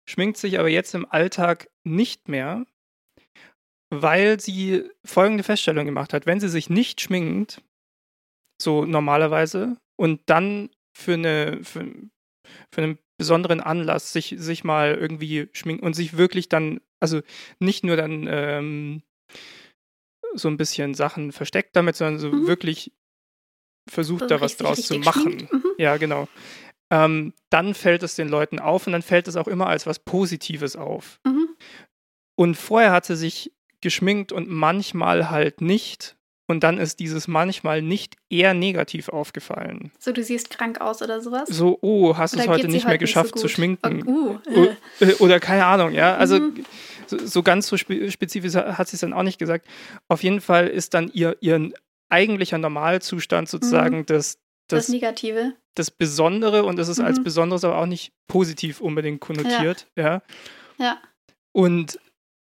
schminkt 0.09 0.37
sich 0.37 0.59
aber 0.59 0.69
jetzt 0.69 0.93
im 0.95 1.09
Alltag 1.09 1.69
nicht 1.83 2.27
mehr, 2.27 2.65
weil 3.89 4.39
sie 4.39 4.89
folgende 5.05 5.43
Feststellung 5.43 5.85
gemacht 5.85 6.13
hat. 6.13 6.25
Wenn 6.25 6.39
sie 6.39 6.49
sich 6.49 6.69
nicht 6.69 7.01
schminkt, 7.01 7.61
so 8.61 8.85
normalerweise, 8.85 9.77
und 9.95 10.21
dann 10.25 10.69
für, 10.97 11.13
eine, 11.13 11.63
für, 11.63 11.85
für 12.73 12.81
einen 12.81 12.97
besonderen 13.17 13.61
Anlass 13.61 14.11
sich, 14.11 14.35
sich 14.37 14.63
mal 14.63 14.95
irgendwie 14.95 15.49
schminkt 15.53 15.83
und 15.83 15.93
sich 15.93 16.17
wirklich 16.17 16.49
dann, 16.49 16.81
also 16.99 17.21
nicht 17.59 17.83
nur 17.83 17.95
dann 17.95 18.27
ähm, 18.27 19.03
so 20.33 20.47
ein 20.47 20.57
bisschen 20.57 20.95
Sachen 20.95 21.31
versteckt 21.31 21.75
damit, 21.75 21.95
sondern 21.95 22.19
so 22.19 22.31
mhm. 22.31 22.47
wirklich 22.47 22.91
versucht, 23.89 24.21
so 24.21 24.27
da 24.27 24.41
was 24.41 24.57
draus 24.57 24.81
zu 24.81 24.97
machen. 24.99 25.47
Mhm. 25.51 25.63
Ja, 25.77 25.97
genau 25.97 26.27
ähm, 26.91 27.33
dann 27.49 27.73
fällt 27.73 28.03
es 28.03 28.15
den 28.15 28.29
Leuten 28.29 28.59
auf 28.59 28.85
und 28.87 28.93
dann 28.93 29.01
fällt 29.01 29.27
es 29.27 29.35
auch 29.35 29.47
immer 29.47 29.67
als 29.67 29.85
was 29.87 29.99
Positives 29.99 30.75
auf. 30.75 31.19
Mhm. 31.25 31.49
Und 32.35 32.55
vorher 32.55 32.91
hat 32.91 33.05
sie 33.05 33.15
sich 33.15 33.51
geschminkt 33.81 34.31
und 34.31 34.49
manchmal 34.49 35.29
halt 35.29 35.61
nicht. 35.61 36.15
und 36.47 36.61
dann 36.63 36.77
ist 36.77 36.99
dieses 36.99 37.27
manchmal 37.27 37.81
nicht 37.81 38.15
eher 38.29 38.53
negativ 38.53 39.09
aufgefallen. 39.09 39.91
So, 39.97 40.11
du 40.11 40.21
siehst 40.23 40.49
krank 40.49 40.81
aus 40.81 41.01
oder 41.01 41.21
sowas? 41.21 41.47
So, 41.49 41.79
oh, 41.81 42.15
hast 42.17 42.35
du 42.35 42.39
es 42.39 42.47
heute 42.47 42.67
nicht 42.67 42.85
mehr 42.85 42.97
geschafft 42.97 43.35
nicht 43.35 43.41
so 43.41 43.47
zu 43.47 43.53
schminken? 43.53 44.03
Oh, 44.05 44.37
uh, 44.51 44.67
äh. 44.99 45.13
Oder 45.19 45.39
keine 45.39 45.65
Ahnung, 45.65 45.93
ja. 45.93 46.15
Also 46.17 46.39
Mhm. 46.39 46.65
so, 47.07 47.17
so 47.25 47.43
ganz 47.43 47.67
so 47.67 47.77
spe 47.77 48.11
spezifisch 48.11 48.53
hat 48.55 48.87
sie 48.87 48.97
es 48.97 49.01
dann 49.01 49.13
auch 49.13 49.23
nicht 49.23 49.39
gesagt. 49.39 49.67
Auf 50.09 50.21
jeden 50.21 50.41
Fall 50.41 50.67
ist 50.67 50.93
dann 50.93 51.09
ihr, 51.13 51.37
ihr 51.39 51.71
eigentlicher 52.09 52.57
Normalzustand 52.57 53.47
sozusagen 53.49 54.05
das, 54.05 54.37
das 54.67 54.87
das, 54.87 54.89
Negative. 54.89 55.53
Das 55.75 55.91
Besondere 55.91 56.63
und 56.63 56.77
es 56.79 56.87
ist 56.87 56.99
als 56.99 57.19
Mhm. 57.19 57.23
Besonderes 57.23 57.63
aber 57.63 57.77
auch 57.77 57.85
nicht 57.85 58.13
positiv 58.27 58.79
unbedingt 58.81 59.21
konnotiert, 59.21 59.87
ja. 59.95 60.21
Ja. 60.77 61.01
Und 61.51 61.99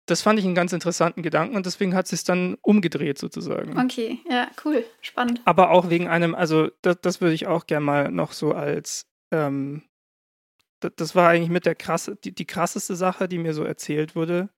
das 0.07 0.21
fand 0.21 0.37
ich 0.37 0.45
einen 0.45 0.53
ganz 0.55 0.71
interessanten 0.73 1.23
Gedanken 1.23 1.55
und 1.55 1.65
deswegen 1.65 1.95
hat 1.95 2.07
sie 2.07 2.15
es 2.15 2.23
dann 2.23 2.57
umgedreht 2.61 3.17
sozusagen. 3.17 3.79
Okay, 3.79 4.19
ja, 4.29 4.49
cool, 4.63 4.85
spannend. 5.01 5.41
Aber 5.45 5.71
auch 5.71 5.89
wegen 5.89 6.07
einem, 6.07 6.35
also 6.35 6.69
das, 6.83 6.97
das 7.01 7.21
würde 7.21 7.33
ich 7.33 7.47
auch 7.47 7.65
gerne 7.65 7.85
mal 7.85 8.11
noch 8.11 8.31
so 8.31 8.51
als, 8.53 9.07
ähm, 9.31 9.81
das, 10.81 10.91
das 10.95 11.15
war 11.15 11.29
eigentlich 11.29 11.49
mit 11.49 11.65
der 11.65 11.73
krasse, 11.75 12.15
die, 12.17 12.35
die 12.35 12.45
krasseste 12.45 12.95
Sache, 12.95 13.27
die 13.27 13.39
mir 13.39 13.53
so 13.55 13.63
erzählt 13.63 14.15
wurde. 14.15 14.49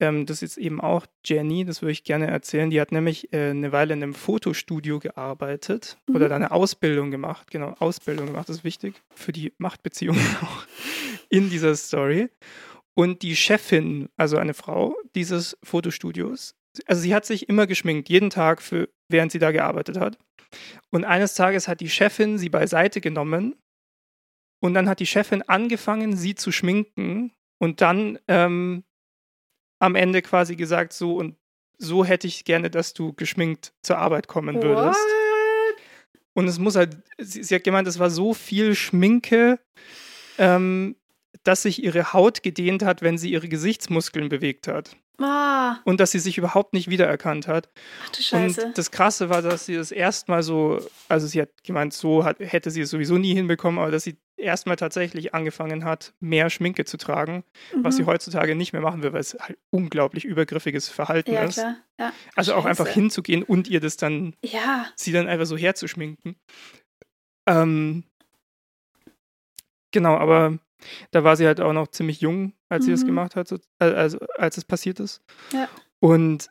Ähm, 0.00 0.26
das 0.26 0.42
ist 0.42 0.56
eben 0.58 0.80
auch 0.80 1.06
Jenny, 1.24 1.64
das 1.64 1.82
würde 1.82 1.92
ich 1.92 2.04
gerne 2.04 2.26
erzählen. 2.28 2.70
Die 2.70 2.80
hat 2.80 2.92
nämlich 2.92 3.32
äh, 3.32 3.50
eine 3.50 3.72
Weile 3.72 3.94
in 3.94 4.02
einem 4.02 4.14
Fotostudio 4.14 4.98
gearbeitet 4.98 5.98
Mhm. 6.06 6.16
oder 6.16 6.28
da 6.28 6.36
eine 6.36 6.50
Ausbildung 6.50 7.10
gemacht. 7.10 7.50
Genau, 7.50 7.74
Ausbildung 7.78 8.26
gemacht, 8.26 8.48
das 8.48 8.58
ist 8.58 8.64
wichtig 8.64 8.94
für 9.14 9.32
die 9.32 9.52
Machtbeziehungen 9.58 10.20
auch 10.42 10.64
in 11.28 11.50
dieser 11.50 11.74
Story. 11.74 12.28
Und 12.94 13.22
die 13.22 13.36
Chefin, 13.36 14.08
also 14.16 14.38
eine 14.38 14.54
Frau 14.54 14.96
dieses 15.14 15.56
Fotostudios, 15.62 16.54
also 16.86 17.02
sie 17.02 17.14
hat 17.14 17.24
sich 17.26 17.48
immer 17.48 17.66
geschminkt, 17.66 18.08
jeden 18.08 18.30
Tag, 18.30 18.60
für, 18.62 18.88
während 19.08 19.32
sie 19.32 19.38
da 19.38 19.50
gearbeitet 19.52 19.98
hat. 19.98 20.18
Und 20.90 21.04
eines 21.04 21.34
Tages 21.34 21.68
hat 21.68 21.80
die 21.80 21.90
Chefin 21.90 22.38
sie 22.38 22.48
beiseite 22.48 23.00
genommen 23.00 23.54
und 24.60 24.74
dann 24.74 24.88
hat 24.88 25.00
die 25.00 25.06
Chefin 25.06 25.42
angefangen, 25.42 26.16
sie 26.16 26.34
zu 26.34 26.50
schminken 26.52 27.32
und 27.60 27.80
dann 27.80 28.18
ähm, 28.28 28.84
am 29.78 29.94
Ende 29.94 30.22
quasi 30.22 30.56
gesagt, 30.56 30.92
so 30.92 31.16
und 31.16 31.36
so 31.78 32.04
hätte 32.04 32.26
ich 32.26 32.44
gerne, 32.44 32.70
dass 32.70 32.92
du 32.94 33.12
geschminkt 33.12 33.72
zur 33.82 33.98
Arbeit 33.98 34.26
kommen 34.26 34.62
würdest. 34.62 34.98
Und 36.34 36.48
es 36.48 36.58
muss 36.58 36.76
halt, 36.76 36.96
sie, 37.18 37.42
sie 37.42 37.54
hat 37.54 37.64
gemeint, 37.64 37.88
es 37.88 37.98
war 37.98 38.10
so 38.10 38.34
viel 38.34 38.74
Schminke, 38.74 39.58
ähm, 40.38 40.96
dass 41.44 41.62
sich 41.62 41.82
ihre 41.82 42.12
Haut 42.12 42.42
gedehnt 42.42 42.82
hat, 42.84 43.02
wenn 43.02 43.18
sie 43.18 43.30
ihre 43.30 43.48
Gesichtsmuskeln 43.48 44.28
bewegt 44.28 44.68
hat. 44.68 44.96
Ah, 45.20 45.78
Und 45.84 45.98
dass 45.98 46.12
sie 46.12 46.20
sich 46.20 46.38
überhaupt 46.38 46.74
nicht 46.74 46.88
wiedererkannt 46.88 47.48
hat. 47.48 47.70
ach 48.04 48.10
du 48.10 48.22
Scheiße. 48.22 48.66
Und 48.66 48.78
das 48.78 48.90
Krasse 48.92 49.28
war, 49.28 49.42
dass 49.42 49.66
sie 49.66 49.74
das 49.74 49.90
erstmal 49.90 50.44
so, 50.44 50.80
also 51.08 51.26
sie 51.26 51.40
hat 51.42 51.50
gemeint, 51.64 51.92
so 51.92 52.24
hat, 52.24 52.38
hätte 52.38 52.70
sie 52.70 52.82
es 52.82 52.90
sowieso 52.90 53.18
nie 53.18 53.34
hinbekommen, 53.34 53.80
aber 53.80 53.90
dass 53.90 54.04
sie 54.04 54.16
erstmal 54.38 54.76
tatsächlich 54.76 55.34
angefangen 55.34 55.84
hat, 55.84 56.14
mehr 56.20 56.48
Schminke 56.50 56.84
zu 56.84 56.96
tragen, 56.96 57.44
was 57.74 57.96
sie 57.96 58.02
Mhm. 58.02 58.06
heutzutage 58.06 58.54
nicht 58.54 58.72
mehr 58.72 58.82
machen 58.82 59.02
will, 59.02 59.12
weil 59.12 59.20
es 59.20 59.36
halt 59.40 59.58
unglaublich 59.70 60.24
übergriffiges 60.24 60.88
Verhalten 60.88 61.32
Ja, 61.32 61.42
ist. 61.44 61.54
klar. 61.54 61.76
Ja. 61.98 62.12
Also 62.36 62.54
auch 62.54 62.64
einfach 62.64 62.86
Scheiße. 62.86 62.94
hinzugehen 63.00 63.42
und 63.42 63.68
ihr 63.68 63.80
das 63.80 63.96
dann 63.96 64.34
Ja, 64.44 64.86
sie 64.94 65.12
dann 65.12 65.26
einfach 65.28 65.46
so 65.46 65.56
herzuschminken. 65.56 66.36
Ähm, 67.48 68.04
genau, 69.90 70.16
aber 70.16 70.58
da 71.10 71.24
war 71.24 71.36
sie 71.36 71.46
halt 71.46 71.60
auch 71.60 71.72
noch 71.72 71.88
ziemlich 71.88 72.20
jung, 72.20 72.52
als 72.68 72.84
sie 72.84 72.90
das 72.92 73.02
Mhm. 73.02 73.06
gemacht 73.08 73.36
hat, 73.36 73.48
so, 73.48 73.58
also 73.78 74.18
als 74.36 74.56
es 74.56 74.64
passiert 74.64 75.00
ist. 75.00 75.22
Ja. 75.52 75.68
Und 76.00 76.50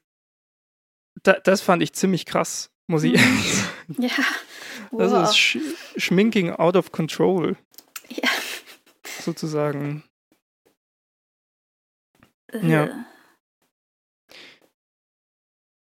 da, 1.23 1.33
das 1.33 1.61
fand 1.61 1.81
ich 1.81 1.93
ziemlich 1.93 2.25
krass, 2.25 2.69
muss 2.87 3.03
ich 3.03 3.13
Mhm. 3.13 3.19
ehrlich 3.19 3.53
sagen. 3.55 3.95
ja. 3.99 4.25
Das 4.91 5.11
Wow. 5.11 5.23
ist 5.29 5.37
Sch 5.37 5.57
Schminking 5.97 6.51
out 6.51 6.75
of 6.75 6.91
control, 6.91 7.57
Ja. 8.09 8.29
sozusagen. 9.21 10.03
Ja. 12.61 12.85
Äh, 12.85 12.93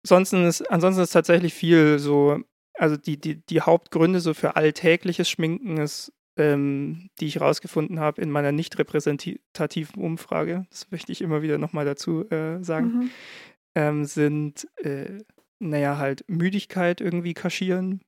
Ansonsten 0.04 0.44
ist, 0.46 0.62
ansonsten 0.70 1.02
ist 1.02 1.10
tatsächlich 1.12 1.52
viel 1.54 1.98
so, 1.98 2.40
also 2.74 2.96
die, 2.96 3.20
die, 3.20 3.36
die 3.46 3.60
Hauptgründe 3.60 4.20
so 4.20 4.32
für 4.34 4.56
alltägliches 4.56 5.28
Schminken 5.28 5.76
ist, 5.76 6.12
ähm, 6.38 7.10
die 7.20 7.26
ich 7.26 7.40
rausgefunden 7.40 8.00
habe 8.00 8.22
in 8.22 8.30
meiner 8.30 8.50
nicht 8.50 8.78
repräsentativen 8.78 10.02
Umfrage, 10.02 10.66
das 10.70 10.90
möchte 10.90 11.12
ich 11.12 11.20
immer 11.20 11.42
wieder 11.42 11.58
nochmal 11.58 11.84
dazu 11.84 12.28
äh, 12.30 12.62
sagen, 12.64 12.86
Mhm. 12.86 13.10
ähm, 13.74 14.04
sind, 14.06 14.66
äh, 14.78 15.18
naja, 15.58 15.98
halt 15.98 16.24
Müdigkeit 16.28 17.00
irgendwie 17.02 17.34
kaschieren 17.34 18.00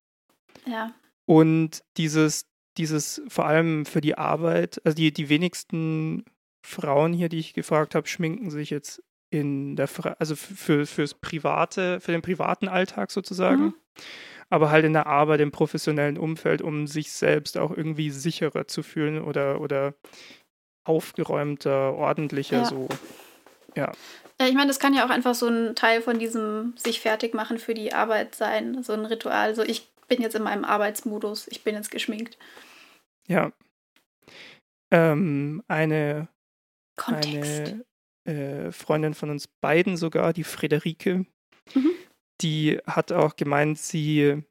Ja. 0.66 0.94
und 1.26 1.82
dieses, 1.98 2.46
dieses 2.78 3.22
vor 3.28 3.46
allem 3.46 3.84
für 3.86 4.00
die 4.00 4.16
Arbeit, 4.16 4.80
also 4.84 4.96
die, 4.96 5.12
die 5.12 5.28
wenigsten 5.28 6.24
Frauen 6.64 7.12
hier, 7.12 7.28
die 7.28 7.38
ich 7.38 7.54
gefragt 7.54 7.94
habe, 7.94 8.08
schminken 8.08 8.50
sich 8.50 8.70
jetzt 8.70 9.02
in 9.30 9.76
der, 9.76 9.88
Fre 9.88 10.18
also 10.20 10.36
für, 10.36 10.86
fürs 10.86 11.14
private, 11.14 12.00
für 12.00 12.12
den 12.12 12.22
privaten 12.22 12.68
Alltag 12.68 13.10
sozusagen, 13.10 13.64
Mhm. 13.64 13.74
aber 14.50 14.70
halt 14.70 14.84
in 14.84 14.92
der 14.92 15.06
Arbeit, 15.06 15.40
im 15.40 15.50
professionellen 15.50 16.18
Umfeld, 16.18 16.60
um 16.62 16.86
sich 16.86 17.12
selbst 17.12 17.56
auch 17.56 17.70
irgendwie 17.70 18.10
sicherer 18.10 18.68
zu 18.68 18.82
fühlen 18.82 19.22
oder, 19.22 19.60
oder 19.60 19.94
aufgeräumter, 20.84 21.94
ordentlicher 21.94 22.58
Ja. 22.58 22.64
so. 22.64 22.88
Ja, 24.40 24.48
ich 24.48 24.54
meine, 24.54 24.66
das 24.68 24.80
kann 24.80 24.92
ja 24.92 25.06
auch 25.06 25.10
einfach 25.10 25.34
so 25.34 25.46
ein 25.46 25.74
Teil 25.76 26.02
von 26.02 26.18
diesem 26.18 26.74
sich 26.76 27.00
fertig 27.00 27.32
machen 27.32 27.58
für 27.58 27.74
die 27.74 27.92
Arbeit 27.92 28.34
sein, 28.34 28.82
so 28.82 28.92
ein 28.92 29.06
Ritual. 29.06 29.54
So, 29.54 29.62
ich 29.62 29.91
bin 30.12 30.22
jetzt 30.22 30.34
in 30.34 30.42
meinem 30.42 30.64
Arbeitsmodus, 30.64 31.48
ich 31.48 31.64
bin 31.64 31.74
jetzt 31.74 31.90
geschminkt. 31.90 32.36
Ja. 33.28 33.52
Ähm, 34.90 35.62
eine 35.68 36.28
Kontext. 36.96 37.74
eine 38.26 38.66
äh, 38.66 38.72
Freundin 38.72 39.14
von 39.14 39.30
uns 39.30 39.46
beiden 39.46 39.96
sogar, 39.96 40.32
die 40.32 40.44
Friederike, 40.44 41.24
Mhm. 41.74 41.90
die 42.42 42.78
hat 42.86 43.12
auch 43.12 43.36
gemeint, 43.36 43.78
sie, 43.78 44.42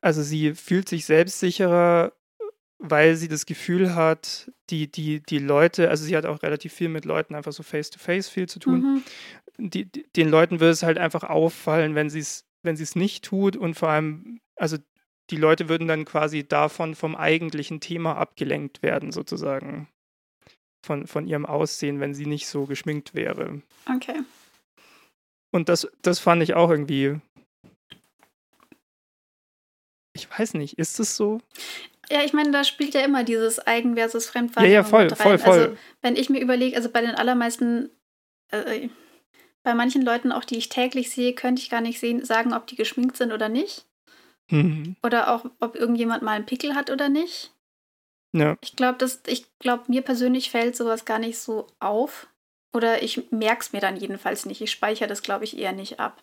also 0.00 0.22
sie 0.22 0.54
fühlt 0.54 0.88
sich 0.88 1.06
selbstsicherer, 1.06 2.12
weil 2.78 3.16
sie 3.16 3.28
das 3.28 3.46
Gefühl 3.46 3.94
hat, 3.94 4.50
die, 4.68 4.90
die, 4.90 5.22
die 5.22 5.38
Leute, 5.38 5.88
also 5.88 6.04
sie 6.04 6.16
hat 6.16 6.26
auch 6.26 6.42
relativ 6.42 6.72
viel 6.74 6.88
mit 6.88 7.04
Leuten 7.04 7.34
einfach 7.34 7.52
so 7.52 7.62
face-to-face 7.62 8.28
viel 8.28 8.48
zu 8.48 8.58
tun. 8.58 9.02
Mhm. 9.58 9.70
Die, 9.70 9.84
die, 9.86 10.06
den 10.16 10.28
Leuten 10.28 10.60
würde 10.60 10.72
es 10.72 10.82
halt 10.82 10.98
einfach 10.98 11.22
auffallen, 11.24 11.94
wenn 11.94 12.10
sie 12.10 12.18
es, 12.18 12.44
wenn 12.66 12.76
sie 12.76 12.82
es 12.82 12.94
nicht 12.96 13.24
tut 13.24 13.56
und 13.56 13.74
vor 13.74 13.88
allem, 13.88 14.40
also 14.56 14.76
die 15.30 15.36
Leute 15.36 15.68
würden 15.68 15.88
dann 15.88 16.04
quasi 16.04 16.46
davon 16.46 16.94
vom 16.94 17.16
eigentlichen 17.16 17.80
Thema 17.80 18.16
abgelenkt 18.16 18.82
werden, 18.82 19.10
sozusagen. 19.12 19.88
Von, 20.84 21.08
von 21.08 21.26
ihrem 21.26 21.46
Aussehen, 21.46 21.98
wenn 21.98 22.14
sie 22.14 22.26
nicht 22.26 22.46
so 22.46 22.66
geschminkt 22.66 23.12
wäre. 23.14 23.60
Okay. 23.92 24.20
Und 25.50 25.68
das, 25.68 25.88
das 26.02 26.20
fand 26.20 26.44
ich 26.44 26.54
auch 26.54 26.70
irgendwie. 26.70 27.18
Ich 30.12 30.30
weiß 30.30 30.54
nicht, 30.54 30.78
ist 30.78 31.00
es 31.00 31.16
so? 31.16 31.40
Ja, 32.08 32.22
ich 32.22 32.32
meine, 32.32 32.52
da 32.52 32.62
spielt 32.62 32.94
ja 32.94 33.00
immer 33.00 33.24
dieses 33.24 33.66
Eigen 33.66 33.96
versus 33.96 34.26
Ja, 34.26 34.30
Fremdwahrnehmung 34.30 34.74
ja, 34.74 34.84
voll, 34.84 35.04
mit 35.04 35.18
rein. 35.18 35.18
voll, 35.18 35.38
voll. 35.38 35.58
Also, 35.58 35.76
wenn 36.02 36.14
ich 36.14 36.30
mir 36.30 36.40
überlege, 36.40 36.76
also 36.76 36.88
bei 36.88 37.00
den 37.00 37.16
allermeisten, 37.16 37.90
äh, 38.52 38.88
bei 39.66 39.74
manchen 39.74 40.02
Leuten, 40.02 40.30
auch 40.30 40.44
die 40.44 40.58
ich 40.58 40.68
täglich 40.68 41.10
sehe, 41.10 41.32
könnte 41.32 41.60
ich 41.60 41.70
gar 41.70 41.80
nicht 41.80 41.98
sehen, 41.98 42.24
sagen, 42.24 42.54
ob 42.54 42.68
die 42.68 42.76
geschminkt 42.76 43.16
sind 43.16 43.32
oder 43.32 43.48
nicht. 43.48 43.84
Mhm. 44.48 44.94
Oder 45.02 45.34
auch, 45.34 45.44
ob 45.58 45.74
irgendjemand 45.74 46.22
mal 46.22 46.34
einen 46.34 46.46
Pickel 46.46 46.76
hat 46.76 46.88
oder 46.88 47.08
nicht. 47.08 47.52
Ja, 48.32 48.56
Ich 48.60 48.76
glaube, 48.76 49.04
ich 49.26 49.58
glaube, 49.58 49.82
mir 49.88 50.02
persönlich 50.02 50.52
fällt 50.52 50.76
sowas 50.76 51.04
gar 51.04 51.18
nicht 51.18 51.38
so 51.38 51.66
auf. 51.80 52.28
Oder 52.72 53.02
ich 53.02 53.32
merke 53.32 53.62
es 53.62 53.72
mir 53.72 53.80
dann 53.80 53.96
jedenfalls 53.96 54.46
nicht. 54.46 54.60
Ich 54.60 54.70
speichere 54.70 55.08
das, 55.08 55.22
glaube 55.22 55.42
ich, 55.42 55.58
eher 55.58 55.72
nicht 55.72 55.98
ab. 55.98 56.22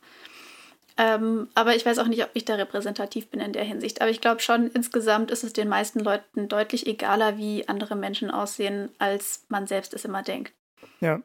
Ähm, 0.95 1.49
aber 1.53 1.75
ich 1.75 1.85
weiß 1.85 1.99
auch 1.99 2.07
nicht, 2.07 2.23
ob 2.23 2.29
ich 2.35 2.45
da 2.45 2.55
repräsentativ 2.55 3.27
bin 3.27 3.41
in 3.41 3.51
der 3.51 3.65
Hinsicht. 3.65 3.99
Aber 3.99 4.09
ich 4.09 4.21
glaube 4.21 4.39
schon, 4.39 4.71
insgesamt 4.71 5.31
ist 5.31 5.43
es 5.43 5.51
den 5.51 5.67
meisten 5.67 5.99
Leuten 5.99 6.47
deutlich 6.47 6.87
egaler, 6.87 7.37
wie 7.37 7.67
andere 7.67 7.97
Menschen 7.97 8.31
aussehen, 8.31 8.87
als 8.99 9.43
man 9.49 9.67
selbst 9.67 9.93
es 9.93 10.05
immer 10.05 10.23
denkt. 10.23 10.53
ja. 11.01 11.21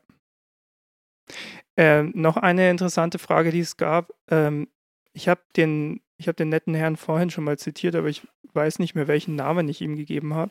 Ähm, 1.79 2.11
noch 2.15 2.37
eine 2.37 2.69
interessante 2.71 3.19
Frage, 3.21 3.53
die 3.53 3.61
es 3.61 3.77
gab. 3.77 4.13
Ähm, 4.31 4.67
ich 5.13 5.29
habe 5.29 5.41
den, 5.57 6.01
ich 6.17 6.27
hab 6.27 6.37
den 6.37 6.49
netten 6.49 6.75
Herrn 6.75 6.97
vorhin 6.97 7.31
schon 7.31 7.45
mal 7.45 7.57
zitiert, 7.57 7.95
aber 7.95 8.09
ich 8.09 8.27
weiß 8.53 8.81
nicht 8.81 8.97
mehr, 8.97 9.07
welchen 9.07 9.37
Namen 9.37 9.69
ich 9.69 9.81
ihm 9.81 9.95
gegeben 9.97 10.35
habe. 10.35 10.51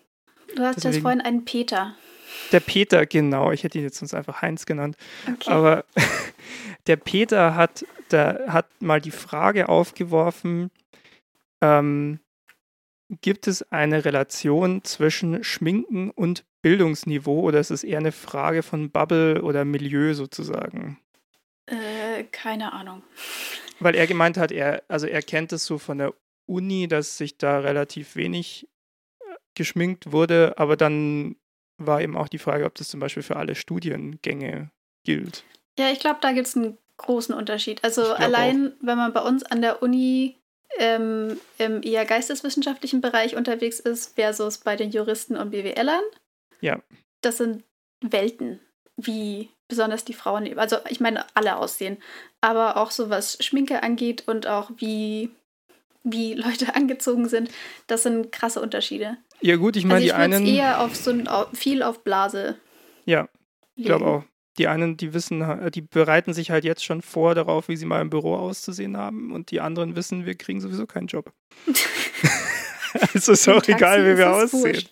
Du 0.56 0.64
hast 0.64 0.76
jetzt 0.78 0.86
Deswegen- 0.86 1.02
vorhin 1.02 1.22
einen 1.22 1.44
Peter. 1.44 1.96
Der 2.54 2.62
Peter, 2.62 3.06
genau. 3.06 3.52
Ich 3.52 3.64
hätte 3.64 3.78
ihn 3.78 3.84
jetzt 3.84 3.98
sonst 3.98 4.14
einfach 4.14 4.42
Heinz 4.42 4.66
genannt. 4.66 4.96
Okay. 5.30 5.52
Aber 5.52 5.84
der 6.88 6.96
Peter 6.96 7.56
hat, 7.56 7.86
der 8.12 8.46
hat 8.48 8.68
mal 8.82 9.02
die 9.02 9.12
Frage 9.12 9.68
aufgeworfen, 9.68 10.72
ähm, 11.62 12.20
gibt 13.22 13.48
es 13.48 13.70
eine 13.72 14.06
Relation 14.06 14.84
zwischen 14.84 15.44
Schminken 15.44 16.10
und 16.12 16.46
Bildungsniveau 16.62 17.42
oder 17.42 17.60
ist 17.60 17.72
es 17.72 17.84
eher 17.84 18.00
eine 18.00 18.12
Frage 18.14 18.64
von 18.64 18.92
Bubble 18.92 19.42
oder 19.42 19.66
Milieu 19.66 20.14
sozusagen? 20.14 21.00
Äh, 21.68 22.24
keine 22.32 22.74
Ahnung. 22.74 23.03
weil 23.80 23.95
er 23.95 24.07
gemeint 24.07 24.38
hat, 24.38 24.51
er, 24.51 24.84
also 24.88 25.07
er 25.07 25.22
kennt 25.22 25.51
es 25.53 25.65
so 25.65 25.78
von 25.78 25.99
der 25.99 26.13
Uni, 26.45 26.88
dass 26.88 27.18
sich 27.18 27.38
da 27.38 27.59
relativ 27.59 28.15
wenig 28.15 28.68
äh, 29.20 29.36
geschminkt 29.55 30.11
wurde, 30.11 30.55
aber 30.57 30.78
dann 30.78 31.36
war 31.78 32.01
eben 32.01 32.18
auch 32.18 32.28
die 32.28 32.39
Frage, 32.39 32.65
ob 32.65 32.76
das 32.76 32.89
zum 32.89 32.99
Beispiel 32.99 33.24
für 33.24 33.36
alle 33.36 33.55
Studiengänge 33.55 34.72
gilt. 35.03 35.43
Ja, 35.78 35.91
ich 35.91 35.99
glaube, 35.99 36.20
da 36.22 36.32
gibt 36.32 36.47
es 36.47 36.55
einen 36.55 36.78
großen 36.97 37.36
Unterschied. 37.36 37.84
Also 37.84 38.13
allein, 38.13 38.70
auch. 38.70 38.76
wenn 38.82 38.97
man 38.97 39.13
bei 39.13 39.22
uns 39.22 39.43
an 39.43 39.61
der 39.61 39.84
Uni 39.84 40.38
ähm, 40.80 41.39
im 41.59 41.84
eher 41.84 42.05
geisteswissenschaftlichen 42.05 43.01
Bereich 43.01 43.36
unterwegs 43.36 43.80
ist, 43.80 44.15
versus 44.15 44.57
bei 44.57 44.76
den 44.76 44.89
Juristen 44.89 45.38
und 45.38 45.51
BWLern. 45.51 46.03
Ja. 46.61 46.82
Das 47.22 47.38
sind 47.38 47.63
Welten, 48.01 48.59
wie 48.95 49.49
besonders 49.68 50.05
die 50.05 50.13
Frauen, 50.13 50.57
also 50.57 50.78
ich 50.89 50.99
meine, 50.99 51.26
alle 51.34 51.57
aussehen, 51.57 51.97
aber 52.41 52.78
auch 52.78 52.91
so 52.91 53.09
was 53.09 53.38
Schminke 53.43 53.84
angeht 53.84 54.24
und 54.28 54.47
auch 54.47 54.72
wie, 54.78 55.30
wie 56.03 56.34
Leute 56.34 56.76
angezogen 56.76 57.28
sind, 57.28 57.49
das 57.88 58.03
sind 58.03 58.32
krasse 58.32 58.61
Unterschiede. 58.61 59.18
Ja, 59.41 59.55
gut, 59.55 59.76
ich 59.76 59.86
meine, 59.86 59.95
also 59.95 60.05
die 60.05 60.13
einen. 60.13 60.45
eher 60.45 60.82
auf 60.82 60.95
so 60.95 61.11
ein, 61.11 61.30
viel 61.53 61.84
auf 61.84 62.03
Blase. 62.03 62.55
Ja, 63.05 63.30
ich 63.76 63.86
glaube 63.86 64.05
auch. 64.05 64.24
Die 64.57 64.68
einen, 64.68 64.97
die 64.97 65.13
wissen, 65.13 65.70
die 65.72 65.82
bereiten 65.82 66.34
sich 66.34 66.49
halt 66.49 66.65
jetzt 66.65 66.84
schon 66.84 67.03
vor 67.03 67.36
darauf, 67.36 67.70
wie 67.70 67.78
sie 67.78 67.86
mal 67.86 68.01
im 68.01 68.09
Büro 68.09 68.36
auszusehen 68.36 68.97
haben. 68.97 69.32
Und 69.32 69.51
die 69.51 69.61
anderen 69.61 69.95
wissen, 69.95 70.26
wir 70.26 70.34
kriegen 70.34 70.59
sowieso 70.59 70.88
keinen 70.88 71.05
Job. 71.05 71.32
also 73.13 73.32
ist 73.34 73.47
auch 73.47 73.63
egal, 73.68 74.05
wie 74.05 74.18
wir 74.18 74.34
aussehen. 74.34 74.76
Wurscht. 74.76 74.89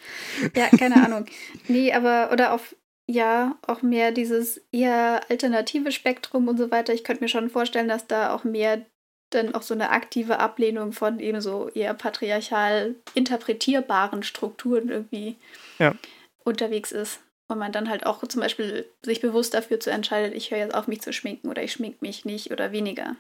Ja, 0.56 0.68
keine 0.78 1.04
Ahnung. 1.04 1.26
Nee, 1.68 1.94
aber, 1.94 2.30
oder 2.32 2.54
auf, 2.54 2.76
ja, 3.08 3.58
auch 3.68 3.82
mehr 3.82 4.12
dieses 4.12 4.62
eher 4.72 5.22
alternative 5.30 5.92
Spektrum 5.92 6.48
und 6.48 6.58
so 6.58 6.72
weiter. 6.72 6.94
Ich 6.94 7.04
könnte 7.04 7.24
mir 7.24 7.30
schon 7.30 7.50
vorstellen, 7.50 7.88
dass 7.88 8.08
da 8.08 8.34
auch 8.34 8.44
mehr 8.44 8.86
dann 9.30 9.54
auch 9.54 9.62
so 9.62 9.74
eine 9.74 9.90
aktive 9.90 10.40
Ablehnung 10.40 10.92
von 10.92 11.20
eben 11.20 11.42
so 11.42 11.70
eher 11.70 11.94
patriarchal 11.94 12.96
interpretierbaren 13.14 14.24
Strukturen 14.24 14.90
irgendwie 14.90 15.36
ja. 15.80 15.96
unterwegs 16.44 16.92
ist. 16.92 17.22
Und 17.48 17.60
man 17.60 17.72
dann 17.72 17.90
halt 17.90 18.08
auch 18.08 18.26
zum 18.28 18.42
Beispiel 18.42 18.88
sich 19.04 19.22
bewusst 19.22 19.54
dafür 19.54 19.80
zu 19.80 19.92
entscheidet, 19.92 20.34
ich 20.34 20.50
höre 20.50 20.58
jetzt 20.58 20.74
auf, 20.74 20.88
mich 20.88 21.02
zu 21.02 21.14
schminken 21.14 21.50
oder 21.50 21.62
ich 21.62 21.74
schmink 21.74 22.02
mich 22.02 22.26
nicht 22.26 22.50
oder 22.52 22.72
weniger. 22.72 23.16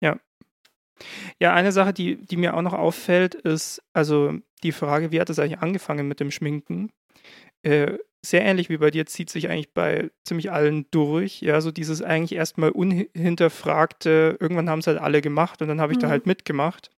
Ja. 0.00 0.18
Ja, 1.38 1.52
eine 1.52 1.72
Sache, 1.72 1.92
die, 1.92 2.16
die 2.16 2.38
mir 2.38 2.54
auch 2.54 2.62
noch 2.62 2.72
auffällt, 2.72 3.34
ist 3.34 3.82
also 3.92 4.38
die 4.62 4.72
Frage, 4.72 5.12
wie 5.12 5.20
hat 5.20 5.28
es 5.28 5.38
eigentlich 5.38 5.58
angefangen 5.58 6.08
mit 6.08 6.20
dem 6.20 6.30
Schminken? 6.30 6.90
Äh, 7.62 7.98
sehr 8.24 8.42
ähnlich 8.44 8.68
wie 8.68 8.76
bei 8.76 8.90
dir 8.90 9.04
zieht 9.06 9.30
sich 9.30 9.48
eigentlich 9.50 9.74
bei 9.74 10.10
ziemlich 10.24 10.52
allen 10.52 10.86
durch. 10.90 11.40
Ja, 11.40 11.60
so 11.60 11.72
dieses 11.72 12.02
eigentlich 12.02 12.38
erstmal 12.38 12.70
unhinterfragte, 12.70 14.36
irgendwann 14.38 14.70
haben 14.70 14.78
es 14.78 14.86
halt 14.86 14.98
alle 14.98 15.20
gemacht 15.20 15.60
und 15.60 15.68
dann 15.68 15.80
habe 15.80 15.92
ich 15.92 15.98
mhm. 15.98 16.02
da 16.02 16.08
halt 16.08 16.26
mitgemacht. 16.26 16.90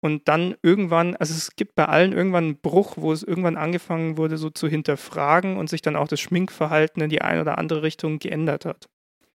Und 0.00 0.26
dann 0.26 0.56
irgendwann, 0.62 1.14
also 1.16 1.32
es 1.32 1.54
gibt 1.54 1.76
bei 1.76 1.86
allen 1.86 2.12
irgendwann 2.12 2.44
einen 2.44 2.60
Bruch, 2.60 2.96
wo 2.96 3.12
es 3.12 3.22
irgendwann 3.22 3.56
angefangen 3.56 4.16
wurde, 4.16 4.36
so 4.36 4.50
zu 4.50 4.66
hinterfragen 4.66 5.56
und 5.56 5.70
sich 5.70 5.80
dann 5.80 5.94
auch 5.94 6.08
das 6.08 6.20
Schminkverhalten 6.20 7.00
in 7.02 7.08
die 7.08 7.22
eine 7.22 7.40
oder 7.40 7.56
andere 7.56 7.82
Richtung 7.82 8.18
geändert 8.18 8.64
hat. 8.64 8.88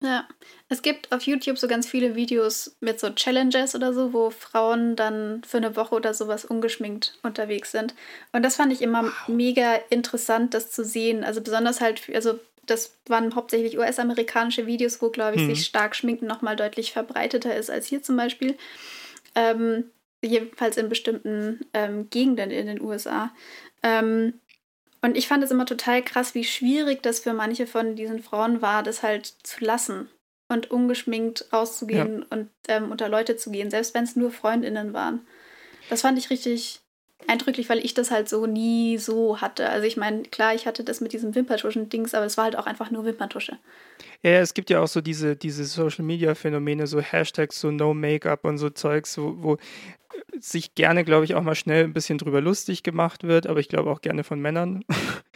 Ja, 0.03 0.27
es 0.69 0.83
gibt 0.83 1.13
auf 1.13 1.23
YouTube 1.23 1.59
so 1.59 1.69
ganz 1.69 1.89
viele 1.89 2.17
Videos 2.17 2.77
mit 2.81 2.99
so 2.99 3.11
Challenges 3.11 3.77
oder 3.77 3.93
so, 3.93 4.13
wo 4.13 4.31
Frauen 4.31 4.97
dann 4.97 5.43
für 5.47 5.59
eine 5.59 5.77
Woche 5.77 5.95
oder 5.95 6.13
sowas 6.13 6.45
ungeschminkt 6.45 7.19
unterwegs 7.23 7.71
sind. 7.71 7.95
Und 8.33 8.43
das 8.43 8.57
fand 8.57 8.73
ich 8.73 8.83
immer 8.83 9.05
wow. 9.05 9.29
mega 9.29 9.77
interessant, 9.91 10.55
das 10.55 10.73
zu 10.73 10.85
sehen. 10.85 11.23
Also 11.23 11.41
besonders 11.41 11.81
halt, 11.81 12.03
also 12.15 12.41
das 12.67 12.97
waren 13.07 13.35
hauptsächlich 13.37 13.79
US-amerikanische 13.79 14.67
Videos, 14.67 15.01
wo, 15.01 15.11
glaube 15.11 15.37
ich, 15.37 15.43
hm. 15.43 15.55
sich 15.55 15.65
stark 15.65 15.95
Schminken 15.95 16.27
nochmal 16.27 16.57
deutlich 16.57 16.93
verbreiteter 16.93 17.55
ist 17.55 17.71
als 17.71 17.87
hier 17.87 18.03
zum 18.03 18.17
Beispiel. 18.17 18.57
Ähm, 19.37 19.85
jedenfalls 20.21 20.77
in 20.77 20.89
bestimmten 20.89 21.61
ähm, 21.75 22.09
Gegenden 22.11 22.51
in 22.51 22.67
den 22.67 22.81
USA. 22.81 23.33
Ähm, 23.83 24.35
und 25.03 25.17
ich 25.17 25.29
fand 25.29 25.43
es 25.43 25.51
immer 25.51 25.67
total 25.67 26.03
krass, 26.03 26.35
wie 26.35 26.45
schwierig 26.45 27.03
das 27.03 27.21
für 27.21 27.33
manche 27.33 27.67
von 27.67 27.97
diesen 27.97 28.23
Frauen 28.23 28.63
war, 28.63 28.83
das 28.83 29.03
halt 29.03 29.27
zu 29.27 29.65
lassen 29.65 30.09
und 30.49 30.71
ungeschminkt 30.71 31.47
rauszugehen 31.53 32.21
ja. 32.21 32.27
und 32.31 32.51
ähm, 32.69 32.91
unter 32.93 33.09
Leute 33.09 33.37
zu 33.37 33.51
gehen, 33.51 33.71
selbst 33.71 33.95
wenn 33.95 34.05
es 34.05 34.17
nur 34.17 34.31
Freundinnen 34.31 34.93
waren. 34.93 35.27
Das 35.91 36.03
fand 36.03 36.19
ich 36.19 36.31
richtig 36.31 36.82
eindrücklich, 37.29 37.69
weil 37.69 37.85
ich 37.85 37.95
das 37.95 38.11
halt 38.11 38.29
so 38.29 38.47
nie 38.47 38.99
so 38.99 39.41
hatte. 39.41 39.69
Also 39.69 39.87
ich 39.87 39.97
meine, 39.97 40.23
klar, 40.23 40.55
ich 40.55 40.67
hatte 40.67 40.85
das 40.85 41.01
mit 41.01 41.13
diesem 41.13 41.35
Wimperntuschen-Dings, 41.35 42.15
aber 42.15 42.27
es 42.27 42.37
war 42.37 42.45
halt 42.45 42.57
auch 42.57 42.67
einfach 42.67 42.91
nur 42.91 43.05
Wimperntusche. 43.05 43.59
Ja, 44.23 44.33
es 44.41 44.55
gibt 44.55 44.71
ja 44.71 44.81
auch 44.81 44.89
so 44.89 45.01
diese, 45.01 45.37
diese 45.37 45.65
Social-Media-Phänomene, 45.65 46.87
so 46.87 47.01
Hashtags, 47.01 47.61
so 47.61 47.71
No-Make-up 47.71 48.45
und 48.45 48.59
so 48.59 48.71
Zeugs, 48.71 49.19
wo, 49.19 49.35
wo 49.39 49.57
sich 50.39 50.75
gerne, 50.75 51.05
glaube 51.05 51.25
ich, 51.25 51.35
auch 51.35 51.43
mal 51.43 51.55
schnell 51.55 51.85
ein 51.85 51.93
bisschen 51.93 52.19
drüber 52.19 52.41
lustig 52.41 52.83
gemacht 52.83 53.25
wird, 53.25 53.47
aber 53.47 53.61
ich 53.61 53.69
glaube 53.69 53.91
auch 53.91 54.01
gerne 54.01 54.25
von 54.25 54.41
Männern. 54.41 54.85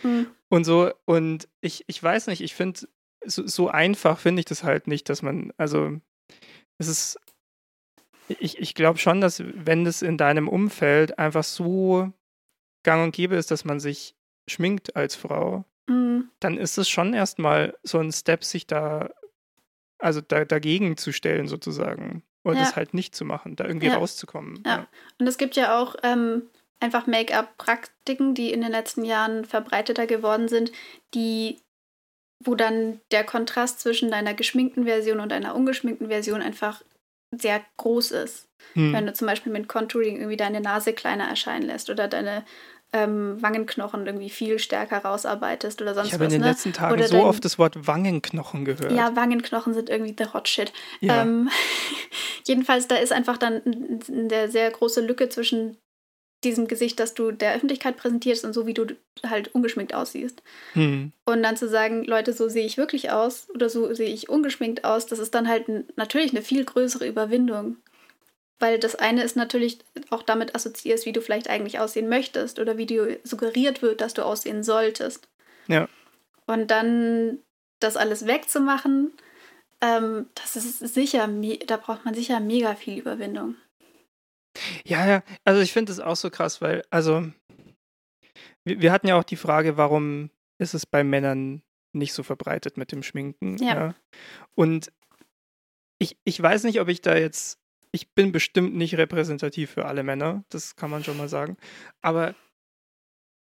Mhm. 0.02 0.26
Und 0.48 0.62
so, 0.62 0.92
und 1.06 1.48
ich, 1.60 1.82
ich 1.88 2.00
weiß 2.00 2.28
nicht, 2.28 2.40
ich 2.40 2.54
finde, 2.54 2.82
so, 3.24 3.44
so 3.48 3.66
einfach 3.66 4.20
finde 4.20 4.38
ich 4.38 4.44
das 4.44 4.62
halt 4.62 4.86
nicht, 4.86 5.08
dass 5.08 5.20
man, 5.20 5.52
also 5.56 5.98
es 6.78 6.86
ist, 6.86 7.18
ich, 8.28 8.58
ich 8.58 8.74
glaube 8.74 8.98
schon, 8.98 9.20
dass 9.20 9.42
wenn 9.44 9.84
das 9.84 10.02
in 10.02 10.18
deinem 10.18 10.48
Umfeld 10.48 11.18
einfach 11.18 11.44
so 11.44 12.12
gang 12.82 13.04
und 13.04 13.14
gäbe 13.14 13.36
ist, 13.36 13.50
dass 13.50 13.64
man 13.64 13.80
sich 13.80 14.14
schminkt 14.48 14.96
als 14.96 15.14
Frau, 15.14 15.64
mhm. 15.86 16.30
dann 16.40 16.56
ist 16.56 16.78
es 16.78 16.88
schon 16.88 17.14
erstmal 17.14 17.76
so 17.82 17.98
ein 17.98 18.12
Step, 18.12 18.44
sich 18.44 18.66
da, 18.66 19.10
also 19.98 20.20
da, 20.20 20.44
dagegen 20.44 20.96
zu 20.96 21.12
stellen 21.12 21.48
sozusagen. 21.48 22.22
Oder 22.44 22.58
ja. 22.58 22.62
das 22.62 22.76
halt 22.76 22.94
nicht 22.94 23.14
zu 23.16 23.24
machen, 23.24 23.56
da 23.56 23.64
irgendwie 23.64 23.88
ja. 23.88 23.96
rauszukommen. 23.96 24.62
Ja. 24.64 24.76
ja. 24.76 24.86
Und 25.18 25.26
es 25.26 25.36
gibt 25.36 25.56
ja 25.56 25.80
auch 25.80 25.96
ähm, 26.04 26.42
einfach 26.78 27.08
Make-up-Praktiken, 27.08 28.34
die 28.34 28.52
in 28.52 28.60
den 28.60 28.70
letzten 28.70 29.04
Jahren 29.04 29.44
verbreiteter 29.44 30.06
geworden 30.06 30.48
sind, 30.48 30.70
die 31.12 31.58
wo 32.44 32.54
dann 32.54 33.00
der 33.10 33.24
Kontrast 33.24 33.80
zwischen 33.80 34.10
deiner 34.10 34.34
geschminkten 34.34 34.84
Version 34.84 35.20
und 35.20 35.32
deiner 35.32 35.54
ungeschminkten 35.54 36.08
Version 36.08 36.42
einfach 36.42 36.82
sehr 37.30 37.60
groß 37.76 38.12
ist. 38.12 38.48
Hm. 38.74 38.92
Wenn 38.92 39.06
du 39.06 39.12
zum 39.12 39.26
Beispiel 39.26 39.52
mit 39.52 39.68
Contouring 39.68 40.16
irgendwie 40.16 40.36
deine 40.36 40.60
Nase 40.60 40.92
kleiner 40.92 41.28
erscheinen 41.28 41.66
lässt 41.66 41.90
oder 41.90 42.08
deine 42.08 42.44
ähm, 42.92 43.40
Wangenknochen 43.42 44.06
irgendwie 44.06 44.30
viel 44.30 44.58
stärker 44.58 44.98
rausarbeitest 44.98 45.82
oder 45.82 45.94
sonst 45.94 46.06
was. 46.06 46.08
Ich 46.08 46.14
habe 46.14 46.24
in 46.24 46.30
den 46.30 46.40
ne? 46.40 46.48
letzten 46.48 46.72
Tagen 46.72 46.94
oder 46.94 47.08
so 47.08 47.24
oft 47.24 47.44
das 47.44 47.58
Wort 47.58 47.86
Wangenknochen 47.86 48.64
gehört. 48.64 48.92
Ja, 48.92 49.16
Wangenknochen 49.16 49.74
sind 49.74 49.90
irgendwie 49.90 50.14
the 50.16 50.32
hot 50.32 50.48
shit. 50.48 50.72
Ja. 51.00 51.22
Ähm, 51.22 51.50
jedenfalls, 52.46 52.88
da 52.88 52.96
ist 52.96 53.12
einfach 53.12 53.38
dann 53.38 53.62
eine 54.08 54.48
sehr 54.50 54.70
große 54.70 55.00
Lücke 55.00 55.28
zwischen 55.28 55.78
diesem 56.44 56.68
Gesicht, 56.68 57.00
das 57.00 57.14
du 57.14 57.32
der 57.32 57.54
Öffentlichkeit 57.54 57.96
präsentierst 57.96 58.44
und 58.44 58.52
so, 58.52 58.66
wie 58.66 58.74
du 58.74 58.86
halt 59.26 59.54
ungeschminkt 59.54 59.94
aussiehst. 59.94 60.42
Hm. 60.74 61.12
Und 61.24 61.42
dann 61.42 61.56
zu 61.56 61.68
sagen, 61.68 62.04
Leute, 62.04 62.32
so 62.32 62.48
sehe 62.48 62.66
ich 62.66 62.76
wirklich 62.76 63.10
aus 63.10 63.48
oder 63.54 63.68
so 63.68 63.92
sehe 63.94 64.08
ich 64.08 64.28
ungeschminkt 64.28 64.84
aus, 64.84 65.06
das 65.06 65.18
ist 65.18 65.34
dann 65.34 65.48
halt 65.48 65.96
natürlich 65.96 66.30
eine 66.30 66.42
viel 66.42 66.64
größere 66.64 67.06
Überwindung. 67.06 67.78
Weil 68.58 68.78
das 68.78 68.94
eine 68.94 69.22
ist 69.22 69.36
natürlich 69.36 69.78
auch 70.10 70.22
damit 70.22 70.54
assoziierst, 70.54 71.04
wie 71.04 71.12
du 71.12 71.20
vielleicht 71.20 71.50
eigentlich 71.50 71.78
aussehen 71.78 72.08
möchtest 72.08 72.58
oder 72.58 72.78
wie 72.78 72.86
dir 72.86 73.18
suggeriert 73.22 73.82
wird, 73.82 74.00
dass 74.00 74.14
du 74.14 74.24
aussehen 74.24 74.62
solltest. 74.62 75.28
Ja. 75.66 75.88
Und 76.46 76.70
dann 76.70 77.38
das 77.80 77.96
alles 77.96 78.26
wegzumachen, 78.26 79.12
ähm, 79.82 80.26
das 80.34 80.56
ist 80.56 80.78
sicher, 80.78 81.28
da 81.66 81.76
braucht 81.76 82.04
man 82.04 82.14
sicher 82.14 82.40
mega 82.40 82.74
viel 82.74 82.98
Überwindung. 82.98 83.56
Ja, 84.84 85.06
ja, 85.06 85.22
also 85.44 85.60
ich 85.60 85.72
finde 85.72 85.92
es 85.92 86.00
auch 86.00 86.16
so 86.16 86.30
krass, 86.30 86.60
weil, 86.60 86.82
also, 86.90 87.26
wir, 88.64 88.80
wir, 88.80 88.92
hatten 88.92 89.08
ja 89.08 89.18
auch 89.18 89.24
die 89.24 89.36
Frage, 89.36 89.76
warum 89.76 90.30
ist 90.58 90.74
es 90.74 90.86
bei 90.86 91.04
Männern 91.04 91.62
nicht 91.92 92.12
so 92.12 92.22
verbreitet 92.22 92.76
mit 92.76 92.92
dem 92.92 93.02
Schminken? 93.02 93.56
Ja. 93.58 93.74
ja. 93.74 93.94
Und 94.54 94.92
ich, 95.98 96.18
ich 96.24 96.40
weiß 96.40 96.64
nicht, 96.64 96.80
ob 96.80 96.88
ich 96.88 97.00
da 97.00 97.16
jetzt 97.16 97.58
ich 97.96 98.12
bin 98.12 98.30
bestimmt 98.30 98.76
nicht 98.76 98.98
repräsentativ 98.98 99.70
für 99.70 99.86
alle 99.86 100.02
Männer, 100.02 100.44
das 100.50 100.76
kann 100.76 100.90
man 100.90 101.02
schon 101.02 101.16
mal 101.16 101.30
sagen. 101.30 101.56
Aber 102.02 102.34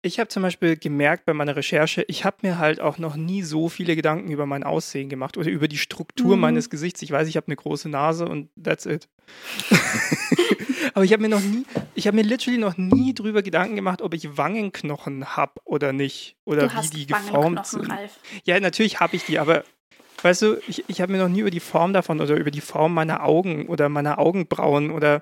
ich 0.05 0.19
habe 0.19 0.27
zum 0.27 0.43
Beispiel 0.43 0.77
gemerkt 0.77 1.25
bei 1.25 1.33
meiner 1.33 1.55
Recherche, 1.55 2.05
ich 2.07 2.25
habe 2.25 2.37
mir 2.43 2.59
halt 2.59 2.79
auch 2.79 2.99
noch 2.99 3.15
nie 3.15 3.41
so 3.41 3.69
viele 3.69 3.95
Gedanken 3.95 4.31
über 4.31 4.45
mein 4.45 4.63
Aussehen 4.63 5.09
gemacht 5.09 5.35
oder 5.35 5.49
über 5.49 5.67
die 5.67 5.79
Struktur 5.79 6.35
mhm. 6.35 6.41
meines 6.41 6.69
Gesichts. 6.69 7.01
Ich 7.01 7.11
weiß, 7.11 7.27
ich 7.27 7.37
habe 7.37 7.47
eine 7.47 7.55
große 7.55 7.89
Nase 7.89 8.27
und 8.27 8.49
that's 8.61 8.85
it. 8.85 9.07
Aber 10.93 11.03
ich 11.03 11.11
habe 11.11 11.23
mir 11.23 11.29
noch 11.29 11.41
nie, 11.41 11.65
ich 11.95 12.05
habe 12.05 12.15
mir 12.15 12.23
literally 12.23 12.59
noch 12.59 12.77
nie 12.77 13.15
drüber 13.15 13.41
Gedanken 13.41 13.75
gemacht, 13.75 14.03
ob 14.03 14.13
ich 14.13 14.37
Wangenknochen 14.37 15.35
habe 15.35 15.53
oder 15.65 15.91
nicht. 15.91 16.37
Oder 16.45 16.67
du 16.67 16.75
wie 16.75 16.89
die 16.89 17.07
geformt 17.07 17.65
sind. 17.65 17.89
Ralf. 17.89 18.19
Ja, 18.43 18.59
natürlich 18.59 18.99
habe 18.99 19.15
ich 19.15 19.25
die, 19.25 19.39
aber 19.39 19.63
Weißt 20.21 20.41
du, 20.41 20.57
ich, 20.67 20.83
ich 20.87 21.01
habe 21.01 21.11
mir 21.11 21.19
noch 21.19 21.27
nie 21.27 21.41
über 21.41 21.51
die 21.51 21.59
Form 21.59 21.93
davon 21.93 22.19
oder 22.19 22.35
über 22.35 22.49
die 22.49 22.61
Form 22.61 22.93
meiner 22.93 23.23
Augen 23.23 23.67
oder 23.67 23.89
meiner 23.89 24.17
Augenbrauen 24.17 24.89
oder 24.89 25.21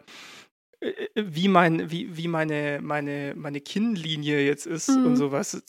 wie, 1.15 1.47
mein, 1.47 1.91
wie, 1.91 2.15
wie 2.17 2.27
meine, 2.27 2.79
meine, 2.81 3.33
meine 3.35 3.61
Kinnlinie 3.61 4.45
jetzt 4.45 4.65
ist 4.65 4.89
mhm. 4.89 5.05
und 5.05 5.15
sowas. 5.15 5.61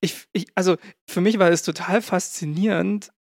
Ich, 0.00 0.26
ich, 0.32 0.46
also 0.54 0.76
für 1.08 1.20
mich 1.20 1.38
war 1.38 1.50
es 1.50 1.62
total 1.62 2.02
faszinierend, 2.02 3.12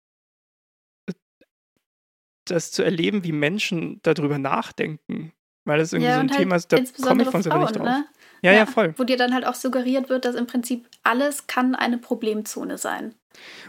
das 2.45 2.71
zu 2.71 2.83
erleben, 2.83 3.23
wie 3.23 3.31
Menschen 3.31 3.99
darüber 4.03 4.37
nachdenken. 4.37 5.33
Weil 5.65 5.79
das 5.79 5.91
irgendwie 5.91 6.09
ja, 6.09 6.15
so 6.15 6.21
ein 6.21 6.29
halt 6.29 6.39
Thema 6.39 6.55
ist, 6.55 6.71
da 6.71 6.79
komme 7.01 7.23
ich 7.23 7.29
von 7.29 7.43
selber 7.43 7.59
nicht 7.59 7.75
drauf. 7.75 7.85
Ne? 7.85 8.07
Ja, 8.41 8.51
ja, 8.51 8.59
ja, 8.59 8.65
voll. 8.65 8.93
Wo 8.97 9.03
dir 9.03 9.17
dann 9.17 9.33
halt 9.33 9.45
auch 9.45 9.55
suggeriert 9.55 10.07
wird, 10.07 10.23
dass 10.23 10.35
im 10.35 10.47
Prinzip 10.47 10.87
alles 11.03 11.47
kann 11.47 11.75
eine 11.75 11.97
Problemzone 11.97 12.77
sein. 12.77 13.15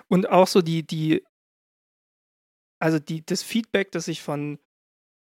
Und 0.06 0.28
auch 0.28 0.46
so 0.46 0.62
die, 0.62 0.86
die, 0.86 1.24
also 2.78 3.00
die, 3.00 3.26
das 3.26 3.42
Feedback, 3.42 3.90
das 3.90 4.06
ich 4.06 4.22
von, 4.22 4.60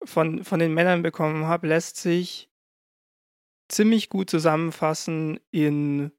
von, 0.06 0.44
von 0.44 0.58
den 0.58 0.74
Männern 0.74 1.02
bekommen 1.02 1.46
habe, 1.46 1.68
lässt 1.68 1.96
sich 1.96 2.48
ziemlich 3.68 4.08
gut 4.08 4.30
zusammenfassen 4.30 5.40
in, 5.50 6.12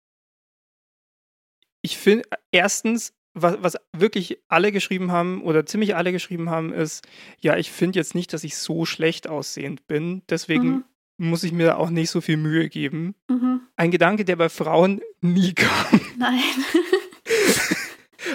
ich 1.82 1.98
finde, 1.98 2.28
erstens, 2.52 3.14
was, 3.34 3.58
was 3.62 3.78
wirklich 3.94 4.40
alle 4.48 4.72
geschrieben 4.72 5.12
haben 5.12 5.42
oder 5.44 5.66
ziemlich 5.66 5.96
alle 5.96 6.12
geschrieben 6.12 6.50
haben, 6.50 6.74
ist, 6.74 7.08
ja, 7.40 7.56
ich 7.58 7.72
finde 7.72 8.00
jetzt 8.00 8.16
nicht, 8.16 8.34
dass 8.34 8.44
ich 8.44 8.58
so 8.58 8.86
schlecht 8.86 9.28
aussehend 9.28 9.88
bin, 9.88 10.24
deswegen 10.30 10.68
mhm. 10.68 10.84
muss 11.18 11.44
ich 11.44 11.52
mir 11.52 11.78
auch 11.78 11.90
nicht 11.90 12.10
so 12.10 12.22
viel 12.22 12.38
Mühe 12.38 12.70
geben. 12.70 13.16
Mhm. 13.30 13.62
Ein 13.76 13.92
Gedanke, 13.92 14.26
der 14.26 14.36
bei 14.36 14.50
Frauen 14.50 15.02
nie 15.22 15.54
kam. 15.56 16.02
Nein. 16.18 16.42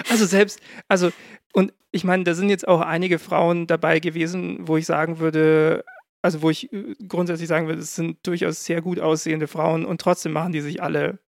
also 0.09 0.25
selbst, 0.25 0.59
also, 0.87 1.11
und 1.53 1.73
ich 1.91 2.03
meine, 2.03 2.23
da 2.23 2.33
sind 2.33 2.49
jetzt 2.49 2.67
auch 2.67 2.81
einige 2.81 3.19
Frauen 3.19 3.67
dabei 3.67 3.99
gewesen, 3.99 4.67
wo 4.67 4.77
ich 4.77 4.85
sagen 4.85 5.19
würde, 5.19 5.85
also 6.21 6.41
wo 6.41 6.49
ich 6.49 6.71
äh, 6.73 6.95
grundsätzlich 7.07 7.47
sagen 7.47 7.67
würde, 7.67 7.81
es 7.81 7.95
sind 7.95 8.25
durchaus 8.25 8.65
sehr 8.65 8.81
gut 8.81 8.99
aussehende 8.99 9.47
Frauen 9.47 9.85
und 9.85 10.01
trotzdem 10.01 10.31
machen 10.31 10.53
die 10.53 10.61
sich 10.61 10.81
alle 10.81 11.19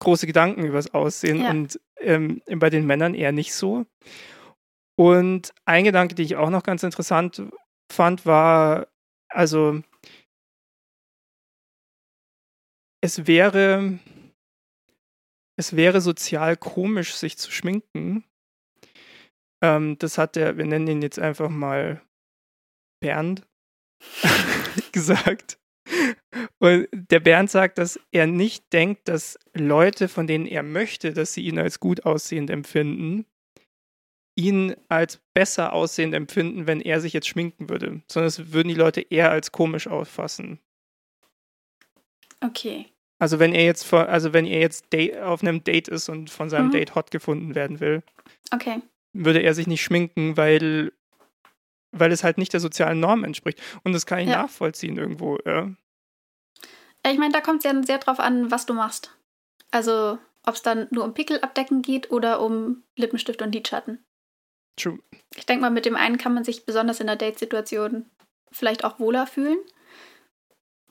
große 0.00 0.26
Gedanken 0.26 0.64
übers 0.64 0.92
Aussehen 0.92 1.40
ja. 1.40 1.50
und 1.50 1.80
ähm, 2.00 2.42
bei 2.56 2.68
den 2.68 2.86
Männern 2.86 3.14
eher 3.14 3.32
nicht 3.32 3.54
so. 3.54 3.86
Und 4.96 5.52
ein 5.64 5.84
Gedanke, 5.84 6.14
den 6.14 6.26
ich 6.26 6.36
auch 6.36 6.50
noch 6.50 6.62
ganz 6.62 6.82
interessant 6.82 7.42
fand, 7.90 8.26
war, 8.26 8.88
also 9.28 9.80
es 13.00 13.26
wäre, 13.26 13.98
es 15.56 15.74
wäre 15.76 16.00
sozial 16.00 16.56
komisch, 16.56 17.14
sich 17.14 17.38
zu 17.38 17.50
schminken. 17.50 18.24
Ähm, 19.62 19.98
das 19.98 20.18
hat 20.18 20.36
der, 20.36 20.56
wir 20.58 20.66
nennen 20.66 20.86
ihn 20.86 21.02
jetzt 21.02 21.18
einfach 21.18 21.48
mal 21.48 22.02
Bernd, 23.00 23.46
gesagt. 24.92 25.58
Und 26.58 26.88
der 26.92 27.20
Bernd 27.20 27.50
sagt, 27.50 27.78
dass 27.78 28.00
er 28.10 28.26
nicht 28.26 28.72
denkt, 28.72 29.08
dass 29.08 29.38
Leute, 29.54 30.08
von 30.08 30.26
denen 30.26 30.46
er 30.46 30.62
möchte, 30.62 31.12
dass 31.12 31.32
sie 31.32 31.44
ihn 31.46 31.58
als 31.58 31.80
gut 31.80 32.04
aussehend 32.04 32.50
empfinden, 32.50 33.24
ihn 34.36 34.74
als 34.88 35.20
besser 35.34 35.72
aussehend 35.72 36.14
empfinden, 36.14 36.66
wenn 36.66 36.80
er 36.80 37.00
sich 37.00 37.12
jetzt 37.12 37.28
schminken 37.28 37.68
würde, 37.70 38.02
sondern 38.10 38.28
es 38.28 38.52
würden 38.52 38.68
die 38.68 38.74
Leute 38.74 39.00
eher 39.00 39.30
als 39.30 39.52
komisch 39.52 39.86
auffassen. 39.86 40.60
Okay. 42.42 42.86
Also 43.18 43.38
wenn 43.38 43.54
er 43.54 43.64
jetzt 43.64 43.84
vor, 43.84 44.08
also 44.08 44.32
wenn 44.32 44.46
er 44.46 44.60
jetzt 44.60 44.86
auf 45.22 45.42
einem 45.42 45.64
Date 45.64 45.88
ist 45.88 46.08
und 46.08 46.30
von 46.30 46.50
seinem 46.50 46.66
mhm. 46.66 46.72
Date 46.72 46.94
hot 46.94 47.10
gefunden 47.10 47.54
werden 47.54 47.80
will, 47.80 48.02
okay. 48.52 48.82
würde 49.12 49.40
er 49.40 49.54
sich 49.54 49.66
nicht 49.66 49.82
schminken, 49.82 50.36
weil 50.36 50.92
weil 51.98 52.12
es 52.12 52.24
halt 52.24 52.38
nicht 52.38 52.52
der 52.52 52.60
sozialen 52.60 53.00
Norm 53.00 53.24
entspricht. 53.24 53.60
Und 53.82 53.92
das 53.92 54.06
kann 54.06 54.18
ich 54.18 54.28
ja. 54.28 54.42
nachvollziehen 54.42 54.96
irgendwo. 54.96 55.38
Ja. 55.44 55.70
Ich 57.06 57.18
meine, 57.18 57.32
da 57.32 57.40
kommt 57.40 57.64
es 57.64 57.70
ja 57.70 57.82
sehr 57.82 57.98
drauf 57.98 58.20
an, 58.20 58.50
was 58.50 58.66
du 58.66 58.74
machst. 58.74 59.16
Also, 59.70 60.18
ob 60.44 60.54
es 60.54 60.62
dann 60.62 60.88
nur 60.90 61.04
um 61.04 61.14
Pickel 61.14 61.40
abdecken 61.40 61.82
geht 61.82 62.10
oder 62.10 62.40
um 62.40 62.82
Lippenstift 62.96 63.42
und 63.42 63.54
Lidschatten. 63.54 64.04
True. 64.76 64.98
Ich 65.34 65.46
denke 65.46 65.62
mal, 65.62 65.70
mit 65.70 65.86
dem 65.86 65.96
einen 65.96 66.18
kann 66.18 66.34
man 66.34 66.44
sich 66.44 66.66
besonders 66.66 67.00
in 67.00 67.06
der 67.06 67.16
Date-Situation 67.16 68.10
vielleicht 68.52 68.84
auch 68.84 68.98
wohler 68.98 69.26
fühlen. 69.26 69.58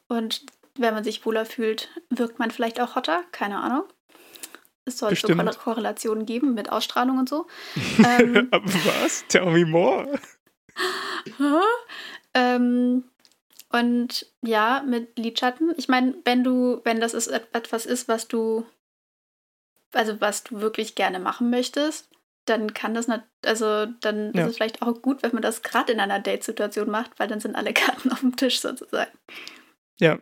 Und 0.08 0.46
wenn 0.78 0.94
man 0.94 1.04
sich 1.04 1.26
wohler 1.26 1.46
fühlt, 1.46 1.90
wirkt 2.10 2.40
man 2.40 2.52
vielleicht 2.52 2.80
auch 2.80 2.96
hotter. 2.96 3.24
Keine 3.32 3.60
Ahnung. 3.60 3.84
Es 4.86 5.00
soll 5.00 5.10
Bestimmt. 5.10 5.42
so 5.54 5.60
Korrelationen 5.60 6.26
geben 6.26 6.54
mit 6.54 6.72
Ausstrahlung 6.72 7.18
und 7.18 7.28
so. 7.28 7.48
ähm, 8.06 8.50
Was? 8.52 9.26
Tell 9.28 9.46
me 9.46 9.66
more 9.66 10.20
ähm, 12.34 13.04
und 13.72 14.26
ja, 14.42 14.84
mit 14.86 15.18
Lidschatten. 15.18 15.74
Ich 15.78 15.88
meine, 15.88 16.16
wenn 16.24 16.44
du, 16.44 16.82
wenn 16.84 17.00
das 17.00 17.14
ist, 17.14 17.28
etwas 17.28 17.86
ist, 17.86 18.08
was 18.08 18.28
du, 18.28 18.66
also 19.94 20.20
was 20.22 20.44
du 20.44 20.62
wirklich 20.62 20.96
gerne 20.96 21.20
machen 21.20 21.50
möchtest, 21.50 22.10
dann 22.46 22.74
kann 22.74 22.94
das 22.94 23.08
nicht, 23.08 23.24
also 23.44 23.88
dann 24.02 24.32
ja. 24.34 24.44
ist 24.44 24.52
es 24.52 24.56
vielleicht 24.58 24.82
auch 24.82 25.02
gut, 25.02 25.24
wenn 25.24 25.34
man 25.34 25.42
das 25.42 25.64
gerade 25.64 25.92
in 25.92 26.00
einer 26.00 26.20
Date-Situation 26.20 26.92
macht, 26.92 27.18
weil 27.20 27.28
dann 27.28 27.40
sind 27.40 27.56
alle 27.56 27.74
Karten 27.74 28.12
auf 28.12 28.20
dem 28.20 28.36
Tisch 28.36 28.60
sozusagen. 28.60 29.12
Ja. 30.00 30.20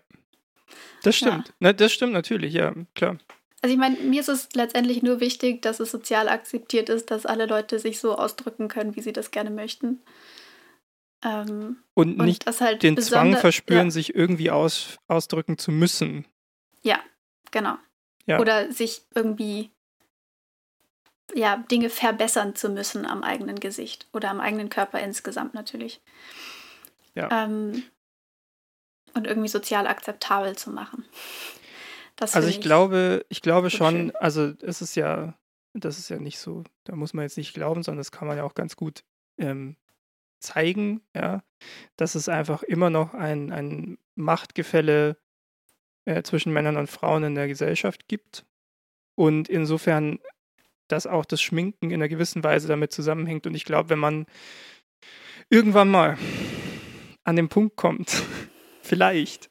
Das 1.04 1.16
stimmt. 1.16 1.50
Ja. 1.50 1.54
Ne, 1.60 1.74
das 1.74 1.92
stimmt 1.92 2.14
natürlich, 2.14 2.54
ja, 2.54 2.74
klar. 2.96 3.18
Also 3.62 3.74
ich 3.74 3.80
meine, 3.80 3.98
mir 3.98 4.20
ist 4.20 4.30
es 4.30 4.50
letztendlich 4.54 5.04
nur 5.04 5.20
wichtig, 5.20 5.62
dass 5.62 5.80
es 5.80 5.92
sozial 5.92 6.28
akzeptiert 6.28 6.90
ist, 6.90 7.12
dass 7.12 7.26
alle 7.26 7.46
Leute 7.46 7.80
sich 7.80 8.00
so 8.00 8.18
ausdrücken 8.18 8.68
können, 8.68 8.96
wie 8.96 9.02
sie 9.02 9.14
das 9.14 9.32
gerne 9.32 9.52
möchten. 9.52 10.02
Ähm, 11.24 11.78
und 11.94 12.18
nicht 12.18 12.46
und 12.46 12.60
halt 12.60 12.84
den 12.84 12.98
Zwang 12.98 13.38
verspüren, 13.38 13.88
ja. 13.88 13.92
sich 13.92 14.16
irgendwie 14.16 14.52
aus, 14.52 14.98
ausdrücken 15.08 15.58
zu 15.58 15.72
müssen. 15.72 16.26
Ja, 16.82 17.00
genau. 17.52 17.76
Ja. 18.26 18.40
Oder 18.40 18.72
sich 18.72 19.04
irgendwie 19.16 19.72
ja, 21.34 21.58
Dinge 21.58 21.90
verbessern 21.90 22.56
zu 22.56 22.70
müssen 22.70 23.06
am 23.06 23.24
eigenen 23.24 23.60
Gesicht 23.60 24.08
oder 24.14 24.30
am 24.30 24.40
eigenen 24.40 24.70
Körper 24.70 25.00
insgesamt 25.00 25.54
natürlich. 25.54 26.02
Ja. 27.16 27.46
Ähm, 27.46 27.84
und 29.14 29.28
irgendwie 29.28 29.50
sozial 29.50 29.88
akzeptabel 29.88 30.56
zu 30.56 30.72
machen. 30.72 31.06
Das 32.16 32.36
also 32.36 32.48
ich, 32.48 32.58
ich 32.58 32.62
glaube, 32.62 33.26
ich 33.30 33.42
glaube 33.42 33.70
schon, 33.70 33.96
schön. 33.96 34.16
also 34.16 34.54
es 34.62 34.82
ist 34.82 34.96
ja, 34.96 35.34
das 35.74 35.98
ist 35.98 36.10
ja 36.10 36.18
nicht 36.20 36.38
so, 36.38 36.64
da 36.84 36.96
muss 36.96 37.14
man 37.14 37.24
jetzt 37.24 37.38
nicht 37.38 37.54
glauben, 37.54 37.84
sondern 37.84 38.00
das 38.00 38.12
kann 38.12 38.28
man 38.28 38.38
ja 38.38 38.44
auch 38.44 38.54
ganz 38.54 38.76
gut 38.76 39.04
ähm, 39.38 39.76
zeigen, 40.40 41.02
ja, 41.16 41.42
dass 41.98 42.16
es 42.16 42.30
einfach 42.30 42.64
immer 42.64 42.90
noch 42.90 43.14
ein, 43.14 43.52
ein 43.52 43.98
Machtgefälle 44.16 45.18
äh, 46.06 46.22
zwischen 46.24 46.54
Männern 46.54 46.78
und 46.78 46.90
Frauen 46.90 47.24
in 47.24 47.36
der 47.36 47.48
Gesellschaft 47.48 48.08
gibt. 48.08 48.46
Und 49.16 49.48
insofern, 49.48 50.20
dass 50.88 51.08
auch 51.08 51.26
das 51.26 51.42
Schminken 51.42 51.92
in 51.92 51.96
einer 51.96 52.10
gewissen 52.10 52.44
Weise 52.44 52.68
damit 52.68 52.92
zusammenhängt. 52.92 53.48
Und 53.48 53.56
ich 53.56 53.66
glaube, 53.66 53.90
wenn 53.90 54.00
man 54.00 54.26
irgendwann 55.50 55.90
mal 55.90 56.18
an 57.24 57.36
den 57.36 57.50
Punkt 57.50 57.76
kommt, 57.76 58.24
vielleicht, 58.84 59.50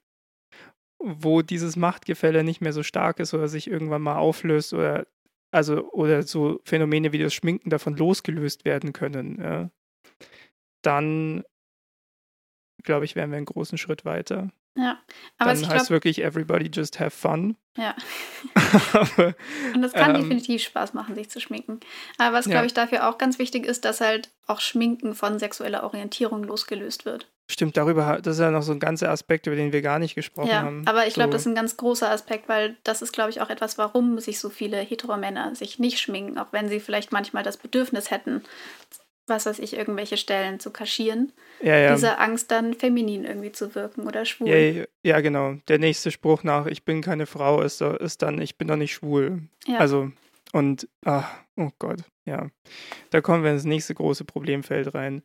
wo 0.98 1.42
dieses 1.42 1.76
Machtgefälle 1.76 2.44
nicht 2.44 2.60
mehr 2.60 2.72
so 2.72 2.82
stark 2.82 3.18
ist 3.18 3.34
oder 3.34 3.48
sich 3.48 3.68
irgendwann 3.68 4.02
mal 4.02 4.16
auflöst 4.16 4.72
oder 4.72 5.06
also 5.50 5.90
oder 5.90 6.22
so 6.22 6.60
Phänomene 6.64 7.12
wie 7.12 7.18
das 7.18 7.34
Schminken 7.34 7.70
davon 7.70 7.96
losgelöst 7.96 8.64
werden 8.64 8.92
können, 8.92 9.38
ja, 9.40 9.70
dann 10.82 11.44
glaube 12.84 13.04
ich, 13.04 13.16
wären 13.16 13.30
wir 13.30 13.36
einen 13.36 13.46
großen 13.46 13.78
Schritt 13.78 14.04
weiter. 14.04 14.50
Ja, 14.74 14.98
aber 15.36 15.52
dann 15.52 15.68
heißt 15.68 15.88
glaub, 15.88 15.90
wirklich 15.90 16.22
everybody 16.22 16.70
just 16.72 16.98
have 16.98 17.10
fun. 17.10 17.56
Ja. 17.76 17.94
und 19.74 19.82
das 19.82 19.92
kann 19.92 20.14
ähm, 20.14 20.22
definitiv 20.22 20.62
Spaß 20.62 20.94
machen, 20.94 21.14
sich 21.14 21.28
zu 21.28 21.40
schminken. 21.40 21.80
Aber 22.16 22.36
was, 22.36 22.46
glaube 22.46 22.60
ja. 22.60 22.64
ich, 22.64 22.74
dafür 22.74 23.08
auch 23.08 23.18
ganz 23.18 23.38
wichtig 23.38 23.66
ist, 23.66 23.84
dass 23.84 24.00
halt 24.00 24.30
auch 24.46 24.60
Schminken 24.60 25.14
von 25.14 25.38
sexueller 25.38 25.84
Orientierung 25.84 26.44
losgelöst 26.44 27.04
wird. 27.04 27.30
Stimmt, 27.52 27.76
darüber, 27.76 28.18
das 28.22 28.36
ist 28.36 28.40
ja 28.40 28.50
noch 28.50 28.62
so 28.62 28.72
ein 28.72 28.80
ganzer 28.80 29.10
Aspekt, 29.10 29.46
über 29.46 29.54
den 29.54 29.72
wir 29.74 29.82
gar 29.82 29.98
nicht 29.98 30.14
gesprochen 30.14 30.48
ja, 30.48 30.62
haben. 30.62 30.84
Aber 30.86 31.06
ich 31.06 31.12
so. 31.12 31.18
glaube, 31.18 31.32
das 31.32 31.42
ist 31.42 31.48
ein 31.48 31.54
ganz 31.54 31.76
großer 31.76 32.10
Aspekt, 32.10 32.48
weil 32.48 32.76
das 32.82 33.02
ist, 33.02 33.12
glaube 33.12 33.28
ich, 33.28 33.42
auch 33.42 33.50
etwas, 33.50 33.76
warum 33.76 34.18
sich 34.20 34.40
so 34.40 34.48
viele 34.48 34.78
Heteromänner 34.78 35.54
sich 35.54 35.78
nicht 35.78 36.00
schminken, 36.00 36.38
auch 36.38 36.46
wenn 36.52 36.70
sie 36.70 36.80
vielleicht 36.80 37.12
manchmal 37.12 37.42
das 37.42 37.58
Bedürfnis 37.58 38.10
hätten, 38.10 38.42
was 39.26 39.44
weiß 39.44 39.58
ich, 39.58 39.76
irgendwelche 39.76 40.16
Stellen 40.16 40.60
zu 40.60 40.70
kaschieren. 40.70 41.30
Ja, 41.62 41.76
ja. 41.76 41.94
Diese 41.94 42.18
Angst 42.18 42.50
dann 42.50 42.72
feminin 42.72 43.24
irgendwie 43.24 43.52
zu 43.52 43.74
wirken 43.74 44.06
oder 44.06 44.24
schwul. 44.24 44.48
Ja, 44.48 44.84
ja, 45.02 45.20
genau. 45.20 45.56
Der 45.68 45.78
nächste 45.78 46.10
Spruch 46.10 46.44
nach 46.44 46.64
Ich 46.64 46.86
bin 46.86 47.02
keine 47.02 47.26
Frau 47.26 47.60
ist, 47.60 47.82
ist 47.82 48.22
dann 48.22 48.40
Ich 48.40 48.56
bin 48.56 48.68
doch 48.68 48.76
nicht 48.76 48.94
schwul. 48.94 49.42
Ja. 49.66 49.76
Also, 49.76 50.10
und, 50.54 50.88
ach, 51.04 51.30
oh 51.56 51.70
Gott, 51.78 52.00
ja. 52.24 52.48
Da 53.10 53.20
kommen 53.20 53.44
wir 53.44 53.50
ins 53.50 53.64
nächste 53.64 53.94
große 53.94 54.24
Problemfeld 54.24 54.94
rein. 54.94 55.22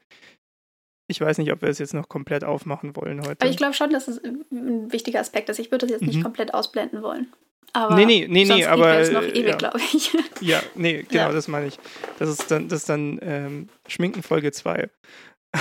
Ich 1.07 1.21
weiß 1.21 1.37
nicht, 1.37 1.51
ob 1.53 1.61
wir 1.61 1.69
es 1.69 1.79
jetzt 1.79 1.93
noch 1.93 2.09
komplett 2.09 2.43
aufmachen 2.43 2.95
wollen 2.95 3.21
heute. 3.21 3.41
Aber 3.41 3.49
ich 3.49 3.57
glaube 3.57 3.73
schon, 3.73 3.91
dass 3.91 4.07
es 4.07 4.21
ein 4.23 4.91
wichtiger 4.91 5.19
Aspekt 5.19 5.49
ist. 5.49 5.59
Ich 5.59 5.71
würde 5.71 5.85
das 5.87 5.91
jetzt 5.91 6.05
nicht 6.05 6.17
mhm. 6.17 6.23
komplett 6.23 6.53
ausblenden 6.53 7.01
wollen. 7.01 7.27
Aber 7.73 7.95
nee, 7.95 8.05
nee, 8.05 8.27
nee, 8.29 8.45
nee, 8.45 8.65
aber. 8.65 8.99
Ist 8.99 9.13
noch 9.13 9.23
ewig, 9.23 9.47
ja. 9.47 9.55
glaube 9.55 9.79
ich. 9.93 10.11
Ja, 10.41 10.61
nee, 10.75 11.03
genau, 11.09 11.27
ja. 11.27 11.31
das 11.31 11.47
meine 11.47 11.67
ich. 11.67 11.79
Das 12.19 12.29
ist 12.29 12.49
dann, 12.51 12.67
das 12.67 12.81
ist 12.81 12.89
dann 12.89 13.19
ähm, 13.21 13.69
Schminken 13.87 14.23
Folge 14.23 14.51
2. 14.51 14.89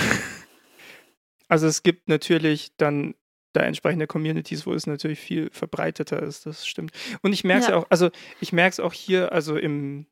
also 1.47 1.67
es 1.67 1.83
gibt 1.83 2.09
natürlich 2.09 2.75
dann 2.77 3.15
da 3.53 3.61
entsprechende 3.61 4.07
Communities, 4.07 4.65
wo 4.65 4.73
es 4.73 4.85
natürlich 4.87 5.19
viel 5.19 5.49
verbreiteter 5.51 6.21
ist, 6.21 6.45
das 6.45 6.67
stimmt. 6.67 6.91
Und 7.21 7.33
ich 7.33 7.43
merke 7.43 7.63
es 7.63 7.69
ja. 7.69 7.77
auch, 7.77 7.85
also 7.89 8.09
ich 8.39 8.53
merke 8.53 8.73
es 8.73 8.79
auch 8.79 8.93
hier, 8.93 9.31
also 9.31 9.57
im, 9.57 10.05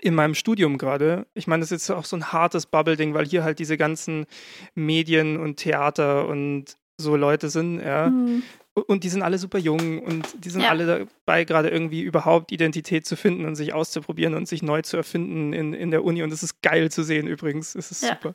in 0.00 0.14
meinem 0.14 0.34
Studium 0.34 0.78
gerade. 0.78 1.26
Ich 1.34 1.46
meine, 1.46 1.60
das 1.60 1.72
ist 1.72 1.88
jetzt 1.88 1.96
auch 1.96 2.04
so 2.04 2.16
ein 2.16 2.32
hartes 2.32 2.66
Bubble-Ding, 2.66 3.14
weil 3.14 3.26
hier 3.26 3.42
halt 3.42 3.58
diese 3.58 3.76
ganzen 3.76 4.26
Medien 4.74 5.36
und 5.36 5.56
Theater 5.56 6.28
und 6.28 6.76
so 7.00 7.16
Leute 7.16 7.50
sind, 7.50 7.80
ja. 7.80 8.08
Mhm. 8.08 8.42
Und 8.86 9.02
die 9.02 9.08
sind 9.08 9.22
alle 9.22 9.36
super 9.36 9.58
jung 9.58 10.00
und 10.00 10.44
die 10.44 10.48
sind 10.48 10.62
ja. 10.62 10.70
alle 10.70 11.08
dabei, 11.26 11.44
gerade 11.44 11.70
irgendwie 11.70 12.02
überhaupt 12.02 12.52
Identität 12.52 13.04
zu 13.04 13.16
finden 13.16 13.44
und 13.44 13.56
sich 13.56 13.74
auszuprobieren 13.74 14.34
und 14.34 14.46
sich 14.46 14.62
neu 14.62 14.80
zu 14.82 14.96
erfinden 14.96 15.52
in, 15.52 15.74
in 15.74 15.90
der 15.90 16.04
Uni. 16.04 16.22
Und 16.22 16.30
das 16.30 16.44
ist 16.44 16.62
geil 16.62 16.90
zu 16.90 17.02
sehen 17.02 17.26
übrigens. 17.26 17.74
Es 17.74 17.90
ist 17.90 18.04
ja. 18.04 18.10
super. 18.10 18.34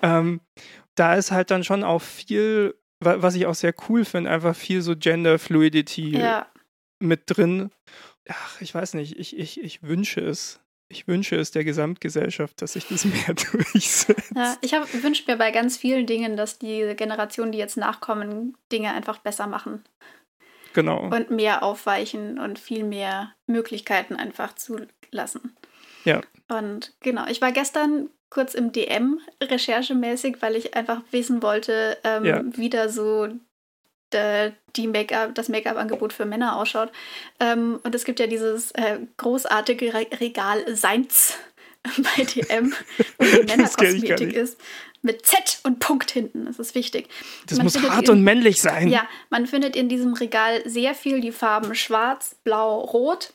Ähm, 0.00 0.40
da 0.94 1.14
ist 1.14 1.32
halt 1.32 1.50
dann 1.50 1.64
schon 1.64 1.84
auch 1.84 2.00
viel, 2.00 2.74
was 3.00 3.34
ich 3.34 3.46
auch 3.46 3.54
sehr 3.54 3.74
cool 3.88 4.06
finde, 4.06 4.30
einfach 4.30 4.56
viel 4.56 4.80
so 4.80 4.96
Gender 4.96 5.38
Fluidity 5.38 6.16
ja. 6.16 6.46
mit 6.98 7.24
drin. 7.26 7.70
Ach, 8.28 8.60
ich 8.62 8.74
weiß 8.74 8.94
nicht, 8.94 9.18
ich, 9.18 9.38
ich, 9.38 9.62
ich 9.62 9.82
wünsche 9.82 10.22
es 10.22 10.63
ich 10.88 11.08
wünsche 11.08 11.36
es 11.36 11.50
der 11.50 11.64
Gesamtgesellschaft, 11.64 12.60
dass 12.60 12.74
sich 12.74 12.86
das 12.86 13.04
mehr 13.04 13.34
durchsetzt. 13.52 14.32
Ja, 14.34 14.56
ich 14.60 14.72
wünsche 14.72 15.24
mir 15.26 15.36
bei 15.36 15.50
ganz 15.50 15.76
vielen 15.76 16.06
Dingen, 16.06 16.36
dass 16.36 16.58
die 16.58 16.94
Generationen, 16.96 17.52
die 17.52 17.58
jetzt 17.58 17.76
nachkommen, 17.76 18.56
Dinge 18.70 18.92
einfach 18.92 19.18
besser 19.18 19.46
machen. 19.46 19.82
Genau. 20.74 21.08
Und 21.08 21.30
mehr 21.30 21.62
aufweichen 21.62 22.38
und 22.38 22.58
viel 22.58 22.84
mehr 22.84 23.32
Möglichkeiten 23.46 24.16
einfach 24.16 24.54
zulassen. 24.54 25.56
Ja. 26.04 26.20
Und 26.48 26.94
genau, 27.00 27.26
ich 27.28 27.40
war 27.40 27.52
gestern 27.52 28.10
kurz 28.28 28.54
im 28.54 28.72
DM 28.72 29.20
recherchemäßig, 29.40 30.42
weil 30.42 30.56
ich 30.56 30.74
einfach 30.74 31.02
wissen 31.12 31.42
wollte, 31.42 31.96
ähm, 32.02 32.24
ja. 32.24 32.42
wie 32.44 32.68
da 32.68 32.88
so 32.88 33.28
äh, 34.14 34.52
die 34.76 34.86
Make-up, 34.86 35.34
das 35.34 35.48
Make-up-Angebot 35.48 36.12
für 36.12 36.24
Männer 36.24 36.56
ausschaut. 36.56 36.90
Ähm, 37.40 37.80
und 37.82 37.94
es 37.94 38.04
gibt 38.04 38.20
ja 38.20 38.26
dieses 38.26 38.72
äh, 38.72 38.98
großartige 39.16 39.94
Re 39.94 40.06
Regal 40.20 40.74
Seins 40.74 41.34
bei 42.16 42.24
DM, 42.24 42.74
wo 43.18 43.24
die 43.24 43.42
Männerkosmetik 43.46 44.32
ist. 44.32 44.58
Mit 45.02 45.26
Z 45.26 45.60
und 45.64 45.80
Punkt 45.80 46.10
hinten. 46.10 46.46
Das 46.46 46.58
ist 46.58 46.74
wichtig. 46.74 47.08
Das 47.46 47.58
man 47.58 47.66
muss 47.66 47.78
hart 47.82 48.08
in, 48.08 48.14
und 48.14 48.22
männlich 48.22 48.62
sein. 48.62 48.88
Ja, 48.88 49.06
man 49.28 49.46
findet 49.46 49.76
in 49.76 49.90
diesem 49.90 50.14
Regal 50.14 50.62
sehr 50.66 50.94
viel 50.94 51.20
die 51.20 51.32
Farben 51.32 51.74
Schwarz, 51.74 52.36
Blau, 52.42 52.80
Rot. 52.80 53.34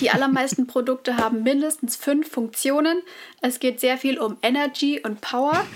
Die 0.00 0.10
allermeisten 0.10 0.66
Produkte 0.68 1.18
haben 1.18 1.42
mindestens 1.42 1.96
fünf 1.96 2.30
Funktionen. 2.30 3.02
Es 3.42 3.60
geht 3.60 3.80
sehr 3.80 3.98
viel 3.98 4.18
um 4.18 4.38
Energy 4.40 5.00
und 5.04 5.20
Power. 5.20 5.66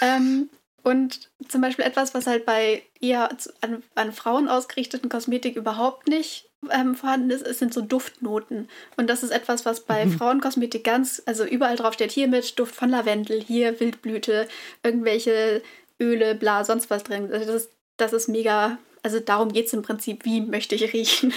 ähm, 0.00 0.48
und 0.86 1.30
zum 1.48 1.62
Beispiel 1.62 1.84
etwas, 1.84 2.14
was 2.14 2.28
halt 2.28 2.46
bei 2.46 2.80
eher 3.00 3.28
an, 3.60 3.82
an 3.96 4.12
Frauen 4.12 4.46
ausgerichteten 4.46 5.08
Kosmetik 5.08 5.56
überhaupt 5.56 6.06
nicht 6.06 6.48
ähm, 6.70 6.94
vorhanden 6.94 7.30
ist, 7.30 7.44
sind 7.58 7.74
so 7.74 7.80
Duftnoten. 7.80 8.68
Und 8.96 9.10
das 9.10 9.24
ist 9.24 9.32
etwas, 9.32 9.66
was 9.66 9.80
bei 9.80 10.06
mhm. 10.06 10.12
Frauenkosmetik 10.12 10.84
ganz, 10.84 11.20
also 11.26 11.44
überall 11.44 11.74
drauf 11.74 11.94
steht, 11.94 12.12
hier 12.12 12.28
mit 12.28 12.56
Duft 12.56 12.76
von 12.76 12.88
Lavendel, 12.88 13.42
hier 13.42 13.80
Wildblüte, 13.80 14.46
irgendwelche 14.84 15.60
Öle, 16.00 16.36
bla, 16.36 16.62
sonst 16.62 16.88
was 16.88 17.02
drin. 17.02 17.32
Also 17.32 17.46
das, 17.52 17.62
ist, 17.64 17.70
das 17.96 18.12
ist 18.12 18.28
mega 18.28 18.78
also 19.02 19.20
darum 19.20 19.52
geht 19.52 19.66
es 19.66 19.72
im 19.72 19.82
Prinzip, 19.82 20.24
wie 20.24 20.40
möchte 20.40 20.74
ich 20.74 20.92
riechen. 20.92 21.32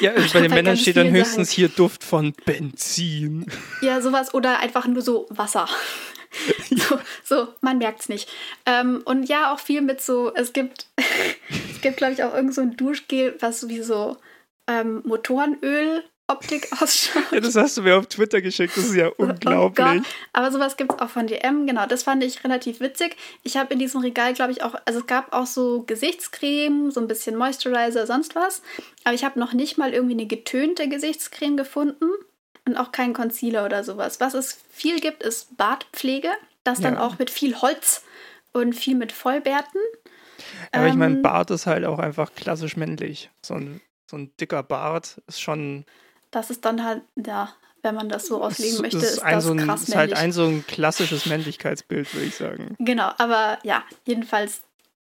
Ja, 0.00 0.10
also 0.16 0.32
bei 0.32 0.40
den 0.40 0.50
Männern 0.50 0.76
steht 0.76 0.96
dann 0.96 1.12
höchstens 1.12 1.50
Sachen. 1.50 1.56
hier 1.56 1.68
Duft 1.68 2.02
von 2.02 2.34
Benzin. 2.44 3.46
Ja, 3.80 4.00
sowas 4.00 4.34
oder 4.34 4.58
einfach 4.58 4.88
nur 4.88 5.02
so 5.02 5.26
Wasser. 5.30 5.68
so, 6.70 6.98
so, 7.24 7.48
man 7.60 7.78
merkt 7.78 8.00
es 8.00 8.08
nicht. 8.08 8.30
Ähm, 8.66 9.02
und 9.04 9.24
ja, 9.24 9.52
auch 9.52 9.58
viel 9.58 9.82
mit 9.82 10.00
so, 10.00 10.34
es 10.34 10.52
gibt, 10.52 10.86
es 11.74 11.80
gibt, 11.80 11.96
glaube 11.96 12.14
ich, 12.14 12.24
auch 12.24 12.34
irgend 12.34 12.54
so 12.54 12.60
ein 12.60 12.76
Duschgel, 12.76 13.36
was 13.40 13.68
wie 13.68 13.82
so 13.82 14.16
ähm, 14.66 15.02
Motorenöl 15.04 16.04
Optik 16.28 16.68
ausschaut. 16.80 17.32
Ja, 17.32 17.40
das 17.40 17.56
hast 17.56 17.76
du 17.76 17.82
mir 17.82 17.96
auf 17.96 18.06
Twitter 18.06 18.40
geschickt, 18.40 18.76
das 18.76 18.86
ist 18.86 18.94
ja 18.94 19.08
oh 19.08 19.24
unglaublich. 19.24 20.02
Oh 20.02 20.06
Aber 20.32 20.50
sowas 20.50 20.76
gibt 20.76 20.92
es 20.92 20.98
auch 20.98 21.10
von 21.10 21.26
DM, 21.26 21.66
genau, 21.66 21.86
das 21.86 22.04
fand 22.04 22.22
ich 22.24 22.42
relativ 22.44 22.80
witzig. 22.80 23.16
Ich 23.42 23.56
habe 23.56 23.72
in 23.72 23.78
diesem 23.78 24.00
Regal, 24.00 24.32
glaube 24.32 24.52
ich, 24.52 24.62
auch, 24.62 24.74
also 24.84 25.00
es 25.00 25.06
gab 25.06 25.32
auch 25.32 25.46
so 25.46 25.82
Gesichtscreme, 25.82 26.90
so 26.90 27.00
ein 27.00 27.08
bisschen 27.08 27.36
Moisturizer, 27.36 28.06
sonst 28.06 28.34
was. 28.34 28.62
Aber 29.04 29.14
ich 29.14 29.24
habe 29.24 29.38
noch 29.38 29.52
nicht 29.52 29.78
mal 29.78 29.92
irgendwie 29.92 30.14
eine 30.14 30.26
getönte 30.26 30.88
Gesichtscreme 30.88 31.56
gefunden 31.56 32.10
und 32.66 32.76
auch 32.76 32.92
keinen 32.92 33.12
Concealer 33.14 33.64
oder 33.64 33.84
sowas. 33.84 34.20
Was 34.20 34.34
es 34.34 34.60
viel 34.70 35.00
gibt, 35.00 35.22
ist 35.22 35.56
Bartpflege. 35.56 36.30
Das 36.64 36.80
dann 36.80 36.94
ja. 36.94 37.00
auch 37.00 37.18
mit 37.18 37.30
viel 37.30 37.60
Holz 37.60 38.04
und 38.52 38.74
viel 38.74 38.94
mit 38.94 39.10
Vollbärten. 39.10 39.80
Aber 40.70 40.84
ähm, 40.84 40.90
ich 40.90 40.96
meine, 40.96 41.16
Bart 41.16 41.50
ist 41.50 41.66
halt 41.66 41.84
auch 41.84 41.98
einfach 41.98 42.34
klassisch 42.34 42.76
männlich. 42.76 43.30
So 43.44 43.54
ein, 43.54 43.80
so 44.08 44.16
ein 44.16 44.30
dicker 44.36 44.62
Bart 44.62 45.20
ist 45.26 45.40
schon. 45.40 45.84
Das 46.30 46.50
ist 46.50 46.64
dann 46.64 46.84
halt, 46.84 47.02
ja, 47.16 47.52
wenn 47.82 47.94
man 47.96 48.08
das 48.08 48.26
so 48.26 48.42
auslegen 48.42 48.80
möchte, 48.80 48.98
ist, 48.98 49.04
ist 49.14 49.22
das 49.22 49.44
so 49.44 49.52
ein, 49.52 49.58
krass 49.58 49.88
ist 49.88 49.96
halt 49.96 50.14
ein 50.14 50.32
so 50.32 50.46
ein 50.46 50.64
klassisches 50.66 51.26
Männlichkeitsbild, 51.26 52.14
würde 52.14 52.26
ich 52.26 52.36
sagen. 52.36 52.76
Genau, 52.78 53.10
aber 53.18 53.58
ja, 53.64 53.82
jedenfalls 54.06 54.62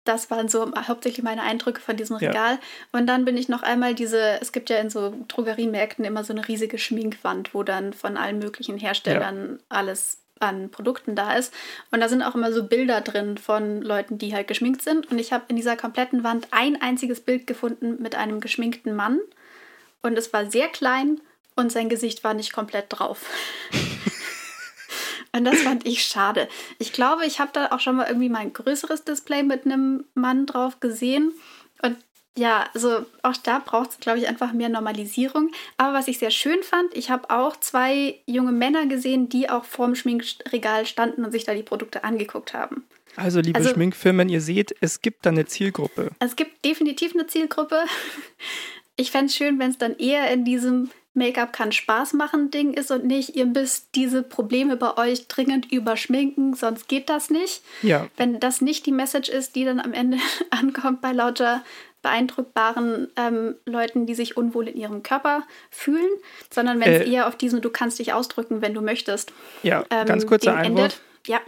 das 0.10 0.32
waren 0.32 0.50
so 0.50 0.72
hauptsächlich 0.88 1.24
meine 1.24 1.44
Eindrücke 1.44 1.80
von 1.82 1.96
diesem 1.96 2.16
Regal. 2.16 2.54
Ja. 2.54 2.60
Und 2.92 3.06
dann 3.06 3.26
bin 3.26 3.38
ich 3.38 3.48
noch 3.48 3.62
einmal 3.62 3.94
diese, 3.94 4.42
es 4.42 4.52
gibt 4.52 4.72
ja 4.72 4.78
in 4.78 4.90
so 4.90 5.14
Drogeriemärkten 5.28 6.04
immer 6.04 6.24
so 6.24 6.34
eine 6.34 6.48
riesige 6.48 6.80
Schminkwand, 6.80 7.54
wo 7.54 7.62
dann 7.62 7.94
von 7.94 8.18
allen 8.18 8.40
möglichen 8.40 8.78
Herstellern 8.80 9.60
ja. 9.60 9.66
alles 9.70 10.18
an 10.40 10.72
Produkten 10.72 11.16
da 11.16 11.34
ist. 11.34 11.54
Und 11.92 12.00
da 12.00 12.10
sind 12.10 12.24
auch 12.24 12.34
immer 12.34 12.52
so 12.52 12.64
Bilder 12.64 13.02
drin 13.02 13.38
von 13.38 13.84
Leuten, 13.84 14.18
die 14.18 14.34
halt 14.34 14.48
geschminkt 14.48 14.82
sind. 14.82 15.12
Und 15.12 15.20
ich 15.20 15.32
habe 15.32 15.46
in 15.50 15.56
dieser 15.56 15.78
kompletten 15.78 16.24
Wand 16.24 16.48
ein 16.50 16.82
einziges 16.82 17.22
Bild 17.22 17.46
gefunden 17.46 18.02
mit 18.02 18.16
einem 18.16 18.40
geschminkten 18.40 18.96
Mann. 18.96 19.20
Und 20.02 20.18
es 20.18 20.34
war 20.34 20.50
sehr 20.50 20.70
klein 20.70 21.22
und 21.56 21.72
sein 21.72 21.88
Gesicht 21.88 22.24
war 22.24 22.34
nicht 22.34 22.52
komplett 22.52 22.86
drauf. 22.90 23.30
Und 25.32 25.46
das 25.46 25.62
fand 25.62 25.86
ich 25.86 26.04
schade. 26.04 26.48
Ich 26.80 26.94
glaube, 26.94 27.26
ich 27.26 27.40
habe 27.40 27.52
da 27.54 27.68
auch 27.68 27.80
schon 27.80 27.96
mal 27.96 28.08
irgendwie 28.08 28.30
mein 28.30 28.54
größeres 28.54 29.04
Display 29.04 29.44
mit 29.44 29.66
einem 29.66 30.06
Mann 30.14 30.46
drauf 30.46 30.80
gesehen. 30.80 31.34
Und 31.82 31.98
ja, 32.38 32.70
also 32.74 33.06
auch 33.22 33.38
da 33.38 33.60
braucht 33.60 33.92
es, 33.92 34.00
glaube 34.00 34.20
ich, 34.20 34.28
einfach 34.28 34.54
mehr 34.54 34.70
Normalisierung. 34.70 35.52
Aber 35.78 35.94
was 35.94 36.08
ich 36.08 36.20
sehr 36.20 36.32
schön 36.32 36.64
fand, 36.64 36.96
ich 36.96 37.10
habe 37.10 37.30
auch 37.30 37.58
zwei 37.58 38.20
junge 38.26 38.52
Männer 38.52 38.86
gesehen, 38.86 39.30
die 39.30 39.50
auch 39.50 39.66
vorm 39.66 39.96
Schminkregal 39.96 40.86
standen 40.86 41.26
und 41.26 41.32
sich 41.32 41.44
da 41.44 41.54
die 41.54 41.64
Produkte 41.64 42.04
angeguckt 42.04 42.54
haben. 42.54 42.86
Also, 43.16 43.42
liebe 43.42 43.58
also, 43.58 43.72
Schminkfirmen, 43.72 44.30
ihr 44.30 44.42
seht, 44.42 44.74
es 44.80 45.02
gibt 45.02 45.26
da 45.26 45.32
eine 45.32 45.46
Zielgruppe. 45.46 46.12
Es 46.20 46.36
gibt 46.36 46.64
definitiv 46.64 47.14
eine 47.14 47.28
Zielgruppe. 47.28 47.84
Ich 48.96 49.12
fände 49.12 49.28
es 49.28 49.36
schön, 49.36 49.60
wenn 49.60 49.72
es 49.72 49.78
dann 49.78 49.98
eher 49.98 50.32
in 50.32 50.46
diesem 50.46 50.92
Make-up 51.14 51.54
kann 51.54 51.72
Spaß 51.72 52.14
machen 52.14 52.52
Ding 52.52 52.74
ist 52.74 52.92
und 52.92 53.06
nicht, 53.06 53.36
ihr 53.36 53.46
müsst 53.46 53.90
diese 53.96 54.24
Probleme 54.24 54.78
bei 54.78 54.98
euch 54.98 55.28
dringend 55.28 55.72
überschminken, 55.72 56.54
sonst 56.54 56.88
geht 56.88 57.10
das 57.10 57.30
nicht. 57.30 57.64
Ja. 57.82 58.08
Wenn 58.16 58.40
das 58.40 58.62
nicht 58.62 58.86
die 58.86 58.92
Message 58.92 59.30
ist, 59.30 59.56
die 59.56 59.66
dann 59.66 59.80
am 59.80 59.94
Ende 59.94 60.18
ankommt 60.52 61.02
bei 61.02 61.12
lauter 61.12 61.64
beeindruckbaren 62.02 63.10
ähm, 63.18 63.56
Leuten, 63.66 64.06
die 64.06 64.16
sich 64.16 64.38
unwohl 64.38 64.70
in 64.70 64.78
ihrem 64.78 65.04
Körper 65.04 65.44
fühlen, 65.70 66.10
sondern 66.50 66.80
wenn 66.80 66.94
es 66.94 67.08
äh, 67.08 67.12
eher 67.12 67.28
auf 67.28 67.36
diesen 67.36 67.62
Du 67.62 67.70
kannst 67.70 68.00
dich 68.00 68.14
ausdrücken, 68.14 68.62
wenn 68.62 68.74
du 68.74 68.82
möchtest. 68.82 69.34
Ja, 69.64 69.84
ähm, 69.90 70.06
ganz 70.06 70.26
kurzer 70.26 70.56
Einwurf. 70.56 70.80
Endet. 70.80 71.02
Ja. 71.28 71.42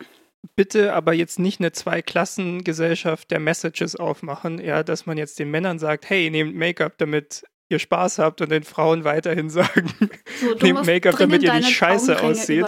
Bitte 0.56 0.94
aber 0.94 1.14
jetzt 1.14 1.40
nicht 1.40 1.62
eine 1.62 1.72
Zweiklassengesellschaft 1.72 3.32
der 3.32 3.40
Messages 3.40 3.96
aufmachen, 3.96 4.60
ja, 4.60 4.84
dass 4.84 5.06
man 5.06 5.18
jetzt 5.18 5.40
den 5.40 5.52
Männern 5.52 5.80
sagt, 5.80 6.10
hey, 6.10 6.30
nehmt 6.30 6.56
Make-up, 6.56 6.98
damit 6.98 7.44
ihr 7.72 7.80
Spaß 7.80 8.20
habt 8.20 8.42
und 8.42 8.50
den 8.50 8.64
Frauen 8.64 9.04
weiterhin 9.04 9.50
sagen, 9.50 9.92
so, 10.40 10.54
nehmt 10.62 10.86
Make-up, 10.86 11.18
damit 11.18 11.44
ihr 11.44 11.54
nicht 11.54 11.70
scheiße 11.70 12.22
aussieht. 12.22 12.66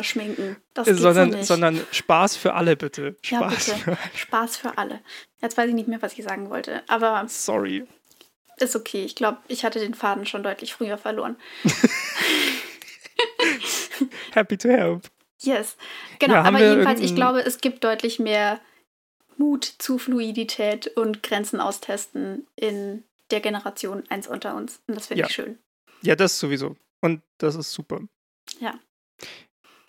sondern, 0.75 1.31
so 1.33 1.43
sondern 1.43 1.81
Spaß 1.91 2.37
für 2.37 2.53
alle, 2.53 2.75
bitte. 2.75 3.17
Spaß 3.21 3.67
ja, 3.67 3.73
bitte. 3.73 3.95
Für 3.95 4.17
Spaß 4.17 4.57
für 4.57 4.77
alle. 4.77 5.01
Jetzt 5.41 5.57
weiß 5.57 5.67
ich 5.69 5.75
nicht 5.75 5.87
mehr, 5.87 6.01
was 6.01 6.17
ich 6.17 6.23
sagen 6.23 6.49
wollte. 6.49 6.81
Aber. 6.87 7.25
Sorry. 7.27 7.85
Ist 8.57 8.75
okay. 8.75 9.03
Ich 9.03 9.15
glaube, 9.15 9.39
ich 9.47 9.65
hatte 9.65 9.79
den 9.79 9.93
Faden 9.93 10.25
schon 10.25 10.43
deutlich 10.43 10.73
früher 10.73 10.97
verloren. 10.97 11.35
Happy 14.31 14.57
to 14.57 14.69
help. 14.69 15.09
Yes. 15.39 15.75
Genau, 16.19 16.35
ja, 16.35 16.43
aber 16.43 16.59
jedenfalls, 16.59 17.01
ich 17.01 17.15
glaube, 17.15 17.41
es 17.41 17.59
gibt 17.59 17.83
deutlich 17.83 18.19
mehr 18.19 18.59
Mut 19.37 19.65
zu 19.65 19.97
Fluidität 19.97 20.87
und 20.95 21.23
Grenzen 21.23 21.59
austesten 21.59 22.47
in 22.55 23.03
der 23.33 23.41
Generation 23.41 24.03
eins 24.09 24.27
unter 24.27 24.55
uns. 24.55 24.81
Und 24.87 24.95
das 24.95 25.07
finde 25.07 25.21
ja. 25.21 25.27
ich 25.27 25.33
schön. 25.33 25.57
Ja, 26.01 26.15
das 26.15 26.39
sowieso. 26.39 26.77
Und 27.01 27.21
das 27.39 27.55
ist 27.55 27.73
super. 27.73 28.01
Ja. 28.59 28.79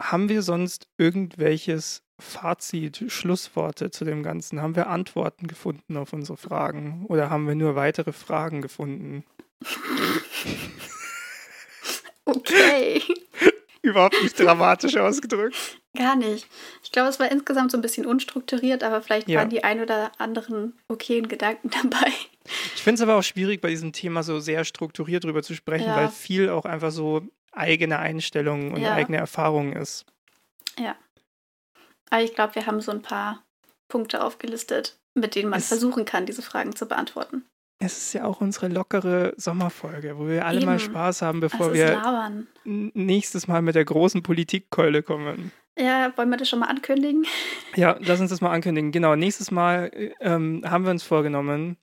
Haben 0.00 0.28
wir 0.28 0.42
sonst 0.42 0.88
irgendwelches 0.96 2.02
Fazit, 2.18 3.04
Schlussworte 3.08 3.90
zu 3.90 4.04
dem 4.04 4.22
Ganzen? 4.22 4.60
Haben 4.60 4.76
wir 4.76 4.88
Antworten 4.88 5.46
gefunden 5.46 5.96
auf 5.96 6.12
unsere 6.12 6.36
Fragen? 6.36 7.06
Oder 7.06 7.30
haben 7.30 7.46
wir 7.46 7.54
nur 7.54 7.76
weitere 7.76 8.12
Fragen 8.12 8.62
gefunden? 8.62 9.24
okay. 12.24 13.02
Überhaupt 13.84 14.20
nicht 14.22 14.38
dramatisch 14.40 14.96
ausgedrückt. 14.96 15.56
Gar 15.96 16.16
nicht. 16.16 16.46
Ich 16.82 16.90
glaube, 16.90 17.08
es 17.10 17.20
war 17.20 17.30
insgesamt 17.30 17.70
so 17.70 17.76
ein 17.78 17.82
bisschen 17.82 18.06
unstrukturiert, 18.06 18.82
aber 18.82 19.02
vielleicht 19.02 19.28
ja. 19.28 19.38
waren 19.40 19.50
die 19.50 19.62
ein 19.62 19.80
oder 19.80 20.10
anderen 20.18 20.76
okayen 20.88 21.28
Gedanken 21.28 21.70
dabei. 21.82 22.10
Ich 22.74 22.82
finde 22.82 22.94
es 22.94 23.00
aber 23.02 23.16
auch 23.16 23.22
schwierig, 23.22 23.60
bei 23.60 23.68
diesem 23.68 23.92
Thema 23.92 24.22
so 24.22 24.40
sehr 24.40 24.64
strukturiert 24.64 25.24
drüber 25.24 25.42
zu 25.42 25.54
sprechen, 25.54 25.86
ja. 25.86 25.96
weil 25.96 26.08
viel 26.08 26.48
auch 26.48 26.64
einfach 26.64 26.90
so 26.90 27.22
eigene 27.52 27.98
Einstellung 27.98 28.72
und 28.72 28.80
Ja. 28.80 28.94
eigene 28.94 29.18
Erfahrung 29.18 29.74
ist. 29.74 30.06
Ja. 30.78 30.96
Aber 32.10 32.22
ich 32.22 32.34
glaube, 32.34 32.54
wir 32.54 32.66
haben 32.66 32.80
so 32.80 32.90
ein 32.90 33.02
paar 33.02 33.44
Punkte 33.88 34.24
aufgelistet, 34.24 34.98
mit 35.14 35.34
denen 35.34 35.50
man 35.50 35.58
Es- 35.60 35.68
versuchen 35.68 36.04
kann, 36.06 36.26
diese 36.26 36.42
Fragen 36.42 36.74
zu 36.74 36.86
beantworten. 36.86 37.44
Es 37.78 37.98
ist 37.98 38.12
ja 38.14 38.24
auch 38.24 38.40
unsere 38.40 38.68
lockere 38.68 39.34
Sommerfolge, 39.36 40.16
wo 40.16 40.28
wir 40.28 40.46
alle 40.46 40.64
mal 40.64 40.72
Eben. 40.72 40.80
Spaß 40.80 41.22
haben, 41.22 41.40
bevor 41.40 41.74
wir 41.74 41.94
Labern. 41.94 42.46
nächstes 42.64 43.48
Mal 43.48 43.62
mit 43.62 43.74
der 43.74 43.84
großen 43.84 44.22
Politikkeule 44.22 45.02
kommen. 45.02 45.52
Ja, 45.78 46.12
wollen 46.16 46.30
wir 46.30 46.36
das 46.36 46.48
schon 46.48 46.60
mal 46.60 46.68
ankündigen? 46.68 47.26
Ja, 47.76 47.96
lass 48.00 48.20
uns 48.20 48.30
das 48.30 48.40
mal 48.40 48.52
ankündigen. 48.52 48.92
Genau, 48.92 49.16
nächstes 49.16 49.50
Mal 49.50 49.90
äh, 49.92 50.10
ähm, 50.20 50.62
haben 50.64 50.84
wir 50.84 50.92
uns 50.92 51.02
vorgenommen, 51.02 51.76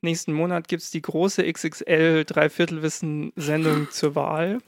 nächsten 0.00 0.32
Monat 0.32 0.66
gibt 0.66 0.82
es 0.82 0.90
die 0.90 1.00
große 1.00 1.44
XXL 1.52 2.24
Dreiviertelwissen-Sendung 2.24 3.88
zur 3.92 4.16
Wahl 4.16 4.58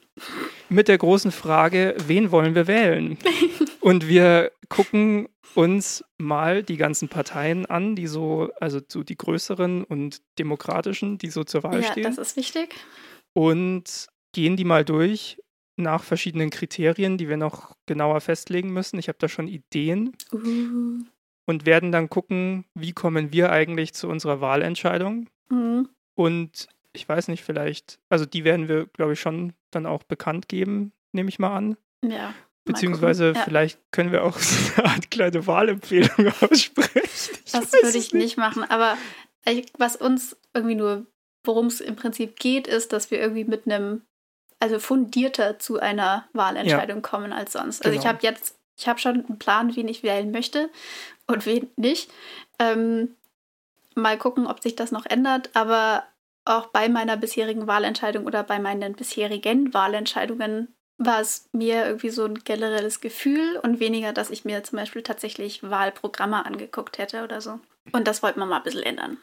mit 0.69 0.89
der 0.89 0.99
großen 0.99 1.33
Frage, 1.33 1.95
wen 2.07 2.31
wollen 2.31 2.55
wir 2.55 2.67
wählen? 2.67 3.19
Und 3.81 4.09
wir 4.09 4.53
gucken 4.69 5.29
uns 5.55 6.05
mal 6.19 6.63
die 6.63 6.77
ganzen 6.77 7.09
Parteien 7.09 7.67
an, 7.67 7.97
die 7.97 8.07
so, 8.07 8.51
also 8.61 8.81
so 8.87 9.03
die 9.03 9.17
größeren 9.17 9.83
und 9.85 10.21
demokratischen, 10.39 11.19
die 11.19 11.29
so 11.31 11.43
zur 11.43 11.65
Wahl 11.65 11.83
Ja, 11.83 11.91
stehen 11.91 12.05
das 12.05 12.19
ist 12.19 12.37
wichtig. 12.37 12.75
und 13.33 14.07
gehen 14.33 14.57
die 14.57 14.65
mal 14.65 14.85
durch 14.85 15.39
nach 15.77 16.05
verschiedenen 16.05 16.51
Kriterien, 16.51 17.19
die 17.19 17.29
wir 17.29 17.37
noch 17.37 17.75
genauer 17.87 18.21
festlegen 18.21 18.71
müssen. 18.73 18.99
Ich 19.01 19.09
habe 19.09 19.19
da 19.19 19.29
schon 19.29 19.49
Ideen 19.49 20.13
Uh. 20.33 21.01
und 21.47 21.67
werden 21.67 21.91
dann 21.91 22.09
gucken, 22.11 22.65
wie 22.75 22.93
kommen 22.93 23.33
wir 23.33 23.51
eigentlich 23.51 23.93
zu 23.93 24.07
unserer 24.09 24.41
Wahlentscheidung. 24.41 25.29
Mhm. 25.49 25.89
Und 26.15 26.69
ich 26.93 27.09
weiß 27.09 27.29
nicht, 27.29 27.45
vielleicht, 27.45 27.99
also 28.09 28.27
die 28.27 28.45
werden 28.45 28.69
wir, 28.69 28.87
glaube 28.87 29.13
ich, 29.15 29.21
schon 29.21 29.53
dann 29.71 29.87
auch 29.87 30.03
bekannt 30.03 30.49
geben, 30.49 30.93
nehme 31.13 31.29
ich 31.29 31.39
mal 31.39 31.57
an. 31.57 31.77
Ja. 32.05 32.35
Beziehungsweise. 32.65 33.33
Ja. 33.35 33.43
vielleicht 33.43 33.79
können 33.93 34.13
wir 34.13 34.25
auch 34.25 34.39
so 34.39 34.83
eine 34.83 34.91
Art 34.91 35.11
kleine 35.11 35.47
Wahlempfehlung 35.47 36.33
aussprechen. 36.41 37.01
Ich 37.45 37.53
Das 37.53 37.73
würde 37.73 37.97
ich 37.99 38.13
nicht 38.13 38.37
machen. 38.37 38.65
Aber 38.65 38.97
ich- 39.47 39.73
was 39.79 39.97
uns 39.97 40.37
irgendwie 40.55 40.75
nur, 40.75 41.07
worum 41.45 41.67
es 41.67 41.81
im 41.81 41.97
Prinzip 41.97 42.37
geht, 42.39 42.67
ist, 42.67 42.93
dass 42.93 43.11
wir 43.11 43.19
irgendwie 43.21 43.45
mit 43.45 43.67
einem, 43.67 44.03
also 44.59 44.79
fundierter 44.79 45.59
zu 45.59 45.81
einer 45.81 46.29
Wahlentscheidung 46.33 47.03
kommen 47.03 47.33
als 47.33 47.53
sonst. 47.53 47.85
Also 47.85 47.95
ich 47.97 48.03
Genau. 48.03 48.15
habe 48.15 48.23
jetzt, 48.23 48.57
ich 48.77 48.89
habe 48.89 48.99
schon 48.99 49.25
einen 49.27 49.39
Plan, 49.39 49.75
wen 49.75 49.89
ich 49.89 50.03
wählen 50.03 50.31
möchte 50.31 50.71
und 51.27 51.47
wen 51.47 51.71
nicht. 51.77 52.11
Ähm, 52.59 53.17
mal 53.95 54.19
gucken, 54.19 54.47
ob 54.47 54.63
sich 54.63 54.77
das 54.77 54.93
noch 54.93 55.07
ändert. 55.07 55.51
Aber 55.55 56.05
auch 56.51 56.67
bei 56.67 56.89
meiner 56.89 57.17
bisherigen 57.17 57.67
Wahlentscheidung 57.67 58.27
oder 58.27 58.43
bei 58.43 58.59
meinen 58.59 58.95
bisherigen 58.95 59.73
Wahlentscheidungen 59.73 60.75
war 60.99 61.21
es 61.21 61.49
mir 61.53 61.87
irgendwie 61.87 62.11
so 62.11 62.25
ein 62.25 62.35
generelles 62.45 63.01
Gefühl 63.01 63.59
und 63.63 63.81
weniger, 63.81 64.13
dass 64.13 64.31
ich 64.31 64.45
mir 64.45 64.63
zum 64.63 64.79
Beispiel 64.79 65.03
tatsächlich 65.03 65.63
Wahlprogramme 65.63 66.45
angeguckt 66.45 66.99
hätte 66.99 67.25
oder 67.25 67.41
so. 67.41 67.59
Und 67.93 68.07
das 68.07 68.23
wollten 68.23 68.39
wir 68.39 68.47
mal 68.47 68.59
ein 68.59 68.63
bisschen 68.63 68.83
ändern. 68.83 69.17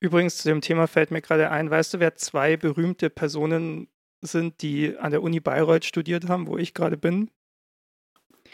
Übrigens, 0.00 0.38
zu 0.38 0.48
dem 0.48 0.60
Thema 0.62 0.86
fällt 0.86 1.10
mir 1.10 1.20
gerade 1.20 1.50
ein, 1.50 1.70
weißt 1.70 1.94
du, 1.94 2.00
wer 2.00 2.14
zwei 2.14 2.56
berühmte 2.56 3.10
Personen 3.10 3.88
sind, 4.22 4.62
die 4.62 4.96
an 4.96 5.10
der 5.10 5.22
Uni 5.22 5.40
Bayreuth 5.40 5.84
studiert 5.84 6.28
haben, 6.28 6.46
wo 6.46 6.56
ich 6.56 6.72
gerade 6.72 6.96
bin? 6.96 7.30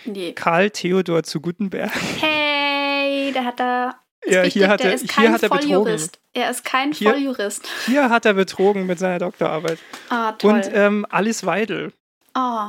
Nee. 0.04 0.32
Karl 0.32 0.70
Theodor 0.70 1.22
zu 1.22 1.40
Gutenberg. 1.40 1.92
Hey, 2.20 3.32
der 3.32 3.44
hat 3.44 3.60
da. 3.60 4.00
Ja, 4.30 4.42
wichtig, 4.44 4.52
hier 4.62 4.68
hat 4.68 4.80
er, 4.80 4.94
ist 4.94 5.12
hier 5.12 5.32
hat 5.32 5.42
er 5.42 5.48
betrogen. 5.48 5.74
Volljurist. 5.74 6.18
Er 6.34 6.50
ist 6.50 6.64
kein 6.64 6.92
Hier- 6.92 7.10
Volljurist. 7.10 7.66
Hier 7.86 8.10
hat 8.10 8.24
er 8.26 8.34
betrogen 8.34 8.86
mit 8.86 8.98
seiner 8.98 9.18
Doktorarbeit. 9.18 9.78
Ah, 10.08 10.32
toll. 10.32 10.52
Und 10.54 10.70
ähm, 10.72 11.06
Alice 11.10 11.44
Weidel. 11.46 11.92
oh. 12.34 12.68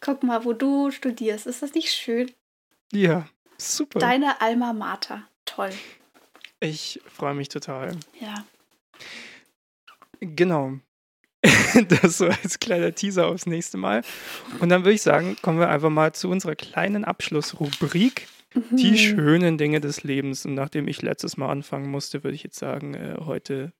Guck 0.00 0.22
mal, 0.22 0.44
wo 0.44 0.52
du 0.52 0.90
studierst. 0.90 1.46
Ist 1.46 1.62
das 1.62 1.72
nicht 1.74 1.88
schön? 1.90 2.30
Ja, 2.92 3.26
super. 3.56 3.98
Deine 3.98 4.40
Alma 4.42 4.72
Mater. 4.74 5.22
Toll. 5.46 5.70
Ich 6.60 7.00
freue 7.12 7.34
mich 7.34 7.48
total. 7.48 7.96
Ja. 8.20 8.44
Genau. 10.20 10.74
Das 11.88 12.18
so 12.18 12.26
als 12.26 12.58
kleiner 12.58 12.94
Teaser 12.94 13.26
aufs 13.26 13.46
nächste 13.46 13.76
Mal. 13.76 14.02
Und 14.60 14.68
dann 14.70 14.82
würde 14.84 14.94
ich 14.94 15.02
sagen, 15.02 15.36
kommen 15.42 15.58
wir 15.58 15.68
einfach 15.68 15.90
mal 15.90 16.12
zu 16.14 16.28
unserer 16.30 16.54
kleinen 16.56 17.04
Abschlussrubrik. 17.04 18.28
Die 18.70 18.90
Hm. 18.90 18.96
schönen 18.96 19.58
Dinge 19.58 19.80
des 19.80 20.02
Lebens. 20.02 20.44
Und 20.46 20.54
nachdem 20.54 20.88
ich 20.88 21.02
letztes 21.02 21.36
Mal 21.36 21.50
anfangen 21.50 21.90
musste, 21.90 22.24
würde 22.24 22.34
ich 22.34 22.42
jetzt 22.42 22.58
sagen, 22.58 22.94
äh, 22.94 23.16
heute 23.24 23.72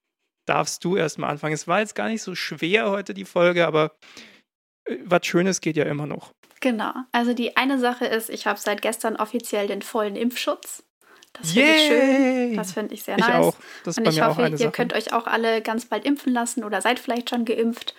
darfst 0.47 0.85
du 0.85 0.97
erstmal 0.97 1.31
anfangen. 1.31 1.55
Es 1.55 1.67
war 1.67 1.81
jetzt 1.81 1.95
gar 1.95 2.09
nicht 2.09 2.23
so 2.23 2.35
schwer 2.35 2.91
heute 2.91 3.15
die 3.15 3.25
Folge, 3.25 3.67
aber 3.67 3.97
äh, 4.85 4.97
was 5.05 5.27
Schönes 5.27 5.61
geht 5.61 5.77
ja 5.77 5.85
immer 5.85 6.07
noch. 6.07 6.33
Genau. 6.61 6.93
Also 7.13 7.33
die 7.35 7.57
eine 7.57 7.79
Sache 7.79 8.07
ist, 8.07 8.31
ich 8.31 8.47
habe 8.47 8.59
seit 8.59 8.81
gestern 8.83 9.17
offiziell 9.17 9.67
den 9.67 9.83
vollen 9.83 10.17
Impfschutz. 10.17 10.83
Das 11.35 11.53
finde 11.53 11.71
ich 11.75 11.87
schön. 11.87 12.57
Das 12.57 12.73
finde 12.73 12.95
ich 12.95 13.03
sehr 13.03 13.19
ich 13.19 13.27
nice. 13.27 13.35
auch. 13.35 13.57
Das 13.85 13.99
Und 13.99 14.09
ich 14.09 14.23
hoffe, 14.23 14.49
ihr 14.49 14.57
Sache. 14.57 14.71
könnt 14.71 14.95
euch 14.95 15.13
auch 15.13 15.27
alle 15.27 15.61
ganz 15.61 15.85
bald 15.85 16.05
impfen 16.07 16.33
lassen 16.33 16.65
oder 16.65 16.81
seid 16.81 16.99
vielleicht 16.99 17.29
schon 17.29 17.45
geimpft. 17.45 17.95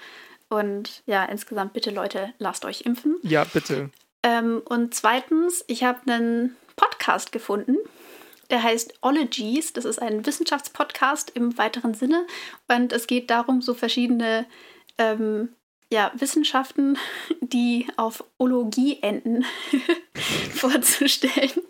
Und 0.49 1.03
ja, 1.05 1.23
insgesamt 1.25 1.73
bitte 1.73 1.91
Leute, 1.91 2.33
lasst 2.39 2.65
euch 2.65 2.81
impfen. 2.81 3.17
ja, 3.21 3.43
bitte. 3.43 3.91
Ähm, 4.23 4.61
und 4.65 4.95
zweitens, 4.95 5.63
ich 5.67 5.83
habe 5.83 5.99
einen 6.11 6.55
Podcast 6.77 7.33
gefunden. 7.33 7.75
Der 8.49 8.63
heißt 8.63 8.99
Ologies. 9.01 9.73
Das 9.73 9.83
ist 9.83 10.01
ein 10.01 10.25
Wissenschaftspodcast 10.25 11.31
im 11.31 11.57
weiteren 11.57 11.93
Sinne. 11.93 12.25
Und 12.69 12.93
es 12.93 13.07
geht 13.07 13.29
darum, 13.29 13.61
so 13.61 13.73
verschiedene 13.73 14.45
ähm, 14.97 15.49
ja, 15.89 16.11
Wissenschaften, 16.15 16.97
die 17.41 17.87
auf 17.97 18.23
Ologie 18.37 18.99
enden, 19.01 19.45
vorzustellen. 20.53 21.61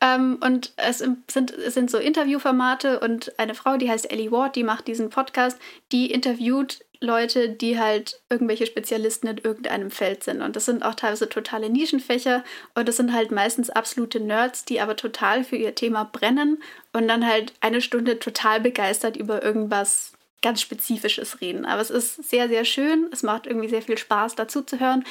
Ähm, 0.00 0.38
und 0.40 0.72
es 0.76 0.98
sind, 0.98 1.52
es 1.52 1.74
sind 1.74 1.90
so 1.90 1.98
Interviewformate 1.98 3.00
und 3.00 3.38
eine 3.38 3.54
Frau, 3.54 3.76
die 3.76 3.90
heißt 3.90 4.10
Ellie 4.10 4.30
Ward, 4.30 4.56
die 4.56 4.64
macht 4.64 4.88
diesen 4.88 5.10
Podcast, 5.10 5.58
die 5.92 6.10
interviewt 6.10 6.84
Leute, 7.00 7.48
die 7.48 7.78
halt 7.78 8.20
irgendwelche 8.30 8.66
Spezialisten 8.66 9.26
in 9.26 9.38
irgendeinem 9.38 9.90
Feld 9.90 10.24
sind. 10.24 10.42
Und 10.42 10.56
das 10.56 10.64
sind 10.64 10.84
auch 10.84 10.94
teilweise 10.94 11.28
totale 11.28 11.70
Nischenfächer 11.70 12.44
und 12.74 12.88
das 12.88 12.96
sind 12.96 13.12
halt 13.12 13.30
meistens 13.30 13.70
absolute 13.70 14.20
Nerds, 14.20 14.64
die 14.64 14.80
aber 14.80 14.96
total 14.96 15.44
für 15.44 15.56
ihr 15.56 15.74
Thema 15.74 16.04
brennen 16.04 16.62
und 16.92 17.08
dann 17.08 17.26
halt 17.26 17.52
eine 17.60 17.80
Stunde 17.80 18.18
total 18.18 18.60
begeistert 18.60 19.16
über 19.16 19.42
irgendwas 19.42 20.12
ganz 20.42 20.60
Spezifisches 20.60 21.40
reden. 21.40 21.64
Aber 21.64 21.80
es 21.80 21.90
ist 21.90 22.28
sehr, 22.28 22.48
sehr 22.48 22.64
schön. 22.64 23.08
Es 23.12 23.22
macht 23.22 23.46
irgendwie 23.46 23.68
sehr 23.68 23.82
viel 23.82 23.98
Spaß, 23.98 24.34
dazu 24.34 24.62
zu 24.62 24.78
hören. 24.78 25.04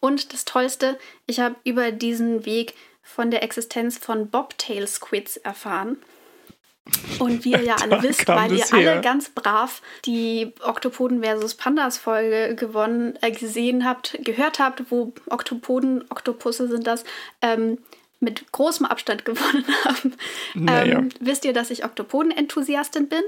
Und 0.00 0.32
das 0.32 0.44
Tollste, 0.44 0.98
ich 1.26 1.40
habe 1.40 1.56
über 1.64 1.92
diesen 1.92 2.46
Weg 2.46 2.74
von 3.02 3.30
der 3.30 3.42
Existenz 3.42 3.98
von 3.98 4.30
Bobtail 4.30 4.86
Squids 4.86 5.36
erfahren. 5.36 5.98
Und 7.18 7.44
wie 7.44 7.52
ihr 7.52 7.62
ja 7.62 7.76
alle 7.82 8.02
wisst, 8.02 8.26
weil 8.28 8.52
ihr 8.52 8.64
her. 8.64 8.92
alle 8.92 9.00
ganz 9.00 9.30
brav 9.30 9.82
die 10.04 10.52
Oktopoden 10.62 11.22
versus 11.22 11.54
Pandas 11.54 11.98
Folge 11.98 12.54
gewonnen, 12.54 13.18
äh, 13.22 13.30
gesehen 13.30 13.84
habt, 13.84 14.18
gehört 14.24 14.58
habt, 14.58 14.90
wo 14.90 15.12
Oktopoden, 15.28 16.04
Oktopusse 16.10 16.68
sind 16.68 16.86
das, 16.86 17.04
ähm, 17.42 17.78
mit 18.20 18.50
großem 18.52 18.84
Abstand 18.86 19.24
gewonnen 19.24 19.64
haben, 19.84 20.14
Naja. 20.54 20.98
ähm, 20.98 21.08
wisst 21.20 21.44
ihr, 21.44 21.52
dass 21.52 21.70
ich 21.70 21.84
Oktopoden-Enthusiastin 21.84 23.08
bin. 23.08 23.22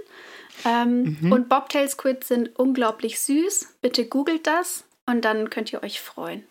Ähm, 0.64 1.16
Mhm. 1.20 1.32
Und 1.32 1.48
Bobtail 1.48 1.88
Squids 1.88 2.28
sind 2.28 2.58
unglaublich 2.58 3.20
süß. 3.20 3.76
Bitte 3.82 4.04
googelt 4.06 4.46
das 4.46 4.84
und 5.06 5.24
dann 5.24 5.48
könnt 5.48 5.72
ihr 5.72 5.82
euch 5.82 6.00
freuen. 6.00 6.44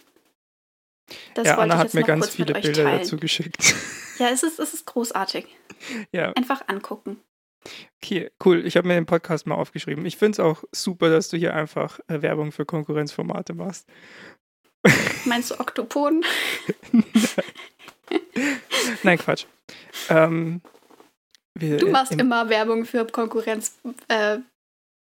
Das 1.34 1.48
ja, 1.48 1.57
Anna 1.57 1.77
hat 1.77 1.94
mir 1.94 2.03
ganz 2.03 2.30
viele 2.30 2.53
Bilder 2.53 2.84
teilen. 2.84 2.99
dazu 2.99 3.18
geschickt. 3.18 3.76
Ja, 4.19 4.30
es 4.30 4.44
ist, 4.44 4.60
es 4.60 4.73
ist 4.73 4.86
großartig. 4.86 5.45
ja, 6.11 6.31
Einfach 6.34 6.68
angucken. 6.68 7.18
okay, 8.02 8.31
cool. 8.45 8.65
Ich 8.65 8.77
habe 8.77 8.88
mir 8.88 8.95
den 8.95 9.06
Podcast 9.06 9.48
mal 9.48 9.56
aufgeschrieben. 9.56 10.06
Ich 10.06 10.18
finde 10.18 10.34
es 10.34 10.40
auch 10.40 10.64
super, 10.72 11.10
dass 11.10 11.30
du 11.30 11.38
hier 11.38 11.53
einfach 11.53 11.99
äh, 12.07 12.22
Werbung 12.22 12.52
für 12.52 12.65
Konkurrenzformate 12.65 13.53
machst. 13.53 13.88
Meinst 15.26 15.52
du 15.52 15.60
Oktopoden? 15.60 16.23
Nein, 19.03 19.18
Quatsch. 19.18 19.45
Ähm, 20.10 20.61
wir, 21.53 21.77
Du 21.77 21.88
machst 21.90 22.14
im, 22.14 22.19
immer 22.19 22.49
Werbung 22.49 22.86
für 22.86 23.06
Konkurrenzprodukte. 23.06 24.06
Äh, 24.07 24.40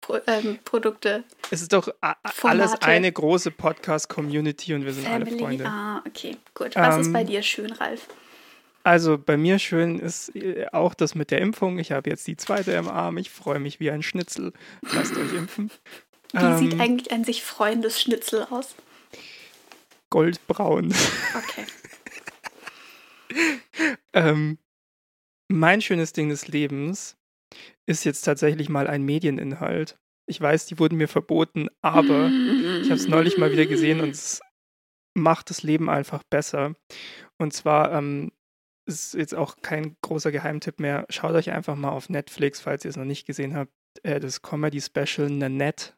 Pro, 0.07 0.19
ähm, 0.29 0.61
Produkte. 0.65 1.25
Es 1.51 1.63
ist 1.63 1.73
doch 1.73 1.89
alles 2.43 2.81
eine 2.81 3.11
große 3.11 3.51
Podcast-Community 3.51 4.75
und 4.75 4.85
wir 4.85 4.93
sind 4.93 5.09
alle 5.09 5.27
Family. 5.27 5.43
Freunde. 5.43 5.67
Ah, 5.67 6.01
okay, 6.07 6.37
gut. 6.55 6.77
Was 6.77 6.99
ist 6.99 7.07
Ähm, 7.09 7.13
bei 7.13 7.25
dir 7.25 7.43
schön, 7.43 7.73
Ralf? 7.73 8.07
Also 8.85 9.19
bei 9.19 9.37
mir 9.37 9.59
schön 9.59 9.99
ist 9.99 10.29
äh, 10.37 10.67
auch 10.71 10.95
das 10.95 11.17
mit 11.17 11.33
der 11.33 11.41
Impfung. 11.41 11.81
Ich 11.81 11.91
habe 11.91 12.09
jetzt 12.09 12.25
die 12.29 12.37
zweite 12.37 12.71
im 12.71 12.87
Arm. 12.87 13.17
Ich 13.17 13.31
freue 13.31 13.59
mich 13.59 13.81
wie 13.81 13.91
ein 13.91 14.05
Schnitzel. 14.05 14.53
Lasst 14.93 15.17
euch 15.17 15.35
impfen. 15.35 15.73
Wie 16.33 16.57
sieht 16.59 16.75
ähm, 16.75 16.81
eigentlich 16.81 17.11
ein 17.11 17.25
sich 17.25 17.43
freuendes 17.43 18.01
Schnitzel 18.01 18.47
aus? 18.51 18.77
Goldbraun. 20.11 20.95
Okay. 21.35 21.67
Ähm, 24.13 24.59
mein 25.49 25.83
schönes 25.83 26.13
Ding 26.15 26.31
des 26.31 26.49
Lebens 26.49 27.17
ist 27.87 28.05
jetzt 28.05 28.23
tatsächlich 28.23 28.69
mal 28.69 28.87
ein 28.87 29.03
Medieninhalt. 29.03 29.99
Ich 30.27 30.41
weiß, 30.41 30.67
die 30.67 30.79
wurden 30.79 30.97
mir 30.97 31.09
verboten, 31.09 31.69
aber 31.83 32.29
ich 32.29 32.91
habe 32.91 33.01
es 33.01 33.09
neulich 33.09 33.39
mal 33.39 33.53
wieder 33.53 33.67
gesehen 33.67 34.01
und 34.01 34.11
es 34.15 34.41
macht 35.15 35.51
das 35.51 35.63
Leben 35.63 35.89
einfach 35.89 36.23
besser. 36.25 36.75
Und 37.39 37.53
zwar 37.53 37.93
ähm, 37.93 38.33
ist 38.87 39.15
jetzt 39.15 39.35
auch 39.35 39.57
kein 39.63 39.97
großer 40.03 40.33
Geheimtipp 40.33 40.81
mehr. 40.81 41.07
Schaut 41.11 41.35
euch 41.35 41.51
einfach 41.51 41.77
mal 41.77 41.91
auf 41.91 42.09
Netflix, 42.09 42.61
falls 42.61 42.85
ihr 42.85 42.91
es 42.91 42.97
noch 42.97 43.05
nicht 43.05 43.27
gesehen 43.27 43.57
habt, 43.57 43.73
äh, 44.03 44.21
das 44.21 44.43
Comedy-Special 44.43 45.31
Nanette 45.31 45.93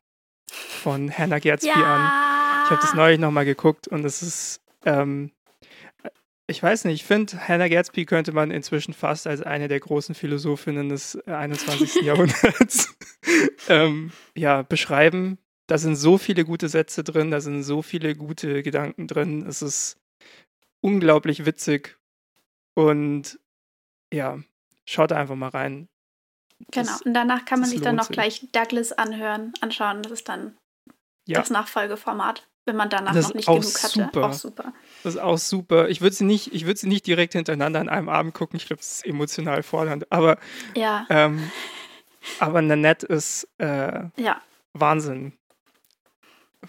von 0.50 1.10
Hannah 1.10 1.38
Gadsby 1.38 1.68
ja. 1.68 1.74
an. 1.96 2.64
Ich 2.64 2.70
habe 2.70 2.80
das 2.82 2.94
neulich 2.94 3.18
nochmal 3.18 3.44
geguckt 3.44 3.88
und 3.88 4.04
es 4.04 4.22
ist, 4.22 4.62
ähm, 4.84 5.32
ich 6.50 6.62
weiß 6.62 6.86
nicht, 6.86 7.02
ich 7.02 7.06
finde, 7.06 7.46
Hannah 7.46 7.68
Gadsby 7.68 8.06
könnte 8.06 8.32
man 8.32 8.50
inzwischen 8.50 8.94
fast 8.94 9.26
als 9.26 9.42
eine 9.42 9.68
der 9.68 9.80
großen 9.80 10.14
Philosophinnen 10.14 10.88
des 10.88 11.16
21. 11.26 11.96
Jahrhunderts 12.02 12.96
ähm, 13.68 14.12
ja, 14.34 14.62
beschreiben. 14.62 15.38
Da 15.66 15.76
sind 15.76 15.96
so 15.96 16.16
viele 16.16 16.46
gute 16.46 16.70
Sätze 16.70 17.04
drin, 17.04 17.30
da 17.30 17.42
sind 17.42 17.62
so 17.62 17.82
viele 17.82 18.16
gute 18.16 18.62
Gedanken 18.62 19.06
drin. 19.06 19.44
Es 19.46 19.60
ist 19.60 19.98
unglaublich 20.80 21.44
witzig 21.44 21.98
und 22.74 23.38
ja, 24.12 24.38
schaut 24.86 25.12
einfach 25.12 25.34
mal 25.34 25.50
rein. 25.50 25.88
Genau, 26.72 26.96
und 27.04 27.12
danach 27.12 27.44
kann 27.44 27.60
man 27.60 27.68
sich 27.68 27.82
dann 27.82 27.96
noch 27.96 28.06
sich. 28.06 28.14
gleich 28.14 28.48
Douglas 28.52 28.92
anhören, 28.92 29.52
anschauen. 29.60 30.02
Das 30.02 30.12
ist 30.12 30.28
dann 30.30 30.56
ja. 31.26 31.40
das 31.40 31.50
Nachfolgeformat, 31.50 32.48
wenn 32.68 32.76
man 32.76 32.88
danach 32.88 33.12
das 33.12 33.28
noch 33.28 33.34
nicht 33.34 33.46
genug 33.46 33.64
super. 33.64 34.06
hatte. 34.06 34.26
Auch 34.26 34.32
super. 34.32 34.72
Das 35.02 35.14
ist 35.14 35.20
auch 35.20 35.38
super. 35.38 35.88
Ich 35.88 36.00
würde 36.00 36.14
sie 36.14 36.24
nicht, 36.24 36.54
ich 36.54 36.66
würde 36.66 36.78
sie 36.78 36.86
nicht 36.86 37.06
direkt 37.06 37.32
hintereinander 37.32 37.80
an 37.80 37.88
einem 37.88 38.08
Abend 38.08 38.34
gucken. 38.34 38.56
Ich 38.56 38.66
glaube, 38.66 38.78
das 38.80 38.96
ist 38.96 39.06
emotional 39.06 39.62
fordernd. 39.62 40.10
Aber 40.12 40.38
ja. 40.76 41.06
Ähm, 41.10 41.50
aber 42.38 42.62
Nanette 42.62 43.06
ist 43.06 43.48
äh, 43.58 44.04
ja. 44.16 44.40
Wahnsinn. 44.74 45.32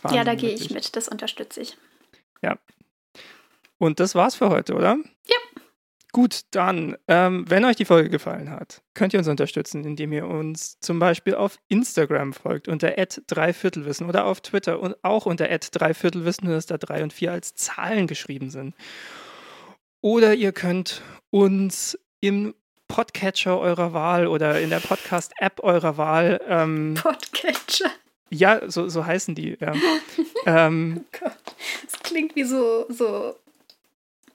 Wahnsinn. 0.01 0.17
Ja, 0.17 0.23
da 0.23 0.35
gehe 0.35 0.51
ich 0.53 0.71
mit. 0.71 0.95
Das 0.95 1.07
unterstütze 1.07 1.61
ich. 1.61 1.77
Ja. 2.41 2.57
Und 3.77 3.99
das 3.99 4.15
war's 4.15 4.35
für 4.35 4.49
heute, 4.49 4.73
oder? 4.75 4.97
Ja. 5.27 5.35
Gut, 6.11 6.41
dann, 6.51 6.97
ähm, 7.07 7.45
wenn 7.47 7.65
euch 7.65 7.75
die 7.75 7.85
Folge 7.85 8.09
gefallen 8.09 8.49
hat, 8.49 8.81
könnt 8.95 9.13
ihr 9.13 9.19
uns 9.19 9.27
unterstützen, 9.27 9.85
indem 9.85 10.11
ihr 10.11 10.25
uns 10.25 10.79
zum 10.79 10.97
Beispiel 10.97 11.35
auf 11.35 11.57
Instagram 11.67 12.33
folgt 12.33 12.67
unter 12.67 12.91
dreiviertelwissen 13.27 14.07
oder 14.07 14.25
auf 14.25 14.41
Twitter 14.41 14.79
und 14.79 14.95
auch 15.03 15.27
unter 15.27 15.47
dreiviertelwissen, 15.47 16.47
nur 16.47 16.55
dass 16.55 16.65
da 16.65 16.79
drei 16.79 17.03
und 17.03 17.13
vier 17.13 17.31
als 17.31 17.53
Zahlen 17.53 18.07
geschrieben 18.07 18.49
sind. 18.49 18.73
Oder 20.01 20.33
ihr 20.33 20.51
könnt 20.51 21.03
uns 21.29 21.99
im 22.21 22.55
Podcatcher 22.87 23.59
eurer 23.59 23.93
Wahl 23.93 24.25
oder 24.25 24.59
in 24.59 24.71
der 24.71 24.79
Podcast-App 24.79 25.63
eurer 25.63 25.97
Wahl. 25.97 26.41
Ähm, 26.47 26.95
Podcatcher. 26.95 27.91
Ja, 28.31 28.61
so, 28.67 28.89
so 28.89 29.05
heißen 29.05 29.35
die. 29.35 29.57
Ja. 29.59 29.73
ähm, 30.47 31.01
oh 31.05 31.19
Gott, 31.19 31.37
das 31.85 31.99
klingt 32.01 32.35
wie 32.35 32.45
so, 32.45 32.85
so 32.89 33.35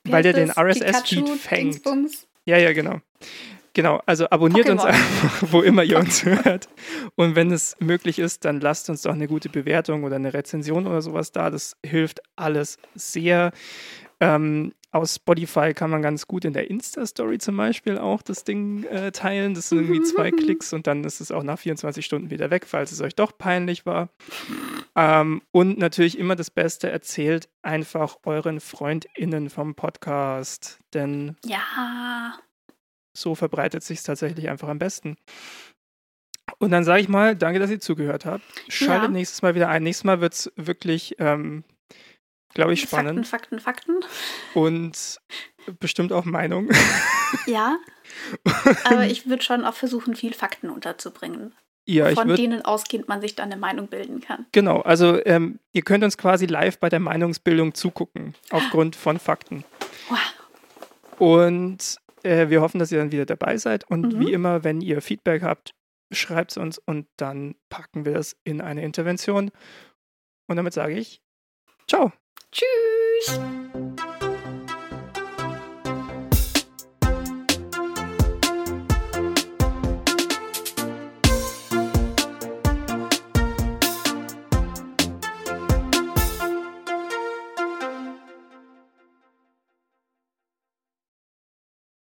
weil 0.05 0.22
der 0.22 0.32
den 0.32 0.51
RSS-Feed 0.51 1.28
fängt. 1.28 1.74
Dingsbums? 1.74 2.26
Ja, 2.44 2.59
ja, 2.59 2.72
genau. 2.72 3.01
Genau, 3.74 4.01
also 4.06 4.31
abonniert 4.31 4.68
Pokémon. 4.68 4.72
uns 4.72 4.85
einfach, 4.85 5.43
wo 5.51 5.60
immer 5.60 5.82
ihr 5.82 5.98
uns 5.98 6.24
hört. 6.24 6.68
Und 7.16 7.35
wenn 7.35 7.51
es 7.51 7.76
möglich 7.81 8.20
ist, 8.20 8.44
dann 8.44 8.60
lasst 8.60 8.89
uns 8.89 9.02
doch 9.02 9.12
eine 9.12 9.26
gute 9.26 9.48
Bewertung 9.48 10.05
oder 10.05 10.16
eine 10.16 10.32
Rezension 10.32 10.86
oder 10.86 11.02
sowas 11.02 11.32
da. 11.32 11.51
Das 11.51 11.76
hilft 11.85 12.20
alles 12.36 12.78
sehr. 12.94 13.51
Ähm, 14.20 14.72
aus 14.93 15.16
Spotify 15.16 15.74
kann 15.74 15.90
man 15.90 16.02
ganz 16.02 16.28
gut 16.28 16.44
in 16.44 16.52
der 16.52 16.70
Insta-Story 16.70 17.39
zum 17.39 17.56
Beispiel 17.56 17.98
auch 17.98 18.22
das 18.22 18.44
Ding 18.44 18.85
äh, 18.85 19.10
teilen. 19.10 19.55
Das 19.55 19.70
sind 19.70 19.81
irgendwie 19.81 20.02
zwei 20.02 20.31
Klicks 20.31 20.72
und 20.72 20.86
dann 20.86 21.02
ist 21.02 21.20
es 21.20 21.32
auch 21.32 21.43
nach 21.43 21.59
24 21.59 22.06
Stunden 22.06 22.31
wieder 22.31 22.51
weg, 22.51 22.66
falls 22.68 22.93
es 22.93 23.01
euch 23.01 23.16
doch 23.16 23.36
peinlich 23.36 23.86
war. 23.86 24.09
Ähm, 24.97 25.43
und 25.51 25.79
natürlich 25.79 26.19
immer 26.19 26.37
das 26.37 26.51
Beste, 26.51 26.91
erzählt 26.91 27.49
einfach 27.62 28.19
euren 28.25 28.61
FreundInnen 28.61 29.51
vom 29.51 29.75
Podcast. 29.75 30.79
Denn 30.93 31.37
ja. 31.45 32.39
so 33.16 33.35
verbreitet 33.35 33.83
sich 33.83 33.99
es 33.99 34.05
tatsächlich 34.05 34.49
einfach 34.49 34.69
am 34.69 34.79
besten. 34.79 35.16
Und 36.59 36.71
dann 36.71 36.85
sage 36.85 37.01
ich 37.01 37.09
mal, 37.09 37.35
danke, 37.35 37.59
dass 37.59 37.71
ihr 37.71 37.81
zugehört 37.81 38.27
habt. 38.27 38.45
Schaltet 38.69 39.09
ja. 39.09 39.09
nächstes 39.09 39.43
Mal 39.43 39.55
wieder 39.55 39.69
ein. 39.69 39.83
Nächstes 39.83 40.05
Mal 40.05 40.21
wird 40.21 40.35
es 40.35 40.53
wirklich 40.57 41.16
ähm, 41.19 41.65
glaube 42.55 42.73
ich, 42.73 42.83
spannend. 42.83 43.27
Fakten, 43.27 43.59
Fakten, 43.61 44.01
Fakten. 44.01 44.11
Und 44.55 45.21
bestimmt 45.81 46.12
auch 46.12 46.25
Meinung. 46.25 46.71
Ja. 47.47 47.79
aber 48.85 49.07
ich 49.07 49.27
würde 49.27 49.43
schon 49.43 49.65
auch 49.65 49.75
versuchen, 49.75 50.15
viel 50.15 50.33
Fakten 50.33 50.71
unterzubringen. 50.71 51.53
Ja, 51.86 52.11
von 52.15 52.28
würd, 52.28 52.39
denen 52.39 52.65
ausgehend 52.65 53.09
man 53.09 53.20
sich 53.20 53.35
dann 53.35 53.52
eine 53.52 53.61
Meinung 53.61 53.89
bilden 53.89 54.20
kann. 54.20 54.47
Genau, 54.52 54.81
also 54.81 55.23
ähm, 55.27 55.59
ihr 55.73 55.82
könnt 55.82 56.02
uns 56.02 56.16
quasi 56.16 56.47
live 56.47 56.78
bei 56.78 56.89
der 56.89 57.01
Meinungsbildung 57.01 57.74
zugucken, 57.74 58.35
aufgrund 58.51 58.97
von 58.97 59.19
Fakten. 59.19 59.65
Wow. 60.09 60.19
Und 61.19 61.98
äh, 62.23 62.48
wir 62.48 62.62
hoffen, 62.62 62.78
dass 62.78 62.90
ihr 62.90 62.98
dann 62.98 63.12
wieder 63.12 63.27
dabei 63.27 63.56
seid. 63.59 63.89
Und 63.90 64.15
mhm. 64.15 64.20
wie 64.20 64.32
immer, 64.32 64.65
wenn 64.65 64.81
ihr 64.81 65.02
Feedback 65.02 65.43
habt, 65.43 65.74
schreibt 66.11 66.52
es 66.52 66.56
uns 66.56 66.78
und 66.78 67.06
dann 67.16 67.55
packen 67.69 68.05
wir 68.05 68.15
das 68.15 68.36
in 68.44 68.61
eine 68.61 68.82
Intervention. 68.82 69.51
Und 70.47 70.56
damit 70.56 70.73
sage 70.73 70.94
ich, 70.94 71.20
ciao. 71.86 72.12
Tschüss. 72.51 73.40